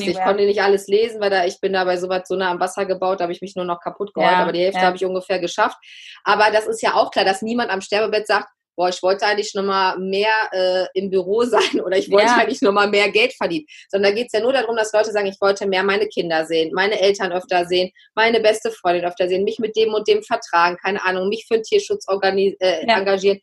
Richtig, 0.00 0.16
ich 0.16 0.22
konnte 0.22 0.44
nicht 0.44 0.62
alles 0.62 0.86
lesen, 0.86 1.20
weil 1.20 1.30
da 1.30 1.44
ich 1.44 1.60
bin 1.60 1.72
da 1.72 1.84
bei 1.84 1.96
so 1.96 2.08
weit 2.08 2.26
so 2.26 2.34
nah 2.36 2.50
am 2.50 2.60
Wasser 2.60 2.86
gebaut, 2.86 3.20
da 3.20 3.24
habe 3.24 3.32
ich 3.32 3.40
mich 3.40 3.56
nur 3.56 3.64
noch 3.64 3.80
kaputt 3.80 4.12
geheult, 4.14 4.32
Ja, 4.32 4.38
aber 4.42 4.52
die 4.52 4.60
Hälfte 4.60 4.80
ja. 4.80 4.86
habe 4.86 4.96
ich 4.96 5.04
ungefähr 5.04 5.38
geschafft. 5.38 5.76
Aber 6.24 6.50
das 6.52 6.66
ist 6.66 6.82
ja 6.82 6.94
auch 6.94 7.10
klar, 7.10 7.24
dass 7.24 7.42
niemand 7.42 7.70
am 7.70 7.80
Sterbebett 7.80 8.26
sagt, 8.26 8.48
boah, 8.74 8.88
ich 8.88 9.02
wollte 9.02 9.26
eigentlich 9.26 9.52
noch 9.54 9.64
mal 9.64 9.98
mehr 9.98 10.32
äh, 10.52 10.86
im 10.94 11.10
Büro 11.10 11.42
sein 11.44 11.80
oder 11.84 11.96
ich 11.96 12.10
wollte 12.10 12.26
Ja. 12.28 12.36
eigentlich 12.38 12.62
noch 12.62 12.72
mal 12.72 12.88
mehr 12.88 13.10
Geld 13.10 13.34
verdienen. 13.34 13.66
Sondern 13.88 14.12
da 14.12 14.16
geht 14.16 14.26
es 14.26 14.32
ja 14.32 14.40
nur 14.40 14.52
darum, 14.52 14.76
dass 14.76 14.92
Leute 14.92 15.12
sagen, 15.12 15.26
ich 15.26 15.40
wollte 15.40 15.66
mehr 15.66 15.82
meine 15.82 16.06
Kinder 16.08 16.46
sehen, 16.46 16.70
meine 16.74 17.00
Eltern 17.00 17.32
öfter 17.32 17.66
sehen, 17.66 17.90
meine 18.14 18.40
beste 18.40 18.70
Freundin 18.70 19.04
öfter 19.04 19.28
sehen, 19.28 19.44
mich 19.44 19.58
mit 19.58 19.76
dem 19.76 19.92
und 19.92 20.08
dem 20.08 20.22
vertragen, 20.22 20.76
keine 20.82 21.04
Ahnung, 21.04 21.28
mich 21.28 21.44
für 21.46 21.54
den 21.54 21.62
Tierschutz 21.64 22.06
äh, 22.08 22.54
engagieren 22.86 23.40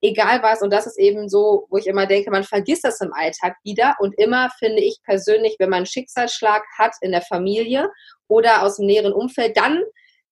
egal 0.00 0.42
was. 0.42 0.62
Und 0.62 0.72
das 0.72 0.86
ist 0.86 0.98
eben 0.98 1.28
so, 1.28 1.66
wo 1.70 1.76
ich 1.76 1.86
immer 1.86 2.06
denke, 2.06 2.30
man 2.30 2.44
vergisst 2.44 2.84
das 2.84 3.00
im 3.00 3.12
Alltag 3.12 3.56
wieder. 3.64 3.96
Und 4.00 4.18
immer 4.18 4.50
finde 4.58 4.82
ich 4.82 4.98
persönlich, 5.04 5.56
wenn 5.58 5.70
man 5.70 5.78
einen 5.78 5.86
Schicksalsschlag 5.86 6.62
hat 6.78 6.94
in 7.00 7.12
der 7.12 7.22
Familie 7.22 7.90
oder 8.28 8.62
aus 8.62 8.76
dem 8.76 8.86
näheren 8.86 9.12
Umfeld, 9.12 9.56
dann 9.56 9.82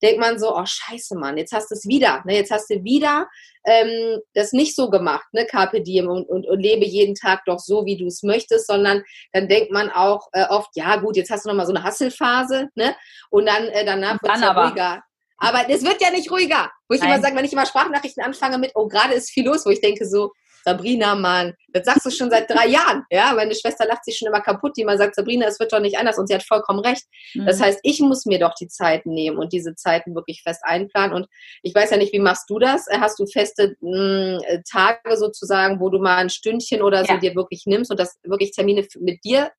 denkt 0.03 0.21
man 0.21 0.39
so, 0.39 0.55
oh 0.55 0.65
scheiße, 0.65 1.17
Mann, 1.17 1.37
jetzt 1.37 1.53
hast 1.53 1.71
du 1.71 1.75
es 1.75 1.87
wieder. 1.87 2.23
Ne? 2.25 2.37
Jetzt 2.37 2.51
hast 2.51 2.71
du 2.71 2.83
wieder 2.85 3.29
ähm, 3.65 4.21
das 4.35 4.53
nicht 4.53 4.77
so 4.77 4.91
gemacht, 4.91 5.27
ne? 5.33 5.45
Carpe 5.47 5.83
diem 5.83 6.09
und, 6.09 6.29
und, 6.29 6.47
und 6.47 6.61
lebe 6.61 6.87
jeden 6.87 7.15
Tag 7.15 7.45
doch 7.47 7.59
so, 7.59 7.85
wie 7.85 7.97
du 7.97 8.07
es 8.07 8.23
möchtest, 8.23 8.67
sondern 8.67 9.03
dann 9.33 9.49
denkt 9.49 9.73
man 9.73 9.91
auch 9.91 10.29
äh, 10.33 10.47
oft, 10.49 10.71
ja 10.75 10.97
gut, 10.97 11.17
jetzt 11.17 11.31
hast 11.31 11.45
du 11.45 11.49
nochmal 11.49 11.67
so 11.67 11.75
eine 11.75 11.83
Hasselphase, 11.83 12.69
ne? 12.75 12.95
Und 13.31 13.47
dann 13.47 13.69
äh, 13.69 13.85
danach 13.85 14.23
wird 14.23 14.33
dann 14.33 14.43
ja 14.43 14.53
ruhiger. 14.53 15.03
Aber 15.39 15.69
es 15.69 15.83
wird 15.85 16.01
ja 16.01 16.11
nicht 16.11 16.31
ruhiger. 16.31 16.71
Wo 16.89 16.95
ich 16.95 17.01
Nein. 17.01 17.13
immer 17.13 17.23
sage, 17.23 17.37
wenn 17.37 17.45
ich 17.45 17.53
immer 17.53 17.67
Sprachnachrichten 17.67 18.23
anfange 18.25 18.59
mit, 18.59 18.73
oh, 18.75 18.89
gerade 18.89 19.15
ist 19.15 19.31
viel 19.31 19.47
los, 19.47 19.65
wo 19.65 19.71
ich 19.71 19.81
denke 19.81 20.05
so, 20.07 20.33
Sabrina, 20.65 21.15
Mann, 21.15 21.55
das 21.73 21.85
sagst 21.87 22.05
du 22.05 22.11
schon 22.11 22.31
seit 22.31 22.51
drei 22.51 22.67
Jahren. 22.67 23.05
Ja, 23.11 23.33
meine 23.35 23.55
Schwester 23.55 23.87
lacht 23.87 24.05
sich 24.05 24.19
schon 24.19 24.29
immer 24.29 24.41
kaputt, 24.41 24.77
die 24.77 24.83
immer 24.83 24.99
sagt, 24.99 25.15
Sabrina, 25.15 25.47
es 25.47 25.59
wird 25.61 25.73
doch 25.73 25.81
nicht 25.81 25.97
anders. 25.97 26.19
Und 26.19 26.27
sie 26.27 26.35
hat 26.35 26.43
vollkommen 26.43 26.81
recht. 26.81 27.05
Das 27.47 27.59
Mhm. 27.59 27.63
heißt, 27.63 27.81
ich 27.85 28.01
muss 28.01 28.27
mir 28.27 28.39
doch 28.41 28.55
die 28.55 28.67
Zeiten 28.69 29.11
nehmen 29.15 29.39
und 29.39 29.53
diese 29.53 29.75
Zeiten 29.77 30.15
wirklich 30.15 30.43
fest 30.43 30.61
einplanen. 30.65 31.15
Und 31.15 31.27
ich 31.63 31.75
weiß 31.75 31.91
ja 31.91 31.97
nicht, 31.97 32.13
wie 32.13 32.19
machst 32.19 32.51
du 32.51 32.59
das? 32.59 32.87
Hast 32.91 33.19
du 33.21 33.27
feste 33.27 33.77
mh, 33.81 34.41
äh, 34.47 34.63
Tage 34.71 35.17
sozusagen, 35.17 35.81
wo 35.81 35.89
du 35.89 36.01
mal 36.01 36.17
ein 36.17 36.31
Stündchen 36.31 36.83
oder 36.83 37.05
so 37.05 37.13
Ja. 37.15 37.19
dir 37.21 37.35
wirklich 37.37 37.63
nimmst 37.67 37.91
und 37.91 37.99
das 38.01 38.17
wirklich 38.25 38.51
Termine 38.51 38.87
mit 38.99 39.25
dir 39.25 39.51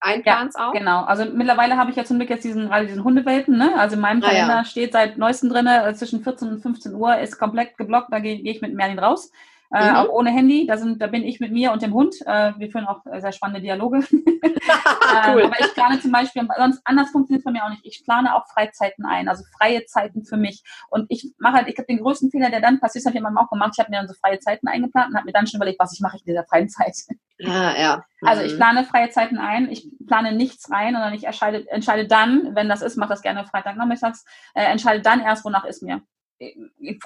einplanst 0.00 0.58
auch? 0.58 0.72
Genau, 0.72 1.04
also 1.04 1.24
mittlerweile 1.24 1.76
habe 1.76 1.90
ich 1.90 1.96
ja 1.96 2.04
zum 2.04 2.18
Glück 2.18 2.30
jetzt 2.30 2.44
diesen, 2.44 2.68
gerade 2.68 2.86
diesen 2.86 3.04
Hundewelpen, 3.04 3.56
ne? 3.56 3.74
Also 3.76 3.96
in 3.96 4.00
meinem 4.00 4.22
Ah, 4.22 4.32
ja. 4.32 4.64
Steht 4.64 4.92
seit 4.92 5.18
neuestem 5.18 5.48
drinne, 5.48 5.86
äh, 5.86 5.94
zwischen 5.94 6.22
14 6.22 6.48
und 6.48 6.60
15 6.60 6.94
Uhr 6.94 7.18
ist 7.18 7.38
komplett 7.38 7.76
geblockt, 7.76 8.12
da 8.12 8.18
gehe 8.18 8.38
geh 8.38 8.50
ich 8.50 8.60
mit 8.60 8.74
Merlin 8.74 8.98
raus. 8.98 9.32
Äh, 9.70 9.90
Mhm. 9.90 9.96
Auch 9.96 10.08
ohne 10.08 10.30
Handy, 10.30 10.66
da, 10.66 10.78
sind, 10.78 11.00
da 11.00 11.06
bin 11.08 11.24
ich 11.24 11.40
mit 11.40 11.52
mir 11.52 11.72
und 11.72 11.82
dem 11.82 11.92
Hund. 11.92 12.14
Äh, 12.24 12.52
wir 12.56 12.70
führen 12.70 12.86
auch 12.86 13.04
äh, 13.06 13.20
sehr 13.20 13.32
spannende 13.32 13.60
Dialoge. 13.60 13.98
cool. 14.10 15.42
Ähm, 15.42 15.46
aber 15.46 15.60
ich 15.60 15.74
plane 15.74 16.00
zum 16.00 16.12
Beispiel, 16.12 16.46
sonst 16.56 16.80
anders 16.84 17.10
funktioniert 17.10 17.40
es 17.40 17.44
bei 17.44 17.50
mir 17.50 17.64
auch 17.64 17.70
nicht. 17.70 17.84
Ich 17.84 18.02
plane 18.04 18.34
auch 18.34 18.46
Freizeiten 18.46 19.04
ein, 19.04 19.28
also 19.28 19.44
freie 19.58 19.84
Zeiten 19.86 20.24
für 20.24 20.36
mich. 20.36 20.62
Und 20.88 21.06
ich 21.10 21.32
mache 21.38 21.54
halt, 21.54 21.68
ich 21.68 21.76
habe 21.76 21.86
den 21.86 21.98
größten 22.00 22.30
Fehler, 22.30 22.50
der 22.50 22.60
dann 22.60 22.80
passiert, 22.80 23.04
das 23.04 23.10
habe 23.10 23.18
ich 23.18 23.20
immer 23.28 23.40
auch 23.40 23.50
gemacht. 23.50 23.72
Ich 23.74 23.78
habe 23.78 23.90
mir 23.90 23.98
dann 23.98 24.08
so 24.08 24.14
freie 24.14 24.38
Zeiten 24.38 24.68
eingeplant 24.68 25.10
und 25.10 25.16
habe 25.16 25.26
mir 25.26 25.32
dann 25.32 25.46
schon 25.46 25.58
überlegt, 25.58 25.78
was 25.78 25.92
ich 25.92 26.00
mache 26.00 26.16
in 26.18 26.24
dieser 26.24 26.44
freien 26.44 26.68
Zeit. 26.68 26.96
Ah, 27.44 27.72
ja. 27.78 28.04
Also 28.22 28.42
ich 28.42 28.54
Mhm. 28.54 28.56
plane 28.56 28.84
freie 28.84 29.10
Zeiten 29.10 29.38
ein, 29.38 29.70
ich 29.70 29.88
plane 30.06 30.32
nichts 30.32 30.70
rein, 30.70 30.94
sondern 30.94 31.14
ich 31.14 31.24
entscheide, 31.24 31.70
entscheide 31.70 32.06
dann, 32.08 32.54
wenn 32.56 32.68
das 32.68 32.82
ist, 32.82 32.96
mache 32.96 33.10
das 33.10 33.22
gerne 33.22 33.44
Freitagnachmittags, 33.44 34.24
äh, 34.54 34.64
entscheide 34.64 35.02
dann 35.02 35.20
erst, 35.20 35.44
wonach 35.44 35.64
ist 35.64 35.82
mir. 35.82 36.02
Äh, 36.38 36.54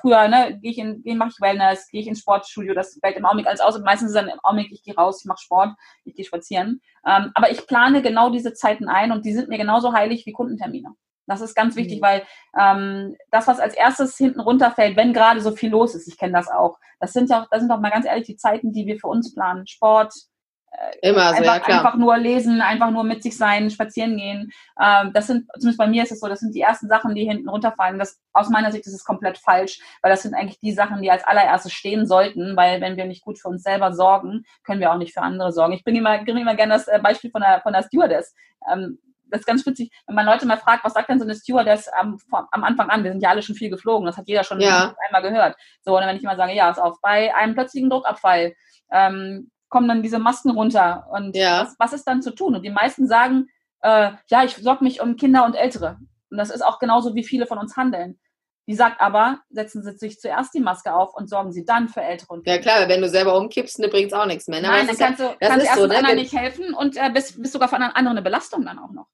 Früher, 0.01 0.29
ne, 0.29 0.59
gehe 0.61 0.71
ich 0.71 0.79
in, 0.79 1.03
gehe 1.03 1.17
mache 1.17 1.31
ich 1.35 1.41
Wellness, 1.41 1.89
gehe 1.89 2.01
ich 2.01 2.07
ins 2.09 2.21
Sportstudio, 2.21 2.75
das 2.75 2.99
fällt 3.01 3.17
im 3.17 3.25
Augenblick 3.25 3.47
alles 3.47 3.61
aus. 3.61 3.77
Und 3.77 3.85
meistens 3.85 4.11
ist 4.11 4.17
dann 4.17 4.29
im 4.29 4.41
Augenblick, 4.43 4.73
ich 4.73 4.83
gehe 4.83 4.95
raus, 4.95 5.21
ich 5.23 5.27
mache 5.27 5.43
Sport, 5.43 5.71
ich 6.05 6.15
gehe 6.15 6.25
spazieren. 6.25 6.81
Ähm, 7.07 7.31
aber 7.35 7.51
ich 7.51 7.67
plane 7.67 8.03
genau 8.03 8.31
diese 8.31 8.53
Zeiten 8.55 8.89
ein 8.89 9.13
und 9.13 9.25
die 9.25 9.33
sind 9.33 9.49
mir 9.49 9.59
genauso 9.59 9.93
heilig 9.93 10.27
wie 10.27 10.33
Kundentermine. 10.33 10.95
Das 11.27 11.41
ist 11.41 11.55
ganz 11.55 11.77
wichtig, 11.77 12.01
Mhm. 12.01 12.03
weil 12.03 12.23
ähm, 12.59 13.17
das, 13.31 13.47
was 13.47 13.61
als 13.61 13.75
erstes 13.75 14.17
hinten 14.17 14.41
runterfällt, 14.41 14.97
wenn 14.97 15.13
gerade 15.13 15.41
so 15.41 15.53
viel 15.53 15.71
los 15.71 15.95
ist, 15.95 16.09
ich 16.09 16.19
kenne 16.19 16.33
das 16.33 16.49
auch, 16.49 16.79
das 17.01 17.13
sind 17.13 17.31
ja 17.31 17.43
auch, 17.43 17.49
das 17.51 17.61
sind 17.61 17.69
doch 17.71 17.81
mal 17.81 17.91
ganz 17.91 18.07
ehrlich 18.07 18.27
die 18.27 18.37
Zeiten, 18.37 18.73
die 18.73 18.87
wir 18.87 18.99
für 18.99 19.07
uns 19.07 19.33
planen. 19.33 19.67
Sport, 19.67 20.13
Immer 21.03 21.35
so, 21.35 21.39
einfach, 21.39 21.55
ja 21.55 21.61
klar. 21.61 21.79
einfach 21.79 21.97
nur 21.97 22.17
lesen, 22.17 22.61
einfach 22.61 22.91
nur 22.91 23.05
mit 23.05 23.23
sich 23.23 23.37
sein, 23.37 23.71
spazieren 23.71 24.17
gehen. 24.17 24.53
Ähm, 24.81 25.13
das 25.13 25.27
sind, 25.27 25.47
zumindest 25.55 25.79
bei 25.79 25.87
mir 25.87 26.03
ist 26.03 26.13
es 26.13 26.21
so, 26.21 26.29
das 26.29 26.41
sind 26.41 26.55
die 26.55 26.61
ersten 26.61 26.89
Sachen, 26.89 27.15
die 27.15 27.25
hinten 27.25 27.49
runterfallen. 27.49 27.99
Das, 27.99 28.21
aus 28.33 28.49
meiner 28.49 28.73
Sicht 28.73 28.87
ist 28.87 28.95
es 28.95 29.05
komplett 29.05 29.39
falsch, 29.39 29.81
weil 30.01 30.11
das 30.11 30.23
sind 30.23 30.35
eigentlich 30.35 30.61
die 30.61 30.73
Sachen, 30.73 31.03
die 31.03 31.11
als 31.11 31.25
allererstes 31.25 31.73
stehen 31.73 32.07
sollten, 32.07 32.57
weil 32.57 32.81
wenn 32.81 32.97
wir 32.97 33.05
nicht 33.05 33.23
gut 33.23 33.39
für 33.39 33.49
uns 33.49 33.63
selber 33.63 33.93
sorgen, 33.93 34.45
können 34.65 34.81
wir 34.81 34.93
auch 34.93 34.99
nicht 34.99 35.13
für 35.13 35.23
andere 35.23 35.53
sorgen. 35.53 35.75
Ich 35.75 35.85
bringe 35.85 35.99
immer, 35.99 36.19
bringe 36.25 36.41
immer 36.41 36.57
gerne 36.57 36.73
das 36.73 36.89
äh, 36.89 36.99
Beispiel 37.03 37.31
von 37.31 37.43
der, 37.43 37.61
von 37.61 37.73
der 37.73 37.83
Stewardess. 37.83 38.35
Ähm, 38.73 38.99
das 39.27 39.41
ist 39.41 39.47
ganz 39.47 39.67
witzig, 39.67 39.91
wenn 40.07 40.15
man 40.15 40.27
Leute 40.27 40.47
mal 40.47 40.59
fragt, 40.59 40.85
was 40.85 40.93
sagt 40.93 41.09
denn 41.09 41.19
so 41.19 41.25
eine 41.25 41.35
Stewardess 41.35 41.89
am, 41.89 42.19
am 42.31 42.65
Anfang 42.65 42.91
an? 42.91 43.03
Wir 43.03 43.13
sind 43.13 43.23
ja 43.23 43.31
alle 43.31 43.43
schon 43.43 43.57
viel 43.57 43.71
geflogen, 43.71 44.07
das 44.07 44.17
hat 44.17 44.29
jeder 44.29 44.45
schon 44.45 44.61
Ja. 44.61 44.95
einmal 45.07 45.23
gehört. 45.23 45.57
So, 45.83 45.97
und 45.97 46.07
wenn 46.07 46.17
ich 46.17 46.23
immer 46.23 46.37
sage, 46.37 46.55
ja, 46.55 46.71
ist 46.71 46.79
auf, 46.79 47.01
bei 47.03 47.35
einem 47.35 47.55
plötzlichen 47.55 47.89
Druckabfall 47.91 48.55
ähm, 48.91 49.51
kommen 49.73 49.89
dann 49.89 50.03
diese 50.03 50.19
Masken 50.21 50.51
runter. 50.51 51.09
Und 51.11 51.35
Ja. 51.35 51.63
was, 51.65 51.75
was 51.79 51.93
ist 51.95 52.05
dann 52.07 52.23
zu 52.23 52.31
tun? 52.31 52.55
Und 52.55 52.63
die 52.63 52.71
meisten 52.71 53.09
sagen, 53.09 53.49
äh, 53.81 54.13
ja, 54.29 54.45
ich 54.45 54.55
sorge 54.57 54.85
mich 54.85 55.01
um 55.01 55.17
Kinder 55.17 55.45
und 55.45 55.55
Ältere. 55.55 55.97
Und 56.31 56.37
das 56.39 56.51
ist 56.51 56.63
auch 56.63 56.79
genauso, 56.79 57.15
wie 57.17 57.25
viele 57.25 57.47
von 57.47 57.59
uns 57.59 57.77
handeln. 57.77 58.21
Die 58.69 58.75
sagt 58.75 59.01
aber, 59.01 59.41
setzen 59.51 59.83
Sie 59.83 59.97
sich 59.97 60.21
zuerst 60.21 60.55
die 60.55 60.61
Maske 60.61 60.95
auf 60.95 61.15
und 61.15 61.29
sorgen 61.29 61.53
Sie 61.53 61.65
dann 61.65 61.89
für 61.89 62.01
Ältere 62.03 62.33
und 62.35 62.47
Ja 62.47 62.59
klar, 62.59 62.89
wenn 62.89 63.01
du 63.01 63.09
selber 63.09 63.37
umkippst, 63.37 63.81
ne, 63.81 63.89
bringt's 63.89 64.13
auch 64.15 64.27
nichts 64.27 64.47
mehr. 64.47 64.61
Ne? 64.61 64.69
Nein, 64.69 64.87
das 64.87 64.99
dann 64.99 65.15
ist 65.15 65.19
ja- 65.19 65.27
kannst 65.27 65.43
du, 65.43 65.47
kannst 65.49 65.77
du 65.77 65.81
so, 65.81 65.87
ne, 65.89 65.97
anderen 65.97 66.17
nicht 66.17 66.33
helfen 66.33 66.73
und 66.75 66.97
äh, 66.97 67.11
bist, 67.13 67.43
bist 67.43 67.53
sogar 67.55 67.69
für 67.69 67.75
anderen 67.77 67.97
andere 67.97 68.13
eine 68.13 68.23
Belastung 68.23 68.65
dann 68.65 68.79
auch 68.79 68.93
noch. 68.93 69.07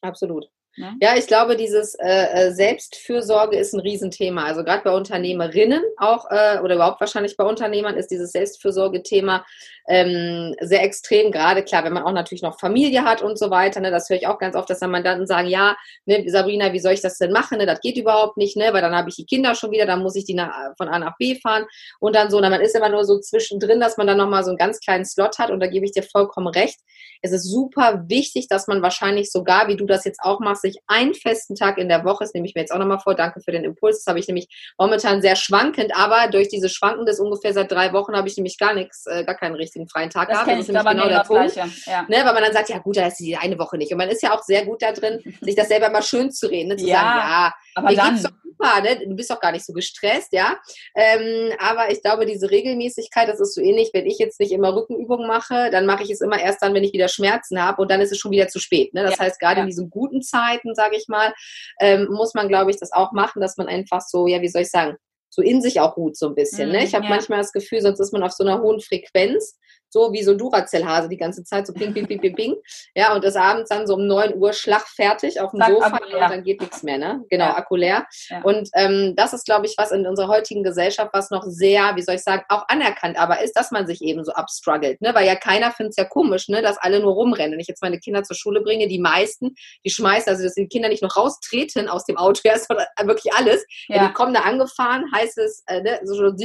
Absolut. 0.00 0.46
Ne? 0.76 0.96
Ja, 1.02 1.16
ich 1.16 1.26
glaube, 1.26 1.56
dieses 1.56 1.96
äh, 1.96 2.06
äh, 2.46 2.52
Selbstfürsorge 2.52 3.56
ist 3.58 3.74
ein 3.74 3.80
Riesenthema. 3.80 4.44
Also 4.44 4.62
gerade 4.64 4.84
bei 4.84 4.92
Unternehmerinnen 4.92 5.82
auch 5.96 6.30
äh, 6.30 6.60
oder 6.62 6.76
überhaupt 6.76 7.00
wahrscheinlich 7.00 7.36
bei 7.36 7.44
Unternehmern 7.44 7.96
ist 7.96 8.10
dieses 8.12 8.30
Selbstfürsorge-Thema 8.30 9.44
ähm, 9.88 10.54
sehr 10.60 10.82
extrem. 10.82 11.32
Gerade 11.32 11.62
klar, 11.62 11.84
wenn 11.84 11.94
man 11.94 12.02
auch 12.02 12.12
natürlich 12.12 12.42
noch 12.42 12.60
Familie 12.60 13.04
hat 13.04 13.22
und 13.22 13.38
so 13.38 13.50
weiter. 13.50 13.80
Ne, 13.80 13.90
das 13.90 14.08
höre 14.08 14.18
ich 14.18 14.26
auch 14.26 14.38
ganz 14.38 14.54
oft, 14.54 14.68
dass 14.68 14.80
dann 14.80 14.90
Mandanten 14.90 15.26
sagen, 15.26 15.48
ja, 15.48 15.76
ne, 16.04 16.28
Sabrina, 16.28 16.72
wie 16.72 16.78
soll 16.78 16.92
ich 16.92 17.00
das 17.00 17.18
denn 17.18 17.32
machen? 17.32 17.58
Ne, 17.58 17.66
das 17.66 17.80
geht 17.80 17.96
überhaupt 17.96 18.36
nicht, 18.36 18.56
ne, 18.56 18.72
weil 18.72 18.82
dann 18.82 18.94
habe 18.94 19.08
ich 19.08 19.16
die 19.16 19.24
Kinder 19.24 19.54
schon 19.54 19.70
wieder, 19.70 19.86
dann 19.86 20.02
muss 20.02 20.14
ich 20.14 20.24
die 20.24 20.34
nach, 20.34 20.52
von 20.76 20.88
A 20.88 20.98
nach 20.98 21.16
B 21.16 21.36
fahren 21.40 21.64
und 22.00 22.14
dann 22.14 22.30
so. 22.30 22.38
Na, 22.40 22.50
man 22.50 22.60
ist 22.60 22.76
immer 22.76 22.90
nur 22.90 23.04
so 23.04 23.18
zwischendrin, 23.18 23.80
dass 23.80 23.96
man 23.96 24.06
dann 24.06 24.18
nochmal 24.18 24.44
so 24.44 24.50
einen 24.50 24.58
ganz 24.58 24.78
kleinen 24.80 25.04
Slot 25.04 25.38
hat 25.38 25.50
und 25.50 25.60
da 25.60 25.66
gebe 25.66 25.86
ich 25.86 25.92
dir 25.92 26.02
vollkommen 26.02 26.48
recht. 26.48 26.78
Es 27.22 27.32
ist 27.32 27.50
super 27.50 28.04
wichtig, 28.08 28.48
dass 28.48 28.68
man 28.68 28.82
wahrscheinlich 28.82 29.30
sogar, 29.30 29.68
wie 29.68 29.76
du 29.76 29.86
das 29.86 30.04
jetzt 30.04 30.20
auch 30.22 30.40
machst, 30.40 30.62
sich 30.62 30.78
einen 30.86 31.14
festen 31.14 31.54
Tag 31.54 31.78
in 31.78 31.88
der 31.88 32.04
Woche, 32.04 32.24
das 32.24 32.34
nehme 32.34 32.46
ich 32.46 32.54
mir 32.54 32.60
jetzt 32.60 32.70
auch 32.72 32.78
nochmal 32.78 33.00
vor, 33.00 33.14
danke 33.14 33.40
für 33.40 33.50
den 33.50 33.64
Impuls, 33.64 33.98
das 33.98 34.06
habe 34.06 34.18
ich 34.18 34.28
nämlich 34.28 34.48
momentan 34.78 35.20
sehr 35.20 35.36
schwankend, 35.36 35.96
aber 35.96 36.28
durch 36.30 36.48
diese 36.48 36.68
Schwanken 36.68 37.06
des 37.06 37.18
ungefähr 37.18 37.52
seit 37.52 37.72
drei 37.72 37.92
Wochen 37.92 38.16
habe 38.16 38.28
ich 38.28 38.36
nämlich 38.36 38.58
gar 38.58 38.74
nichts, 38.74 39.06
äh, 39.06 39.24
gar 39.24 39.34
keinen 39.34 39.54
richtigen 39.54 39.77
freien 39.86 40.08
Tag 40.10 40.28
Das 40.28 40.36
gehabt. 40.38 40.48
kenne 40.48 40.60
ist 40.60 40.68
ich, 40.68 40.72
nämlich 40.74 40.86
aber 40.86 40.94
genau 40.94 41.08
der 41.08 41.18
das 41.18 41.28
Punkt. 41.28 41.52
Gleiche. 41.52 41.70
Ja. 41.86 42.02
Ne, 42.08 42.16
weil 42.24 42.34
man 42.34 42.42
dann 42.42 42.52
sagt, 42.54 42.70
ja 42.70 42.78
gut, 42.78 42.96
da 42.96 43.06
ist 43.06 43.18
die 43.20 43.36
eine 43.36 43.58
Woche 43.58 43.76
nicht. 43.76 43.92
Und 43.92 43.98
man 43.98 44.08
ist 44.08 44.22
ja 44.22 44.34
auch 44.34 44.42
sehr 44.42 44.64
gut 44.64 44.80
da 44.82 44.92
drin, 44.92 45.20
sich 45.42 45.54
das 45.54 45.68
selber 45.68 45.90
mal 45.90 46.02
schön 46.02 46.32
zu 46.32 46.46
reden, 46.48 46.68
ne? 46.70 46.76
zu 46.76 46.86
Ja, 46.86 46.96
sagen, 46.96 47.18
ja, 47.18 47.54
Aber 47.74 47.90
mir 47.90 47.96
dann, 47.96 48.10
geht's 48.14 48.22
doch 48.24 48.30
super, 48.42 48.80
ne? 48.80 49.06
Du 49.06 49.14
bist 49.14 49.30
doch 49.30 49.40
gar 49.40 49.52
nicht 49.52 49.64
so 49.66 49.72
gestresst, 49.74 50.32
ja. 50.32 50.56
Ähm, 50.94 51.52
aber 51.60 51.90
ich 51.92 52.02
glaube, 52.02 52.26
diese 52.26 52.50
Regelmäßigkeit, 52.50 53.28
das 53.28 53.38
ist 53.40 53.54
so 53.54 53.60
ähnlich, 53.60 53.90
wenn 53.92 54.06
ich 54.06 54.18
jetzt 54.18 54.40
nicht 54.40 54.52
immer 54.52 54.74
Rückenübungen 54.74 55.26
mache, 55.28 55.70
dann 55.70 55.86
mache 55.86 56.02
ich 56.02 56.10
es 56.10 56.20
immer 56.20 56.40
erst 56.40 56.62
dann, 56.62 56.74
wenn 56.74 56.82
ich 56.84 56.92
wieder 56.92 57.08
Schmerzen 57.08 57.62
habe 57.62 57.82
und 57.82 57.90
dann 57.90 58.00
ist 58.00 58.10
es 58.12 58.18
schon 58.18 58.30
wieder 58.32 58.48
zu 58.48 58.58
spät. 58.58 58.94
Ne? 58.94 59.02
Das 59.04 59.12
Ja, 59.12 59.20
heißt, 59.20 59.38
gerade 59.40 59.60
in 59.60 59.66
diesen 59.66 59.90
guten 59.90 60.22
Zeiten, 60.22 60.74
sage 60.74 60.96
ich 60.96 61.06
mal, 61.08 61.32
ähm, 61.80 62.08
muss 62.10 62.34
man, 62.34 62.48
glaube 62.48 62.70
ich, 62.70 62.78
das 62.78 62.92
auch 62.92 63.12
machen, 63.12 63.40
dass 63.40 63.56
man 63.56 63.68
einfach 63.68 64.00
so, 64.00 64.26
ja, 64.26 64.40
wie 64.40 64.48
soll 64.48 64.62
ich 64.62 64.70
sagen, 64.70 64.96
so 65.30 65.42
in 65.42 65.60
sich 65.60 65.80
auch 65.80 65.96
ruht 65.96 66.16
so 66.16 66.28
ein 66.28 66.34
bisschen. 66.34 66.70
ne? 66.70 66.78
Mhm, 66.78 66.84
Ich 66.84 66.94
habe 66.94 67.04
ja. 67.04 67.10
manchmal 67.10 67.38
das 67.38 67.52
Gefühl, 67.52 67.80
sonst 67.80 68.00
ist 68.00 68.12
man 68.12 68.22
auf 68.22 68.32
so 68.32 68.44
einer 68.44 68.60
hohen 68.60 68.80
Frequenz, 68.80 69.58
so 69.90 70.12
wie 70.12 70.22
so 70.22 70.32
ein 70.32 70.38
Duracell-Hase 70.38 71.08
die 71.08 71.16
ganze 71.16 71.44
Zeit, 71.44 71.66
so 71.66 71.72
ping, 71.72 71.92
ping, 71.92 72.06
ping, 72.06 72.20
ping, 72.20 72.34
ping. 72.34 72.54
Ja, 72.94 73.14
und 73.14 73.24
des 73.24 73.36
Abends 73.36 73.68
dann 73.68 73.86
so 73.86 73.94
um 73.94 74.06
9 74.06 74.36
Uhr 74.36 74.52
schlagfertig 74.52 75.40
auf 75.40 75.50
dem 75.50 75.60
Sag, 75.60 75.70
Sofa 75.70 75.96
und 75.96 76.12
dann 76.12 76.42
geht 76.42 76.60
nichts 76.60 76.82
mehr, 76.82 76.98
ne? 76.98 77.24
Genau, 77.30 77.46
ja. 77.46 77.56
Akku 77.56 77.76
leer. 77.76 78.06
Ja. 78.28 78.42
Und 78.42 78.68
ähm, 78.74 79.14
das 79.16 79.32
ist, 79.32 79.44
glaube 79.44 79.66
ich, 79.66 79.74
was 79.76 79.90
in 79.90 80.06
unserer 80.06 80.28
heutigen 80.28 80.62
Gesellschaft, 80.62 81.10
was 81.12 81.30
noch 81.30 81.44
sehr, 81.44 81.96
wie 81.96 82.02
soll 82.02 82.16
ich 82.16 82.22
sagen, 82.22 82.44
auch 82.48 82.66
anerkannt 82.68 83.18
aber 83.18 83.42
ist, 83.42 83.54
dass 83.54 83.70
man 83.70 83.86
sich 83.86 84.02
eben 84.02 84.24
so 84.24 84.32
abstruggelt, 84.32 85.00
ne? 85.00 85.14
Weil 85.14 85.26
ja 85.26 85.34
keiner 85.34 85.72
findet 85.72 85.92
es 85.92 85.96
ja 85.96 86.04
komisch, 86.04 86.48
ne? 86.48 86.62
Dass 86.62 86.78
alle 86.78 87.00
nur 87.00 87.12
rumrennen. 87.12 87.52
Wenn 87.52 87.60
ich 87.60 87.68
jetzt 87.68 87.82
meine 87.82 87.98
Kinder 87.98 88.22
zur 88.22 88.36
Schule 88.36 88.60
bringe, 88.60 88.88
die 88.88 88.98
meisten, 88.98 89.54
die 89.84 89.90
schmeißen, 89.90 90.30
also 90.30 90.44
dass 90.44 90.54
die 90.54 90.68
Kinder 90.68 90.88
nicht 90.88 91.02
noch 91.02 91.16
raustreten 91.16 91.88
aus 91.88 92.04
dem 92.04 92.16
Auto, 92.16 92.40
ja, 92.44 92.58
sondern 92.58 92.86
wirklich 93.04 93.32
alles. 93.34 93.64
Ja. 93.88 93.96
ja. 93.96 94.08
die 94.08 94.12
kommen 94.14 94.34
da 94.34 94.40
angefahren, 94.40 95.04
heißt 95.14 95.38
es, 95.38 95.62
äh, 95.66 95.82
ne? 95.82 96.00
so, 96.04 96.14
und 96.22 96.38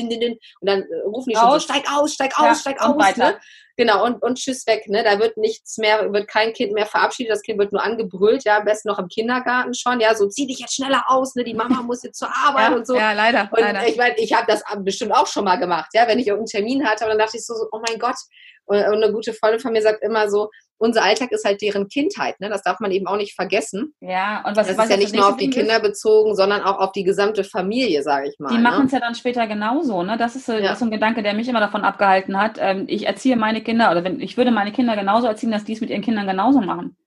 dann 0.62 0.82
äh, 0.82 1.02
rufen 1.06 1.30
die 1.30 1.36
schon 1.36 1.52
so, 1.52 1.60
steig 1.60 1.84
aus, 1.92 2.14
steig 2.14 2.40
aus, 2.40 2.62
steig 2.62 2.82
aus, 2.82 3.18
ne? 3.18 3.33
Genau, 3.76 4.06
und, 4.06 4.22
und 4.22 4.38
tschüss 4.38 4.68
weg, 4.68 4.88
ne? 4.88 5.04
Da 5.04 5.20
wird 5.20 5.38
nichts 5.38 5.78
mehr, 5.78 6.14
wird 6.14 6.28
kein 6.28 6.54
Kind 6.54 6.74
mehr 6.74 6.86
verabschiedet, 6.86 7.32
das 7.32 7.42
Kind 7.42 7.60
wird 7.60 7.72
nur 7.72 7.84
angebrüllt, 7.84 8.44
ja, 8.44 8.58
am 8.58 8.66
besten 8.66 8.90
noch 8.90 9.00
im 9.00 9.08
Kindergarten 9.08 9.74
schon, 9.74 10.00
ja, 10.00 10.14
so 10.14 10.28
zieh 10.28 10.46
dich 10.46 10.60
jetzt 10.60 10.76
schneller 10.76 11.04
aus, 11.08 11.36
ne? 11.36 11.44
Die 11.44 11.54
Mama 11.54 11.82
muss 11.82 12.04
jetzt 12.04 12.20
zur 12.20 12.30
Arbeit 12.30 12.70
ja, 12.70 12.76
und 12.76 12.86
so. 12.86 12.96
Ja, 12.96 13.14
leider. 13.14 13.50
Und 13.52 13.60
leider. 13.60 13.88
ich 13.88 13.98
meine, 13.98 14.16
ich 14.18 14.34
habe 14.34 14.46
das 14.48 14.64
bestimmt 14.80 15.14
auch 15.14 15.28
schon 15.28 15.46
mal 15.46 15.58
gemacht, 15.58 15.90
ja, 15.94 16.08
wenn 16.08 16.20
ich 16.20 16.28
irgendeinen 16.28 16.66
Termin 16.66 16.88
hatte, 16.88 17.06
und 17.06 17.10
dann 17.10 17.20
dachte 17.20 17.38
ich 17.38 17.46
so, 17.46 17.54
oh 17.72 17.82
mein 17.88 17.98
Gott, 18.00 18.18
und 18.66 18.78
eine 18.78 19.12
gute 19.12 19.34
Freundin 19.34 19.60
von 19.60 19.74
mir 19.74 19.82
sagt 19.82 20.04
immer 20.04 20.30
so, 20.30 20.50
unser 20.78 21.04
Alltag 21.04 21.32
ist 21.32 21.46
halt 21.46 21.62
deren 21.62 21.88
Kindheit. 21.88 22.40
Ne? 22.40 22.50
Das 22.50 22.62
darf 22.64 22.80
man 22.80 22.92
eben 22.92 23.08
auch 23.08 23.18
nicht 23.18 23.36
vergessen. 23.36 23.94
Ja, 24.02 24.44
und 24.46 24.58
was, 24.58 24.68
das 24.68 24.78
was 24.78 24.86
ist 24.86 24.92
ja 24.92 24.98
nicht 24.98 25.16
nur 25.16 25.28
auf 25.28 25.38
die 25.38 25.50
Kinder 25.50 25.78
ist? 25.78 25.84
bezogen, 25.84 26.36
sondern 26.36 26.62
auch 26.62 26.80
auf 26.80 26.92
die 26.92 27.04
gesamte 27.04 27.44
Familie, 27.44 28.04
sage 28.04 28.30
ich 28.30 28.40
mal. 28.40 28.50
Die 28.50 28.58
ne? 28.58 28.64
machen 28.64 28.88
es 28.88 28.92
ja 28.92 29.00
dann 29.00 29.16
später 29.16 29.48
genauso. 29.48 30.04
Ne? 30.04 30.18
Das 30.18 30.36
ist, 30.36 30.48
ja. 30.48 30.60
das 30.60 30.74
ist 30.74 30.80
so 30.80 30.86
ein 30.86 30.92
Gedanke, 30.92 31.24
der 31.24 31.34
mich 31.34 31.48
immer 31.48 31.60
davon 31.60 31.84
abgehalten 31.84 32.40
hat. 32.40 32.58
Ähm, 32.60 32.86
ich 32.88 33.08
erziehe 33.08 33.36
meine 33.38 33.62
Kinder, 33.62 33.92
oder 33.92 34.04
wenn 34.04 34.20
ich 34.20 34.38
würde 34.38 34.52
meine 34.52 34.72
Kinder 34.72 34.96
genauso 34.96 35.28
erziehen, 35.28 35.52
dass 35.52 35.64
die 35.64 35.74
es 35.74 35.82
mit 35.82 35.90
ihren 35.90 36.02
Kindern 36.02 36.28
genauso 36.28 36.60
machen. 36.60 36.98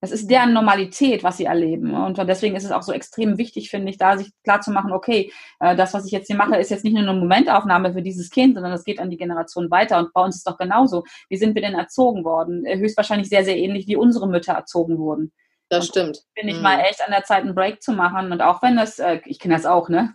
Das 0.00 0.12
ist 0.12 0.30
deren 0.30 0.52
Normalität, 0.52 1.24
was 1.24 1.38
sie 1.38 1.46
erleben. 1.46 1.94
Und 1.94 2.18
deswegen 2.18 2.54
ist 2.54 2.64
es 2.64 2.70
auch 2.70 2.82
so 2.82 2.92
extrem 2.92 3.38
wichtig, 3.38 3.70
finde 3.70 3.90
ich, 3.90 3.96
da 3.96 4.18
sich 4.18 4.30
klar 4.44 4.60
zu 4.60 4.70
machen, 4.70 4.92
okay, 4.92 5.32
äh, 5.58 5.74
das, 5.74 5.94
was 5.94 6.04
ich 6.04 6.12
jetzt 6.12 6.26
hier 6.26 6.36
mache, 6.36 6.56
ist 6.56 6.70
jetzt 6.70 6.84
nicht 6.84 6.92
nur 6.92 7.02
eine 7.02 7.18
Momentaufnahme 7.18 7.92
für 7.94 8.02
dieses 8.02 8.30
Kind, 8.30 8.54
sondern 8.54 8.72
es 8.72 8.84
geht 8.84 9.00
an 9.00 9.10
die 9.10 9.16
Generation 9.16 9.70
weiter. 9.70 9.98
Und 9.98 10.12
bei 10.12 10.22
uns 10.22 10.36
ist 10.36 10.46
doch 10.46 10.58
genauso. 10.58 11.04
Wie 11.30 11.36
sind 11.38 11.54
wir 11.54 11.62
denn 11.62 11.74
erzogen 11.74 12.24
worden? 12.24 12.66
Äh, 12.66 12.78
höchstwahrscheinlich 12.78 13.28
sehr, 13.28 13.44
sehr 13.44 13.56
ähnlich, 13.56 13.86
wie 13.88 13.96
unsere 13.96 14.28
Mütter 14.28 14.52
erzogen 14.52 14.98
wurden. 14.98 15.32
Das 15.68 15.86
stimmt. 15.86 16.20
Bin 16.36 16.46
ich 16.46 16.56
mhm. 16.56 16.62
mal 16.62 16.80
echt 16.80 17.02
an 17.04 17.10
der 17.10 17.24
Zeit, 17.24 17.42
einen 17.42 17.54
Break 17.54 17.82
zu 17.82 17.92
machen. 17.92 18.30
Und 18.30 18.40
auch 18.40 18.62
wenn 18.62 18.76
das, 18.76 19.00
äh, 19.00 19.20
ich 19.24 19.40
kenne 19.40 19.54
das 19.54 19.66
auch, 19.66 19.88
ne? 19.88 20.14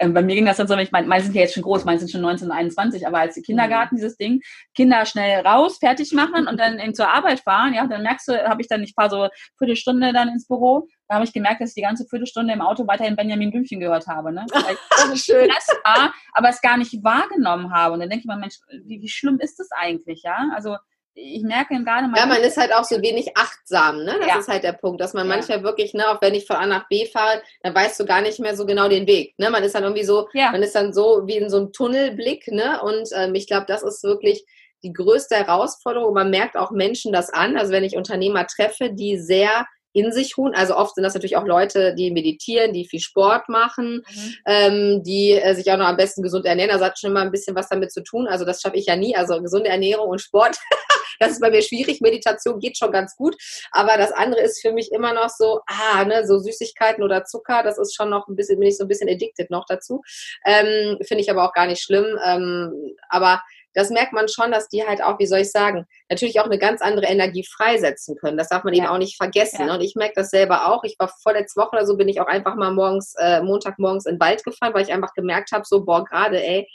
Äh, 0.00 0.08
bei 0.08 0.22
mir 0.22 0.34
ging 0.34 0.46
das 0.46 0.56
dann 0.56 0.66
so, 0.66 0.76
ich 0.76 0.90
meine, 0.90 1.06
meine 1.06 1.22
sind 1.22 1.34
ja 1.34 1.42
jetzt 1.42 1.54
schon 1.54 1.62
groß, 1.62 1.84
meine 1.84 2.00
sind 2.00 2.10
schon 2.10 2.20
19, 2.20 2.50
21, 2.50 3.06
aber 3.06 3.18
als 3.18 3.40
Kindergarten, 3.42 3.94
mhm. 3.94 3.98
dieses 3.98 4.16
Ding, 4.16 4.40
Kinder 4.74 5.04
schnell 5.06 5.46
raus, 5.46 5.78
fertig 5.78 6.12
machen 6.12 6.48
und 6.48 6.58
dann 6.58 6.80
eben 6.80 6.94
zur 6.94 7.08
Arbeit 7.08 7.40
fahren, 7.40 7.74
ja, 7.74 7.86
dann 7.86 8.02
merkst 8.02 8.28
du, 8.28 8.48
habe 8.48 8.60
ich 8.60 8.68
dann, 8.68 8.82
ich 8.82 8.94
fahre 8.94 9.10
so 9.10 9.28
Viertelstunde 9.58 10.12
dann 10.12 10.28
ins 10.28 10.48
Büro, 10.48 10.88
da 11.08 11.14
habe 11.14 11.24
ich 11.24 11.32
gemerkt, 11.32 11.60
dass 11.60 11.70
ich 11.70 11.74
die 11.74 11.82
ganze 11.82 12.04
Viertelstunde 12.06 12.52
im 12.52 12.60
Auto 12.60 12.86
weiterhin 12.86 13.16
Benjamin 13.16 13.50
Blümchen 13.50 13.80
gehört 13.80 14.06
habe, 14.08 14.32
ne? 14.32 14.46
Schön. 15.14 15.48
war, 15.48 16.12
aber 16.32 16.48
es 16.50 16.60
gar 16.60 16.76
nicht 16.76 17.02
wahrgenommen 17.02 17.72
habe. 17.72 17.94
Und 17.94 18.00
dann 18.00 18.10
denke 18.10 18.24
ich 18.24 18.26
mir, 18.26 18.36
Mensch, 18.36 18.56
wie, 18.84 19.00
wie 19.00 19.08
schlimm 19.08 19.38
ist 19.40 19.58
das 19.58 19.68
eigentlich, 19.72 20.22
ja? 20.22 20.50
Also, 20.54 20.76
ich 21.20 21.42
merke 21.42 21.74
gerade 21.82 22.08
mal. 22.08 22.16
Ja, 22.16 22.26
man 22.26 22.42
ist 22.42 22.56
halt 22.56 22.72
auch 22.72 22.84
so 22.84 23.00
wenig 23.02 23.36
achtsam, 23.36 24.04
ne? 24.04 24.16
Das 24.18 24.28
ja. 24.28 24.38
ist 24.38 24.48
halt 24.48 24.62
der 24.62 24.72
Punkt, 24.72 25.00
dass 25.00 25.14
man 25.14 25.28
ja. 25.28 25.34
manchmal 25.34 25.62
wirklich, 25.62 25.94
ne, 25.94 26.08
auch 26.08 26.22
wenn 26.22 26.34
ich 26.34 26.46
von 26.46 26.56
A 26.56 26.66
nach 26.66 26.88
B 26.88 27.06
fahre, 27.06 27.42
dann 27.62 27.74
weißt 27.74 27.98
du 27.98 28.06
gar 28.06 28.20
nicht 28.20 28.38
mehr 28.38 28.56
so 28.56 28.66
genau 28.66 28.88
den 28.88 29.06
Weg. 29.06 29.34
Ne? 29.38 29.50
Man 29.50 29.62
ist 29.64 29.74
dann 29.74 29.82
irgendwie 29.82 30.04
so, 30.04 30.28
ja. 30.32 30.50
man 30.52 30.62
ist 30.62 30.74
dann 30.74 30.92
so 30.92 31.22
wie 31.26 31.36
in 31.36 31.50
so 31.50 31.58
einem 31.58 31.72
Tunnelblick, 31.72 32.48
ne? 32.48 32.80
Und 32.82 33.08
ähm, 33.14 33.34
ich 33.34 33.46
glaube, 33.46 33.66
das 33.66 33.82
ist 33.82 34.04
wirklich 34.04 34.44
die 34.82 34.92
größte 34.92 35.34
Herausforderung. 35.34 36.14
Man 36.14 36.30
merkt 36.30 36.56
auch 36.56 36.70
Menschen 36.70 37.12
das 37.12 37.30
an. 37.30 37.56
Also 37.56 37.72
wenn 37.72 37.84
ich 37.84 37.96
Unternehmer 37.96 38.46
treffe, 38.46 38.90
die 38.92 39.18
sehr 39.18 39.66
in 39.98 40.12
sich 40.12 40.38
ruhen. 40.38 40.54
Also 40.54 40.76
oft 40.76 40.94
sind 40.94 41.04
das 41.04 41.14
natürlich 41.14 41.36
auch 41.36 41.46
Leute, 41.46 41.94
die 41.94 42.10
meditieren, 42.10 42.72
die 42.72 42.86
viel 42.86 43.00
Sport 43.00 43.48
machen, 43.48 44.04
mhm. 44.08 44.34
ähm, 44.46 45.02
die 45.02 45.32
äh, 45.32 45.54
sich 45.54 45.70
auch 45.70 45.76
noch 45.76 45.86
am 45.86 45.96
besten 45.96 46.22
gesund 46.22 46.46
ernähren. 46.46 46.70
Also 46.70 46.84
hat 46.84 46.98
schon 46.98 47.10
immer 47.10 47.22
ein 47.22 47.30
bisschen 47.30 47.56
was 47.56 47.68
damit 47.68 47.92
zu 47.92 48.02
tun. 48.02 48.26
Also 48.26 48.44
das 48.44 48.60
schaffe 48.60 48.76
ich 48.76 48.86
ja 48.86 48.96
nie. 48.96 49.16
Also 49.16 49.40
gesunde 49.42 49.70
Ernährung 49.70 50.08
und 50.08 50.20
Sport, 50.20 50.58
das 51.20 51.32
ist 51.32 51.40
bei 51.40 51.50
mir 51.50 51.62
schwierig. 51.62 52.00
Meditation 52.00 52.58
geht 52.60 52.78
schon 52.78 52.92
ganz 52.92 53.16
gut. 53.16 53.36
Aber 53.72 53.96
das 53.96 54.12
andere 54.12 54.40
ist 54.42 54.60
für 54.60 54.72
mich 54.72 54.92
immer 54.92 55.12
noch 55.12 55.30
so, 55.30 55.60
ah, 55.66 56.04
ne, 56.04 56.26
so 56.26 56.38
Süßigkeiten 56.38 57.02
oder 57.02 57.24
Zucker, 57.24 57.62
das 57.62 57.78
ist 57.78 57.94
schon 57.94 58.10
noch 58.10 58.28
ein 58.28 58.36
bisschen, 58.36 58.58
bin 58.58 58.68
ich 58.68 58.76
so 58.76 58.84
ein 58.84 58.88
bisschen 58.88 59.08
addicted 59.08 59.50
noch 59.50 59.64
dazu. 59.66 60.02
Ähm, 60.44 60.98
Finde 61.02 61.22
ich 61.22 61.30
aber 61.30 61.44
auch 61.44 61.52
gar 61.52 61.66
nicht 61.66 61.82
schlimm. 61.82 62.18
Ähm, 62.24 62.94
aber 63.08 63.42
das 63.78 63.90
merkt 63.90 64.12
man 64.12 64.26
schon, 64.26 64.50
dass 64.50 64.68
die 64.68 64.84
halt 64.84 65.00
auch, 65.04 65.20
wie 65.20 65.26
soll 65.26 65.38
ich 65.38 65.52
sagen, 65.52 65.86
natürlich 66.10 66.40
auch 66.40 66.46
eine 66.46 66.58
ganz 66.58 66.82
andere 66.82 67.06
Energie 67.06 67.44
freisetzen 67.44 68.16
können. 68.16 68.36
Das 68.36 68.48
darf 68.48 68.64
man 68.64 68.74
ja. 68.74 68.82
eben 68.82 68.92
auch 68.92 68.98
nicht 68.98 69.16
vergessen. 69.16 69.68
Ja. 69.68 69.74
Und 69.74 69.82
ich 69.82 69.94
merke 69.94 70.14
das 70.16 70.30
selber 70.30 70.66
auch. 70.66 70.82
Ich 70.82 70.96
war 70.98 71.08
vorletzte 71.22 71.60
Woche 71.60 71.76
oder 71.76 71.86
so, 71.86 71.96
bin 71.96 72.08
ich 72.08 72.20
auch 72.20 72.26
einfach 72.26 72.56
mal 72.56 72.72
morgens, 72.72 73.14
äh, 73.20 73.40
Montagmorgens 73.40 74.06
in 74.06 74.16
den 74.16 74.20
Wald 74.20 74.42
gefahren, 74.42 74.74
weil 74.74 74.82
ich 74.82 74.92
einfach 74.92 75.14
gemerkt 75.14 75.52
habe, 75.52 75.64
so, 75.64 75.84
boah, 75.84 76.04
gerade, 76.04 76.42
ey, 76.42 76.66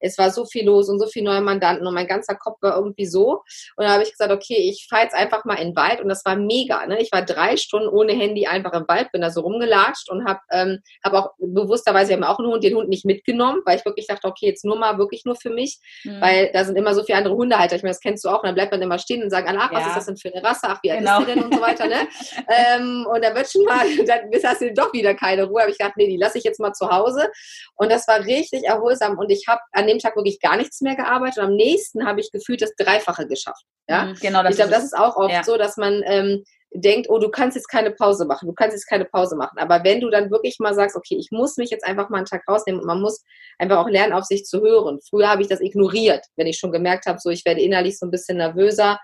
es 0.00 0.18
war 0.18 0.30
so 0.30 0.44
viel 0.44 0.66
los 0.66 0.88
und 0.88 0.98
so 0.98 1.06
viele 1.06 1.26
neue 1.26 1.40
Mandanten 1.40 1.86
und 1.86 1.94
mein 1.94 2.06
ganzer 2.06 2.34
Kopf 2.34 2.60
war 2.62 2.76
irgendwie 2.76 3.06
so. 3.06 3.42
Und 3.76 3.84
da 3.84 3.90
habe 3.90 4.02
ich 4.02 4.10
gesagt, 4.10 4.32
okay, 4.32 4.56
ich 4.56 4.86
fahre 4.88 5.04
jetzt 5.04 5.14
einfach 5.14 5.44
mal 5.44 5.54
in 5.54 5.68
den 5.68 5.76
Wald 5.76 6.00
und 6.00 6.08
das 6.08 6.24
war 6.24 6.36
mega. 6.36 6.86
Ne? 6.86 7.00
Ich 7.00 7.12
war 7.12 7.22
drei 7.22 7.56
Stunden 7.56 7.88
ohne 7.88 8.12
Handy 8.12 8.46
einfach 8.46 8.72
im 8.72 8.88
Wald, 8.88 9.12
bin 9.12 9.20
da 9.20 9.30
so 9.30 9.42
rumgelatscht 9.42 10.10
und 10.10 10.26
habe 10.26 10.40
ähm, 10.50 10.78
hab 11.04 11.12
auch 11.12 11.30
bewussterweise, 11.38 12.10
wir 12.10 12.16
haben 12.16 12.24
auch 12.24 12.38
einen 12.38 12.48
Hund, 12.48 12.64
den 12.64 12.74
Hund 12.74 12.88
nicht 12.88 13.04
mitgenommen, 13.04 13.60
weil 13.64 13.78
ich 13.78 13.84
wirklich 13.84 14.06
dachte, 14.06 14.26
okay, 14.26 14.46
jetzt 14.46 14.64
nur 14.64 14.76
mal 14.76 14.98
wirklich 14.98 15.24
nur 15.24 15.36
für 15.36 15.50
mich, 15.50 15.78
mhm. 16.04 16.20
weil 16.20 16.50
da 16.52 16.64
sind 16.64 16.76
immer 16.76 16.94
so 16.94 17.02
viele 17.02 17.18
andere 17.18 17.34
Hundehalter. 17.34 17.76
Ich 17.76 17.82
meine, 17.82 17.92
das 17.92 18.00
kennst 18.00 18.24
du 18.24 18.28
auch. 18.28 18.42
Und 18.42 18.46
dann 18.46 18.54
bleibt 18.54 18.72
man 18.72 18.82
immer 18.82 18.98
stehen 18.98 19.22
und 19.22 19.30
sagt, 19.30 19.48
ach, 19.48 19.72
was 19.72 19.82
ja. 19.82 19.88
ist 19.88 19.96
das 19.96 20.06
denn 20.06 20.16
für 20.16 20.32
eine 20.32 20.42
Rasse? 20.42 20.62
Ach, 20.64 20.80
wie 20.82 20.90
alt 20.90 21.00
genau. 21.00 21.20
ist 21.20 21.28
die 21.28 21.34
denn 21.34 21.44
und 21.44 21.54
so 21.54 21.60
weiter. 21.60 21.86
Ne? 21.86 21.96
ähm, 22.48 23.06
und 23.12 23.24
da 23.24 23.34
wird 23.34 23.50
schon 23.50 23.64
mal, 23.64 23.86
dann 24.06 24.30
hast 24.42 24.60
du 24.60 24.72
doch 24.72 24.92
wieder 24.92 25.14
keine 25.14 25.44
Ruhe. 25.44 25.62
Aber 25.62 25.70
ich 25.70 25.78
dachte, 25.78 25.94
nee, 25.96 26.08
die 26.08 26.16
lasse 26.16 26.38
ich 26.38 26.44
jetzt 26.44 26.60
mal 26.60 26.72
zu 26.72 26.90
Hause. 26.90 27.30
Und 27.76 27.90
das 27.90 28.06
war 28.08 28.24
richtig 28.24 28.64
erholsam. 28.64 29.18
Und 29.18 29.30
ich 29.30 29.46
habe 29.48 29.60
an 29.72 29.86
dem 29.90 29.98
Tag 29.98 30.16
wirklich 30.16 30.40
gar 30.40 30.56
nichts 30.56 30.80
mehr 30.80 30.96
gearbeitet 30.96 31.38
und 31.38 31.44
am 31.44 31.54
nächsten 31.54 32.06
habe 32.06 32.20
ich 32.20 32.30
gefühlt 32.32 32.62
das 32.62 32.74
Dreifache 32.76 33.26
geschafft. 33.26 33.62
Ja? 33.88 34.06
Mhm, 34.06 34.14
genau, 34.20 34.42
das 34.42 34.52
ich 34.52 34.56
glaube, 34.56 34.72
das 34.72 34.84
ist 34.84 34.96
auch 34.96 35.16
oft 35.16 35.32
ja. 35.32 35.44
so, 35.44 35.56
dass 35.56 35.76
man 35.76 36.02
ähm, 36.06 36.44
denkt, 36.72 37.08
oh, 37.10 37.18
du 37.18 37.30
kannst 37.30 37.56
jetzt 37.56 37.68
keine 37.68 37.90
Pause 37.90 38.24
machen, 38.26 38.46
du 38.46 38.54
kannst 38.54 38.74
jetzt 38.74 38.86
keine 38.86 39.04
Pause 39.04 39.36
machen. 39.36 39.58
Aber 39.58 39.82
wenn 39.84 40.00
du 40.00 40.08
dann 40.08 40.30
wirklich 40.30 40.58
mal 40.60 40.74
sagst, 40.74 40.96
okay, 40.96 41.16
ich 41.18 41.30
muss 41.30 41.56
mich 41.56 41.70
jetzt 41.70 41.84
einfach 41.84 42.08
mal 42.10 42.18
einen 42.18 42.26
Tag 42.26 42.42
rausnehmen 42.48 42.80
und 42.80 42.86
man 42.86 43.00
muss 43.00 43.24
einfach 43.58 43.78
auch 43.78 43.88
lernen, 43.88 44.12
auf 44.12 44.24
sich 44.24 44.44
zu 44.44 44.60
hören. 44.60 45.00
Früher 45.08 45.28
habe 45.28 45.42
ich 45.42 45.48
das 45.48 45.60
ignoriert, 45.60 46.24
wenn 46.36 46.46
ich 46.46 46.58
schon 46.58 46.72
gemerkt 46.72 47.06
habe, 47.06 47.18
so 47.18 47.30
ich 47.30 47.44
werde 47.44 47.60
innerlich 47.60 47.98
so 47.98 48.06
ein 48.06 48.10
bisschen 48.10 48.38
nervöser, 48.38 48.98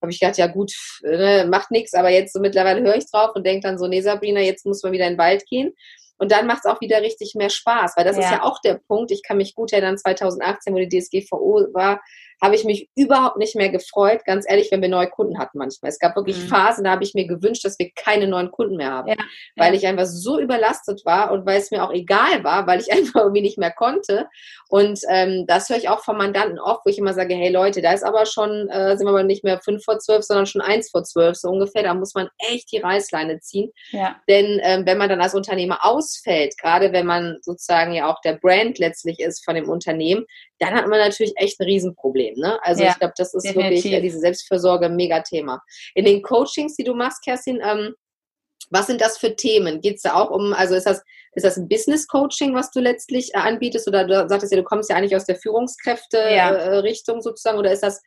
habe 0.00 0.12
ich 0.12 0.20
gedacht, 0.20 0.38
ja 0.38 0.46
gut, 0.46 0.72
ne, 1.02 1.46
macht 1.50 1.70
nichts, 1.70 1.92
aber 1.92 2.08
jetzt 2.08 2.32
so 2.32 2.40
mittlerweile 2.40 2.80
höre 2.80 2.96
ich 2.96 3.10
drauf 3.10 3.30
und 3.34 3.46
denke 3.46 3.66
dann 3.66 3.78
so, 3.78 3.86
nee, 3.86 4.00
Sabrina, 4.00 4.40
jetzt 4.40 4.64
muss 4.64 4.82
man 4.82 4.92
wieder 4.92 5.06
in 5.06 5.14
den 5.14 5.18
Wald 5.18 5.44
gehen. 5.46 5.74
Und 6.20 6.30
dann 6.32 6.46
macht 6.46 6.64
es 6.64 6.70
auch 6.70 6.82
wieder 6.82 7.00
richtig 7.00 7.34
mehr 7.34 7.48
Spaß, 7.48 7.96
weil 7.96 8.04
das 8.04 8.16
ja. 8.16 8.22
ist 8.22 8.30
ja 8.30 8.42
auch 8.42 8.60
der 8.60 8.74
Punkt. 8.74 9.10
Ich 9.10 9.22
kann 9.22 9.38
mich 9.38 9.54
gut 9.54 9.72
erinnern, 9.72 9.96
2018, 9.96 10.74
wo 10.74 10.78
die 10.78 11.00
DSGVO 11.00 11.68
war, 11.72 12.02
habe 12.42 12.54
ich 12.54 12.64
mich 12.64 12.88
überhaupt 12.96 13.36
nicht 13.36 13.54
mehr 13.54 13.68
gefreut, 13.68 14.24
ganz 14.24 14.46
ehrlich, 14.48 14.70
wenn 14.70 14.80
wir 14.80 14.88
neue 14.88 15.08
Kunden 15.08 15.38
hatten 15.38 15.58
manchmal. 15.58 15.90
Es 15.90 15.98
gab 15.98 16.16
wirklich 16.16 16.38
mhm. 16.38 16.48
Phasen, 16.48 16.84
da 16.84 16.90
habe 16.90 17.04
ich 17.04 17.14
mir 17.14 17.26
gewünscht, 17.26 17.64
dass 17.64 17.78
wir 17.78 17.90
keine 17.94 18.26
neuen 18.28 18.50
Kunden 18.50 18.76
mehr 18.76 18.90
haben, 18.90 19.08
ja, 19.08 19.16
weil 19.56 19.72
ja. 19.72 19.78
ich 19.78 19.86
einfach 19.86 20.06
so 20.06 20.40
überlastet 20.40 21.02
war 21.04 21.32
und 21.32 21.44
weil 21.44 21.58
es 21.58 21.70
mir 21.70 21.84
auch 21.84 21.92
egal 21.92 22.42
war, 22.42 22.66
weil 22.66 22.80
ich 22.80 22.92
einfach 22.92 23.22
irgendwie 23.22 23.42
nicht 23.42 23.58
mehr 23.58 23.72
konnte. 23.72 24.28
Und 24.68 25.00
ähm, 25.10 25.44
das 25.46 25.68
höre 25.68 25.76
ich 25.76 25.88
auch 25.88 26.02
von 26.02 26.16
Mandanten 26.16 26.58
oft, 26.58 26.80
wo 26.84 26.90
ich 26.90 26.98
immer 26.98 27.12
sage, 27.12 27.34
hey 27.34 27.50
Leute, 27.50 27.82
da 27.82 27.92
ist 27.92 28.04
aber 28.04 28.24
schon, 28.24 28.68
äh, 28.68 28.96
sind 28.96 29.06
wir 29.06 29.10
aber 29.10 29.22
nicht 29.22 29.44
mehr 29.44 29.60
fünf 29.60 29.84
vor 29.84 29.98
zwölf, 29.98 30.24
sondern 30.24 30.46
schon 30.46 30.62
eins 30.62 30.90
vor 30.90 31.04
zwölf, 31.04 31.36
so 31.36 31.48
ungefähr. 31.48 31.82
Da 31.82 31.94
muss 31.94 32.14
man 32.14 32.28
echt 32.38 32.72
die 32.72 32.78
Reißleine 32.78 33.40
ziehen. 33.40 33.70
Ja. 33.90 34.16
Denn 34.28 34.60
ähm, 34.62 34.86
wenn 34.86 34.98
man 34.98 35.08
dann 35.08 35.20
als 35.20 35.34
Unternehmer 35.34 35.84
ausfällt, 35.84 36.56
gerade 36.58 36.92
wenn 36.92 37.06
man 37.06 37.38
sozusagen 37.42 37.92
ja 37.92 38.10
auch 38.10 38.20
der 38.22 38.34
Brand 38.34 38.78
letztlich 38.78 39.20
ist 39.20 39.44
von 39.44 39.54
dem 39.54 39.68
Unternehmen, 39.68 40.24
dann 40.60 40.74
hat 40.74 40.86
man 40.86 40.98
natürlich 40.98 41.32
echt 41.36 41.58
ein 41.58 41.64
Riesenproblem. 41.64 42.34
Ne? 42.36 42.58
Also 42.62 42.82
ja, 42.82 42.90
ich 42.90 42.98
glaube, 42.98 43.14
das 43.16 43.34
ist 43.34 43.44
definitiv. 43.44 43.84
wirklich 43.84 43.92
äh, 43.94 44.00
diese 44.00 44.20
Selbstfürsorge 44.20 44.86
ein 44.86 44.96
Mega-Thema. 44.96 45.62
In 45.94 46.04
den 46.04 46.22
Coachings, 46.22 46.76
die 46.76 46.84
du 46.84 46.94
machst, 46.94 47.24
Kerstin, 47.24 47.60
ähm, 47.64 47.94
was 48.70 48.86
sind 48.86 49.00
das 49.00 49.18
für 49.18 49.34
Themen? 49.34 49.80
Geht 49.80 49.96
es 49.96 50.02
da 50.02 50.14
auch 50.14 50.30
um, 50.30 50.52
also 50.52 50.74
ist 50.74 50.86
das, 50.86 51.02
ist 51.32 51.44
das 51.44 51.56
ein 51.56 51.68
Business-Coaching, 51.68 52.54
was 52.54 52.70
du 52.70 52.80
letztlich 52.80 53.34
äh, 53.34 53.38
anbietest? 53.38 53.88
Oder 53.88 54.06
du 54.06 54.28
sagtest 54.28 54.52
ja, 54.52 54.58
du 54.58 54.64
kommst 54.64 54.90
ja 54.90 54.96
eigentlich 54.96 55.16
aus 55.16 55.24
der 55.24 55.36
Führungskräfte-Richtung 55.36 57.16
ja. 57.16 57.20
äh, 57.20 57.22
sozusagen, 57.22 57.58
oder 57.58 57.72
ist 57.72 57.82
das 57.82 58.00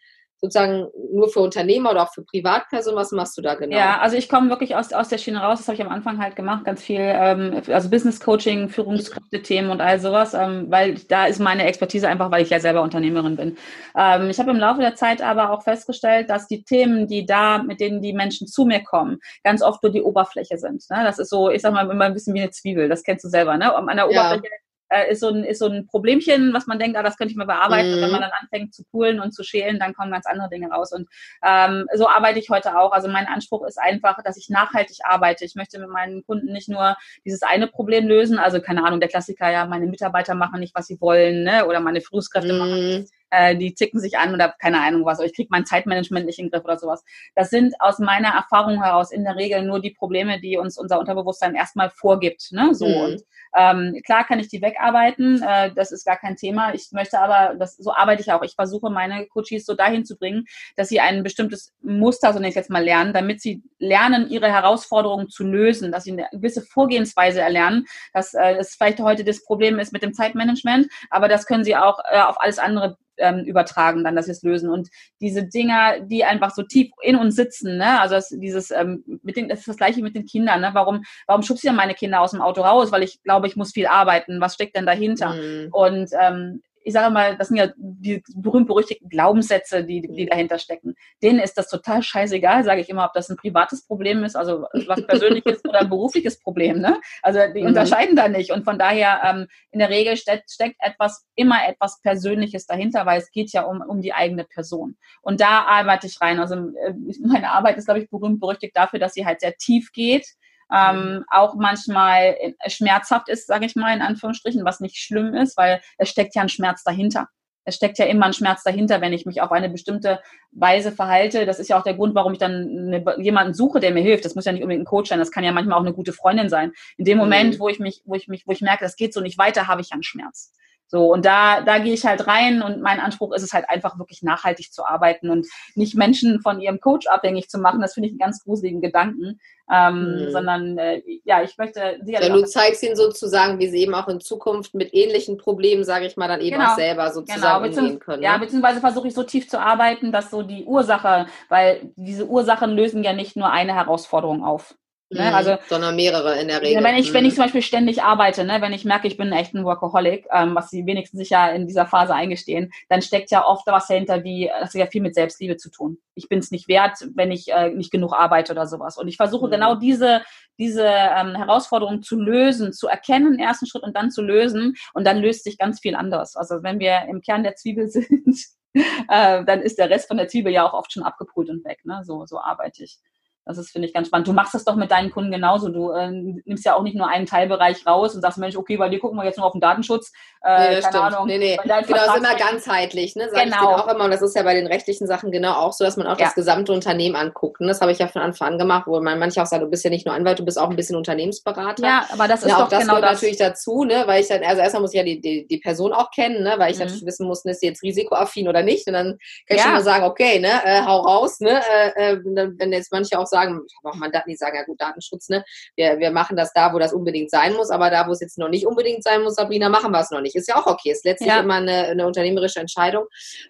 sozusagen 0.43 0.87
nur 1.13 1.29
für 1.29 1.39
Unternehmer 1.39 1.91
oder 1.91 2.03
auch 2.03 2.13
für 2.13 2.23
Privatpersonen? 2.23 2.99
Was 2.99 3.13
machst 3.13 3.37
du 3.37 3.41
da 3.41 3.55
genau? 3.55 3.75
Ja, 3.77 3.99
also 4.01 4.17
ich 4.17 4.27
komme 4.27 4.49
wirklich 4.49 4.75
aus, 4.75 4.91
aus 4.91 5.07
der 5.07 5.17
Schiene 5.17 5.39
raus. 5.39 5.59
Das 5.59 5.67
habe 5.69 5.75
ich 5.75 5.81
am 5.81 5.91
Anfang 5.91 6.21
halt 6.21 6.35
gemacht, 6.35 6.65
ganz 6.65 6.83
viel, 6.83 6.99
ähm, 6.99 7.61
also 7.69 7.89
Business 7.89 8.19
Coaching, 8.19 8.67
Führungskräfte-Themen 8.67 9.71
und 9.71 9.79
all 9.79 9.99
sowas, 10.01 10.33
ähm, 10.33 10.65
weil 10.69 10.95
da 11.07 11.27
ist 11.27 11.39
meine 11.39 11.63
Expertise 11.63 12.09
einfach, 12.09 12.29
weil 12.29 12.43
ich 12.43 12.49
ja 12.49 12.59
selber 12.59 12.81
Unternehmerin 12.81 13.37
bin. 13.37 13.57
Ähm, 13.97 14.29
ich 14.29 14.37
habe 14.37 14.51
im 14.51 14.57
Laufe 14.57 14.81
der 14.81 14.95
Zeit 14.95 15.21
aber 15.21 15.51
auch 15.51 15.63
festgestellt, 15.63 16.29
dass 16.29 16.47
die 16.47 16.63
Themen, 16.63 17.07
die 17.07 17.25
da, 17.25 17.63
mit 17.63 17.79
denen 17.79 18.01
die 18.01 18.11
Menschen 18.11 18.45
zu 18.45 18.65
mir 18.65 18.83
kommen, 18.83 19.19
ganz 19.45 19.61
oft 19.63 19.81
nur 19.81 19.93
die 19.93 20.01
Oberfläche 20.01 20.57
sind. 20.57 20.83
Ne? 20.89 21.03
Das 21.05 21.19
ist 21.19 21.29
so, 21.29 21.49
ich 21.49 21.61
sag 21.61 21.73
mal, 21.73 21.89
immer 21.89 22.05
ein 22.05 22.13
bisschen 22.13 22.33
wie 22.33 22.41
eine 22.41 22.51
Zwiebel. 22.51 22.89
Das 22.89 23.03
kennst 23.03 23.23
du 23.23 23.29
selber. 23.29 23.55
Ne? 23.55 23.73
An 23.73 23.95
der 23.95 24.09
Oberfläche 24.09 24.49
äh, 24.93 25.11
ist, 25.11 25.21
so 25.21 25.29
ein, 25.29 25.43
ist 25.43 25.59
so 25.59 25.67
ein 25.67 25.87
Problemchen, 25.87 26.53
was 26.53 26.67
man 26.67 26.79
denkt, 26.79 26.97
ah, 26.97 27.03
das 27.03 27.17
könnte 27.17 27.31
ich 27.31 27.37
mal 27.37 27.45
bearbeiten. 27.45 27.89
Mhm. 27.89 27.95
Und 27.95 28.01
wenn 28.01 28.11
man 28.11 28.21
dann 28.21 28.31
anfängt 28.39 28.73
zu 28.73 28.83
poolen 28.85 29.19
und 29.19 29.33
zu 29.33 29.43
schälen, 29.43 29.79
dann 29.79 29.93
kommen 29.93 30.11
ganz 30.11 30.25
andere 30.25 30.49
Dinge 30.49 30.69
raus. 30.69 30.91
Und 30.91 31.07
ähm, 31.43 31.87
so 31.95 32.07
arbeite 32.07 32.39
ich 32.39 32.49
heute 32.49 32.77
auch. 32.77 32.91
Also 32.91 33.07
mein 33.07 33.27
Anspruch 33.27 33.65
ist 33.65 33.79
einfach, 33.79 34.21
dass 34.23 34.37
ich 34.37 34.49
nachhaltig 34.49 34.97
arbeite. 35.03 35.45
Ich 35.45 35.55
möchte 35.55 35.79
mit 35.79 35.89
meinen 35.89 36.23
Kunden 36.25 36.51
nicht 36.51 36.69
nur 36.69 36.95
dieses 37.25 37.41
eine 37.43 37.67
Problem 37.67 38.07
lösen, 38.07 38.37
also 38.37 38.61
keine 38.61 38.83
Ahnung, 38.85 38.99
der 38.99 39.09
Klassiker 39.09 39.49
ja, 39.51 39.65
meine 39.65 39.87
Mitarbeiter 39.87 40.35
machen 40.35 40.59
nicht, 40.59 40.75
was 40.75 40.87
sie 40.87 40.99
wollen, 41.01 41.43
ne? 41.43 41.65
oder 41.65 41.79
meine 41.79 42.01
Führungskräfte 42.01 42.53
mhm. 42.53 42.59
machen 42.59 43.07
äh, 43.33 43.55
die 43.55 43.73
zicken 43.73 43.99
sich 43.99 44.17
an 44.17 44.33
oder 44.33 44.53
keine 44.59 44.81
Ahnung 44.81 45.05
was, 45.05 45.19
oder 45.19 45.27
ich 45.27 45.35
kriege 45.35 45.49
mein 45.51 45.65
Zeitmanagement 45.65 46.25
nicht 46.25 46.39
in 46.39 46.45
den 46.45 46.51
Griff 46.51 46.63
oder 46.63 46.77
sowas. 46.77 47.03
Das 47.35 47.49
sind 47.49 47.73
aus 47.79 47.99
meiner 47.99 48.29
Erfahrung 48.29 48.81
heraus 48.81 49.11
in 49.11 49.23
der 49.23 49.35
Regel 49.35 49.63
nur 49.63 49.81
die 49.81 49.91
Probleme, 49.91 50.39
die 50.39 50.57
uns 50.57 50.77
unser 50.77 50.99
Unterbewusstsein 50.99 51.55
erstmal 51.55 51.89
vorgibt. 51.89 52.51
Ne? 52.51 52.73
So 52.73 52.87
mhm. 52.87 52.95
und 52.95 53.23
ähm, 53.55 54.01
klar 54.05 54.25
kann 54.25 54.39
ich 54.39 54.47
die 54.47 54.61
wegarbeiten, 54.61 55.41
äh, 55.41 55.71
das 55.73 55.91
ist 55.91 56.05
gar 56.05 56.17
kein 56.17 56.35
Thema. 56.35 56.73
Ich 56.73 56.91
möchte 56.91 57.19
aber, 57.19 57.55
das, 57.55 57.77
so 57.77 57.93
arbeite 57.93 58.21
ich 58.21 58.31
auch. 58.31 58.41
Ich 58.41 58.55
versuche 58.55 58.89
meine 58.89 59.27
Coaches 59.27 59.65
so 59.65 59.75
dahin 59.75 60.05
zu 60.05 60.17
bringen, 60.17 60.45
dass 60.75 60.89
sie 60.89 60.99
ein 60.99 61.23
bestimmtes 61.23 61.73
Muster, 61.81 62.33
so 62.33 62.39
nenne 62.39 62.49
ich 62.49 62.55
jetzt 62.55 62.71
mal, 62.71 62.83
lernen, 62.83 63.13
damit 63.13 63.41
sie 63.41 63.61
lernen, 63.77 64.29
ihre 64.29 64.51
Herausforderungen 64.51 65.29
zu 65.29 65.43
lösen, 65.43 65.91
dass 65.91 66.05
sie 66.05 66.13
eine 66.13 66.27
gewisse 66.31 66.61
Vorgehensweise 66.61 67.41
erlernen. 67.41 67.85
Dass 68.13 68.33
äh, 68.33 68.55
das 68.55 68.75
vielleicht 68.75 68.99
heute 68.99 69.23
das 69.23 69.43
Problem 69.43 69.77
ist 69.79 69.93
mit 69.93 70.01
dem 70.01 70.13
Zeitmanagement, 70.13 70.87
aber 71.09 71.27
das 71.27 71.45
können 71.45 71.63
sie 71.63 71.75
auch 71.75 71.99
äh, 72.11 72.21
auf 72.21 72.41
alles 72.41 72.57
andere 72.57 72.97
ähm, 73.17 73.45
übertragen, 73.45 74.03
dann, 74.03 74.15
dass 74.15 74.27
wir 74.27 74.33
es 74.33 74.43
lösen. 74.43 74.69
Und 74.69 74.89
diese 75.21 75.43
Dinger, 75.43 75.99
die 76.01 76.23
einfach 76.23 76.51
so 76.51 76.63
tief 76.63 76.91
in 77.01 77.15
uns 77.15 77.35
sitzen, 77.35 77.77
ne? 77.77 77.99
also 77.99 78.15
das, 78.15 78.29
dieses, 78.29 78.71
ähm, 78.71 79.03
mit 79.23 79.37
den, 79.37 79.49
das 79.49 79.59
ist 79.59 79.67
das 79.67 79.77
gleiche 79.77 80.01
mit 80.01 80.15
den 80.15 80.25
Kindern, 80.25 80.61
ne? 80.61 80.71
warum, 80.73 81.03
warum 81.27 81.43
schubst 81.43 81.63
du 81.63 81.71
meine 81.71 81.93
Kinder 81.93 82.21
aus 82.21 82.31
dem 82.31 82.41
Auto 82.41 82.61
raus? 82.61 82.91
Weil 82.91 83.03
ich 83.03 83.21
glaube, 83.23 83.47
ich 83.47 83.55
muss 83.55 83.73
viel 83.73 83.87
arbeiten. 83.87 84.41
Was 84.41 84.55
steckt 84.55 84.75
denn 84.75 84.85
dahinter? 84.85 85.33
Mhm. 85.33 85.69
Und 85.71 86.09
ähm, 86.19 86.61
ich 86.83 86.93
sage 86.93 87.13
mal, 87.13 87.37
das 87.37 87.47
sind 87.47 87.57
ja 87.57 87.69
die 87.77 88.23
berühmt-berüchtigten 88.35 89.09
Glaubenssätze, 89.09 89.83
die, 89.83 90.01
die 90.01 90.25
dahinter 90.25 90.59
stecken. 90.59 90.95
Denen 91.21 91.39
ist 91.39 91.57
das 91.57 91.69
total 91.69 92.03
scheißegal, 92.03 92.63
sage 92.63 92.81
ich 92.81 92.89
immer, 92.89 93.05
ob 93.05 93.13
das 93.13 93.29
ein 93.29 93.37
privates 93.37 93.85
Problem 93.85 94.23
ist, 94.23 94.35
also 94.35 94.65
was 94.87 95.05
persönliches 95.05 95.63
oder 95.67 95.81
ein 95.81 95.89
berufliches 95.89 96.39
Problem. 96.39 96.79
Ne? 96.79 96.99
Also 97.21 97.39
die 97.53 97.61
mhm. 97.61 97.67
unterscheiden 97.67 98.15
da 98.15 98.27
nicht. 98.27 98.51
Und 98.51 98.63
von 98.65 98.77
daher, 98.77 99.21
ähm, 99.23 99.47
in 99.71 99.79
der 99.79 99.89
Regel 99.89 100.17
steckt, 100.17 100.51
steckt 100.51 100.75
etwas, 100.79 101.25
immer 101.35 101.67
etwas 101.67 102.01
Persönliches 102.01 102.65
dahinter, 102.65 103.05
weil 103.05 103.19
es 103.19 103.31
geht 103.31 103.51
ja 103.53 103.63
um, 103.63 103.81
um 103.81 104.01
die 104.01 104.13
eigene 104.13 104.43
Person. 104.43 104.97
Und 105.21 105.41
da 105.41 105.63
arbeite 105.63 106.07
ich 106.07 106.19
rein. 106.21 106.39
Also 106.39 106.55
äh, 106.55 106.93
meine 107.21 107.51
Arbeit 107.51 107.77
ist, 107.77 107.85
glaube 107.85 108.01
ich, 108.01 108.09
berühmt-berüchtigt 108.09 108.75
dafür, 108.75 108.99
dass 108.99 109.13
sie 109.13 109.25
halt 109.25 109.41
sehr 109.41 109.55
tief 109.55 109.91
geht 109.93 110.25
ähm, 110.71 111.15
mhm. 111.15 111.25
auch 111.29 111.55
manchmal 111.55 112.37
schmerzhaft 112.67 113.29
ist, 113.29 113.47
sage 113.47 113.65
ich 113.65 113.75
mal 113.75 113.95
in 113.95 114.01
Anführungsstrichen, 114.01 114.65
was 114.65 114.79
nicht 114.79 114.97
schlimm 114.97 115.33
ist, 115.33 115.57
weil 115.57 115.81
es 115.97 116.09
steckt 116.09 116.35
ja 116.35 116.41
ein 116.41 116.49
Schmerz 116.49 116.83
dahinter. 116.83 117.27
Es 117.65 117.75
steckt 117.75 117.97
ja 117.97 118.05
immer 118.05 118.25
ein 118.25 118.33
Schmerz 118.33 118.63
dahinter, 118.63 118.99
wenn 118.99 119.13
ich 119.13 119.25
mich 119.25 119.41
auf 119.41 119.51
eine 119.51 119.69
bestimmte 119.69 120.19
Weise 120.51 120.91
verhalte. 120.91 121.45
Das 121.45 121.59
ist 121.59 121.69
ja 121.69 121.79
auch 121.79 121.83
der 121.83 121.93
Grund, 121.93 122.13
warum 122.13 122.33
ich 122.33 122.39
dann 122.39 122.91
eine, 122.93 123.23
jemanden 123.23 123.53
suche, 123.53 123.79
der 123.79 123.91
mir 123.91 124.01
hilft. 124.01 124.25
Das 124.25 124.35
muss 124.35 124.45
ja 124.45 124.51
nicht 124.51 124.63
unbedingt 124.63 124.83
ein 124.83 124.89
Coach 124.89 125.09
sein, 125.09 125.19
das 125.19 125.31
kann 125.31 125.43
ja 125.43 125.51
manchmal 125.51 125.77
auch 125.77 125.83
eine 125.83 125.93
gute 125.93 126.13
Freundin 126.13 126.49
sein. 126.49 126.73
In 126.97 127.05
dem 127.05 127.17
Moment, 127.17 127.55
mhm. 127.55 127.59
wo 127.59 127.69
ich 127.69 127.79
mich, 127.79 128.01
wo 128.05 128.15
ich 128.15 128.27
mich, 128.27 128.45
wo 128.45 128.51
ich 128.51 128.61
merke, 128.61 128.83
das 128.83 128.95
geht 128.95 129.13
so 129.13 129.21
nicht 129.21 129.37
weiter, 129.37 129.67
habe 129.67 129.81
ich 129.81 129.89
ja 129.89 129.93
einen 129.93 130.03
Schmerz. 130.03 130.51
So, 130.93 131.11
und 131.11 131.25
da, 131.25 131.61
da 131.61 131.79
gehe 131.79 131.95
ich 131.95 132.05
halt 132.05 132.27
rein 132.27 132.61
und 132.61 132.79
mein 132.79 132.99
Anspruch 132.99 133.33
ist 133.33 133.41
es 133.41 133.51
halt 133.51 133.67
einfach 133.67 133.97
wirklich 133.97 134.21
nachhaltig 134.21 134.71
zu 134.71 134.85
arbeiten 134.85 135.31
und 135.31 135.47
nicht 135.73 135.95
Menschen 135.95 136.39
von 136.39 136.61
ihrem 136.61 136.79
Coach 136.79 137.07
abhängig 137.07 137.49
zu 137.49 137.57
machen. 137.57 137.81
Das 137.81 137.95
finde 137.95 138.09
ich 138.09 138.11
einen 138.11 138.19
ganz 138.19 138.43
gruseligen 138.43 138.79
Gedanken. 138.79 139.39
Ähm, 139.71 140.25
mhm. 140.25 140.31
sondern 140.31 140.77
äh, 140.77 141.01
ja, 141.23 141.41
ich 141.41 141.57
möchte 141.57 141.97
sicherlich. 142.03 142.29
Ja, 142.29 142.35
du 142.35 142.43
zeigst 142.43 142.83
ihnen 142.83 142.95
sozusagen, 142.95 143.57
wie 143.57 143.69
sie 143.69 143.79
eben 143.79 143.95
auch 143.95 144.07
in 144.07 144.19
Zukunft 144.19 144.75
mit 144.75 144.93
ähnlichen 144.93 145.37
Problemen, 145.37 145.83
sage 145.83 146.05
ich 146.05 146.15
mal, 146.15 146.27
dann 146.27 146.41
eben 146.41 146.57
genau. 146.57 146.71
auch 146.71 146.75
selber 146.75 147.09
sozusagen 147.11 147.63
genau. 147.63 147.81
umgehen 147.81 147.99
können. 147.99 148.21
Ja, 148.21 148.33
ne? 148.33 148.39
beziehungsweise 148.45 148.81
versuche 148.81 149.07
ich 149.07 149.15
so 149.15 149.23
tief 149.23 149.49
zu 149.49 149.59
arbeiten, 149.59 150.11
dass 150.11 150.29
so 150.29 150.43
die 150.43 150.65
Ursache, 150.65 151.25
weil 151.49 151.91
diese 151.95 152.27
Ursachen 152.27 152.75
lösen 152.75 153.03
ja 153.03 153.13
nicht 153.13 153.35
nur 153.35 153.49
eine 153.49 153.73
Herausforderung 153.73 154.43
auf. 154.43 154.75
Ne? 155.13 155.29
Mhm, 155.29 155.35
also, 155.35 155.57
sondern 155.67 155.95
mehrere 155.95 156.39
in 156.39 156.47
der 156.47 156.61
Regel. 156.61 156.83
Wenn 156.83 156.95
ich, 156.95 157.13
wenn 157.13 157.25
ich 157.25 157.33
mhm. 157.33 157.35
zum 157.35 157.43
Beispiel 157.45 157.61
ständig 157.61 158.03
arbeite, 158.03 158.43
ne? 158.43 158.61
wenn 158.61 158.73
ich 158.73 158.85
merke, 158.85 159.07
ich 159.07 159.17
bin 159.17 159.31
echt 159.31 159.53
ein 159.53 159.65
Workaholic, 159.65 160.27
ähm, 160.31 160.55
was 160.55 160.69
die 160.69 160.85
wenigsten 160.85 161.17
sich 161.17 161.29
ja 161.29 161.49
in 161.49 161.67
dieser 161.67 161.85
Phase 161.85 162.13
eingestehen, 162.13 162.71
dann 162.89 163.01
steckt 163.01 163.31
ja 163.31 163.45
oft 163.45 163.65
was 163.67 163.87
dahinter, 163.87 164.23
wie, 164.23 164.49
das 164.59 164.69
hat 164.69 164.75
ja 164.75 164.85
viel 164.87 165.01
mit 165.01 165.15
Selbstliebe 165.15 165.57
zu 165.57 165.69
tun. 165.69 165.97
Ich 166.15 166.29
bin 166.29 166.39
es 166.39 166.51
nicht 166.51 166.67
wert, 166.67 166.97
wenn 167.15 167.31
ich 167.31 167.51
äh, 167.51 167.69
nicht 167.69 167.91
genug 167.91 168.13
arbeite 168.13 168.53
oder 168.53 168.67
sowas. 168.67 168.97
Und 168.97 169.07
ich 169.07 169.17
versuche 169.17 169.47
mhm. 169.47 169.51
genau 169.51 169.75
diese, 169.75 170.21
diese 170.57 170.85
ähm, 170.85 171.35
Herausforderung 171.35 172.03
zu 172.03 172.19
lösen, 172.19 172.73
zu 172.73 172.87
erkennen, 172.87 173.39
ersten 173.39 173.65
Schritt 173.65 173.83
und 173.83 173.95
dann 173.95 174.11
zu 174.11 174.21
lösen. 174.21 174.75
Und 174.93 175.05
dann 175.05 175.19
löst 175.19 175.43
sich 175.43 175.57
ganz 175.57 175.79
viel 175.79 175.95
anders. 175.95 176.35
Also 176.35 176.63
wenn 176.63 176.79
wir 176.79 177.03
im 177.09 177.21
Kern 177.21 177.43
der 177.43 177.55
Zwiebel 177.55 177.87
sind, 177.89 178.37
äh, 178.73 179.43
dann 179.45 179.61
ist 179.61 179.77
der 179.77 179.89
Rest 179.89 180.07
von 180.07 180.17
der 180.17 180.27
Zwiebel 180.27 180.51
ja 180.51 180.67
auch 180.67 180.73
oft 180.73 180.91
schon 180.91 181.03
abgebrüht 181.03 181.49
und 181.49 181.63
weg. 181.65 181.79
Ne? 181.85 182.01
So, 182.03 182.25
so 182.25 182.39
arbeite 182.39 182.83
ich. 182.83 182.99
Das 183.45 183.57
ist, 183.57 183.71
finde 183.71 183.87
ich, 183.87 183.93
ganz 183.93 184.07
spannend. 184.07 184.27
Du 184.27 184.33
machst 184.33 184.53
das 184.53 184.63
doch 184.63 184.75
mit 184.75 184.91
deinen 184.91 185.11
Kunden 185.11 185.31
genauso. 185.31 185.69
Du 185.69 185.91
äh, 185.91 186.09
nimmst 186.11 186.65
ja 186.65 186.75
auch 186.75 186.83
nicht 186.83 186.95
nur 186.95 187.07
einen 187.07 187.25
Teilbereich 187.25 187.85
raus 187.85 188.15
und 188.15 188.21
sagst, 188.21 188.37
Mensch, 188.37 188.55
okay, 188.55 188.77
bei 188.77 188.89
dir 188.89 188.99
gucken 188.99 189.17
wir 189.17 189.25
jetzt 189.25 189.37
nur 189.37 189.45
auf 189.45 189.51
den 189.51 189.61
Datenschutz. 189.61 190.11
Äh, 190.43 190.49
nee, 190.49 190.65
keine 190.65 190.81
stimmt. 190.81 190.95
Ahnung. 190.95 191.27
Nee, 191.27 191.37
nee. 191.37 191.59
Genau, 191.61 191.79
ist 191.79 192.17
immer 192.17 192.35
ganzheitlich. 192.35 193.15
Ne? 193.15 193.29
Sag 193.31 193.43
genau. 193.43 193.75
auch 193.75 193.87
immer. 193.87 194.05
Und 194.05 194.11
das 194.11 194.21
ist 194.21 194.35
ja 194.35 194.43
bei 194.43 194.53
den 194.53 194.67
rechtlichen 194.67 195.07
Sachen 195.07 195.31
genau 195.31 195.53
auch 195.53 195.73
so, 195.73 195.83
dass 195.83 195.97
man 195.97 196.07
auch 196.07 196.17
ja. 196.17 196.25
das 196.25 196.35
gesamte 196.35 196.71
Unternehmen 196.71 197.15
anguckt. 197.15 197.59
Und 197.59 197.67
das 197.67 197.81
habe 197.81 197.91
ich 197.91 197.99
ja 197.99 198.07
von 198.07 198.21
Anfang 198.21 198.53
an 198.53 198.57
gemacht, 198.57 198.87
wo 198.87 198.99
man 199.01 199.19
manche 199.19 199.41
auch 199.41 199.45
sagt, 199.45 199.61
du 199.61 199.67
bist 199.67 199.83
ja 199.83 199.89
nicht 199.89 200.05
nur 200.05 200.15
Anwalt, 200.15 200.39
du 200.39 200.45
bist 200.45 200.59
auch 200.59 200.69
ein 200.69 200.75
bisschen 200.75 200.95
Unternehmensberater. 200.95 201.85
Ja, 201.85 202.07
aber 202.11 202.27
das 202.27 202.43
ist 202.43 202.49
ja, 202.49 202.63
auch 202.63 202.69
das 202.69 202.81
genau 202.81 202.95
gehört 202.95 203.11
das. 203.11 203.21
natürlich 203.21 203.37
dazu, 203.37 203.83
ne? 203.83 204.03
weil 204.05 204.21
ich 204.21 204.27
dann, 204.27 204.43
also 204.43 204.61
erstmal 204.61 204.81
muss 204.81 204.93
ich 204.93 204.97
ja 204.97 205.03
die, 205.03 205.19
die, 205.19 205.47
die 205.47 205.57
Person 205.57 205.93
auch 205.93 206.11
kennen, 206.11 206.43
ne? 206.43 206.55
weil 206.57 206.71
ich 206.71 206.77
mhm. 206.77 206.85
natürlich 206.85 207.05
wissen 207.05 207.27
muss, 207.27 207.43
ist 207.45 207.59
sie 207.59 207.67
jetzt 207.67 207.83
risikoaffin 207.83 208.47
oder 208.47 208.63
nicht. 208.63 208.87
Und 208.87 208.93
dann 208.93 209.17
kann 209.47 209.57
ich 209.57 209.57
ja. 209.57 209.63
schon 209.63 209.73
mal 209.73 209.83
sagen, 209.83 210.05
okay, 210.05 210.39
ne, 210.39 210.61
äh, 210.63 210.81
hau 210.85 211.01
raus. 211.01 211.39
Ne? 211.39 211.61
Äh, 211.95 212.13
äh, 212.13 212.19
wenn 212.23 212.71
jetzt 212.71 212.91
manche 212.91 213.19
auch 213.19 213.27
sagen, 213.33 213.61
ich 213.67 213.75
habe 213.77 213.93
auch 213.93 213.99
mal 213.99 214.11
Daten, 214.11 214.29
die 214.29 214.35
sagen, 214.35 214.55
ja 214.55 214.63
gut, 214.63 214.79
Datenschutz, 214.79 215.29
ne? 215.29 215.43
Wir, 215.75 215.99
wir 215.99 216.11
machen 216.11 216.37
das 216.37 216.53
da, 216.53 216.73
wo 216.73 216.79
das 216.79 216.93
unbedingt 216.93 217.29
sein 217.29 217.53
muss, 217.53 217.69
aber 217.69 217.89
da, 217.89 218.07
wo 218.07 218.11
es 218.11 218.21
jetzt 218.21 218.37
noch 218.37 218.49
nicht 218.49 218.65
unbedingt 218.65 219.03
sein 219.03 219.21
muss, 219.23 219.35
Sabrina, 219.35 219.69
machen 219.69 219.91
wir 219.91 219.99
es 219.99 220.11
noch 220.11 220.21
nicht. 220.21 220.35
Ist 220.35 220.47
ja 220.47 220.55
auch 220.55 220.67
okay. 220.67 220.91
Ist 220.91 221.05
letztlich 221.05 221.29
ja. 221.29 221.39
immer 221.39 221.55
eine, 221.55 221.87
eine 221.87 222.07
unternehmerische 222.07 222.59
Entscheidung. 222.59 223.05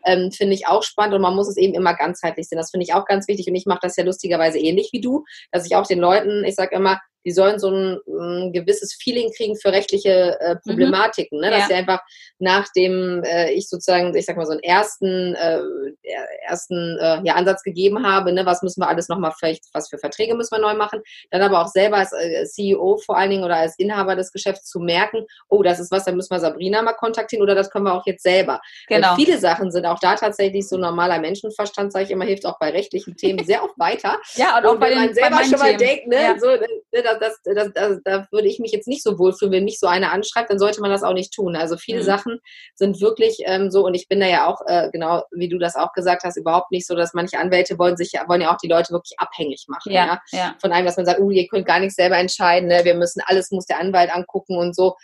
Ähm, 0.06 0.32
finde 0.32 0.54
ich 0.54 0.68
auch 0.68 0.84
spannend 0.84 1.16
und 1.16 1.22
man 1.22 1.36
muss 1.36 1.48
es 1.48 1.58
eben 1.58 1.74
immer 1.74 1.94
ganzheitlich 1.94 2.48
sehen. 2.48 2.58
Das 2.58 2.72
finde 2.72 2.86
ich 2.86 2.94
auch 2.94 3.06
ganz 3.06 3.28
wichtig 3.28 3.48
und 3.48 3.56
ich 3.56 3.66
mache 3.66 3.80
das 3.82 3.96
ja 3.96 4.04
lustigerweise 4.04 4.58
ähnlich 4.58 4.90
wie 4.92 5.02
du, 5.02 5.26
dass 5.52 5.66
ich 5.66 5.76
auch 5.76 5.86
den 5.86 6.00
Leuten, 6.00 6.44
ich 6.46 6.56
sage 6.56 6.76
immer, 6.76 7.00
die 7.26 7.32
sollen 7.32 7.60
so 7.60 7.70
ein, 7.70 8.00
ein 8.08 8.54
gewisses 8.54 8.94
Feeling 8.94 9.32
kriegen 9.36 9.56
für 9.56 9.72
rechtliche 9.72 10.38
äh, 10.40 10.56
mhm. 10.56 10.60
Problematiken, 10.66 11.40
ne? 11.40 11.50
dass 11.50 11.62
ja. 11.62 11.68
sie 11.68 11.74
einfach 11.74 12.02
nachdem 12.40 13.24
äh, 13.24 13.52
ich 13.52 13.70
sozusagen, 13.70 14.16
ich 14.16 14.26
sag 14.26 14.38
mal 14.38 14.46
so 14.46 14.52
einen 14.52 14.62
ersten, 14.62 15.34
äh, 15.36 15.62
ersten 16.46 16.98
äh, 17.00 17.22
ja, 17.24 17.36
Ansatz 17.36 17.64
gegeben 17.64 18.06
habe, 18.06 18.34
ne? 18.34 18.46
was 18.46 18.62
müssen 18.62 18.82
wir 18.82 18.90
alles 18.90 19.08
nochmal 19.08 19.34
vielleicht, 19.38 19.64
was 19.74 19.90
für 19.90 19.98
Verträge 19.98 20.36
müssen 20.36 20.56
wir 20.56 20.62
neu 20.62 20.76
machen, 20.76 21.02
dann 21.32 21.42
aber 21.42 21.62
auch 21.62 21.68
selber 21.68 21.98
als 21.98 22.12
äh, 22.12 22.46
CEO 22.46 22.98
vor 22.98 23.18
allen 23.18 23.30
Dingen 23.30 23.44
oder 23.44 23.56
als 23.56 23.78
Inhaber 23.80 24.16
des 24.16 24.32
Geschäfts 24.32 24.70
zu 24.70 24.80
merken, 24.80 25.26
oh, 25.48 25.64
das 25.64 25.80
ist 25.80 25.92
was, 25.92 26.06
dann 26.06 26.16
müssen 26.16 26.32
wir 26.32 26.40
Sabrina 26.40 26.82
mal 26.82 26.94
kontaktieren 26.94 27.42
oder 27.42 27.56
das 27.56 27.70
können 27.70 27.86
wir 27.86 27.94
auch 27.94 28.06
jetzt 28.06 28.24
selber. 28.24 28.60
Genau. 28.88 29.10
Weil 29.10 29.16
viele 29.16 29.38
Sachen 29.38 29.72
sind 29.72 29.86
auch 29.86 30.00
da 30.00 30.16
tatsächlich 30.16 30.68
so 30.68 30.78
normaler 30.78 31.20
Menschenverstand, 31.20 31.94
sage 31.94 32.06
ich 32.06 32.12
immer, 32.12 32.26
hilft 32.26 32.46
auch 32.46 32.60
bei 32.60 32.72
rechtlichen 32.72 33.16
Themen 33.16 33.44
sehr 33.46 33.64
oft 33.64 33.78
weiter. 33.80 34.20
ja, 34.36 34.58
und, 34.58 34.66
und 34.66 34.76
auch 34.76 34.80
bei 34.80 34.90
wenn 34.90 34.98
den, 34.98 35.06
man 35.06 35.14
selber 35.14 35.44
schon 35.44 35.60
mal 35.60 35.78
denkt, 35.78 36.08
ne, 36.08 36.22
ja. 36.22 36.40
so, 36.40 36.48
ne, 36.48 36.68
das, 37.20 37.40
das, 37.44 37.72
das, 37.74 38.00
da 38.04 38.28
würde 38.32 38.48
ich 38.48 38.60
mich 38.60 38.72
jetzt 38.72 38.88
nicht 38.88 39.04
so 39.04 39.18
wohlfühlen, 39.20 39.54
wenn 39.54 39.64
mich 39.64 39.80
so 39.80 39.88
einer 39.88 40.12
anschreibt, 40.12 40.50
dann 40.50 40.60
sollte 40.60 40.82
man 40.82 40.92
das 40.92 41.04
auch 41.04 41.14
nicht 41.14 41.34
tun. 41.34 41.56
Also 41.56 41.78
viele 41.78 42.00
mhm. 42.00 42.06
Sachen 42.06 42.40
sind 42.76 43.02
wirklich 43.02 43.40
ähm, 43.46 43.72
so, 43.72 43.86
und 43.86 43.94
ich 43.94 44.08
bin 44.08 44.20
da 44.20 44.28
ja 44.28 44.48
auch, 44.48 44.62
äh, 44.68 44.90
genau 44.92 45.24
wie 45.32 45.50
du 45.50 45.58
das 45.58 45.76
auch 45.76 45.94
gesagt 45.94 46.24
hast, 46.24 46.38
überhaupt 46.38 46.72
nicht 46.72 46.88
so, 46.88 46.96
dass 46.96 47.14
manche 47.14 47.40
Anwälte 47.40 47.78
wollen 47.80 47.98
sich 47.98 48.12
ja, 48.14 48.28
wollen 48.28 48.42
ja 48.42 48.54
auch 48.54 48.58
die 48.58 48.68
Leute 48.68 48.92
wirklich 48.92 49.14
abhängig 49.18 49.66
machen. 49.68 49.92
Ja, 49.92 50.06
ja? 50.06 50.22
ja. 50.32 50.56
Von 50.62 50.72
einem, 50.72 50.86
dass 50.86 50.98
man 50.98 51.06
sagt, 51.06 51.20
oh, 51.20 51.30
ihr 51.30 51.48
könnt 51.48 51.66
gar 51.66 51.80
nicht 51.80 51.96
selber 51.96 52.18
entscheiden, 52.18 52.70
ne? 52.70 52.82
wir 52.84 52.96
müssen, 52.96 53.22
alles 53.26 53.52
muss 53.52 53.66
der 53.66 53.80
Anwalt 53.80 54.14
angucken 54.14 54.58
und 54.58 54.76
so. 54.76 54.96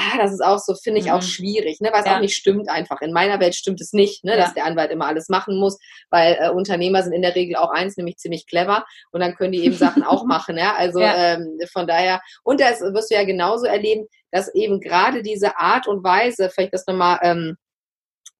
Ah, 0.00 0.16
das 0.16 0.32
ist 0.32 0.44
auch 0.44 0.60
so, 0.60 0.76
finde 0.76 1.00
ich 1.00 1.06
mhm. 1.06 1.12
auch 1.12 1.22
schwierig, 1.22 1.80
ne? 1.80 1.90
was 1.92 2.06
ja. 2.06 2.14
auch 2.14 2.20
nicht 2.20 2.36
stimmt 2.36 2.68
einfach. 2.68 3.00
In 3.00 3.12
meiner 3.12 3.40
Welt 3.40 3.56
stimmt 3.56 3.80
es 3.80 3.92
nicht, 3.92 4.22
ne? 4.22 4.36
dass 4.36 4.54
der 4.54 4.64
Anwalt 4.64 4.92
immer 4.92 5.06
alles 5.06 5.28
machen 5.28 5.58
muss, 5.58 5.76
weil 6.08 6.38
äh, 6.40 6.50
Unternehmer 6.50 7.02
sind 7.02 7.14
in 7.14 7.22
der 7.22 7.34
Regel 7.34 7.56
auch 7.56 7.70
eins, 7.70 7.96
nämlich 7.96 8.16
ziemlich 8.16 8.46
clever 8.46 8.84
und 9.10 9.20
dann 9.20 9.34
können 9.34 9.50
die 9.50 9.64
eben 9.64 9.74
Sachen 9.74 10.04
auch 10.04 10.24
machen. 10.26 10.56
Ja? 10.56 10.76
Also 10.76 11.00
ähm, 11.00 11.58
von 11.72 11.88
daher, 11.88 12.20
und 12.44 12.60
das 12.60 12.80
wirst 12.80 13.10
du 13.10 13.16
ja 13.16 13.24
genauso 13.24 13.66
erleben, 13.66 14.06
dass 14.30 14.54
eben 14.54 14.80
gerade 14.80 15.22
diese 15.22 15.58
Art 15.58 15.88
und 15.88 16.04
Weise, 16.04 16.48
vielleicht 16.48 16.74
das 16.74 16.86
nochmal 16.86 17.18
ähm, 17.22 17.56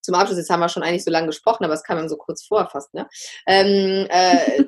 zum 0.00 0.14
Abschluss, 0.14 0.38
jetzt 0.38 0.50
haben 0.50 0.61
wir 0.61 0.68
schon 0.68 0.84
eigentlich 0.84 1.04
so 1.04 1.11
lange 1.11 1.26
gesprochen, 1.26 1.64
aber 1.64 1.74
es 1.74 1.82
kam 1.82 2.00
mir 2.00 2.09
so 2.09 2.16
kurz 2.16 2.46
vor 2.46 2.68
fast, 2.70 2.94
ne? 2.94 3.09
Ähm, 3.48 4.06
äh, 4.11 4.64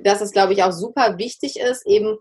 dass 0.02 0.20
es, 0.20 0.32
glaube 0.32 0.54
ich, 0.54 0.64
auch 0.64 0.72
super 0.72 1.18
wichtig 1.18 1.58
ist, 1.58 1.86
eben 1.86 2.18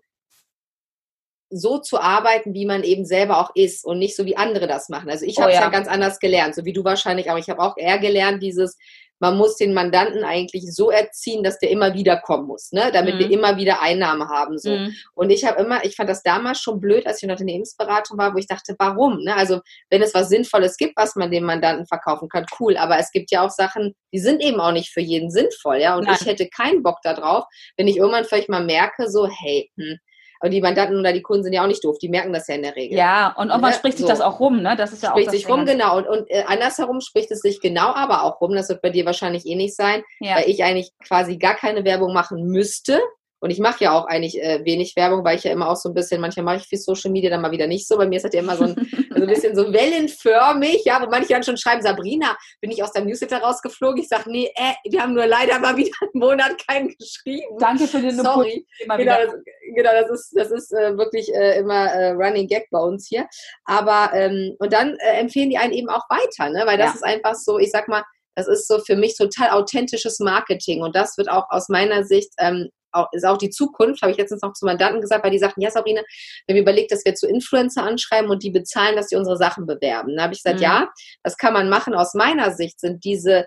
so 1.50 1.80
zu 1.80 2.00
arbeiten, 2.00 2.54
wie 2.54 2.66
man 2.66 2.84
eben 2.84 3.06
selber 3.06 3.40
auch 3.40 3.52
ist 3.56 3.86
und 3.86 4.00
nicht 4.00 4.16
so 4.16 4.26
wie 4.26 4.38
andere 4.38 4.68
das 4.68 4.90
machen. 4.90 5.10
Also 5.10 5.26
ich 5.26 5.38
oh, 5.38 5.42
habe 5.42 5.52
es 5.52 5.58
ja. 5.58 5.64
ja. 5.64 5.70
ganz 5.70 5.88
anders 5.88 6.20
gelernt, 6.20 6.56
so 6.56 6.66
wie 6.66 6.74
du 6.74 6.84
wahrscheinlich 6.84 7.32
auch. 7.32 7.38
Ich 7.38 7.50
habe 7.50 7.62
auch 7.62 7.76
eher 7.78 7.98
gelernt, 8.00 8.44
dieses 8.44 8.78
man 9.20 9.38
muss 9.38 9.58
den 9.58 9.74
Mandanten 9.74 10.24
eigentlich 10.24 10.74
so 10.74 10.90
erziehen, 10.90 11.44
dass 11.44 11.60
der 11.60 11.70
immer 11.70 11.94
wieder 11.94 12.18
kommen 12.18 12.48
muss, 12.48 12.72
ne? 12.72 12.90
damit 12.94 13.16
mhm. 13.16 13.20
wir 13.20 13.32
immer 13.32 13.58
wieder 13.58 13.82
Einnahmen 13.82 14.30
haben. 14.30 14.58
So. 14.58 14.72
Mhm. 14.72 14.96
Und 15.14 15.30
ich 15.30 15.46
habe 15.46 15.62
immer, 15.62 15.84
ich 15.84 15.96
fand 15.96 16.10
das 16.10 16.24
damals 16.24 16.62
schon 16.62 16.80
blöd, 16.80 17.06
als 17.06 17.18
ich 17.18 17.24
in 17.24 17.28
der 17.28 17.36
Unternehmensberatung 17.36 18.18
war, 18.18 18.34
wo 18.34 18.38
ich 18.38 18.48
dachte, 18.48 18.76
warum? 18.80 19.20
Ne? 19.24 19.36
Also 19.36 19.60
wenn 19.90 20.02
es 20.02 20.14
was 20.14 20.30
Sinnvolles 20.30 20.78
gibt, 20.78 20.94
was 20.96 21.16
man 21.16 21.32
dem 21.32 21.44
Mandanten 21.44 21.86
verkaufen 21.86 22.30
kann, 22.30 22.46
cool. 22.60 22.78
Aber 22.78 22.98
es 22.98 23.12
gibt 23.12 23.32
ja 23.32 23.46
auch 23.46 23.52
Sachen, 23.52 23.94
die 24.14 24.20
sind 24.20 24.42
eben 24.42 24.60
auch 24.60 24.72
nicht 24.72 24.90
für 24.90 25.02
jeden 25.02 25.30
sinnvoll, 25.30 25.78
ja. 25.78 25.98
Und 25.98 26.06
Nein. 26.06 26.18
ich 26.20 26.26
hätte 26.26 26.48
keinen 26.48 26.82
Bock 26.82 27.00
darauf, 27.04 27.46
wenn 27.78 27.88
ich 27.88 27.98
irgendwann 27.98 28.26
vielleicht 28.26 28.50
mal 28.50 28.64
merke, 28.64 29.10
so, 29.10 29.28
hey, 29.28 29.70
hm, 29.78 29.98
aber 30.40 30.50
die 30.50 30.62
Mandanten 30.62 30.98
oder 31.00 31.14
die 31.14 31.22
Kunden 31.22 31.44
sind 31.44 31.54
ja 31.54 31.64
auch 31.64 31.68
nicht 31.68 31.84
doof, 31.84 31.98
die 32.00 32.10
merken 32.10 32.32
das 32.32 32.48
ja 32.48 32.56
in 32.56 32.64
der 32.64 32.76
Regel. 32.76 32.98
Ja, 32.98 33.34
und 33.38 33.50
irgendwann 33.50 33.72
ne? 33.72 33.76
spricht 33.76 33.98
sich 33.98 34.06
so. 34.06 34.12
das 34.12 34.22
auch 34.22 34.40
rum, 34.40 34.62
ne? 34.62 34.76
Das 34.78 34.94
ist 34.94 35.04
ja 35.04 35.10
spricht 35.10 35.30
auch 35.30 35.34
sich 35.34 35.50
rum, 35.50 35.66
genau. 35.66 35.98
Und, 35.98 36.08
und 36.08 36.30
äh, 36.30 36.44
andersherum 36.48 37.02
spricht 37.02 37.32
es 37.32 37.42
sich 37.42 37.60
genau 37.60 37.94
aber 37.94 38.24
auch 38.24 38.40
rum. 38.40 38.54
Das 38.54 38.70
wird 38.70 38.82
bei 38.82 38.90
dir 38.90 39.06
wahrscheinlich 39.06 39.46
eh 39.46 39.56
nicht 39.56 39.76
sein, 39.76 40.04
ja. 40.20 40.38
weil 40.38 40.50
ich 40.50 40.64
eigentlich 40.64 40.92
quasi 41.06 41.38
gar 41.38 41.56
keine 41.56 41.84
Werbung 41.84 42.14
machen 42.14 42.46
müsste, 42.46 43.02
und 43.42 43.52
ich 43.52 43.60
mache 43.60 43.84
ja 43.84 43.92
auch 43.94 44.06
eigentlich 44.06 44.42
äh, 44.42 44.64
wenig 44.66 44.96
Werbung, 44.96 45.24
weil 45.24 45.38
ich 45.38 45.44
ja 45.44 45.52
immer 45.52 45.70
auch 45.70 45.76
so 45.76 45.90
ein 45.90 45.94
bisschen, 45.94 46.20
manchmal 46.20 46.44
mache 46.44 46.58
ich 46.58 46.68
viel 46.68 46.78
Social 46.78 47.12
Media, 47.12 47.30
dann 47.30 47.42
mal 47.42 47.52
wieder 47.52 47.68
nicht 47.68 47.88
so. 47.88 47.98
Bei 47.98 48.06
mir 48.06 48.18
ist 48.18 48.24
das 48.24 48.34
ja 48.34 48.42
immer 48.42 48.58
so 48.58 48.66
ein, 48.66 48.76
so 49.16 49.22
ein 49.22 49.28
bisschen 49.28 49.56
so 49.56 49.72
wellenförmig, 49.72 50.84
ja, 50.86 51.02
wo 51.02 51.10
manche 51.10 51.30
dann 51.30 51.44
schon 51.44 51.58
schreiben, 51.58 51.82
Sabrina, 51.82 52.38
bin 52.60 52.72
ich 52.72 52.84
aus 52.84 52.92
deinem 52.92 53.08
Newsletter 53.08 53.38
rausgeflogen? 53.38 54.02
Ich 54.02 54.10
sage, 54.10 54.30
nee, 54.30 54.52
äh, 54.56 54.74
wir 54.90 55.02
haben 55.02 55.14
nur 55.14 55.26
leider 55.26 55.60
mal 55.60 55.78
wieder 55.78 55.92
einen 56.02 56.12
Monat 56.14 56.68
keinen 56.68 56.90
geschrieben. 56.98 57.58
Danke 57.60 57.88
für 57.88 58.02
den 58.02 58.22
Sorry. 58.22 58.66
Genau 58.80 58.98
das, 58.98 59.36
genau, 59.76 59.92
das 59.92 60.10
ist, 60.10 60.34
das 60.36 60.52
ist 60.52 60.74
äh, 60.74 60.98
wirklich 60.98 61.34
äh, 61.34 61.60
immer 61.60 61.86
äh, 61.88 62.12
Running 62.12 62.48
Gag 62.48 62.68
bei 62.72 62.80
uns 62.80 63.08
hier. 63.08 63.28
Aber, 63.66 64.12
ähm, 64.14 64.56
und 64.60 64.74
dann 64.74 64.98
äh, 64.98 65.20
empfehlen 65.20 65.50
die 65.50 65.58
einen 65.58 65.74
eben 65.74 65.90
auch 65.90 66.10
weiter, 66.10 66.50
ne? 66.50 66.64
weil 66.66 66.78
das 66.78 66.88
ja. 66.88 66.96
ist 66.96 67.04
einfach 67.04 67.36
so, 67.36 67.58
ich 67.58 67.72
sag 67.72 67.88
mal, 67.88 68.04
das 68.40 68.48
ist 68.48 68.68
so 68.68 68.80
für 68.80 68.96
mich 68.96 69.18
total 69.18 69.50
authentisches 69.50 70.20
Marketing 70.20 70.82
und 70.82 70.96
das 70.96 71.18
wird 71.18 71.30
auch 71.30 71.46
aus 71.50 71.70
meiner 71.70 72.04
Sicht 72.04 72.30
ähm, 72.40 72.70
auch, 72.92 73.08
ist 73.12 73.26
auch 73.26 73.38
die 73.38 73.52
Zukunft, 73.52 74.02
habe 74.02 74.12
ich 74.12 74.18
letztens 74.18 74.42
noch 74.42 74.54
zu 74.54 74.66
Mandanten 74.66 75.02
gesagt, 75.02 75.24
weil 75.24 75.32
die 75.32 75.38
sagten, 75.38 75.62
ja 75.62 75.70
Sabrina, 75.70 76.02
wir 76.48 76.56
haben 76.56 76.62
überlegt, 76.62 76.92
dass 76.92 77.06
wir 77.06 77.14
zu 77.14 77.28
Influencer 77.28 77.84
anschreiben 77.84 78.32
und 78.32 78.42
die 78.42 78.50
bezahlen, 78.50 78.96
dass 78.96 79.10
sie 79.10 79.16
unsere 79.16 79.38
Sachen 79.38 79.68
bewerben. 79.68 80.16
Da 80.16 80.24
habe 80.24 80.34
ich 80.34 80.42
gesagt, 80.42 80.60
mhm. 80.60 80.64
ja, 80.64 80.90
das 81.22 81.38
kann 81.38 81.54
man 81.54 81.70
machen. 81.70 81.94
Aus 81.94 82.16
meiner 82.16 82.52
Sicht 82.52 82.80
sind 82.80 83.04
diese 83.04 83.46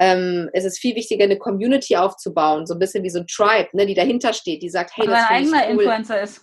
ähm, 0.00 0.48
es 0.52 0.64
ist 0.64 0.78
viel 0.78 0.94
wichtiger, 0.94 1.24
eine 1.24 1.38
Community 1.38 1.96
aufzubauen, 1.96 2.66
so 2.66 2.74
ein 2.74 2.78
bisschen 2.78 3.02
wie 3.02 3.10
so 3.10 3.18
ein 3.18 3.26
Tribe, 3.26 3.68
ne, 3.72 3.84
die 3.84 3.94
dahinter 3.94 4.32
steht, 4.32 4.62
die 4.62 4.70
sagt, 4.70 4.92
hey, 4.94 5.06
das 5.06 5.28
ist 5.40 5.52
cool. 5.52 5.70
Influencer 5.70 6.22
ist. 6.22 6.42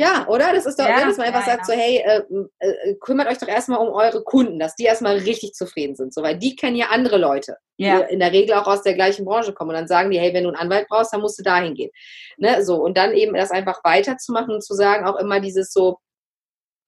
Ja, 0.00 0.28
oder? 0.28 0.52
Das 0.52 0.64
ist 0.64 0.78
doch, 0.78 0.88
ja, 0.88 1.04
dass 1.04 1.16
man 1.16 1.26
einfach 1.26 1.44
ja, 1.44 1.56
sagt, 1.56 1.68
ja. 1.68 1.74
so, 1.74 1.80
hey, 1.80 1.96
äh, 1.98 2.22
äh, 2.60 2.94
kümmert 3.00 3.26
euch 3.26 3.38
doch 3.38 3.48
erstmal 3.48 3.80
um 3.80 3.92
eure 3.92 4.22
Kunden, 4.22 4.60
dass 4.60 4.76
die 4.76 4.84
erstmal 4.84 5.16
richtig 5.16 5.54
zufrieden 5.54 5.96
sind, 5.96 6.14
so, 6.14 6.22
weil 6.22 6.38
die 6.38 6.54
kennen 6.54 6.76
ja 6.76 6.86
andere 6.90 7.18
Leute, 7.18 7.56
ja. 7.78 8.02
die 8.02 8.12
in 8.12 8.20
der 8.20 8.30
Regel 8.30 8.54
auch 8.54 8.68
aus 8.68 8.82
der 8.82 8.94
gleichen 8.94 9.24
Branche 9.24 9.52
kommen. 9.52 9.70
Und 9.70 9.76
dann 9.76 9.88
sagen 9.88 10.12
die, 10.12 10.18
hey, 10.20 10.32
wenn 10.32 10.44
du 10.44 10.50
einen 10.50 10.58
Anwalt 10.58 10.86
brauchst, 10.88 11.12
dann 11.12 11.20
musst 11.20 11.38
du 11.40 11.42
dahin 11.42 11.74
gehen. 11.74 11.90
Ne? 12.36 12.64
So, 12.64 12.76
und 12.76 12.96
dann 12.96 13.12
eben 13.12 13.34
das 13.34 13.50
einfach 13.50 13.80
weiterzumachen 13.82 14.54
und 14.54 14.64
zu 14.64 14.74
sagen, 14.74 15.04
auch 15.04 15.16
immer 15.16 15.40
dieses 15.40 15.72
so, 15.72 15.98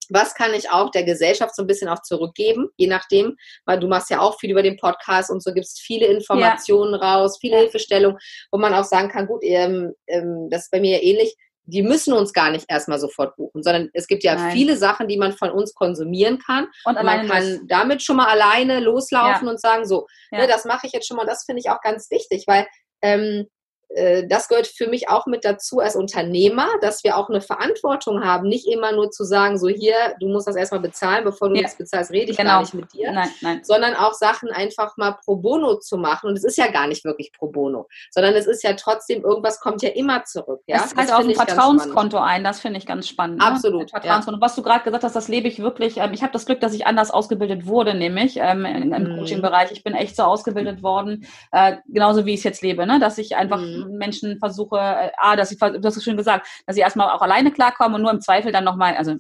was 0.09 0.35
kann 0.35 0.55
ich 0.55 0.71
auch 0.71 0.91
der 0.91 1.05
Gesellschaft 1.05 1.55
so 1.55 1.63
ein 1.63 1.67
bisschen 1.67 1.89
auch 1.89 2.03
zurückgeben, 2.03 2.69
je 2.77 2.87
nachdem, 2.87 3.37
weil 3.65 3.81
du 3.81 3.89
machst 3.89 4.11
ja 4.11 4.21
auch 4.21 4.39
viel 4.39 4.51
über 4.51 4.63
den 4.63 4.77
Podcast 4.77 5.31
und 5.31 5.43
so 5.43 5.53
gibst 5.53 5.81
viele 5.81 6.07
Informationen 6.07 6.95
ja. 6.95 7.01
raus, 7.01 7.39
viele 7.41 7.59
Hilfestellungen, 7.59 8.19
wo 8.51 8.59
man 8.59 8.75
auch 8.75 8.85
sagen 8.85 9.09
kann, 9.09 9.27
gut, 9.27 9.43
ähm, 9.43 9.95
ähm, 10.07 10.49
das 10.51 10.65
ist 10.65 10.71
bei 10.71 10.81
mir 10.81 11.03
ähnlich, 11.03 11.37
die 11.71 11.83
müssen 11.83 12.12
uns 12.12 12.33
gar 12.33 12.51
nicht 12.51 12.66
erstmal 12.68 12.99
sofort 12.99 13.37
buchen, 13.37 13.62
sondern 13.62 13.91
es 13.93 14.07
gibt 14.07 14.25
ja 14.25 14.35
Nein. 14.35 14.53
viele 14.53 14.77
Sachen, 14.77 15.09
die 15.09 15.16
man 15.16 15.33
von 15.33 15.51
uns 15.51 15.75
konsumieren 15.75 16.39
kann. 16.39 16.68
Und, 16.85 16.97
und 16.97 17.05
man 17.05 17.29
kann 17.29 17.43
das. 17.43 17.61
damit 17.66 18.03
schon 18.03 18.16
mal 18.16 18.27
alleine 18.27 18.81
loslaufen 18.81 19.47
ja. 19.47 19.51
und 19.53 19.61
sagen, 19.61 19.87
so, 19.87 20.07
ja. 20.31 20.41
ne, 20.41 20.47
das 20.47 20.64
mache 20.64 20.87
ich 20.87 20.93
jetzt 20.93 21.07
schon 21.07 21.16
mal, 21.16 21.27
das 21.27 21.45
finde 21.45 21.61
ich 21.61 21.71
auch 21.71 21.81
ganz 21.81 22.11
wichtig, 22.11 22.45
weil 22.47 22.66
ähm, 23.03 23.47
äh, 23.95 24.26
das 24.26 24.49
gehört 24.49 24.68
für 24.68 24.86
mich 24.86 25.09
auch 25.09 25.26
mit 25.26 25.45
dazu 25.45 25.80
als 25.80 25.97
Unternehmer, 25.97 26.68
dass 26.80 27.03
wir 27.03 27.16
auch 27.16 27.28
eine 27.28 27.41
Verantwortung 27.41 28.24
haben, 28.24 28.49
nicht 28.49 28.68
immer 28.68 28.93
nur 28.93 29.11
zu 29.11 29.24
sagen, 29.24 29.59
so 29.59 29.68
hier, 29.68 29.95
du 30.20 30.28
musst 30.28 30.47
das 30.47 30.57
erstmal 30.57 30.80
bezahlen, 30.80 31.24
bevor 31.24 31.49
du 31.49 31.57
ja. 31.57 31.62
das 31.62 31.76
bezahlst, 31.76 32.12
rede 32.12 32.30
ich 32.30 32.36
genau. 32.36 32.51
gar 32.51 32.61
nicht 32.61 32.74
mit 32.74 32.93
dir, 32.93 33.11
nein, 33.11 33.28
nein. 33.41 33.61
sondern 33.64 33.95
auch 33.95 34.12
Sachen 34.12 34.51
einfach 34.51 34.97
mal 34.97 35.16
pro 35.24 35.36
bono 35.36 35.76
zu 35.76 35.97
machen. 35.97 36.28
Und 36.28 36.36
es 36.36 36.45
ist 36.45 36.57
ja 36.57 36.70
gar 36.70 36.86
nicht 36.86 37.05
wirklich 37.05 37.32
pro 37.32 37.49
bono, 37.49 37.88
sondern 38.11 38.34
es 38.34 38.47
ist 38.47 38.62
ja 38.62 38.74
trotzdem, 38.74 39.24
irgendwas 39.24 39.61
kommt 39.61 39.82
ja 39.82 39.91
immer 39.91 40.24
zurück. 40.24 40.61
Ja? 40.66 40.84
Es 40.84 40.95
zahlt 40.95 41.12
auf 41.12 41.24
ein 41.24 41.34
Vertrauenskonto 41.34 42.18
ein, 42.18 42.45
das 42.45 42.61
finde 42.61 42.78
ich 42.78 42.86
ganz 42.86 43.09
spannend. 43.09 43.38
Ne? 43.38 43.45
Absolut. 43.45 43.91
Ja. 44.05 44.20
Was 44.41 44.55
du 44.55 44.62
gerade 44.62 44.84
gesagt 44.84 45.03
hast, 45.03 45.16
das 45.16 45.28
lebe 45.28 45.49
ich 45.49 45.61
wirklich. 45.61 45.97
Ähm, 45.97 46.12
ich 46.12 46.22
habe 46.22 46.32
das 46.32 46.47
Glück, 46.47 46.61
dass 46.61 46.74
ich 46.74 46.86
anders 46.86 47.11
ausgebildet 47.11 47.66
wurde, 47.66 47.95
nämlich 47.95 48.36
ähm, 48.36 48.64
im 48.64 48.91
mm. 48.91 49.18
Coaching-Bereich. 49.18 49.72
Ich 49.72 49.82
bin 49.82 49.95
echt 49.95 50.14
so 50.14 50.22
ausgebildet 50.22 50.82
worden, 50.82 51.26
äh, 51.51 51.76
genauso 51.88 52.24
wie 52.24 52.34
ich 52.34 52.41
es 52.41 52.45
jetzt 52.45 52.62
lebe, 52.62 52.86
ne? 52.86 53.01
dass 53.01 53.18
ich 53.18 53.36
einfach 53.36 53.61
mm 53.61 53.80
Menschen 53.89 54.39
versuche, 54.39 54.76
äh, 54.78 55.11
ah, 55.16 55.37
dass 55.37 55.53
ich, 55.53 55.59
du 55.59 55.83
hast 55.83 55.97
es 55.97 56.05
schon 56.05 56.16
gesagt, 56.16 56.47
dass 56.66 56.76
sie 56.76 56.83
erstmal 56.83 57.11
auch 57.11 57.22
alleine 57.22 57.53
klarkommen 57.53 57.95
und 57.95 58.03
nur 58.03 58.11
im 58.11 58.20
Zweifel 58.20 58.53
dann 58.53 58.64
nochmal, 58.64 58.97
also 58.97 59.16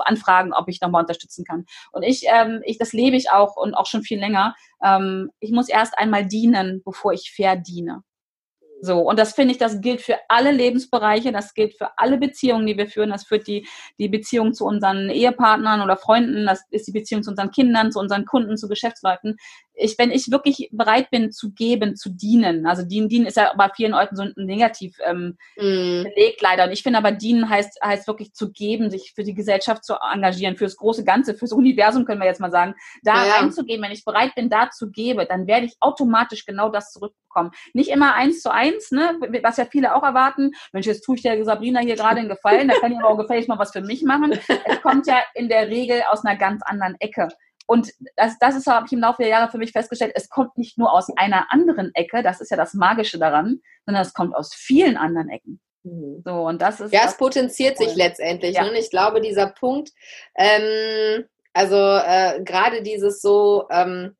anfragen, 0.00 0.52
ob 0.52 0.68
ich 0.68 0.80
nochmal 0.80 1.02
unterstützen 1.02 1.44
kann. 1.44 1.64
Und 1.92 2.02
ich, 2.02 2.24
ähm, 2.28 2.60
ich, 2.64 2.78
das 2.78 2.92
lebe 2.92 3.16
ich 3.16 3.30
auch 3.30 3.56
und 3.56 3.74
auch 3.74 3.86
schon 3.86 4.02
viel 4.02 4.18
länger. 4.18 4.54
Ähm, 4.84 5.30
ich 5.40 5.50
muss 5.50 5.68
erst 5.68 5.96
einmal 5.98 6.26
dienen, 6.26 6.82
bevor 6.84 7.12
ich 7.12 7.32
verdiene. 7.34 8.02
So, 8.80 9.00
und 9.00 9.18
das 9.18 9.34
finde 9.34 9.52
ich, 9.52 9.58
das 9.58 9.80
gilt 9.80 10.00
für 10.00 10.16
alle 10.28 10.52
Lebensbereiche, 10.52 11.32
das 11.32 11.54
gilt 11.54 11.76
für 11.76 11.90
alle 11.96 12.16
Beziehungen, 12.16 12.66
die 12.66 12.76
wir 12.76 12.86
führen. 12.86 13.10
Das 13.10 13.24
führt 13.24 13.46
die, 13.46 13.66
die 13.98 14.08
Beziehung 14.08 14.52
zu 14.52 14.64
unseren 14.64 15.10
Ehepartnern 15.10 15.82
oder 15.82 15.96
Freunden, 15.96 16.46
das 16.46 16.62
ist 16.70 16.86
die 16.86 16.92
Beziehung 16.92 17.22
zu 17.22 17.30
unseren 17.30 17.50
Kindern, 17.50 17.90
zu 17.90 17.98
unseren 17.98 18.24
Kunden, 18.24 18.56
zu 18.56 18.68
Geschäftsleuten. 18.68 19.36
Ich, 19.74 19.96
wenn 19.98 20.10
ich 20.10 20.30
wirklich 20.30 20.68
bereit 20.72 21.10
bin 21.10 21.30
zu 21.30 21.52
geben, 21.52 21.96
zu 21.96 22.10
dienen, 22.10 22.66
also 22.66 22.84
dienen, 22.84 23.08
dienen 23.08 23.26
ist 23.26 23.36
ja 23.36 23.52
bei 23.56 23.68
vielen 23.74 23.92
Leuten 23.92 24.16
so 24.16 24.24
negativ 24.36 24.96
ähm, 25.04 25.36
mm. 25.56 26.04
belegt 26.04 26.40
leider. 26.40 26.64
Und 26.64 26.72
ich 26.72 26.82
finde 26.82 26.98
aber 26.98 27.12
dienen 27.12 27.48
heißt, 27.48 27.80
heißt 27.82 28.06
wirklich 28.08 28.32
zu 28.32 28.50
geben, 28.50 28.90
sich 28.90 29.12
für 29.14 29.22
die 29.22 29.34
Gesellschaft 29.34 29.84
zu 29.84 29.94
engagieren, 29.94 30.56
fürs 30.56 30.76
große 30.76 31.04
Ganze, 31.04 31.34
fürs 31.34 31.52
Universum 31.52 32.04
können 32.04 32.20
wir 32.20 32.26
jetzt 32.26 32.40
mal 32.40 32.50
sagen, 32.50 32.74
da 33.02 33.24
ja. 33.24 33.34
reinzugehen. 33.34 33.82
Wenn 33.82 33.92
ich 33.92 34.04
bereit 34.04 34.34
bin, 34.34 34.50
da 34.50 34.70
zu 34.70 34.90
geben, 34.90 35.24
dann 35.28 35.46
werde 35.46 35.66
ich 35.66 35.76
automatisch 35.80 36.44
genau 36.44 36.70
das 36.70 36.92
zurückbekommen. 36.92 37.52
Nicht 37.72 37.90
immer 37.90 38.14
eins 38.14 38.40
zu 38.40 38.52
eins 38.52 38.67
eins, 38.68 38.90
ne, 38.90 39.18
was 39.42 39.56
ja 39.56 39.64
viele 39.64 39.94
auch 39.94 40.02
erwarten. 40.02 40.52
Mensch, 40.72 40.86
jetzt 40.86 41.02
tue 41.02 41.16
ich 41.16 41.22
der 41.22 41.44
Sabrina 41.44 41.80
hier 41.80 41.96
gerade 41.96 42.20
einen 42.20 42.28
Gefallen, 42.28 42.68
da 42.68 42.78
kann 42.78 42.92
ich 42.92 42.98
aber 42.98 43.08
auch 43.08 43.18
gefälligst 43.18 43.48
mal 43.48 43.58
was 43.58 43.72
für 43.72 43.80
mich 43.80 44.02
machen. 44.02 44.38
Es 44.64 44.82
kommt 44.82 45.06
ja 45.06 45.22
in 45.34 45.48
der 45.48 45.68
Regel 45.68 46.02
aus 46.10 46.24
einer 46.24 46.38
ganz 46.38 46.62
anderen 46.64 46.96
Ecke. 47.00 47.28
Und 47.66 47.92
das, 48.16 48.38
das 48.38 48.56
ist, 48.56 48.66
habe 48.66 48.86
ich 48.86 48.92
im 48.92 49.00
Laufe 49.00 49.22
der 49.22 49.30
Jahre 49.30 49.50
für 49.50 49.58
mich 49.58 49.72
festgestellt, 49.72 50.12
es 50.14 50.30
kommt 50.30 50.56
nicht 50.56 50.78
nur 50.78 50.90
aus 50.90 51.08
einer 51.16 51.52
anderen 51.52 51.90
Ecke, 51.94 52.22
das 52.22 52.40
ist 52.40 52.50
ja 52.50 52.56
das 52.56 52.72
Magische 52.72 53.18
daran, 53.18 53.60
sondern 53.84 54.02
es 54.02 54.14
kommt 54.14 54.34
aus 54.34 54.54
vielen 54.54 54.96
anderen 54.96 55.28
Ecken. 55.28 55.60
Mhm. 55.82 56.22
So, 56.24 56.46
und 56.46 56.62
das 56.62 56.80
ist. 56.80 56.94
Ja, 56.94 57.02
es 57.04 57.16
potenziert 57.16 57.76
sich 57.76 57.94
letztendlich. 57.94 58.56
Ja. 58.56 58.64
Ne? 58.64 58.78
Ich 58.78 58.90
glaube, 58.90 59.20
dieser 59.20 59.48
Punkt, 59.48 59.90
ähm, 60.34 61.24
also 61.52 61.76
äh, 61.76 62.42
gerade 62.42 62.82
dieses 62.82 63.20
so, 63.20 63.66
ähm, 63.70 64.16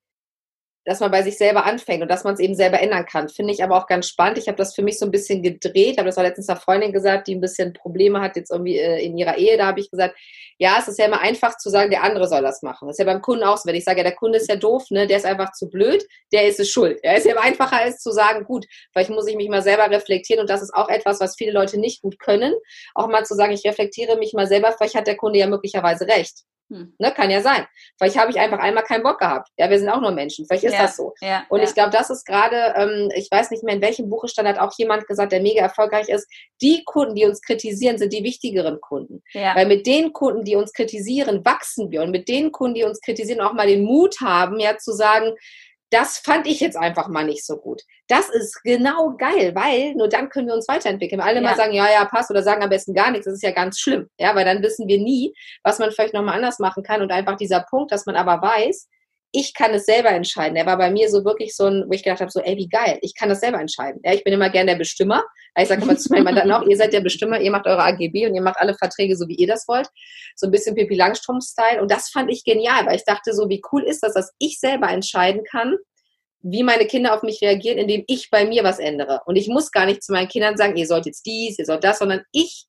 dass 0.88 1.00
man 1.00 1.10
bei 1.10 1.22
sich 1.22 1.36
selber 1.36 1.66
anfängt 1.66 2.00
und 2.00 2.10
dass 2.10 2.24
man 2.24 2.32
es 2.32 2.40
eben 2.40 2.54
selber 2.54 2.80
ändern 2.80 3.04
kann. 3.04 3.28
Finde 3.28 3.52
ich 3.52 3.62
aber 3.62 3.76
auch 3.76 3.86
ganz 3.86 4.08
spannend. 4.08 4.38
Ich 4.38 4.48
habe 4.48 4.56
das 4.56 4.74
für 4.74 4.80
mich 4.80 4.98
so 4.98 5.04
ein 5.04 5.10
bisschen 5.10 5.42
gedreht, 5.42 5.98
habe 5.98 6.06
das 6.06 6.16
auch 6.16 6.22
letztens 6.22 6.48
einer 6.48 6.58
Freundin 6.58 6.94
gesagt, 6.94 7.28
die 7.28 7.34
ein 7.34 7.42
bisschen 7.42 7.74
Probleme 7.74 8.22
hat 8.22 8.36
jetzt 8.36 8.50
irgendwie 8.50 8.78
äh, 8.78 9.04
in 9.04 9.18
ihrer 9.18 9.36
Ehe. 9.36 9.58
Da 9.58 9.66
habe 9.66 9.80
ich 9.80 9.90
gesagt, 9.90 10.16
ja, 10.56 10.78
es 10.80 10.88
ist 10.88 10.98
ja 10.98 11.04
immer 11.04 11.20
einfach 11.20 11.58
zu 11.58 11.68
sagen, 11.68 11.90
der 11.90 12.04
andere 12.04 12.26
soll 12.26 12.40
das 12.40 12.62
machen. 12.62 12.88
Das 12.88 12.94
ist 12.94 13.04
ja 13.04 13.04
beim 13.04 13.20
Kunden 13.20 13.44
auch 13.44 13.58
so. 13.58 13.68
Wenn 13.68 13.74
ich 13.74 13.84
sage, 13.84 13.98
ja, 13.98 14.02
der 14.02 14.14
Kunde 14.14 14.38
ist 14.38 14.48
ja 14.48 14.56
doof, 14.56 14.84
ne, 14.88 15.06
der 15.06 15.18
ist 15.18 15.26
einfach 15.26 15.52
zu 15.52 15.68
blöd, 15.68 16.02
der 16.32 16.48
ist 16.48 16.58
es 16.58 16.70
schuld. 16.70 16.98
Ja, 17.02 17.12
ist 17.12 17.26
ja 17.26 17.36
einfacher 17.36 17.76
als 17.76 17.98
zu 17.98 18.10
sagen, 18.10 18.44
gut, 18.44 18.64
vielleicht 18.92 19.10
muss 19.10 19.26
ich 19.26 19.36
mich 19.36 19.50
mal 19.50 19.62
selber 19.62 19.90
reflektieren 19.90 20.40
und 20.40 20.48
das 20.48 20.62
ist 20.62 20.72
auch 20.72 20.88
etwas, 20.88 21.20
was 21.20 21.36
viele 21.36 21.52
Leute 21.52 21.78
nicht 21.78 22.00
gut 22.00 22.18
können. 22.18 22.54
Auch 22.94 23.08
mal 23.08 23.26
zu 23.26 23.34
sagen, 23.34 23.52
ich 23.52 23.64
reflektiere 23.66 24.16
mich 24.16 24.32
mal 24.32 24.46
selber, 24.46 24.72
vielleicht 24.72 24.94
hat 24.94 25.06
der 25.06 25.18
Kunde 25.18 25.38
ja 25.38 25.48
möglicherweise 25.48 26.08
recht. 26.08 26.44
Hm. 26.70 26.94
Ne, 26.98 27.12
kann 27.12 27.30
ja 27.30 27.40
sein. 27.40 27.66
Vielleicht 27.96 28.18
habe 28.18 28.30
ich 28.30 28.38
einfach 28.38 28.58
einmal 28.58 28.84
keinen 28.84 29.02
Bock 29.02 29.18
gehabt. 29.18 29.48
Ja, 29.56 29.70
wir 29.70 29.78
sind 29.78 29.88
auch 29.88 30.02
nur 30.02 30.10
Menschen. 30.10 30.44
Vielleicht 30.46 30.64
ist 30.64 30.74
ja, 30.74 30.82
das 30.82 30.96
so. 30.96 31.14
Ja, 31.20 31.44
und 31.48 31.60
ja. 31.60 31.64
ich 31.64 31.74
glaube, 31.74 31.90
das 31.90 32.10
ist 32.10 32.26
gerade, 32.26 32.74
ähm, 32.76 33.10
ich 33.14 33.30
weiß 33.30 33.50
nicht 33.50 33.62
mehr, 33.62 33.74
in 33.74 33.80
welchem 33.80 34.10
Buch 34.10 34.28
stand, 34.28 34.46
hat 34.46 34.58
auch 34.58 34.72
jemand 34.76 35.06
gesagt, 35.06 35.32
der 35.32 35.40
mega 35.40 35.62
erfolgreich 35.62 36.08
ist. 36.10 36.28
Die 36.60 36.84
Kunden, 36.84 37.14
die 37.14 37.24
uns 37.24 37.40
kritisieren, 37.40 37.96
sind 37.96 38.12
die 38.12 38.22
wichtigeren 38.22 38.80
Kunden. 38.80 39.22
Weil 39.32 39.66
mit 39.66 39.86
den 39.86 40.12
Kunden, 40.12 40.44
die 40.44 40.56
uns 40.56 40.72
kritisieren, 40.74 41.44
wachsen 41.44 41.90
wir. 41.90 42.02
Und 42.02 42.10
mit 42.10 42.28
den 42.28 42.52
Kunden, 42.52 42.74
die 42.74 42.84
uns 42.84 43.00
kritisieren, 43.00 43.40
auch 43.40 43.54
mal 43.54 43.66
den 43.66 43.82
Mut 43.82 44.16
haben, 44.20 44.60
ja, 44.60 44.76
zu 44.76 44.92
sagen, 44.92 45.34
das 45.90 46.18
fand 46.18 46.46
ich 46.46 46.60
jetzt 46.60 46.76
einfach 46.76 47.08
mal 47.08 47.24
nicht 47.24 47.44
so 47.44 47.56
gut. 47.56 47.82
Das 48.08 48.28
ist 48.28 48.62
genau 48.62 49.16
geil, 49.16 49.54
weil 49.54 49.94
nur 49.94 50.08
dann 50.08 50.28
können 50.28 50.48
wir 50.48 50.54
uns 50.54 50.68
weiterentwickeln. 50.68 51.20
Alle 51.20 51.36
ja. 51.36 51.42
mal 51.42 51.56
sagen, 51.56 51.72
ja, 51.72 51.90
ja, 51.90 52.04
passt 52.04 52.30
oder 52.30 52.42
sagen 52.42 52.62
am 52.62 52.70
besten 52.70 52.94
gar 52.94 53.10
nichts, 53.10 53.24
das 53.24 53.34
ist 53.34 53.42
ja 53.42 53.52
ganz 53.52 53.78
schlimm. 53.78 54.08
Ja, 54.18 54.34
weil 54.34 54.44
dann 54.44 54.62
wissen 54.62 54.86
wir 54.86 54.98
nie, 54.98 55.34
was 55.62 55.78
man 55.78 55.90
vielleicht 55.90 56.14
nochmal 56.14 56.36
anders 56.36 56.58
machen 56.58 56.82
kann. 56.82 57.00
Und 57.00 57.10
einfach 57.10 57.36
dieser 57.36 57.60
Punkt, 57.60 57.92
dass 57.92 58.06
man 58.06 58.16
aber 58.16 58.42
weiß, 58.42 58.88
ich 59.32 59.52
kann 59.54 59.74
es 59.74 59.84
selber 59.84 60.10
entscheiden. 60.10 60.54
Der 60.54 60.66
war 60.66 60.78
bei 60.78 60.90
mir 60.90 61.10
so 61.10 61.24
wirklich 61.24 61.54
so 61.54 61.66
ein, 61.66 61.84
wo 61.86 61.92
ich 61.92 62.02
gedacht 62.02 62.20
habe, 62.20 62.30
so, 62.30 62.40
ey, 62.40 62.56
wie 62.56 62.68
geil, 62.68 62.98
ich 63.02 63.14
kann 63.14 63.28
das 63.28 63.40
selber 63.40 63.60
entscheiden. 63.60 64.00
Ja, 64.04 64.14
ich 64.14 64.24
bin 64.24 64.32
immer 64.32 64.48
gern 64.48 64.66
der 64.66 64.76
Bestimmer. 64.76 65.22
Ich 65.58 65.68
sage 65.68 65.82
immer 65.82 65.96
zu 65.96 66.12
meinem 66.12 66.24
Mandanten 66.24 66.52
auch, 66.52 66.62
ihr 66.66 66.76
seid 66.76 66.92
der 66.92 67.00
Bestimmer, 67.00 67.40
ihr 67.40 67.50
macht 67.50 67.66
eure 67.66 67.82
AGB 67.82 68.26
und 68.26 68.34
ihr 68.34 68.42
macht 68.42 68.58
alle 68.58 68.74
Verträge 68.74 69.16
so, 69.16 69.28
wie 69.28 69.34
ihr 69.34 69.46
das 69.46 69.68
wollt. 69.68 69.88
So 70.34 70.46
ein 70.46 70.50
bisschen 70.50 70.74
Pippi 70.74 70.94
Langstrumpf-Style. 70.94 71.82
Und 71.82 71.90
das 71.90 72.08
fand 72.10 72.30
ich 72.30 72.44
genial, 72.44 72.86
weil 72.86 72.96
ich 72.96 73.04
dachte 73.04 73.34
so, 73.34 73.48
wie 73.48 73.60
cool 73.72 73.82
ist 73.82 74.02
das, 74.02 74.14
dass 74.14 74.32
ich 74.38 74.58
selber 74.60 74.88
entscheiden 74.88 75.42
kann, 75.44 75.76
wie 76.40 76.62
meine 76.62 76.86
Kinder 76.86 77.14
auf 77.14 77.22
mich 77.22 77.40
reagieren, 77.42 77.78
indem 77.78 78.04
ich 78.06 78.30
bei 78.30 78.46
mir 78.46 78.64
was 78.64 78.78
ändere. 78.78 79.20
Und 79.26 79.36
ich 79.36 79.48
muss 79.48 79.72
gar 79.72 79.86
nicht 79.86 80.02
zu 80.02 80.12
meinen 80.12 80.28
Kindern 80.28 80.56
sagen, 80.56 80.76
ihr 80.76 80.86
sollt 80.86 81.06
jetzt 81.06 81.26
dies, 81.26 81.58
ihr 81.58 81.66
sollt 81.66 81.84
das, 81.84 81.98
sondern 81.98 82.22
ich 82.32 82.66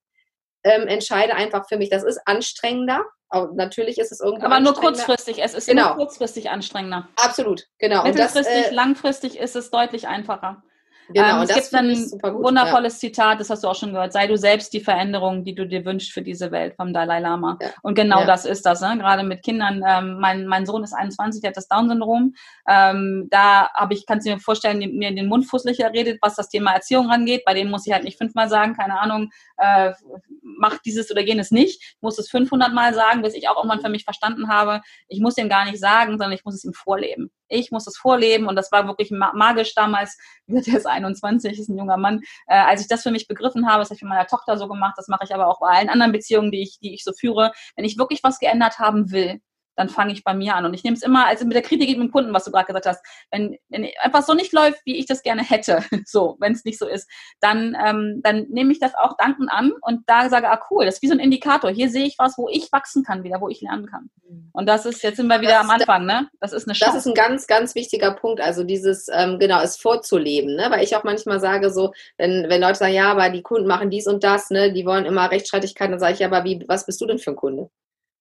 ähm, 0.64 0.88
entscheide 0.88 1.36
einfach 1.36 1.68
für 1.68 1.78
mich. 1.78 1.90
Das 1.90 2.04
ist 2.04 2.20
anstrengender. 2.26 3.06
Aber 3.30 3.52
natürlich 3.54 4.00
ist 4.00 4.12
es 4.12 4.20
irgendwie. 4.20 4.46
Aber 4.46 4.60
nur 4.60 4.74
kurzfristig. 4.74 5.44
Es 5.44 5.54
ist 5.54 5.68
genau. 5.68 5.90
nur 5.90 5.98
kurzfristig 5.98 6.50
anstrengender. 6.50 7.08
Absolut, 7.16 7.66
genau. 7.78 8.04
Mittelfristig, 8.04 8.46
das, 8.46 8.72
äh, 8.72 8.74
langfristig 8.74 9.38
ist 9.38 9.56
es 9.56 9.70
deutlich 9.70 10.08
einfacher. 10.08 10.64
Genau, 11.12 11.38
ähm, 11.38 11.42
es 11.42 11.54
gibt 11.54 11.74
ein 11.74 11.96
wundervolles 12.44 13.02
ja. 13.02 13.10
Zitat, 13.10 13.40
das 13.40 13.50
hast 13.50 13.64
du 13.64 13.68
auch 13.68 13.76
schon 13.76 13.94
gehört. 13.94 14.14
Sei 14.14 14.28
du 14.28 14.38
selbst 14.38 14.74
die 14.74 14.80
Veränderung, 14.80 15.44
die 15.44 15.56
du 15.56 15.66
dir 15.66 15.84
wünschst 15.84 16.12
für 16.12 16.22
diese 16.22 16.52
Welt 16.52 16.76
vom 16.76 16.94
Dalai 16.94 17.20
Lama. 17.20 17.58
Ja. 17.62 17.70
Und 17.82 17.96
genau 17.96 18.22
ja. 18.22 18.26
das 18.26 18.46
ist 18.46 18.66
das. 18.66 18.82
Ne? 18.82 18.96
Gerade 19.00 19.24
mit 19.24 19.44
Kindern. 19.44 19.84
Ähm, 19.88 20.20
mein, 20.20 20.46
mein 20.46 20.68
Sohn 20.68 20.84
ist 20.84 20.94
21, 20.94 21.42
der 21.42 21.50
hat 21.50 21.58
das 21.58 21.68
Down-Syndrom. 21.68 22.36
Ähm, 22.68 23.28
da 23.32 23.70
habe 23.74 23.96
ich, 23.96 24.06
kannst 24.06 24.28
du 24.28 24.32
dir 24.32 24.40
vorstellen, 24.40 24.78
mir 24.78 25.10
in 25.10 25.16
den 25.16 25.28
Mund 25.28 25.48
fusslicher 25.48 25.92
redet, 25.92 26.20
was 26.22 26.36
das 26.36 26.50
Thema 26.50 26.74
Erziehung 26.74 27.10
rangeht. 27.10 27.44
Bei 27.44 27.56
dem 27.56 27.72
muss 27.72 27.88
ich 27.88 27.94
halt 27.94 28.04
nicht 28.04 28.18
fünfmal 28.18 28.48
sagen, 28.48 28.76
keine 28.76 29.00
Ahnung, 29.00 29.32
äh, 29.58 29.94
mach 30.42 30.78
dieses 30.80 31.10
oder 31.10 31.22
jenes 31.22 31.50
nicht. 31.50 31.82
Ich 31.82 32.02
muss 32.02 32.20
es 32.20 32.30
500 32.30 32.72
Mal 32.72 32.94
sagen, 32.94 33.24
bis 33.24 33.34
ich 33.34 33.50
auch 33.50 33.58
irgendwann 33.58 33.82
für 33.82 33.90
mich 33.90 34.04
verstanden 34.04 34.50
habe. 34.50 34.82
Ich 35.08 35.22
muss 35.22 35.38
ihm 35.38 35.50
gar 35.50 35.66
nicht 35.66 35.80
sagen, 35.80 36.12
sondern 36.12 36.34
ich 36.34 36.46
muss 36.46 36.54
es 36.54 36.64
ihm 36.64 36.74
vorleben. 36.74 37.32
Ich 37.50 37.72
muss 37.72 37.88
es 37.88 37.98
vorleben 37.98 38.48
und 38.48 38.56
das 38.56 38.72
war 38.72 38.88
wirklich 38.88 39.12
magisch 39.12 39.74
damals. 39.76 40.18
Der 40.48 40.78
ist 40.78 40.88
21, 40.88 41.60
ist 41.60 41.70
ein 41.70 41.78
junger 41.78 41.98
Mann. 41.98 42.22
Äh, 42.48 42.60
als 42.60 42.82
ich 42.82 42.88
das 42.88 43.04
für 43.04 43.12
mich 43.12 43.28
begriffen 43.28 43.68
habe, 43.68 43.80
das 43.80 43.90
habe 43.90 43.96
ich 43.96 44.02
mit 44.02 44.10
meiner 44.10 44.28
Tochter 44.28 44.58
so 44.58 44.68
gemacht, 44.68 44.94
das 44.98 45.08
mache 45.08 45.26
ich 45.26 45.34
aber 45.34 45.48
auch 45.48 45.60
bei 45.60 45.68
allen 45.68 45.90
anderen 45.90 46.12
Beziehungen, 46.12 46.52
die 46.52 46.62
ich, 46.62 46.80
die 46.80 46.94
ich 46.94 47.04
so 47.04 47.12
führe. 47.12 47.52
Wenn 47.76 47.86
ich 47.86 47.98
wirklich 47.98 48.24
was 48.24 48.40
geändert 48.40 48.80
haben 48.80 49.12
will, 49.12 49.42
dann 49.80 49.90
fange 49.90 50.12
ich 50.12 50.26
bei 50.26 50.34
mir 50.34 50.56
an. 50.56 50.66
Und 50.66 50.74
ich 50.74 50.84
nehme 50.84 50.98
es 50.98 51.04
immer, 51.04 51.26
also 51.26 51.46
mit 51.46 51.56
der 51.56 51.62
Kritik 51.62 51.88
mit 51.90 52.10
dem 52.10 52.12
Kunden, 52.12 52.34
was 52.34 52.44
du 52.44 52.52
gerade 52.52 52.66
gesagt 52.66 52.86
hast, 52.86 53.04
wenn, 53.32 53.58
wenn 53.70 53.86
etwas 54.04 54.28
so 54.28 54.34
nicht 54.34 54.52
läuft, 54.52 54.82
wie 54.86 54.98
ich 54.98 55.06
das 55.06 55.24
gerne 55.24 55.42
hätte, 55.42 55.84
so, 56.06 56.36
wenn 56.40 56.52
es 56.52 56.66
nicht 56.66 56.78
so 56.78 56.86
ist, 56.86 57.10
dann, 57.40 57.78
ähm, 57.84 58.20
dann 58.22 58.48
nehme 58.50 58.74
ich 58.74 58.80
das 58.80 58.94
auch 58.96 59.16
dankend 59.18 59.50
an 59.50 59.72
und 59.82 60.02
da 60.08 60.30
sage, 60.30 60.50
ah 60.50 60.60
cool, 60.70 60.86
das 60.86 60.96
ist 60.96 61.02
wie 61.02 61.08
so 61.08 61.14
ein 61.14 61.20
Indikator. 61.20 61.72
Hier 61.72 61.90
sehe 61.90 62.06
ich 62.06 62.16
was, 62.20 62.38
wo 62.38 62.50
ich 62.50 62.70
wachsen 62.74 63.04
kann 63.04 63.24
wieder, 63.24 63.40
wo 63.40 63.48
ich 63.48 63.62
lernen 63.62 63.86
kann. 63.86 64.10
Mhm. 64.28 64.50
Und 64.52 64.66
das 64.68 64.86
ist, 64.86 65.02
jetzt 65.02 65.16
sind 65.16 65.28
wir 65.28 65.40
wieder 65.40 65.54
das 65.54 65.64
am 65.64 65.70
Anfang, 65.70 66.06
ne? 66.06 66.30
Das 66.42 66.52
ist 66.52 66.68
eine 66.68 66.74
Chance. 66.74 66.98
Das 66.98 67.06
ist 67.06 67.08
ein 67.08 67.16
ganz, 67.16 67.48
ganz 67.48 67.74
wichtiger 67.74 68.12
Punkt, 68.12 68.42
also 68.42 68.66
dieses, 68.66 69.08
ähm, 69.14 69.40
genau, 69.40 69.62
es 69.62 69.78
vorzuleben, 69.78 70.56
ne? 70.56 70.68
Weil 70.70 70.84
ich 70.84 70.94
auch 70.98 71.06
manchmal 71.06 71.40
sage 71.40 71.72
so, 71.72 71.94
wenn, 72.18 72.50
wenn 72.50 72.60
Leute 72.60 72.80
sagen, 72.80 72.94
ja, 72.94 73.12
aber 73.12 73.30
die 73.30 73.44
Kunden 73.44 73.68
machen 73.68 73.90
dies 73.90 74.08
und 74.08 74.26
das, 74.26 74.50
ne, 74.50 74.74
die 74.74 74.86
wollen 74.86 75.06
immer 75.06 75.32
Rechtsstreitigkeiten, 75.32 75.92
dann 75.92 76.00
sage 76.00 76.14
ich, 76.14 76.20
ja, 76.20 76.28
aber 76.28 76.44
wie, 76.44 76.66
was 76.68 76.86
bist 76.86 77.00
du 77.00 77.06
denn 77.06 77.20
für 77.20 77.32
ein 77.32 77.38
Kunde? 77.38 77.70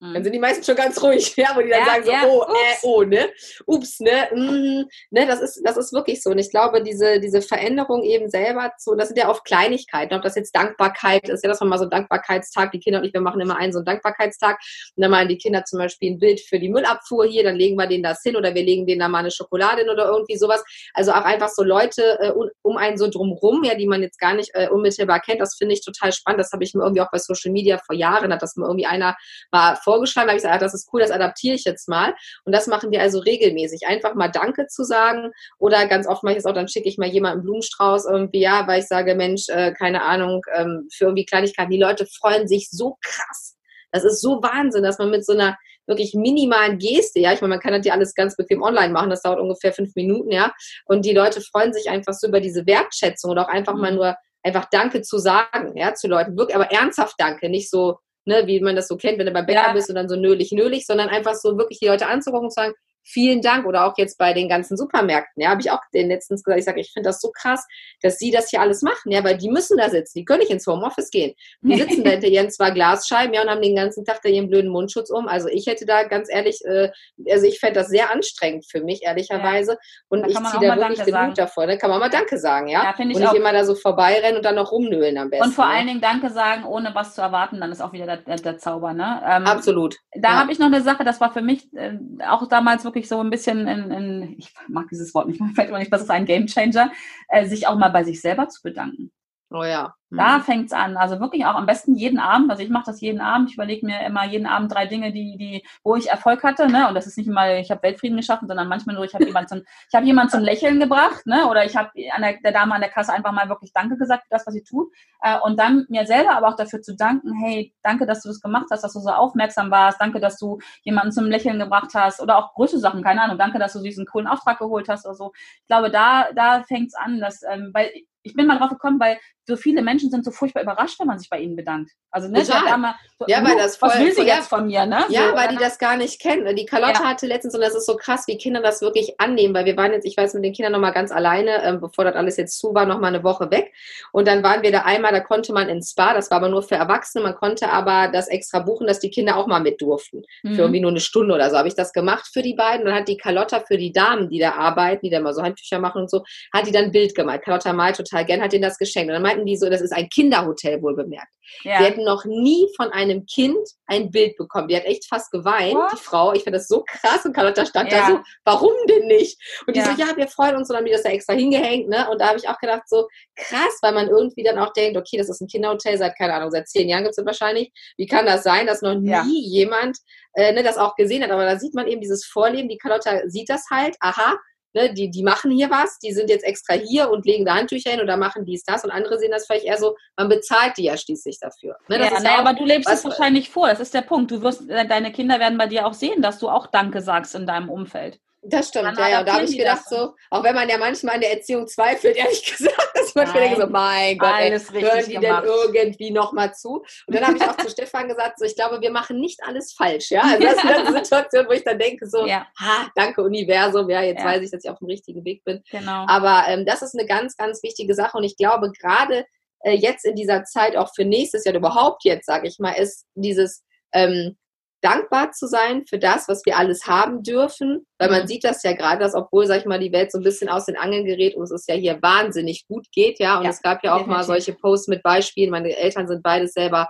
Dann 0.00 0.12
mhm. 0.12 0.22
sind 0.22 0.32
die 0.32 0.38
meisten 0.38 0.62
schon 0.62 0.76
ganz 0.76 1.02
ruhig, 1.02 1.34
ja, 1.36 1.48
wo 1.54 1.60
die 1.60 1.70
dann 1.70 1.80
ja, 1.80 1.86
sagen 1.86 2.04
so, 2.04 2.10
ja, 2.12 2.22
oh, 2.26 2.42
äh, 2.42 2.76
oh, 2.82 3.02
ne, 3.02 3.30
ups, 3.66 4.00
ne, 4.00 4.28
mm, 4.32 4.84
ne, 5.10 5.26
das 5.26 5.40
ist, 5.40 5.60
das 5.64 5.76
ist 5.76 5.92
wirklich 5.92 6.22
so. 6.22 6.30
Und 6.30 6.38
ich 6.38 6.50
glaube, 6.50 6.82
diese, 6.82 7.18
diese 7.20 7.42
Veränderung 7.42 8.02
eben 8.04 8.30
selber 8.30 8.72
zu, 8.78 8.94
das 8.94 9.08
sind 9.08 9.18
ja 9.18 9.28
oft 9.28 9.44
Kleinigkeiten, 9.44 10.14
ob 10.14 10.22
das 10.22 10.36
jetzt 10.36 10.54
Dankbarkeit 10.54 11.28
ist, 11.28 11.42
ja, 11.42 11.48
das 11.50 11.60
war 11.60 11.66
mal 11.66 11.78
so 11.78 11.84
ein 11.84 11.90
Dankbarkeitstag, 11.90 12.70
die 12.70 12.78
Kinder 12.78 13.00
und 13.00 13.06
ich, 13.06 13.12
wir 13.12 13.20
machen 13.20 13.40
immer 13.40 13.56
einen 13.56 13.72
so 13.72 13.78
einen 13.80 13.86
Dankbarkeitstag 13.86 14.58
und 14.96 15.02
dann 15.02 15.10
malen 15.10 15.28
die 15.28 15.38
Kinder 15.38 15.64
zum 15.64 15.80
Beispiel 15.80 16.12
ein 16.12 16.18
Bild 16.18 16.40
für 16.40 16.60
die 16.60 16.68
Müllabfuhr 16.68 17.26
hier, 17.26 17.42
dann 17.42 17.56
legen 17.56 17.76
wir 17.76 17.86
denen 17.86 18.04
das 18.04 18.22
hin 18.22 18.36
oder 18.36 18.54
wir 18.54 18.62
legen 18.62 18.86
denen 18.86 19.00
da 19.00 19.08
mal 19.08 19.18
eine 19.18 19.32
Schokolade 19.32 19.82
hin 19.82 19.90
oder 19.90 20.06
irgendwie 20.06 20.36
sowas. 20.36 20.62
Also 20.94 21.10
auch 21.12 21.24
einfach 21.24 21.48
so 21.48 21.64
Leute 21.64 22.18
äh, 22.20 22.32
um 22.62 22.76
einen 22.76 22.98
so 22.98 23.08
drumrum, 23.08 23.64
ja, 23.64 23.74
die 23.74 23.86
man 23.86 24.02
jetzt 24.02 24.18
gar 24.18 24.34
nicht 24.34 24.50
äh, 24.54 24.68
unmittelbar 24.68 25.20
kennt, 25.20 25.40
das 25.40 25.56
finde 25.56 25.74
ich 25.74 25.84
total 25.84 26.12
spannend. 26.12 26.40
Das 26.40 26.52
habe 26.52 26.62
ich 26.62 26.74
mir 26.74 26.82
irgendwie 26.82 27.02
auch 27.02 27.10
bei 27.10 27.18
Social 27.18 27.50
Media 27.50 27.78
vor 27.84 27.96
Jahren, 27.96 28.32
hat 28.32 28.42
das 28.42 28.54
mal 28.56 28.66
irgendwie 28.66 28.86
einer 28.86 29.16
war 29.50 29.76
vorgeschlagen, 29.88 30.28
habe 30.28 30.36
ich 30.36 30.42
gesagt, 30.42 30.54
ah, 30.54 30.64
das 30.64 30.74
ist 30.74 30.88
cool, 30.92 31.00
das 31.00 31.10
adaptiere 31.10 31.54
ich 31.54 31.64
jetzt 31.64 31.88
mal. 31.88 32.14
Und 32.44 32.54
das 32.54 32.66
machen 32.66 32.90
wir 32.90 33.00
also 33.00 33.20
regelmäßig. 33.20 33.86
Einfach 33.86 34.14
mal 34.14 34.28
Danke 34.28 34.66
zu 34.66 34.84
sagen 34.84 35.30
oder 35.58 35.86
ganz 35.86 36.06
oft 36.06 36.22
mache 36.22 36.34
ich 36.34 36.40
es 36.40 36.46
auch, 36.46 36.52
dann 36.52 36.68
schicke 36.68 36.88
ich 36.88 36.98
mal 36.98 37.08
jemanden 37.08 37.42
Blumenstrauß 37.42 38.06
irgendwie, 38.06 38.40
ja, 38.40 38.66
weil 38.66 38.80
ich 38.80 38.86
sage, 38.86 39.14
Mensch, 39.14 39.48
äh, 39.48 39.72
keine 39.72 40.02
Ahnung, 40.02 40.42
ähm, 40.54 40.88
für 40.92 41.04
irgendwie 41.04 41.24
Kleinigkeiten. 41.24 41.70
Die 41.70 41.80
Leute 41.80 42.06
freuen 42.06 42.46
sich 42.46 42.68
so 42.70 42.96
krass. 43.02 43.56
Das 43.90 44.04
ist 44.04 44.20
so 44.20 44.42
Wahnsinn, 44.42 44.82
dass 44.82 44.98
man 44.98 45.10
mit 45.10 45.24
so 45.24 45.32
einer 45.32 45.56
wirklich 45.86 46.12
minimalen 46.14 46.78
Geste, 46.78 47.18
ja, 47.18 47.32
ich 47.32 47.40
meine, 47.40 47.54
man 47.54 47.60
kann 47.60 47.72
das 47.72 47.86
ja 47.86 47.94
alles 47.94 48.14
ganz 48.14 48.36
bequem 48.36 48.62
online 48.62 48.92
machen, 48.92 49.08
das 49.08 49.22
dauert 49.22 49.40
ungefähr 49.40 49.72
fünf 49.72 49.94
Minuten, 49.96 50.30
ja, 50.30 50.52
und 50.84 51.06
die 51.06 51.14
Leute 51.14 51.40
freuen 51.40 51.72
sich 51.72 51.88
einfach 51.88 52.12
so 52.12 52.28
über 52.28 52.40
diese 52.40 52.66
Wertschätzung 52.66 53.30
oder 53.30 53.46
auch 53.46 53.48
einfach 53.48 53.74
mal 53.74 53.90
mhm. 53.90 53.96
nur 53.96 54.16
einfach 54.42 54.66
Danke 54.70 55.02
zu 55.02 55.18
sagen, 55.18 55.76
ja, 55.76 55.94
zu 55.94 56.06
Leuten, 56.06 56.36
wirklich, 56.36 56.54
aber 56.54 56.70
ernsthaft 56.70 57.14
Danke, 57.18 57.48
nicht 57.48 57.70
so, 57.70 57.98
ne, 58.24 58.46
wie 58.46 58.60
man 58.60 58.76
das 58.76 58.88
so 58.88 58.96
kennt, 58.96 59.18
wenn 59.18 59.26
du 59.26 59.32
beim 59.32 59.46
Bäcker 59.46 59.68
ja. 59.68 59.72
bist 59.72 59.88
und 59.88 59.94
dann 59.94 60.08
so 60.08 60.16
nölig, 60.16 60.52
nölig, 60.52 60.86
sondern 60.86 61.08
einfach 61.08 61.34
so 61.34 61.56
wirklich 61.56 61.78
die 61.78 61.86
Leute 61.86 62.06
anzugucken 62.06 62.46
und 62.46 62.50
zu 62.50 62.60
sagen, 62.60 62.74
vielen 63.02 63.42
Dank. 63.42 63.66
Oder 63.66 63.86
auch 63.86 63.94
jetzt 63.96 64.18
bei 64.18 64.32
den 64.32 64.48
ganzen 64.48 64.76
Supermärkten, 64.76 65.42
ja, 65.42 65.50
habe 65.50 65.60
ich 65.60 65.70
auch 65.70 65.80
den 65.92 66.08
letztens 66.08 66.42
gesagt, 66.42 66.58
ich 66.58 66.64
sage, 66.64 66.80
ich 66.80 66.92
finde 66.92 67.08
das 67.08 67.20
so 67.20 67.30
krass, 67.30 67.66
dass 68.02 68.18
sie 68.18 68.30
das 68.30 68.50
hier 68.50 68.60
alles 68.60 68.82
machen, 68.82 69.10
ja, 69.10 69.24
weil 69.24 69.36
die 69.36 69.50
müssen 69.50 69.76
da 69.76 69.88
sitzen, 69.90 70.18
die 70.18 70.24
können 70.24 70.40
nicht 70.40 70.50
ins 70.50 70.66
Homeoffice 70.66 71.10
gehen. 71.10 71.34
Die 71.62 71.76
sitzen 71.80 72.04
da 72.04 72.10
hinter 72.10 72.28
ihren 72.28 72.50
zwei 72.50 72.70
Glasscheiben, 72.70 73.34
ja, 73.34 73.42
und 73.42 73.50
haben 73.50 73.62
den 73.62 73.76
ganzen 73.76 74.04
Tag 74.04 74.20
da 74.22 74.28
ihren 74.28 74.48
blöden 74.48 74.70
Mundschutz 74.70 75.10
um. 75.10 75.28
Also 75.28 75.48
ich 75.48 75.66
hätte 75.66 75.86
da 75.86 76.04
ganz 76.04 76.28
ehrlich, 76.30 76.60
äh, 76.64 76.90
also 77.30 77.46
ich 77.46 77.60
fände 77.60 77.80
das 77.80 77.88
sehr 77.88 78.10
anstrengend 78.10 78.66
für 78.70 78.82
mich, 78.82 79.02
ehrlicherweise. 79.02 79.72
Ja. 79.72 79.78
Und 80.08 80.26
ich 80.26 80.36
ziehe 80.36 80.68
da 80.68 80.76
wirklich 80.76 81.02
den 81.02 81.28
Hut 81.28 81.38
davor. 81.38 81.66
Da 81.66 81.76
kann 81.76 81.90
man 81.90 82.00
mal 82.00 82.10
Danke 82.10 82.38
sagen, 82.38 82.68
ja. 82.68 82.84
ja 82.84 82.94
und 82.98 83.08
nicht 83.08 83.34
immer 83.34 83.52
da 83.52 83.64
so 83.64 83.74
vorbeirennen 83.74 84.36
und 84.36 84.44
dann 84.44 84.54
noch 84.54 84.72
rumnöhlen 84.72 85.18
am 85.18 85.30
besten. 85.30 85.46
Und 85.46 85.52
vor 85.52 85.64
ja. 85.64 85.72
allen 85.72 85.86
Dingen 85.86 86.00
Danke 86.00 86.30
sagen, 86.30 86.64
ohne 86.64 86.94
was 86.94 87.14
zu 87.14 87.20
erwarten, 87.20 87.60
dann 87.60 87.72
ist 87.72 87.80
auch 87.80 87.92
wieder 87.92 88.06
der, 88.06 88.18
der, 88.18 88.36
der 88.36 88.58
Zauber, 88.58 88.92
ne? 88.92 89.22
Ähm, 89.26 89.46
Absolut. 89.46 89.96
Da 90.12 90.38
habe 90.38 90.52
ich 90.52 90.58
noch 90.58 90.66
eine 90.66 90.82
Sache, 90.82 91.04
das 91.04 91.20
war 91.20 91.32
für 91.32 91.42
mich 91.42 91.72
äh, 91.74 91.92
auch 92.28 92.46
damals 92.48 92.84
wirklich 92.84 92.97
so 93.06 93.20
ein 93.20 93.30
bisschen 93.30 93.68
ein, 93.68 93.92
ein, 93.92 94.34
ich 94.38 94.52
mag 94.66 94.88
dieses 94.88 95.14
Wort 95.14 95.28
nicht, 95.28 95.40
man 95.40 95.54
fällt 95.54 95.68
immer 95.68 95.78
nicht, 95.78 95.92
das 95.92 96.02
ist 96.02 96.10
ein 96.10 96.24
Gamechanger, 96.24 96.90
äh, 97.28 97.46
sich 97.46 97.66
auch 97.66 97.76
mal 97.76 97.90
bei 97.90 98.02
sich 98.02 98.20
selber 98.20 98.48
zu 98.48 98.62
bedanken. 98.62 99.12
Oh 99.50 99.64
ja. 99.64 99.94
Da 100.10 100.38
mhm. 100.38 100.42
fängt's 100.42 100.72
an. 100.72 100.96
Also 100.96 101.20
wirklich 101.20 101.44
auch 101.44 101.54
am 101.54 101.66
besten 101.66 101.94
jeden 101.94 102.18
Abend. 102.18 102.50
Also 102.50 102.62
ich 102.62 102.70
mache 102.70 102.86
das 102.86 103.00
jeden 103.00 103.20
Abend. 103.20 103.50
Ich 103.50 103.54
überlege 103.54 103.84
mir 103.84 104.04
immer 104.06 104.24
jeden 104.26 104.46
Abend 104.46 104.72
drei 104.72 104.86
Dinge, 104.86 105.12
die, 105.12 105.36
die, 105.38 105.66
wo 105.82 105.96
ich 105.96 106.08
Erfolg 106.08 106.42
hatte. 106.42 106.66
Ne? 106.66 106.88
Und 106.88 106.94
das 106.94 107.06
ist 107.06 107.18
nicht 107.18 107.28
mal, 107.28 107.58
ich 107.58 107.70
habe 107.70 107.82
Weltfrieden 107.82 108.16
geschaffen, 108.16 108.48
sondern 108.48 108.68
manchmal 108.68 108.94
nur, 108.94 109.04
ich 109.04 109.14
habe 109.14 109.24
jemand 109.24 109.48
zum, 109.50 109.62
ich 109.88 109.94
habe 109.94 110.06
jemand 110.06 110.30
zum 110.30 110.40
Lächeln 110.40 110.80
gebracht, 110.80 111.26
ne? 111.26 111.46
Oder 111.48 111.64
ich 111.66 111.76
habe 111.76 111.90
der, 111.94 112.38
der 112.42 112.52
Dame 112.52 112.74
an 112.74 112.80
der 112.80 112.90
Kasse 112.90 113.12
einfach 113.12 113.32
mal 113.32 113.48
wirklich 113.48 113.72
Danke 113.72 113.96
gesagt 113.96 114.24
für 114.24 114.30
das, 114.30 114.46
was 114.46 114.54
sie 114.54 114.62
tut. 114.62 114.90
Äh, 115.22 115.38
und 115.40 115.58
dann 115.58 115.86
mir 115.88 116.06
selber 116.06 116.36
aber 116.36 116.48
auch 116.48 116.56
dafür 116.56 116.80
zu 116.80 116.94
danken, 116.96 117.34
hey, 117.42 117.74
danke, 117.82 118.06
dass 118.06 118.22
du 118.22 118.28
das 118.28 118.40
gemacht 118.40 118.66
hast, 118.70 118.84
dass 118.84 118.92
du 118.94 119.00
so 119.00 119.10
aufmerksam 119.10 119.70
warst, 119.70 120.00
danke, 120.00 120.20
dass 120.20 120.38
du 120.38 120.58
jemanden 120.82 121.12
zum 121.12 121.26
Lächeln 121.26 121.58
gebracht 121.58 121.90
hast 121.94 122.20
oder 122.20 122.38
auch 122.38 122.54
größere 122.54 122.80
Sachen, 122.80 123.02
keine 123.02 123.22
Ahnung, 123.22 123.38
danke, 123.38 123.58
dass 123.58 123.74
du 123.74 123.82
diesen 123.82 124.06
coolen 124.06 124.26
Auftrag 124.26 124.58
geholt 124.58 124.88
hast 124.88 125.06
oder 125.06 125.14
so. 125.14 125.32
Ich 125.34 125.66
glaube, 125.68 125.90
da, 125.90 126.32
da 126.34 126.62
fängt's 126.62 126.94
an, 126.94 127.20
dass, 127.20 127.42
ähm, 127.42 127.70
weil 127.74 127.90
ich 128.28 128.34
bin 128.34 128.46
mal 128.46 128.58
drauf 128.58 128.70
gekommen, 128.70 129.00
weil 129.00 129.18
so 129.48 129.56
viele 129.56 129.82
Menschen 129.82 130.10
sind 130.10 130.24
so 130.24 130.30
furchtbar 130.30 130.62
überrascht, 130.62 131.00
wenn 131.00 131.06
man 131.06 131.18
sich 131.18 131.30
bei 131.30 131.40
ihnen 131.40 131.56
bedankt. 131.56 131.90
Also 132.10 132.28
ne, 132.28 132.42
Total. 132.42 132.76
Mal, 132.78 132.94
so, 133.18 133.24
ja, 133.28 133.44
weil 133.44 133.56
das 133.56 133.76
voll, 133.76 133.88
was 133.88 133.98
will 133.98 134.12
sie 134.12 134.22
ja, 134.22 134.36
jetzt 134.36 134.48
von 134.48 134.66
mir, 134.66 134.86
ne? 134.86 135.04
Ja, 135.08 135.30
so, 135.30 135.36
weil 135.36 135.48
die 135.48 135.56
das 135.56 135.78
gar 135.78 135.96
nicht 135.96 136.20
kennen. 136.20 136.54
Die 136.54 136.66
Carlotta 136.66 137.02
ja. 137.02 137.08
hatte 137.08 137.26
letztens, 137.26 137.54
und 137.54 137.62
das 137.62 137.74
ist 137.74 137.86
so 137.86 137.96
krass, 137.96 138.24
wie 138.26 138.36
Kinder 138.36 138.60
das 138.60 138.82
wirklich 138.82 139.18
annehmen, 139.18 139.54
weil 139.54 139.64
wir 139.64 139.76
waren 139.76 139.92
jetzt, 139.92 140.04
ich 140.04 140.16
weiß, 140.16 140.34
mit 140.34 140.44
den 140.44 140.52
Kindern 140.52 140.72
nochmal 140.72 140.92
ganz 140.92 141.10
alleine, 141.10 141.62
ähm, 141.64 141.80
bevor 141.80 142.04
das 142.04 142.14
alles 142.14 142.36
jetzt 142.36 142.58
zu 142.58 142.74
war, 142.74 142.84
nochmal 142.84 143.14
eine 143.14 143.24
Woche 143.24 143.50
weg. 143.50 143.72
Und 144.12 144.28
dann 144.28 144.42
waren 144.42 144.62
wir 144.62 144.70
da 144.70 144.82
einmal, 144.82 145.12
da 145.12 145.20
konnte 145.20 145.52
man 145.52 145.68
ins 145.68 145.90
Spa, 145.90 146.12
das 146.12 146.30
war 146.30 146.38
aber 146.38 146.48
nur 146.48 146.62
für 146.62 146.76
Erwachsene, 146.76 147.24
man 147.24 147.34
konnte 147.34 147.70
aber 147.70 148.08
das 148.08 148.28
extra 148.28 148.60
buchen, 148.60 148.86
dass 148.86 149.00
die 149.00 149.10
Kinder 149.10 149.36
auch 149.36 149.46
mal 149.46 149.60
mit 149.60 149.80
durften. 149.80 150.22
Mhm. 150.42 150.54
Für 150.54 150.62
irgendwie 150.62 150.80
nur 150.80 150.90
eine 150.90 151.00
Stunde 151.00 151.34
oder 151.34 151.50
so 151.50 151.56
habe 151.56 151.68
ich 151.68 151.74
das 151.74 151.92
gemacht 151.92 152.28
für 152.30 152.42
die 152.42 152.54
beiden. 152.54 152.84
Dann 152.84 152.94
hat 152.94 153.08
die 153.08 153.16
Carlotta 153.16 153.60
für 153.60 153.78
die 153.78 153.92
Damen, 153.92 154.28
die 154.28 154.38
da 154.38 154.52
arbeiten, 154.52 155.06
die 155.06 155.10
da 155.10 155.20
mal 155.20 155.32
so 155.34 155.42
Handtücher 155.42 155.78
machen 155.78 156.02
und 156.02 156.10
so, 156.10 156.24
hat 156.52 156.66
die 156.66 156.72
dann 156.72 156.84
ein 156.84 156.92
Bild 156.92 157.14
gemalt. 157.14 157.42
Carlotta 157.42 157.72
malt 157.72 157.96
total 157.96 158.17
gern, 158.22 158.42
hat 158.42 158.52
denen 158.52 158.62
das 158.62 158.78
geschenkt. 158.78 159.08
Und 159.08 159.14
dann 159.14 159.22
meinten 159.22 159.46
die 159.46 159.56
so, 159.56 159.68
das 159.68 159.80
ist 159.80 159.92
ein 159.92 160.08
Kinderhotel 160.08 160.82
wohl 160.82 160.94
bemerkt. 160.94 161.32
Ja. 161.62 161.78
Die 161.78 161.84
hätten 161.84 162.04
noch 162.04 162.24
nie 162.24 162.68
von 162.76 162.90
einem 162.92 163.26
Kind 163.26 163.56
ein 163.86 164.10
Bild 164.10 164.36
bekommen. 164.36 164.68
Die 164.68 164.76
hat 164.76 164.84
echt 164.84 165.06
fast 165.06 165.30
geweint, 165.30 165.74
What? 165.74 165.92
die 165.92 165.96
Frau. 165.96 166.32
Ich 166.32 166.44
finde 166.44 166.58
das 166.58 166.68
so 166.68 166.84
krass. 166.86 167.24
Und 167.24 167.34
Carlotta 167.34 167.64
stand 167.66 167.90
ja. 167.90 168.00
da 168.00 168.06
so, 168.06 168.20
warum 168.44 168.72
denn 168.88 169.06
nicht? 169.06 169.38
Und 169.66 169.74
die 169.74 169.80
ja. 169.80 169.86
so, 169.86 170.02
ja, 170.02 170.16
wir 170.16 170.28
freuen 170.28 170.56
uns. 170.56 170.68
Und 170.68 170.74
dann 170.74 170.78
haben 170.78 170.86
die 170.86 170.92
das 170.92 171.02
da 171.02 171.10
extra 171.10 171.34
hingehängt. 171.34 171.88
Ne? 171.88 172.08
Und 172.10 172.20
da 172.20 172.28
habe 172.28 172.38
ich 172.38 172.48
auch 172.48 172.58
gedacht, 172.58 172.82
so 172.86 173.08
krass, 173.36 173.78
weil 173.82 173.92
man 173.92 174.08
irgendwie 174.08 174.42
dann 174.42 174.58
auch 174.58 174.72
denkt, 174.72 174.96
okay, 174.96 175.16
das 175.16 175.28
ist 175.28 175.40
ein 175.40 175.48
Kinderhotel 175.48 175.96
seit, 175.98 176.16
keine 176.16 176.34
Ahnung, 176.34 176.50
seit 176.50 176.68
zehn 176.68 176.88
Jahren 176.88 177.04
gibt 177.04 177.16
es 177.16 177.24
wahrscheinlich. 177.24 177.72
Wie 177.96 178.06
kann 178.06 178.26
das 178.26 178.42
sein, 178.42 178.66
dass 178.66 178.82
noch 178.82 178.94
nie 178.94 179.10
ja. 179.10 179.24
jemand 179.26 179.98
äh, 180.34 180.52
ne, 180.52 180.62
das 180.62 180.78
auch 180.78 180.94
gesehen 180.96 181.22
hat? 181.22 181.30
Aber 181.30 181.44
da 181.44 181.58
sieht 181.58 181.74
man 181.74 181.86
eben 181.86 182.00
dieses 182.00 182.24
Vorleben. 182.24 182.68
Die 182.68 182.78
Carlotta 182.78 183.22
sieht 183.26 183.48
das 183.48 183.64
halt. 183.70 183.96
Aha, 184.00 184.36
ne, 184.74 184.92
die, 184.92 185.10
die 185.10 185.22
machen 185.22 185.50
hier 185.50 185.70
was, 185.70 185.98
die 185.98 186.12
sind 186.12 186.30
jetzt 186.30 186.44
extra 186.44 186.74
hier 186.74 187.10
und 187.10 187.26
legen 187.26 187.44
da 187.44 187.54
Handtücher 187.54 187.90
hin 187.90 188.00
oder 188.00 188.16
machen 188.16 188.44
dies, 188.44 188.64
das 188.64 188.84
und 188.84 188.90
andere 188.90 189.18
sehen 189.18 189.30
das 189.30 189.46
vielleicht 189.46 189.64
eher 189.64 189.78
so, 189.78 189.96
man 190.16 190.28
bezahlt 190.28 190.76
die 190.76 190.84
ja 190.84 190.96
schließlich 190.96 191.38
dafür. 191.40 191.76
Ne, 191.88 191.98
ja, 191.98 192.22
ja 192.22 192.38
aber 192.38 192.54
du 192.54 192.64
lebst 192.64 192.88
es 192.90 193.04
wahrscheinlich 193.04 193.50
vor, 193.50 193.68
das 193.68 193.80
ist 193.80 193.94
der 193.94 194.02
Punkt. 194.02 194.30
Du 194.30 194.42
wirst, 194.42 194.68
deine 194.68 195.12
Kinder 195.12 195.38
werden 195.40 195.58
bei 195.58 195.66
dir 195.66 195.86
auch 195.86 195.94
sehen, 195.94 196.22
dass 196.22 196.38
du 196.38 196.48
auch 196.48 196.66
Danke 196.66 197.00
sagst 197.00 197.34
in 197.34 197.46
deinem 197.46 197.68
Umfeld. 197.68 198.20
Das 198.42 198.68
stimmt, 198.68 198.96
ja, 198.96 199.08
ja. 199.08 199.20
Und 199.20 199.28
da 199.28 199.34
habe 199.34 199.44
ich 199.44 199.58
gedacht, 199.58 199.88
so, 199.88 200.14
auch 200.30 200.44
wenn 200.44 200.54
man 200.54 200.68
ja 200.68 200.78
manchmal 200.78 201.16
an 201.16 201.20
der 201.20 201.32
Erziehung 201.32 201.66
zweifelt, 201.66 202.16
ehrlich 202.16 202.44
gesagt, 202.56 202.90
dass 202.94 203.14
man 203.14 203.32
denkt 203.32 203.60
so, 203.60 203.66
mein 203.66 204.16
Gott, 204.16 204.34
ey, 204.38 204.50
hören 204.50 205.04
die 205.06 205.14
gemacht. 205.14 205.44
denn 205.44 205.74
irgendwie 205.74 206.10
nochmal 206.12 206.54
zu? 206.54 206.84
Und 207.06 207.14
dann 207.16 207.26
habe 207.26 207.36
ich 207.36 207.42
auch 207.42 207.56
zu 207.56 207.68
Stefan 207.70 208.08
gesagt, 208.08 208.38
so, 208.38 208.44
ich 208.44 208.54
glaube, 208.54 208.80
wir 208.80 208.92
machen 208.92 209.18
nicht 209.18 209.42
alles 209.42 209.72
falsch, 209.72 210.10
ja. 210.10 210.22
Also 210.28 210.42
das 210.44 210.56
ist 210.56 210.64
eine 210.64 211.04
Situation, 211.04 211.46
wo 211.48 211.52
ich 211.52 211.64
dann 211.64 211.78
denke, 211.78 212.06
so, 212.06 212.26
ja. 212.26 212.46
ha, 212.58 212.88
danke 212.94 213.22
Universum, 213.22 213.90
ja, 213.90 214.02
jetzt 214.02 214.20
ja. 214.20 214.26
weiß 214.26 214.42
ich, 214.42 214.50
dass 214.50 214.64
ich 214.64 214.70
auf 214.70 214.78
dem 214.78 214.86
richtigen 214.86 215.24
Weg 215.24 215.42
bin. 215.44 215.62
Genau. 215.70 216.06
Aber 216.06 216.44
ähm, 216.48 216.64
das 216.64 216.82
ist 216.82 216.96
eine 216.96 217.06
ganz, 217.06 217.36
ganz 217.36 217.62
wichtige 217.64 217.94
Sache 217.94 218.16
und 218.16 218.24
ich 218.24 218.36
glaube, 218.36 218.70
gerade 218.70 219.26
äh, 219.64 219.72
jetzt 219.72 220.04
in 220.04 220.14
dieser 220.14 220.44
Zeit, 220.44 220.76
auch 220.76 220.92
für 220.94 221.04
nächstes 221.04 221.44
Jahr, 221.44 221.56
überhaupt 221.56 222.04
jetzt, 222.04 222.26
sage 222.26 222.46
ich 222.46 222.58
mal, 222.60 222.72
ist 222.72 223.04
dieses 223.14 223.64
ähm, 223.92 224.36
dankbar 224.80 225.32
zu 225.32 225.48
sein 225.48 225.84
für 225.88 225.98
das, 225.98 226.28
was 226.28 226.42
wir 226.44 226.56
alles 226.56 226.86
haben 226.86 227.22
dürfen, 227.24 227.86
weil 227.98 228.10
man 228.10 228.22
mhm. 228.22 228.26
sieht 228.28 228.44
das 228.44 228.62
ja 228.62 228.72
gerade, 228.72 229.00
dass 229.00 229.14
obwohl, 229.14 229.46
sag 229.46 229.60
ich 229.60 229.66
mal, 229.66 229.78
die 229.78 229.92
Welt 229.92 230.12
so 230.12 230.18
ein 230.18 230.24
bisschen 230.24 230.48
aus 230.48 230.66
den 230.66 230.76
Angeln 230.76 231.04
gerät 231.04 231.34
und 231.34 231.50
es 231.50 231.66
ja 231.66 231.74
hier 231.74 232.00
wahnsinnig 232.00 232.66
gut 232.66 232.86
geht, 232.92 233.18
ja, 233.18 233.38
und 233.38 233.44
ja, 233.44 233.50
es 233.50 233.60
gab 233.60 233.82
ja 233.84 233.92
auch 233.92 233.98
definitiv. 233.98 234.16
mal 234.16 234.24
solche 234.24 234.52
Posts 234.52 234.88
mit 234.88 235.02
Beispielen, 235.02 235.50
meine 235.50 235.76
Eltern 235.76 236.06
sind 236.06 236.22
beides 236.22 236.52
selber 236.52 236.88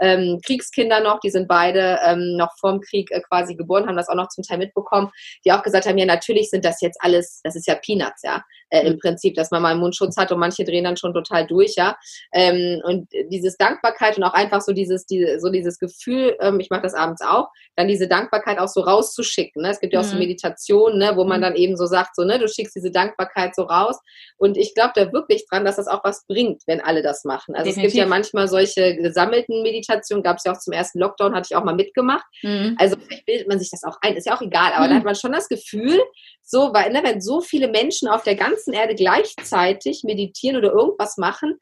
ähm, 0.00 0.40
Kriegskinder 0.44 1.00
noch, 1.00 1.20
die 1.20 1.30
sind 1.30 1.48
beide 1.48 1.98
ähm, 2.04 2.36
noch 2.36 2.50
vorm 2.58 2.80
Krieg 2.80 3.10
äh, 3.10 3.20
quasi 3.20 3.54
geboren, 3.54 3.86
haben 3.86 3.96
das 3.96 4.08
auch 4.08 4.14
noch 4.14 4.28
zum 4.28 4.42
Teil 4.42 4.58
mitbekommen, 4.58 5.10
die 5.44 5.52
auch 5.52 5.62
gesagt 5.62 5.86
haben, 5.86 5.98
ja, 5.98 6.06
natürlich 6.06 6.50
sind 6.50 6.64
das 6.64 6.80
jetzt 6.80 6.98
alles, 7.00 7.40
das 7.44 7.54
ist 7.54 7.66
ja 7.66 7.76
Peanuts, 7.76 8.22
ja, 8.22 8.42
äh, 8.70 8.86
im 8.86 8.94
mhm. 8.94 8.98
Prinzip, 8.98 9.34
dass 9.34 9.50
man 9.50 9.62
mal 9.62 9.70
einen 9.70 9.80
Mundschutz 9.80 10.16
hat 10.16 10.32
und 10.32 10.40
manche 10.40 10.64
drehen 10.64 10.84
dann 10.84 10.96
schon 10.96 11.14
total 11.14 11.46
durch, 11.46 11.74
ja, 11.76 11.96
ähm, 12.32 12.80
und 12.84 13.08
dieses 13.30 13.56
Dankbarkeit 13.56 14.16
und 14.16 14.24
auch 14.24 14.34
einfach 14.34 14.60
so 14.60 14.72
dieses, 14.72 15.06
diese, 15.06 15.38
so 15.38 15.50
dieses 15.50 15.78
Gefühl, 15.78 16.36
ähm, 16.40 16.58
ich 16.58 16.70
mache 16.70 16.82
das 16.82 16.94
abends 16.94 17.22
auch, 17.22 17.48
dann 17.76 17.88
diese 17.88 18.08
Dankbarkeit 18.08 18.58
auch 18.58 18.68
so 18.68 18.80
rauszuschicken, 18.80 19.62
ne? 19.62 19.70
es 19.70 19.80
gibt 19.80 19.92
ja 19.92 20.00
auch 20.00 20.04
so 20.04 20.14
mhm. 20.14 20.20
Meditationen, 20.20 20.47
Meditation, 20.48 20.98
ne, 20.98 21.12
wo 21.16 21.24
man 21.24 21.40
mhm. 21.40 21.42
dann 21.42 21.56
eben 21.56 21.76
so 21.76 21.86
sagt, 21.86 22.16
so, 22.16 22.24
ne, 22.24 22.38
du 22.38 22.48
schickst 22.48 22.74
diese 22.74 22.90
Dankbarkeit 22.90 23.54
so 23.54 23.62
raus. 23.62 23.98
Und 24.36 24.56
ich 24.56 24.74
glaube 24.74 24.92
da 24.94 25.12
wirklich 25.12 25.46
dran, 25.48 25.64
dass 25.64 25.76
das 25.76 25.88
auch 25.88 26.04
was 26.04 26.26
bringt, 26.26 26.62
wenn 26.66 26.80
alle 26.80 27.02
das 27.02 27.24
machen. 27.24 27.54
Also 27.54 27.66
Definitiv. 27.66 27.88
es 27.88 27.92
gibt 27.92 28.04
ja 28.04 28.08
manchmal 28.08 28.48
solche 28.48 28.96
gesammelten 28.96 29.62
Meditationen, 29.62 30.22
gab 30.22 30.38
es 30.38 30.44
ja 30.44 30.52
auch 30.52 30.58
zum 30.58 30.72
ersten 30.72 30.98
Lockdown, 30.98 31.34
hatte 31.34 31.48
ich 31.50 31.56
auch 31.56 31.64
mal 31.64 31.74
mitgemacht. 31.74 32.26
Mhm. 32.42 32.76
Also 32.78 32.96
vielleicht 32.96 33.26
bildet 33.26 33.48
man 33.48 33.58
sich 33.58 33.70
das 33.70 33.84
auch 33.84 33.98
ein, 34.00 34.16
ist 34.16 34.26
ja 34.26 34.36
auch 34.36 34.42
egal, 34.42 34.72
aber 34.72 34.86
mhm. 34.86 34.90
da 34.90 34.96
hat 34.96 35.04
man 35.04 35.14
schon 35.14 35.32
das 35.32 35.48
Gefühl, 35.48 36.00
so, 36.42 36.72
weil, 36.72 36.92
ne, 36.92 37.00
wenn 37.02 37.20
so 37.20 37.40
viele 37.40 37.68
Menschen 37.68 38.08
auf 38.08 38.22
der 38.22 38.34
ganzen 38.34 38.72
Erde 38.72 38.94
gleichzeitig 38.94 40.02
meditieren 40.04 40.56
oder 40.56 40.72
irgendwas 40.72 41.16
machen, 41.16 41.58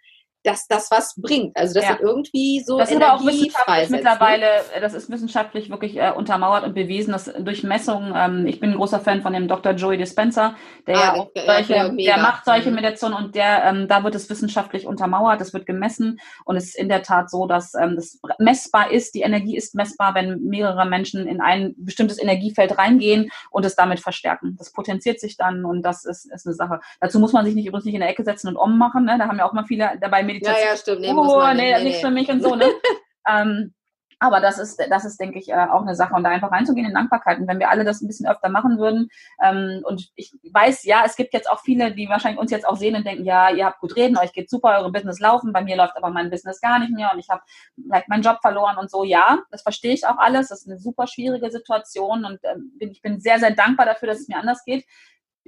dass 0.47 0.68
das 0.68 0.90
was 0.92 1.14
bringt. 1.16 1.57
Also 1.57 1.74
das 1.74 1.88
ja. 1.88 1.99
irgendwie 2.01 2.62
so 2.64 2.78
das 2.78 2.90
ist 2.90 3.03
aber 3.03 3.14
auch 3.14 3.26
wissenschaftlich 3.26 3.90
mittlerweile, 3.90 4.47
äh, 4.74 4.80
das 4.80 4.94
ist 4.94 5.11
wissenschaftlich 5.11 5.70
wirklich 5.70 5.97
äh, 5.97 6.12
untermauert 6.12 6.64
und 6.64 6.74
bewiesen, 6.74 7.11
dass 7.11 7.24
durch 7.24 7.64
Messungen, 7.64 8.14
ähm, 8.16 8.47
ich 8.47 8.61
bin 8.61 8.70
ein 8.70 8.76
großer 8.76 9.01
Fan 9.01 9.22
von 9.22 9.32
dem 9.32 9.49
Dr. 9.49 9.72
Joey 9.72 9.97
Dispenza, 9.97 10.55
der 10.86 10.97
ah, 10.97 11.01
ja 11.01 11.14
auch 11.14 11.30
solche, 11.34 11.74
ja, 11.74 11.88
der 11.88 12.18
macht 12.18 12.44
solche 12.44 12.68
mhm. 12.68 12.76
Meditationen 12.76 13.18
und 13.18 13.34
der, 13.34 13.64
ähm, 13.64 13.88
da 13.88 14.05
wird 14.05 14.14
es 14.14 14.30
wissenschaftlich 14.30 14.86
untermauert, 14.86 15.40
das 15.40 15.53
wird 15.53 15.66
gemessen 15.66 16.20
und 16.44 16.57
es 16.57 16.66
ist 16.66 16.78
in 16.78 16.88
der 16.88 17.03
Tat 17.03 17.28
so, 17.28 17.47
dass 17.47 17.74
ähm, 17.74 17.97
das 17.97 18.20
messbar 18.38 18.92
ist, 18.92 19.16
die 19.16 19.22
Energie 19.22 19.57
ist 19.57 19.74
messbar, 19.74 20.14
wenn 20.14 20.44
mehrere 20.44 20.86
Menschen 20.86 21.26
in 21.26 21.40
ein 21.40 21.74
bestimmtes 21.76 22.22
Energiefeld 22.22 22.78
reingehen 22.78 23.30
und 23.51 23.64
es 23.64 23.74
damit 23.74 23.99
verstärken. 23.99 24.55
Das 24.59 24.72
potenziert 24.72 25.18
sich 25.18 25.36
dann 25.36 25.64
und 25.64 25.82
das 25.82 26.05
ist, 26.05 26.32
ist 26.32 26.47
eine 26.47 26.55
Sache. 26.55 26.78
Dazu 27.01 27.18
muss 27.18 27.32
man 27.32 27.44
sich 27.44 27.57
nicht 27.57 27.66
übrigens 27.66 27.84
nicht 27.84 27.94
in 27.94 28.01
der 28.01 28.11
Ecke 28.11 28.22
setzen 28.22 28.47
und 28.47 28.57
ummachen, 28.57 29.05
ne? 29.05 29.16
da 29.18 29.26
haben 29.26 29.38
ja 29.38 29.44
auch 29.44 29.53
mal 29.53 29.64
viele 29.64 29.90
dabei 30.01 30.22
Meditation. 30.37 30.64
Ja, 30.64 30.70
ja, 30.70 30.76
stimmt. 30.76 31.01
Nee, 31.01 31.12
oh, 31.14 31.43
nee, 31.55 31.74
nee, 31.74 31.84
nicht 31.84 32.01
für 32.01 32.11
mich 32.11 32.28
und 32.28 32.43
so, 32.43 32.55
ne? 32.55 32.66
ähm, 33.28 33.74
aber 34.18 34.41
das 34.41 34.59
ist, 34.59 34.80
das 34.91 35.05
ist, 35.05 35.20
denke 35.20 35.39
ich, 35.39 35.51
äh, 35.51 35.66
auch 35.70 35.82
eine 35.82 35.95
Sache. 35.95 36.14
Und 36.14 36.24
da 36.24 36.30
einfach 36.30 36.51
reinzugehen 36.51 36.87
in 36.87 36.95
Dankbarkeit. 36.95 37.39
Und 37.39 37.49
wenn 37.49 37.59
wir 37.59 37.70
alle 37.70 37.84
das 37.84 38.01
ein 38.01 38.07
bisschen 38.07 38.26
öfter 38.26 38.49
machen 38.49 38.78
würden, 38.78 39.09
ähm, 39.43 39.82
und 39.84 40.11
ich 40.14 40.32
weiß, 40.51 40.84
ja, 40.84 41.03
es 41.05 41.16
gibt 41.16 41.34
jetzt 41.34 41.51
auch 41.51 41.61
viele, 41.61 41.93
die 41.93 42.09
wahrscheinlich 42.09 42.41
uns 42.41 42.51
jetzt 42.51 42.66
auch 42.66 42.76
sehen 42.76 42.97
und 42.97 43.07
denken, 43.07 43.24
ja, 43.24 43.51
ihr 43.51 43.66
habt 43.66 43.80
gut 43.80 43.95
reden, 43.95 44.16
euch 44.16 44.32
geht 44.32 44.49
super, 44.49 44.78
eure 44.78 44.91
Business 44.91 45.20
laufen, 45.20 45.53
bei 45.53 45.62
mir 45.62 45.76
läuft 45.76 45.97
aber 45.97 46.11
mein 46.11 46.30
Business 46.30 46.61
gar 46.61 46.78
nicht 46.78 46.93
mehr 46.93 47.11
und 47.12 47.18
ich 47.18 47.28
habe 47.28 47.43
vielleicht 47.74 48.09
meinen 48.09 48.22
Job 48.22 48.39
verloren 48.41 48.78
und 48.78 48.91
so. 48.91 49.05
Ja, 49.05 49.41
das 49.51 49.62
verstehe 49.62 49.93
ich 49.93 50.07
auch 50.07 50.18
alles. 50.18 50.49
Das 50.49 50.62
ist 50.62 50.68
eine 50.68 50.78
super 50.78 51.07
schwierige 51.07 51.51
Situation 51.51 52.24
und 52.24 52.41
ähm, 52.45 52.72
ich 52.78 53.03
bin 53.03 53.20
sehr, 53.20 53.39
sehr 53.39 53.51
dankbar 53.51 53.84
dafür, 53.84 54.09
dass 54.09 54.20
es 54.20 54.28
mir 54.28 54.39
anders 54.39 54.64
geht. 54.64 54.87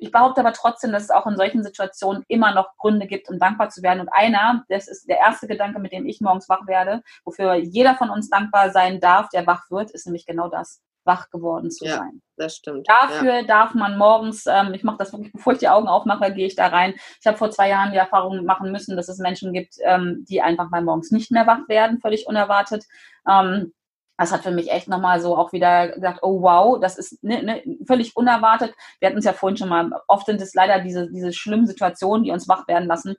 Ich 0.00 0.12
behaupte 0.12 0.40
aber 0.40 0.52
trotzdem, 0.52 0.92
dass 0.92 1.04
es 1.04 1.10
auch 1.10 1.26
in 1.26 1.36
solchen 1.36 1.62
Situationen 1.62 2.24
immer 2.28 2.54
noch 2.54 2.76
Gründe 2.76 3.06
gibt, 3.06 3.28
um 3.28 3.38
dankbar 3.38 3.68
zu 3.70 3.82
werden. 3.82 4.00
Und 4.00 4.08
einer, 4.10 4.64
das 4.68 4.88
ist 4.88 5.08
der 5.08 5.18
erste 5.18 5.46
Gedanke, 5.46 5.78
mit 5.78 5.92
dem 5.92 6.06
ich 6.06 6.20
morgens 6.20 6.48
wach 6.48 6.66
werde, 6.66 7.02
wofür 7.24 7.54
jeder 7.54 7.94
von 7.96 8.10
uns 8.10 8.28
dankbar 8.28 8.70
sein 8.70 9.00
darf, 9.00 9.28
der 9.30 9.46
wach 9.46 9.70
wird, 9.70 9.90
ist 9.90 10.06
nämlich 10.06 10.26
genau 10.26 10.48
das, 10.48 10.82
wach 11.04 11.30
geworden 11.30 11.70
zu 11.70 11.86
ja, 11.86 11.96
sein. 11.96 12.22
Das 12.36 12.54
stimmt. 12.54 12.88
Dafür 12.88 13.38
ja. 13.38 13.42
darf 13.42 13.74
man 13.74 13.98
morgens, 13.98 14.46
ähm, 14.46 14.74
ich 14.74 14.84
mache 14.84 14.98
das 14.98 15.12
wirklich, 15.12 15.32
bevor 15.34 15.54
ich 15.54 15.58
die 15.58 15.68
Augen 15.68 15.88
aufmache, 15.88 16.32
gehe 16.32 16.46
ich 16.46 16.54
da 16.54 16.68
rein. 16.68 16.94
Ich 17.20 17.26
habe 17.26 17.36
vor 17.36 17.50
zwei 17.50 17.68
Jahren 17.68 17.90
die 17.90 17.98
Erfahrung 17.98 18.44
machen 18.44 18.70
müssen, 18.70 18.96
dass 18.96 19.08
es 19.08 19.18
Menschen 19.18 19.52
gibt, 19.52 19.74
ähm, 19.82 20.24
die 20.28 20.40
einfach 20.40 20.70
mal 20.70 20.82
morgens 20.82 21.10
nicht 21.10 21.32
mehr 21.32 21.46
wach 21.46 21.68
werden, 21.68 22.00
völlig 22.00 22.28
unerwartet. 22.28 22.84
Ähm, 23.28 23.72
das 24.18 24.32
hat 24.32 24.42
für 24.42 24.50
mich 24.50 24.70
echt 24.70 24.88
nochmal 24.88 25.20
so 25.20 25.36
auch 25.36 25.52
wieder 25.52 25.88
gesagt, 25.88 26.20
oh 26.22 26.42
wow, 26.42 26.78
das 26.80 26.98
ist 26.98 27.22
ne, 27.22 27.42
ne, 27.42 27.62
völlig 27.86 28.16
unerwartet. 28.16 28.74
Wir 28.98 29.08
hatten 29.08 29.18
es 29.18 29.24
ja 29.24 29.32
vorhin 29.32 29.56
schon 29.56 29.68
mal, 29.68 29.90
oft 30.08 30.26
sind 30.26 30.40
es 30.40 30.54
leider 30.54 30.80
diese, 30.80 31.08
diese 31.10 31.32
schlimmen 31.32 31.66
Situationen, 31.66 32.24
die 32.24 32.32
uns 32.32 32.48
wach 32.48 32.66
werden 32.66 32.88
lassen, 32.88 33.16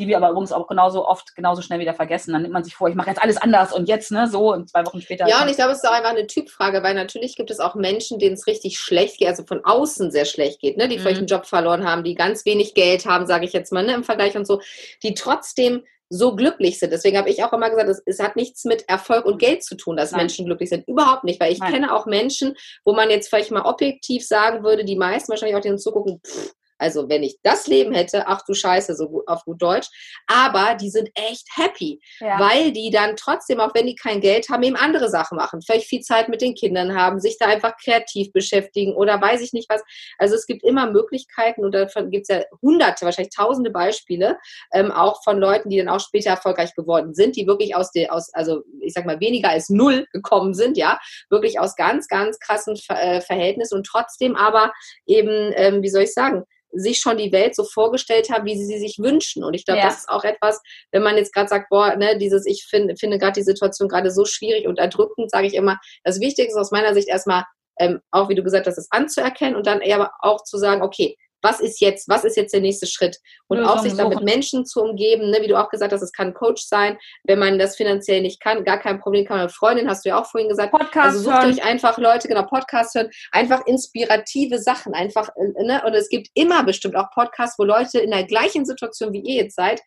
die 0.00 0.08
wir 0.08 0.16
aber 0.16 0.30
übrigens 0.30 0.50
auch 0.50 0.66
genauso 0.66 1.06
oft, 1.06 1.36
genauso 1.36 1.62
schnell 1.62 1.78
wieder 1.78 1.94
vergessen. 1.94 2.32
Dann 2.32 2.42
nimmt 2.42 2.54
man 2.54 2.64
sich 2.64 2.74
vor, 2.74 2.88
ich 2.88 2.96
mache 2.96 3.10
jetzt 3.10 3.22
alles 3.22 3.36
anders 3.36 3.72
und 3.72 3.88
jetzt, 3.88 4.10
ne, 4.10 4.26
so 4.26 4.52
und 4.52 4.68
zwei 4.68 4.84
Wochen 4.84 5.00
später. 5.00 5.28
Ja, 5.28 5.42
und 5.42 5.48
ich 5.48 5.56
glaube, 5.56 5.72
es 5.72 5.78
ist 5.78 5.88
auch 5.88 5.92
einfach 5.92 6.10
eine 6.10 6.26
Typfrage, 6.26 6.82
weil 6.82 6.94
natürlich 6.94 7.36
gibt 7.36 7.50
es 7.50 7.60
auch 7.60 7.76
Menschen, 7.76 8.18
denen 8.18 8.34
es 8.34 8.46
richtig 8.48 8.80
schlecht 8.80 9.18
geht, 9.18 9.28
also 9.28 9.44
von 9.44 9.64
außen 9.64 10.10
sehr 10.10 10.24
schlecht 10.24 10.60
geht, 10.60 10.76
ne, 10.76 10.88
die 10.88 10.96
mhm. 10.96 11.02
vielleicht 11.02 11.18
einen 11.18 11.26
Job 11.28 11.46
verloren 11.46 11.84
haben, 11.84 12.02
die 12.02 12.14
ganz 12.16 12.44
wenig 12.44 12.74
Geld 12.74 13.06
haben, 13.06 13.26
sage 13.26 13.44
ich 13.44 13.52
jetzt 13.52 13.72
mal, 13.72 13.84
ne, 13.84 13.94
im 13.94 14.04
Vergleich 14.04 14.36
und 14.36 14.46
so, 14.46 14.60
die 15.04 15.14
trotzdem 15.14 15.84
so 16.10 16.34
glücklich 16.34 16.78
sind. 16.78 16.92
Deswegen 16.92 17.16
habe 17.16 17.30
ich 17.30 17.42
auch 17.44 17.52
immer 17.52 17.70
gesagt, 17.70 17.88
es, 17.88 18.02
es, 18.04 18.18
hat 18.18 18.34
nichts 18.34 18.64
mit 18.64 18.88
Erfolg 18.88 19.24
und 19.24 19.38
Geld 19.38 19.62
zu 19.62 19.76
tun, 19.76 19.96
dass 19.96 20.10
Nein. 20.10 20.22
Menschen 20.22 20.44
glücklich 20.44 20.68
sind. 20.68 20.86
Überhaupt 20.88 21.22
nicht, 21.24 21.40
weil 21.40 21.52
ich 21.52 21.60
Nein. 21.60 21.72
kenne 21.72 21.94
auch 21.94 22.04
Menschen, 22.06 22.56
wo 22.84 22.92
man 22.92 23.10
jetzt 23.10 23.28
vielleicht 23.28 23.52
mal 23.52 23.62
objektiv 23.62 24.26
sagen 24.26 24.64
würde, 24.64 24.84
die 24.84 24.96
meisten 24.96 25.30
wahrscheinlich 25.30 25.56
auch 25.56 25.62
denen 25.62 25.78
zugucken, 25.78 26.20
pff, 26.26 26.52
also 26.80 27.08
wenn 27.08 27.22
ich 27.22 27.36
das 27.42 27.66
Leben 27.66 27.92
hätte, 27.92 28.26
ach 28.26 28.42
du 28.46 28.54
Scheiße, 28.54 28.94
so 28.94 29.08
gut, 29.08 29.28
auf 29.28 29.44
gut 29.44 29.60
Deutsch. 29.60 29.88
Aber 30.26 30.74
die 30.74 30.90
sind 30.90 31.10
echt 31.14 31.46
happy, 31.54 32.00
ja. 32.20 32.38
weil 32.38 32.72
die 32.72 32.90
dann 32.90 33.16
trotzdem, 33.16 33.60
auch 33.60 33.74
wenn 33.74 33.86
die 33.86 33.94
kein 33.94 34.20
Geld 34.20 34.48
haben, 34.48 34.62
eben 34.62 34.76
andere 34.76 35.08
Sachen 35.08 35.36
machen. 35.36 35.60
Vielleicht 35.62 35.86
viel 35.86 36.00
Zeit 36.00 36.28
mit 36.28 36.40
den 36.40 36.54
Kindern 36.54 36.96
haben, 36.96 37.20
sich 37.20 37.36
da 37.38 37.46
einfach 37.46 37.76
kreativ 37.76 38.32
beschäftigen 38.32 38.94
oder 38.94 39.20
weiß 39.20 39.40
ich 39.42 39.52
nicht 39.52 39.68
was. 39.68 39.82
Also 40.18 40.34
es 40.34 40.46
gibt 40.46 40.64
immer 40.64 40.90
Möglichkeiten 40.90 41.64
und 41.64 41.72
davon 41.72 42.10
gibt 42.10 42.28
es 42.28 42.36
ja 42.36 42.42
hunderte, 42.62 43.04
wahrscheinlich 43.04 43.34
tausende 43.34 43.70
Beispiele, 43.70 44.38
ähm, 44.72 44.90
auch 44.90 45.22
von 45.22 45.38
Leuten, 45.38 45.68
die 45.68 45.78
dann 45.78 45.88
auch 45.88 46.00
später 46.00 46.30
erfolgreich 46.30 46.74
geworden 46.74 47.14
sind, 47.14 47.36
die 47.36 47.46
wirklich 47.46 47.76
aus 47.76 47.92
der, 47.92 48.12
aus, 48.12 48.32
also 48.32 48.62
ich 48.80 48.94
sag 48.94 49.06
mal, 49.06 49.20
weniger 49.20 49.50
als 49.50 49.68
null 49.68 50.06
gekommen 50.12 50.54
sind, 50.54 50.76
ja, 50.76 50.98
wirklich 51.28 51.60
aus 51.60 51.76
ganz, 51.76 52.08
ganz 52.08 52.38
krassen 52.38 52.76
Ver 52.76 53.00
äh, 53.00 53.20
Verhältnissen 53.20 53.76
und 53.76 53.86
trotzdem 53.86 54.36
aber 54.36 54.72
eben, 55.06 55.52
ähm, 55.54 55.82
wie 55.82 55.88
soll 55.88 56.02
ich 56.02 56.14
sagen, 56.14 56.44
sich 56.72 56.98
schon 56.98 57.18
die 57.18 57.32
Welt 57.32 57.54
so 57.54 57.64
vorgestellt 57.64 58.30
haben, 58.30 58.44
wie 58.44 58.56
sie 58.56 58.64
sie 58.64 58.78
sich 58.78 58.98
wünschen. 58.98 59.44
Und 59.44 59.54
ich 59.54 59.64
glaube, 59.64 59.80
ja. 59.80 59.86
das 59.86 60.00
ist 60.00 60.08
auch 60.08 60.24
etwas, 60.24 60.60
wenn 60.92 61.02
man 61.02 61.16
jetzt 61.16 61.32
gerade 61.32 61.48
sagt, 61.48 61.68
boah, 61.70 61.96
ne, 61.96 62.18
dieses, 62.18 62.46
ich 62.46 62.66
find, 62.68 62.98
finde 62.98 63.18
gerade 63.18 63.32
die 63.32 63.42
Situation 63.42 63.88
gerade 63.88 64.10
so 64.10 64.24
schwierig 64.24 64.66
und 64.66 64.78
erdrückend, 64.78 65.30
sage 65.30 65.46
ich 65.46 65.54
immer, 65.54 65.78
das 66.04 66.20
Wichtigste 66.20 66.52
ist 66.52 66.60
aus 66.60 66.70
meiner 66.70 66.94
Sicht 66.94 67.08
erstmal, 67.08 67.44
ähm, 67.78 68.00
auch 68.10 68.28
wie 68.28 68.34
du 68.34 68.42
gesagt 68.42 68.66
hast, 68.66 68.78
es 68.78 68.90
anzuerkennen 68.90 69.56
und 69.56 69.66
dann 69.66 69.80
eher 69.80 70.10
auch 70.20 70.44
zu 70.44 70.58
sagen, 70.58 70.82
okay, 70.82 71.16
was 71.42 71.60
ist 71.60 71.80
jetzt, 71.80 72.08
was 72.08 72.24
ist 72.24 72.36
jetzt 72.36 72.52
der 72.52 72.60
nächste 72.60 72.86
Schritt? 72.86 73.18
Und 73.48 73.64
auch 73.64 73.78
sich 73.78 73.94
dann 73.94 74.08
mit 74.08 74.22
Menschen 74.22 74.64
zu 74.64 74.82
umgeben, 74.82 75.30
ne, 75.30 75.38
wie 75.40 75.48
du 75.48 75.58
auch 75.58 75.70
gesagt 75.70 75.92
hast, 75.92 76.02
es 76.02 76.12
kann 76.12 76.34
Coach 76.34 76.62
sein, 76.62 76.98
wenn 77.24 77.38
man 77.38 77.58
das 77.58 77.76
finanziell 77.76 78.22
nicht 78.22 78.40
kann, 78.40 78.64
gar 78.64 78.78
kein 78.78 79.00
Problem, 79.00 79.24
kann 79.24 79.36
man 79.36 79.42
eine 79.42 79.52
Freundin, 79.52 79.88
hast 79.88 80.04
du 80.04 80.10
ja 80.10 80.20
auch 80.20 80.26
vorhin 80.26 80.48
gesagt. 80.48 80.72
Podcast 80.72 81.18
also 81.18 81.20
sucht 81.20 81.42
hören. 81.42 81.50
euch 81.50 81.64
einfach 81.64 81.98
Leute, 81.98 82.28
genau, 82.28 82.44
Podcast 82.44 82.94
hören, 82.94 83.10
einfach 83.32 83.66
inspirative 83.66 84.58
Sachen, 84.58 84.94
einfach, 84.94 85.28
äh, 85.36 85.64
ne, 85.64 85.82
und 85.84 85.94
es 85.94 86.08
gibt 86.08 86.28
immer 86.34 86.62
bestimmt 86.64 86.96
auch 86.96 87.10
Podcasts, 87.12 87.58
wo 87.58 87.64
Leute 87.64 87.98
in 87.98 88.10
der 88.10 88.24
gleichen 88.24 88.64
Situation 88.64 89.12
wie 89.12 89.20
ihr 89.20 89.42
jetzt 89.42 89.56
seid, 89.56 89.80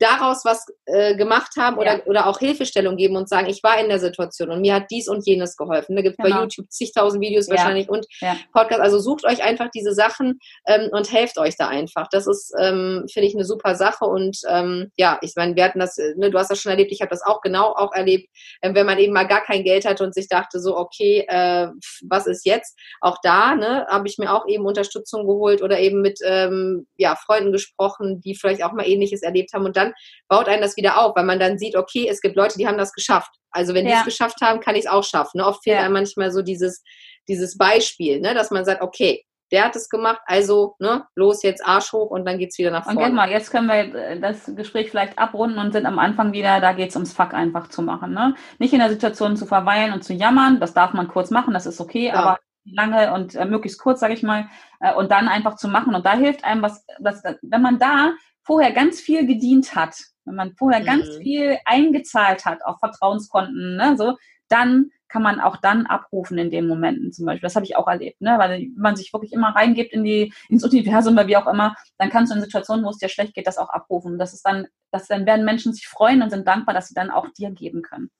daraus 0.00 0.44
was 0.44 0.64
äh, 0.86 1.14
gemacht 1.14 1.52
haben 1.58 1.76
oder, 1.76 1.98
ja. 1.98 2.06
oder 2.06 2.26
auch 2.26 2.38
Hilfestellung 2.38 2.96
geben 2.96 3.16
und 3.16 3.28
sagen, 3.28 3.48
ich 3.48 3.62
war 3.62 3.78
in 3.78 3.88
der 3.88 4.00
Situation 4.00 4.50
und 4.50 4.62
mir 4.62 4.74
hat 4.74 4.90
dies 4.90 5.08
und 5.08 5.26
jenes 5.26 5.56
geholfen. 5.56 5.94
Da 5.94 6.02
gibt 6.02 6.18
es 6.18 6.24
genau. 6.24 6.36
bei 6.36 6.42
YouTube 6.42 6.70
zigtausend 6.70 7.22
Videos 7.22 7.46
ja. 7.46 7.54
wahrscheinlich 7.54 7.88
und 7.88 8.06
ja. 8.20 8.36
Podcast. 8.52 8.80
Also 8.80 8.98
sucht 8.98 9.26
euch 9.26 9.44
einfach 9.44 9.68
diese 9.74 9.92
Sachen 9.92 10.38
ähm, 10.66 10.88
und 10.90 11.12
helft 11.12 11.38
euch 11.38 11.56
da 11.56 11.68
einfach. 11.68 12.08
Das 12.10 12.26
ist, 12.26 12.52
ähm, 12.58 13.04
finde 13.12 13.28
ich, 13.28 13.34
eine 13.34 13.44
super 13.44 13.74
Sache. 13.74 14.06
Und 14.06 14.38
ähm, 14.48 14.90
ja, 14.96 15.18
ich 15.20 15.34
meine, 15.36 15.54
wir 15.54 15.64
hatten 15.64 15.78
das, 15.78 15.98
ne, 16.16 16.30
du 16.30 16.38
hast 16.38 16.50
das 16.50 16.60
schon 16.60 16.70
erlebt, 16.70 16.92
ich 16.92 17.02
habe 17.02 17.10
das 17.10 17.22
auch 17.22 17.42
genau 17.42 17.74
auch 17.74 17.92
erlebt, 17.92 18.28
ähm, 18.62 18.74
wenn 18.74 18.86
man 18.86 18.98
eben 18.98 19.12
mal 19.12 19.28
gar 19.28 19.42
kein 19.42 19.64
Geld 19.64 19.84
hatte 19.84 20.02
und 20.02 20.14
sich 20.14 20.28
dachte, 20.28 20.60
so, 20.60 20.78
okay, 20.78 21.26
äh, 21.28 21.68
was 22.08 22.26
ist 22.26 22.46
jetzt? 22.46 22.78
Auch 23.02 23.18
da 23.22 23.54
ne, 23.54 23.86
habe 23.90 24.08
ich 24.08 24.16
mir 24.16 24.32
auch 24.32 24.48
eben 24.48 24.64
Unterstützung 24.64 25.26
geholt 25.26 25.60
oder 25.60 25.78
eben 25.78 26.00
mit 26.00 26.20
ähm, 26.24 26.86
ja, 26.96 27.16
Freunden 27.16 27.52
gesprochen, 27.52 28.22
die 28.22 28.34
vielleicht 28.34 28.64
auch 28.64 28.72
mal 28.72 28.88
ähnliches 28.88 29.22
erlebt 29.22 29.52
haben 29.52 29.66
und 29.66 29.76
dann 29.76 29.89
baut 30.28 30.48
einen 30.48 30.62
das 30.62 30.76
wieder 30.76 30.98
auf, 30.98 31.14
weil 31.16 31.24
man 31.24 31.38
dann 31.38 31.58
sieht, 31.58 31.76
okay, 31.76 32.08
es 32.08 32.20
gibt 32.20 32.36
Leute, 32.36 32.58
die 32.58 32.66
haben 32.66 32.78
das 32.78 32.92
geschafft. 32.92 33.30
Also 33.50 33.74
wenn 33.74 33.86
ja. 33.86 33.92
die 33.92 33.98
es 33.98 34.04
geschafft 34.04 34.40
haben, 34.42 34.60
kann 34.60 34.74
ich 34.74 34.84
es 34.84 34.90
auch 34.90 35.04
schaffen. 35.04 35.38
Ne? 35.38 35.46
Oft 35.46 35.62
fehlt 35.64 35.76
ja. 35.76 35.84
einem 35.84 35.94
manchmal 35.94 36.30
so 36.30 36.42
dieses, 36.42 36.82
dieses 37.28 37.58
Beispiel, 37.58 38.20
ne? 38.20 38.34
dass 38.34 38.50
man 38.50 38.64
sagt, 38.64 38.82
okay, 38.82 39.24
der 39.52 39.64
hat 39.64 39.76
es 39.76 39.88
gemacht, 39.88 40.20
also 40.26 40.76
ne, 40.78 41.04
los 41.16 41.42
jetzt 41.42 41.64
Arsch 41.66 41.92
hoch 41.92 42.10
und 42.10 42.24
dann 42.24 42.38
geht's 42.38 42.58
wieder 42.58 42.70
nach 42.70 42.84
vorne. 42.84 43.06
Und 43.06 43.14
mal, 43.14 43.30
jetzt 43.30 43.50
können 43.50 43.66
wir 43.66 43.94
äh, 43.94 44.20
das 44.20 44.50
Gespräch 44.54 44.90
vielleicht 44.90 45.18
abrunden 45.18 45.58
und 45.58 45.72
sind 45.72 45.86
am 45.86 45.98
Anfang 45.98 46.32
wieder, 46.32 46.60
da 46.60 46.72
geht's 46.72 46.94
ums 46.94 47.12
Fuck 47.12 47.34
einfach 47.34 47.68
zu 47.68 47.82
machen. 47.82 48.12
Ne? 48.12 48.34
Nicht 48.58 48.72
in 48.72 48.78
der 48.78 48.90
Situation 48.90 49.36
zu 49.36 49.46
verweilen 49.46 49.92
und 49.92 50.04
zu 50.04 50.12
jammern, 50.12 50.60
das 50.60 50.72
darf 50.72 50.92
man 50.92 51.08
kurz 51.08 51.30
machen, 51.30 51.52
das 51.52 51.66
ist 51.66 51.80
okay, 51.80 52.06
ja. 52.06 52.14
aber 52.14 52.38
lange 52.64 53.12
und 53.12 53.34
äh, 53.34 53.44
möglichst 53.44 53.80
kurz, 53.80 54.00
sage 54.00 54.14
ich 54.14 54.22
mal, 54.22 54.48
äh, 54.80 54.94
und 54.94 55.10
dann 55.10 55.28
einfach 55.28 55.56
zu 55.56 55.68
machen. 55.68 55.94
Und 55.94 56.06
da 56.06 56.14
hilft 56.14 56.44
einem 56.44 56.62
was, 56.62 56.84
was, 56.98 57.22
wenn 57.42 57.62
man 57.62 57.78
da 57.78 58.12
vorher 58.42 58.72
ganz 58.72 59.00
viel 59.00 59.26
gedient 59.26 59.74
hat, 59.74 59.96
wenn 60.24 60.34
man 60.34 60.54
vorher 60.56 60.80
mhm. 60.80 60.86
ganz 60.86 61.16
viel 61.16 61.58
eingezahlt 61.64 62.44
hat 62.44 62.64
auf 62.64 62.78
Vertrauenskonten, 62.78 63.76
ne, 63.76 63.96
so, 63.96 64.16
dann 64.48 64.90
kann 65.10 65.22
man 65.22 65.40
auch 65.40 65.56
dann 65.56 65.86
abrufen 65.86 66.38
in 66.38 66.50
den 66.50 66.68
Momenten 66.68 67.12
zum 67.12 67.26
Beispiel. 67.26 67.46
Das 67.46 67.56
habe 67.56 67.66
ich 67.66 67.76
auch 67.76 67.88
erlebt, 67.88 68.20
ne? 68.20 68.36
weil 68.38 68.60
wenn 68.60 68.74
man 68.76 68.96
sich 68.96 69.12
wirklich 69.12 69.32
immer 69.32 69.48
reingibt 69.48 69.92
in 69.92 70.04
die, 70.04 70.32
ins 70.48 70.64
Universum 70.64 71.14
oder 71.14 71.26
wie 71.26 71.36
auch 71.36 71.48
immer, 71.48 71.74
dann 71.98 72.10
kannst 72.10 72.30
du 72.30 72.36
in 72.36 72.42
Situationen, 72.42 72.84
wo 72.84 72.90
es 72.90 72.98
dir 72.98 73.08
schlecht 73.08 73.34
geht, 73.34 73.46
das 73.46 73.58
auch 73.58 73.70
abrufen. 73.70 74.18
Das 74.18 74.32
ist 74.32 74.42
dann, 74.46 74.68
das, 74.92 75.08
dann 75.08 75.26
werden 75.26 75.44
Menschen 75.44 75.72
sich 75.72 75.88
freuen 75.88 76.22
und 76.22 76.30
sind 76.30 76.46
dankbar, 76.46 76.74
dass 76.74 76.88
sie 76.88 76.94
dann 76.94 77.10
auch 77.10 77.28
dir 77.36 77.50
geben 77.50 77.82
können. 77.82 78.10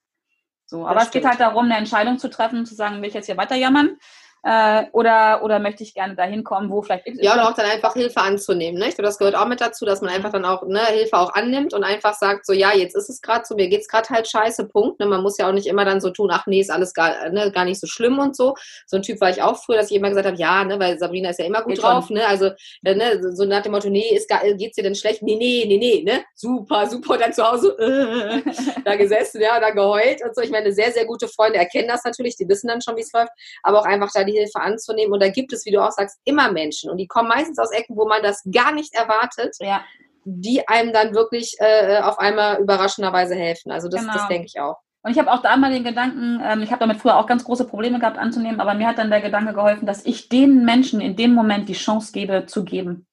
So, 0.67 0.85
aber 0.85 0.97
das 0.97 1.07
es 1.07 1.11
geht 1.13 1.25
halt 1.25 1.41
darum, 1.41 1.67
eine 1.67 1.77
Entscheidung 1.77 2.19
zu 2.19 2.29
treffen, 2.29 2.67
zu 2.67 2.75
sagen, 2.75 3.01
will 3.01 3.09
ich 3.09 3.15
jetzt 3.15 3.27
hier 3.27 3.37
weiter 3.37 3.57
jammern 3.57 3.97
äh, 4.43 4.85
oder, 4.93 5.43
oder 5.43 5.59
möchte 5.59 5.83
ich 5.83 5.95
gerne 5.95 6.15
dahin 6.15 6.45
kommen, 6.45 6.71
wo 6.71 6.83
vielleicht. 6.83 7.07
Ja, 7.21 7.35
oder 7.35 7.49
auch 7.49 7.55
dann 7.55 7.67
einfach 7.67 7.95
Hilfe 7.95 8.21
anzunehmen. 8.21 8.79
Ne? 8.79 8.89
Ich 8.89 8.95
glaube, 8.95 9.07
das 9.07 9.19
gehört 9.19 9.35
auch 9.35 9.47
mit 9.47 9.61
dazu, 9.61 9.85
dass 9.85 10.01
man 10.01 10.11
einfach 10.11 10.33
dann 10.33 10.45
auch 10.45 10.63
ne, 10.67 10.81
Hilfe 10.87 11.19
auch 11.19 11.35
annimmt 11.35 11.75
und 11.75 11.85
einfach 11.85 12.15
sagt, 12.15 12.47
so, 12.47 12.53
ja, 12.53 12.75
jetzt 12.75 12.97
ist 12.97 13.11
es 13.11 13.21
gerade 13.21 13.45
so, 13.45 13.55
mir 13.55 13.69
geht 13.69 13.83
es 13.83 13.89
gerade 13.89 14.09
halt 14.09 14.29
scheiße, 14.29 14.69
Punkt. 14.69 15.01
Ne? 15.01 15.07
Man 15.07 15.23
muss 15.23 15.39
ja 15.39 15.49
auch 15.49 15.53
nicht 15.53 15.67
immer 15.67 15.85
dann 15.85 16.01
so 16.01 16.11
tun, 16.11 16.31
ach 16.33 16.47
nee, 16.47 16.61
ist 16.61 16.71
alles 16.71 16.95
gar, 16.95 17.29
ne, 17.31 17.51
gar 17.53 17.65
nicht 17.65 17.81
so 17.81 17.87
schlimm 17.87 18.19
und 18.19 18.35
so. 18.35 18.55
So 18.87 18.97
ein 18.97 19.03
Typ 19.03 19.21
war 19.21 19.31
ich 19.31 19.43
auch 19.43 19.63
früher, 19.63 19.77
dass 19.77 19.91
ich 19.91 19.97
immer 19.97 20.09
gesagt 20.09 20.27
habe, 20.27 20.37
ja, 20.37 20.65
ne, 20.65 20.79
weil 20.79 20.99
Sabrina 20.99 21.31
ist 21.31 21.39
ja 21.39 21.45
immer 21.45 21.63
gut 21.63 21.75
geht 21.75 21.83
drauf, 21.83 22.09
ne? 22.11 22.27
Also, 22.27 22.51
äh, 22.85 22.95
ne, 22.95 23.21
so 23.35 23.45
nach 23.45 23.63
dem 23.63 23.73
Motto, 23.73 23.91
nee, 23.91 24.15
ist 24.15 24.29
gar, 24.29 24.41
geht's 24.55 24.77
dir 24.77 24.85
denn 24.85 24.95
schlecht? 24.95 25.23
Nee, 25.23 25.37
nee, 25.37 25.65
nee, 25.67 25.79
nee, 25.79 26.03
ne? 26.03 26.25
Super, 26.35 26.87
super. 26.87 27.19
Dann 27.19 27.33
zu 27.33 27.47
Hause 27.47 27.77
äh, 27.79 28.43
da 28.85 28.97
gesessen, 28.97 29.41
ja, 29.43 29.61
da 29.61 29.71
geheult 29.71 30.23
und 30.25 30.35
so. 30.35 30.41
Ich 30.41 30.51
meine, 30.51 30.73
sehr, 30.73 30.93
sehr 30.93 31.05
gute 31.05 31.29
Freunde 31.29 31.59
erkennen 31.59 31.89
das 31.89 32.05
natürlich, 32.05 32.37
die 32.37 32.49
wissen 32.49 32.69
dann 32.69 32.81
schon, 32.81 32.97
wie 32.97 33.03
es 33.03 33.13
läuft, 33.13 33.33
aber 33.63 33.81
auch 33.81 33.85
einfach 33.85 34.11
da 34.15 34.25
die 34.25 34.30
Hilfe 34.31 34.61
anzunehmen 34.61 35.13
und 35.13 35.23
da 35.23 35.29
gibt 35.29 35.53
es, 35.53 35.67
wie 35.67 35.71
du 35.71 35.83
auch 35.83 35.93
sagst, 35.93 36.19
immer 36.25 36.51
Menschen 36.53 36.91
und 36.91 36.97
die 36.97 37.07
kommen 37.07 37.29
meistens 37.29 37.59
aus 37.59 37.71
Ecken, 37.73 37.97
wo 37.97 38.07
man 38.07 38.23
das 38.23 38.43
gar 38.53 38.73
nicht 38.73 38.95
erwartet. 38.95 39.57
Ja. 39.61 39.85
die 40.25 40.69
einem 40.69 40.93
dann 40.93 41.15
wirklich 41.15 41.57
äh, 41.61 41.99
auf 42.03 42.19
einmal 42.19 42.61
überraschenderweise 42.61 43.35
helfen. 43.35 43.73
Also 43.73 43.89
das, 43.89 44.03
genau. 44.03 44.13
das 44.13 44.29
denke 44.29 44.47
ich 44.47 44.61
auch. 44.61 44.77
Und 45.03 45.13
ich 45.13 45.19
habe 45.19 45.33
auch 45.33 45.41
da 45.41 45.57
mal 45.57 45.73
den 45.73 45.85
Gedanken, 45.85 46.41
ähm, 46.45 46.63
ich 46.63 46.71
habe 46.71 46.81
damit 46.81 46.99
früher 46.99 47.17
auch 47.17 47.27
ganz 47.27 47.45
große 47.45 47.67
Probleme 47.67 47.99
gehabt 47.99 48.19
anzunehmen, 48.19 48.61
aber 48.61 48.75
mir 48.75 48.87
hat 48.87 48.99
dann 48.99 49.11
der 49.11 49.23
Gedanke 49.23 49.55
geholfen, 49.55 49.87
dass 49.87 50.05
ich 50.05 50.29
den 50.29 50.65
Menschen 50.65 51.01
in 51.01 51.17
dem 51.17 51.33
Moment 51.33 51.69
die 51.69 51.75
Chance 51.75 52.13
gebe, 52.13 52.45
zu 52.47 52.65
geben. 52.65 53.07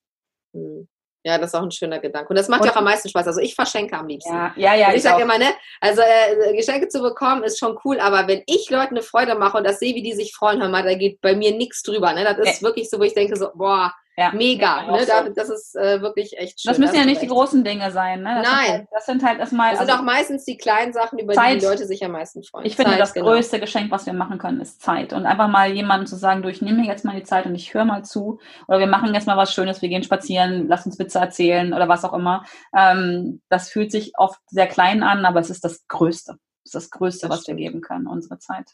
Hm. 0.53 0.87
Ja, 1.27 1.37
das 1.37 1.49
ist 1.49 1.55
auch 1.55 1.63
ein 1.63 1.71
schöner 1.71 1.99
Gedanke. 1.99 2.29
Und 2.29 2.37
das 2.37 2.47
macht 2.47 2.61
und, 2.61 2.67
ja 2.67 2.71
auch 2.71 2.77
am 2.77 2.85
meisten 2.85 3.09
Spaß. 3.09 3.27
Also 3.27 3.41
ich 3.41 3.53
verschenke 3.53 3.97
am 3.97 4.07
liebsten. 4.07 4.33
Ja, 4.33 4.53
ja, 4.55 4.75
ja. 4.75 4.89
Ich, 4.91 4.95
ich 4.95 5.03
sage 5.03 5.23
immer, 5.23 5.37
ne, 5.37 5.49
also 5.81 6.01
äh, 6.01 6.55
Geschenke 6.55 6.87
zu 6.87 7.01
bekommen 7.01 7.43
ist 7.43 7.59
schon 7.59 7.77
cool, 7.83 7.99
aber 7.99 8.29
wenn 8.29 8.43
ich 8.45 8.69
Leuten 8.69 8.95
eine 8.95 9.01
Freude 9.01 9.35
mache 9.35 9.57
und 9.57 9.67
das 9.67 9.79
sehe, 9.79 9.93
wie 9.93 10.01
die 10.01 10.13
sich 10.13 10.33
freuen, 10.33 10.61
hör 10.61 10.69
mal, 10.69 10.83
da 10.83 10.93
geht 10.93 11.19
bei 11.19 11.35
mir 11.35 11.51
nichts 11.51 11.83
drüber. 11.83 12.13
Ne? 12.13 12.23
Das 12.23 12.37
ist 12.37 12.61
ja. 12.61 12.67
wirklich 12.69 12.89
so, 12.89 12.97
wo 12.97 13.03
ich 13.03 13.13
denke 13.13 13.35
so, 13.35 13.49
boah, 13.53 13.93
ja, 14.19 14.31
Mega, 14.33 14.81
ne? 14.81 15.05
So. 15.05 15.29
das 15.35 15.49
ist 15.49 15.75
äh, 15.75 16.01
wirklich 16.01 16.39
echt 16.39 16.59
schön. 16.59 16.71
Das 16.71 16.79
müssen 16.79 16.95
ja 16.95 17.05
nicht 17.05 17.21
die 17.21 17.27
großen 17.27 17.63
Dinge 17.63 17.91
sein, 17.91 18.23
ne? 18.23 18.41
Das 18.41 18.51
Nein. 18.51 18.65
Sind 18.65 18.73
halt, 18.73 18.87
das 18.91 19.05
sind 19.05 19.23
halt 19.23 19.39
erstmal. 19.39 19.71
Das 19.71 19.79
also 19.81 19.91
sind 19.91 19.99
auch 19.99 20.05
meistens 20.05 20.43
die 20.43 20.57
kleinen 20.57 20.91
Sachen, 20.91 21.19
über 21.19 21.33
Zeit. 21.33 21.57
die 21.57 21.59
die 21.59 21.65
Leute 21.65 21.85
sich 21.85 22.03
am 22.03 22.13
meisten 22.13 22.43
freuen. 22.43 22.65
Ich 22.65 22.75
finde, 22.75 22.91
Zeit, 22.91 22.99
das 22.99 23.13
genau. 23.13 23.27
größte 23.27 23.59
Geschenk, 23.59 23.91
was 23.91 24.07
wir 24.07 24.13
machen 24.13 24.39
können, 24.39 24.59
ist 24.59 24.81
Zeit. 24.81 25.13
Und 25.13 25.27
einfach 25.27 25.47
mal 25.47 25.71
jemandem 25.71 26.07
zu 26.07 26.15
sagen, 26.15 26.41
du, 26.41 26.49
ich 26.49 26.63
nehme 26.63 26.79
mir 26.79 26.87
jetzt 26.87 27.05
mal 27.05 27.15
die 27.15 27.25
Zeit 27.25 27.45
und 27.45 27.53
ich 27.53 27.75
höre 27.75 27.85
mal 27.85 28.03
zu. 28.03 28.39
Oder 28.67 28.79
wir 28.79 28.87
machen 28.87 29.13
jetzt 29.13 29.27
mal 29.27 29.37
was 29.37 29.53
Schönes, 29.53 29.83
wir 29.83 29.89
gehen 29.89 30.01
spazieren, 30.01 30.67
lass 30.67 30.87
uns 30.87 30.97
Witze 30.97 31.19
erzählen 31.19 31.71
oder 31.73 31.87
was 31.87 32.03
auch 32.03 32.13
immer. 32.13 32.43
Ähm, 32.75 33.41
das 33.49 33.69
fühlt 33.69 33.91
sich 33.91 34.13
oft 34.17 34.39
sehr 34.47 34.65
klein 34.65 35.03
an, 35.03 35.25
aber 35.25 35.41
es 35.41 35.51
ist 35.51 35.63
das 35.63 35.87
Größte. 35.87 36.39
Es 36.63 36.73
ist 36.73 36.75
das 36.75 36.89
Größte, 36.89 37.27
das 37.27 37.37
was 37.37 37.43
stimmt. 37.43 37.59
wir 37.59 37.67
geben 37.67 37.81
können, 37.81 38.07
unsere 38.07 38.39
Zeit. 38.39 38.65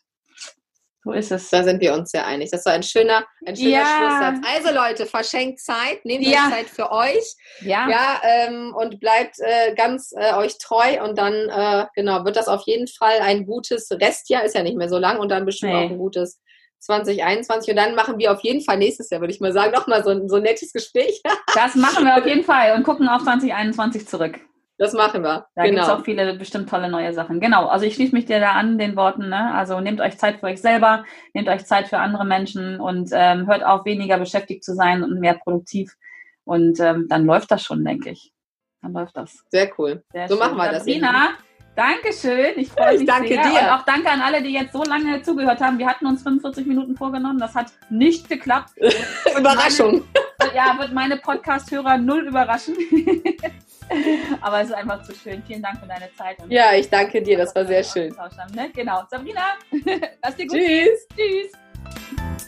So 1.03 1.11
ist 1.11 1.31
es. 1.31 1.49
Da 1.49 1.63
sind 1.63 1.81
wir 1.81 1.93
uns 1.93 2.11
sehr 2.11 2.25
einig. 2.25 2.51
Das 2.51 2.65
war 2.65 2.73
ein 2.73 2.83
schöner, 2.83 3.25
ein 3.45 3.55
schöner 3.55 3.69
ja. 3.69 3.85
Schlusssatz. 3.85 4.45
Also 4.55 4.73
Leute, 4.73 5.05
verschenkt 5.05 5.59
Zeit, 5.59 6.05
nehmt 6.05 6.25
ja. 6.25 6.45
euch 6.45 6.53
Zeit 6.53 6.69
für 6.69 6.91
euch. 6.91 7.35
Ja. 7.61 7.89
Ja, 7.89 8.21
ähm, 8.23 8.73
und 8.75 8.99
bleibt 8.99 9.35
äh, 9.39 9.73
ganz 9.75 10.13
äh, 10.15 10.33
euch 10.35 10.57
treu 10.59 11.03
und 11.03 11.17
dann, 11.17 11.33
äh, 11.33 11.85
genau, 11.95 12.23
wird 12.23 12.37
das 12.37 12.47
auf 12.47 12.63
jeden 12.65 12.87
Fall 12.87 13.19
ein 13.21 13.45
gutes 13.45 13.89
Restjahr, 13.91 14.45
ist 14.45 14.55
ja 14.55 14.63
nicht 14.63 14.77
mehr 14.77 14.89
so 14.89 14.97
lang 14.97 15.19
und 15.19 15.29
dann 15.29 15.45
bestimmt 15.45 15.73
nee. 15.73 15.85
auch 15.85 15.89
ein 15.89 15.97
gutes 15.97 16.39
2021 16.79 17.71
und 17.71 17.77
dann 17.77 17.95
machen 17.95 18.17
wir 18.17 18.31
auf 18.31 18.41
jeden 18.41 18.61
Fall 18.61 18.77
nächstes 18.77 19.09
Jahr, 19.09 19.21
würde 19.21 19.33
ich 19.33 19.39
mal 19.39 19.53
sagen, 19.53 19.71
nochmal 19.71 20.03
so, 20.03 20.27
so 20.27 20.35
ein 20.37 20.43
nettes 20.43 20.73
Gespräch. 20.73 21.21
das 21.55 21.75
machen 21.75 22.05
wir 22.05 22.17
auf 22.17 22.25
jeden 22.25 22.43
Fall 22.43 22.75
und 22.75 22.83
gucken 22.83 23.07
auf 23.07 23.23
2021 23.23 24.07
zurück. 24.07 24.39
Das 24.83 24.91
machen 24.91 25.23
wir. 25.23 25.47
Da 25.55 25.63
genau. 25.63 25.75
gibt 25.75 25.81
es 25.81 25.89
auch 25.89 26.03
viele 26.03 26.33
bestimmt 26.33 26.69
tolle 26.69 26.89
neue 26.89 27.13
Sachen. 27.13 27.39
Genau, 27.39 27.67
also 27.67 27.85
ich 27.85 27.95
schließe 27.95 28.13
mich 28.13 28.25
dir 28.25 28.41
da 28.41 28.51
an 28.51 28.77
den 28.77 28.97
Worten. 28.97 29.29
Ne? 29.29 29.53
Also 29.53 29.79
nehmt 29.79 30.01
euch 30.01 30.17
Zeit 30.17 30.41
für 30.41 30.47
euch 30.47 30.59
selber, 30.59 31.05
nehmt 31.33 31.47
euch 31.47 31.65
Zeit 31.65 31.87
für 31.87 31.99
andere 31.99 32.25
Menschen 32.25 32.81
und 32.81 33.09
ähm, 33.13 33.47
hört 33.47 33.63
auf, 33.63 33.85
weniger 33.85 34.17
beschäftigt 34.17 34.61
zu 34.61 34.75
sein 34.75 35.01
und 35.01 35.21
mehr 35.21 35.35
produktiv. 35.35 35.95
Und 36.43 36.81
ähm, 36.81 37.07
dann 37.07 37.23
läuft 37.23 37.49
das 37.51 37.63
schon, 37.63 37.85
denke 37.85 38.09
ich. 38.09 38.33
Dann 38.81 38.91
läuft 38.91 39.15
das. 39.15 39.45
Sehr 39.47 39.71
cool. 39.77 40.03
Sehr 40.11 40.27
so 40.27 40.35
schön. 40.35 40.43
machen 40.43 40.57
wir 40.57 40.69
das. 40.69 40.79
Sabrina, 40.79 41.29
Dankeschön. 41.75 42.57
Ich 42.57 42.69
freue 42.69 42.91
mich 42.91 43.01
ich 43.01 43.07
danke 43.07 43.29
sehr. 43.29 43.41
dir. 43.41 43.59
Und 43.61 43.69
auch 43.69 43.85
danke 43.85 44.09
an 44.09 44.21
alle, 44.21 44.43
die 44.43 44.51
jetzt 44.51 44.73
so 44.73 44.83
lange 44.83 45.21
zugehört 45.21 45.61
haben. 45.61 45.79
Wir 45.79 45.87
hatten 45.87 46.05
uns 46.05 46.21
45 46.23 46.67
Minuten 46.67 46.97
vorgenommen. 46.97 47.39
Das 47.39 47.55
hat 47.55 47.67
nicht 47.89 48.27
geklappt. 48.27 48.71
Überraschung. 49.37 50.03
Meine, 50.39 50.55
ja, 50.55 50.77
wird 50.77 50.91
meine 50.91 51.17
Podcast-Hörer 51.17 51.97
null 51.99 52.27
überraschen. 52.27 52.75
Aber 54.41 54.61
es 54.61 54.69
ist 54.69 54.73
einfach 54.73 55.03
zu 55.03 55.13
schön. 55.13 55.43
Vielen 55.45 55.61
Dank 55.61 55.79
für 55.79 55.87
deine 55.87 56.09
Zeit. 56.15 56.37
ja, 56.49 56.73
ich 56.73 56.89
danke 56.89 57.21
dir. 57.21 57.37
Das 57.37 57.55
war 57.55 57.65
sehr 57.65 57.83
schön. 57.83 58.15
Haben, 58.17 58.55
ne? 58.55 58.69
Genau. 58.73 59.03
Sabrina, 59.09 59.55
lass 60.23 60.35
dir 60.35 60.47
gut. 60.47 60.57
Tschüss. 60.57 61.07
Tschüss. 61.15 62.43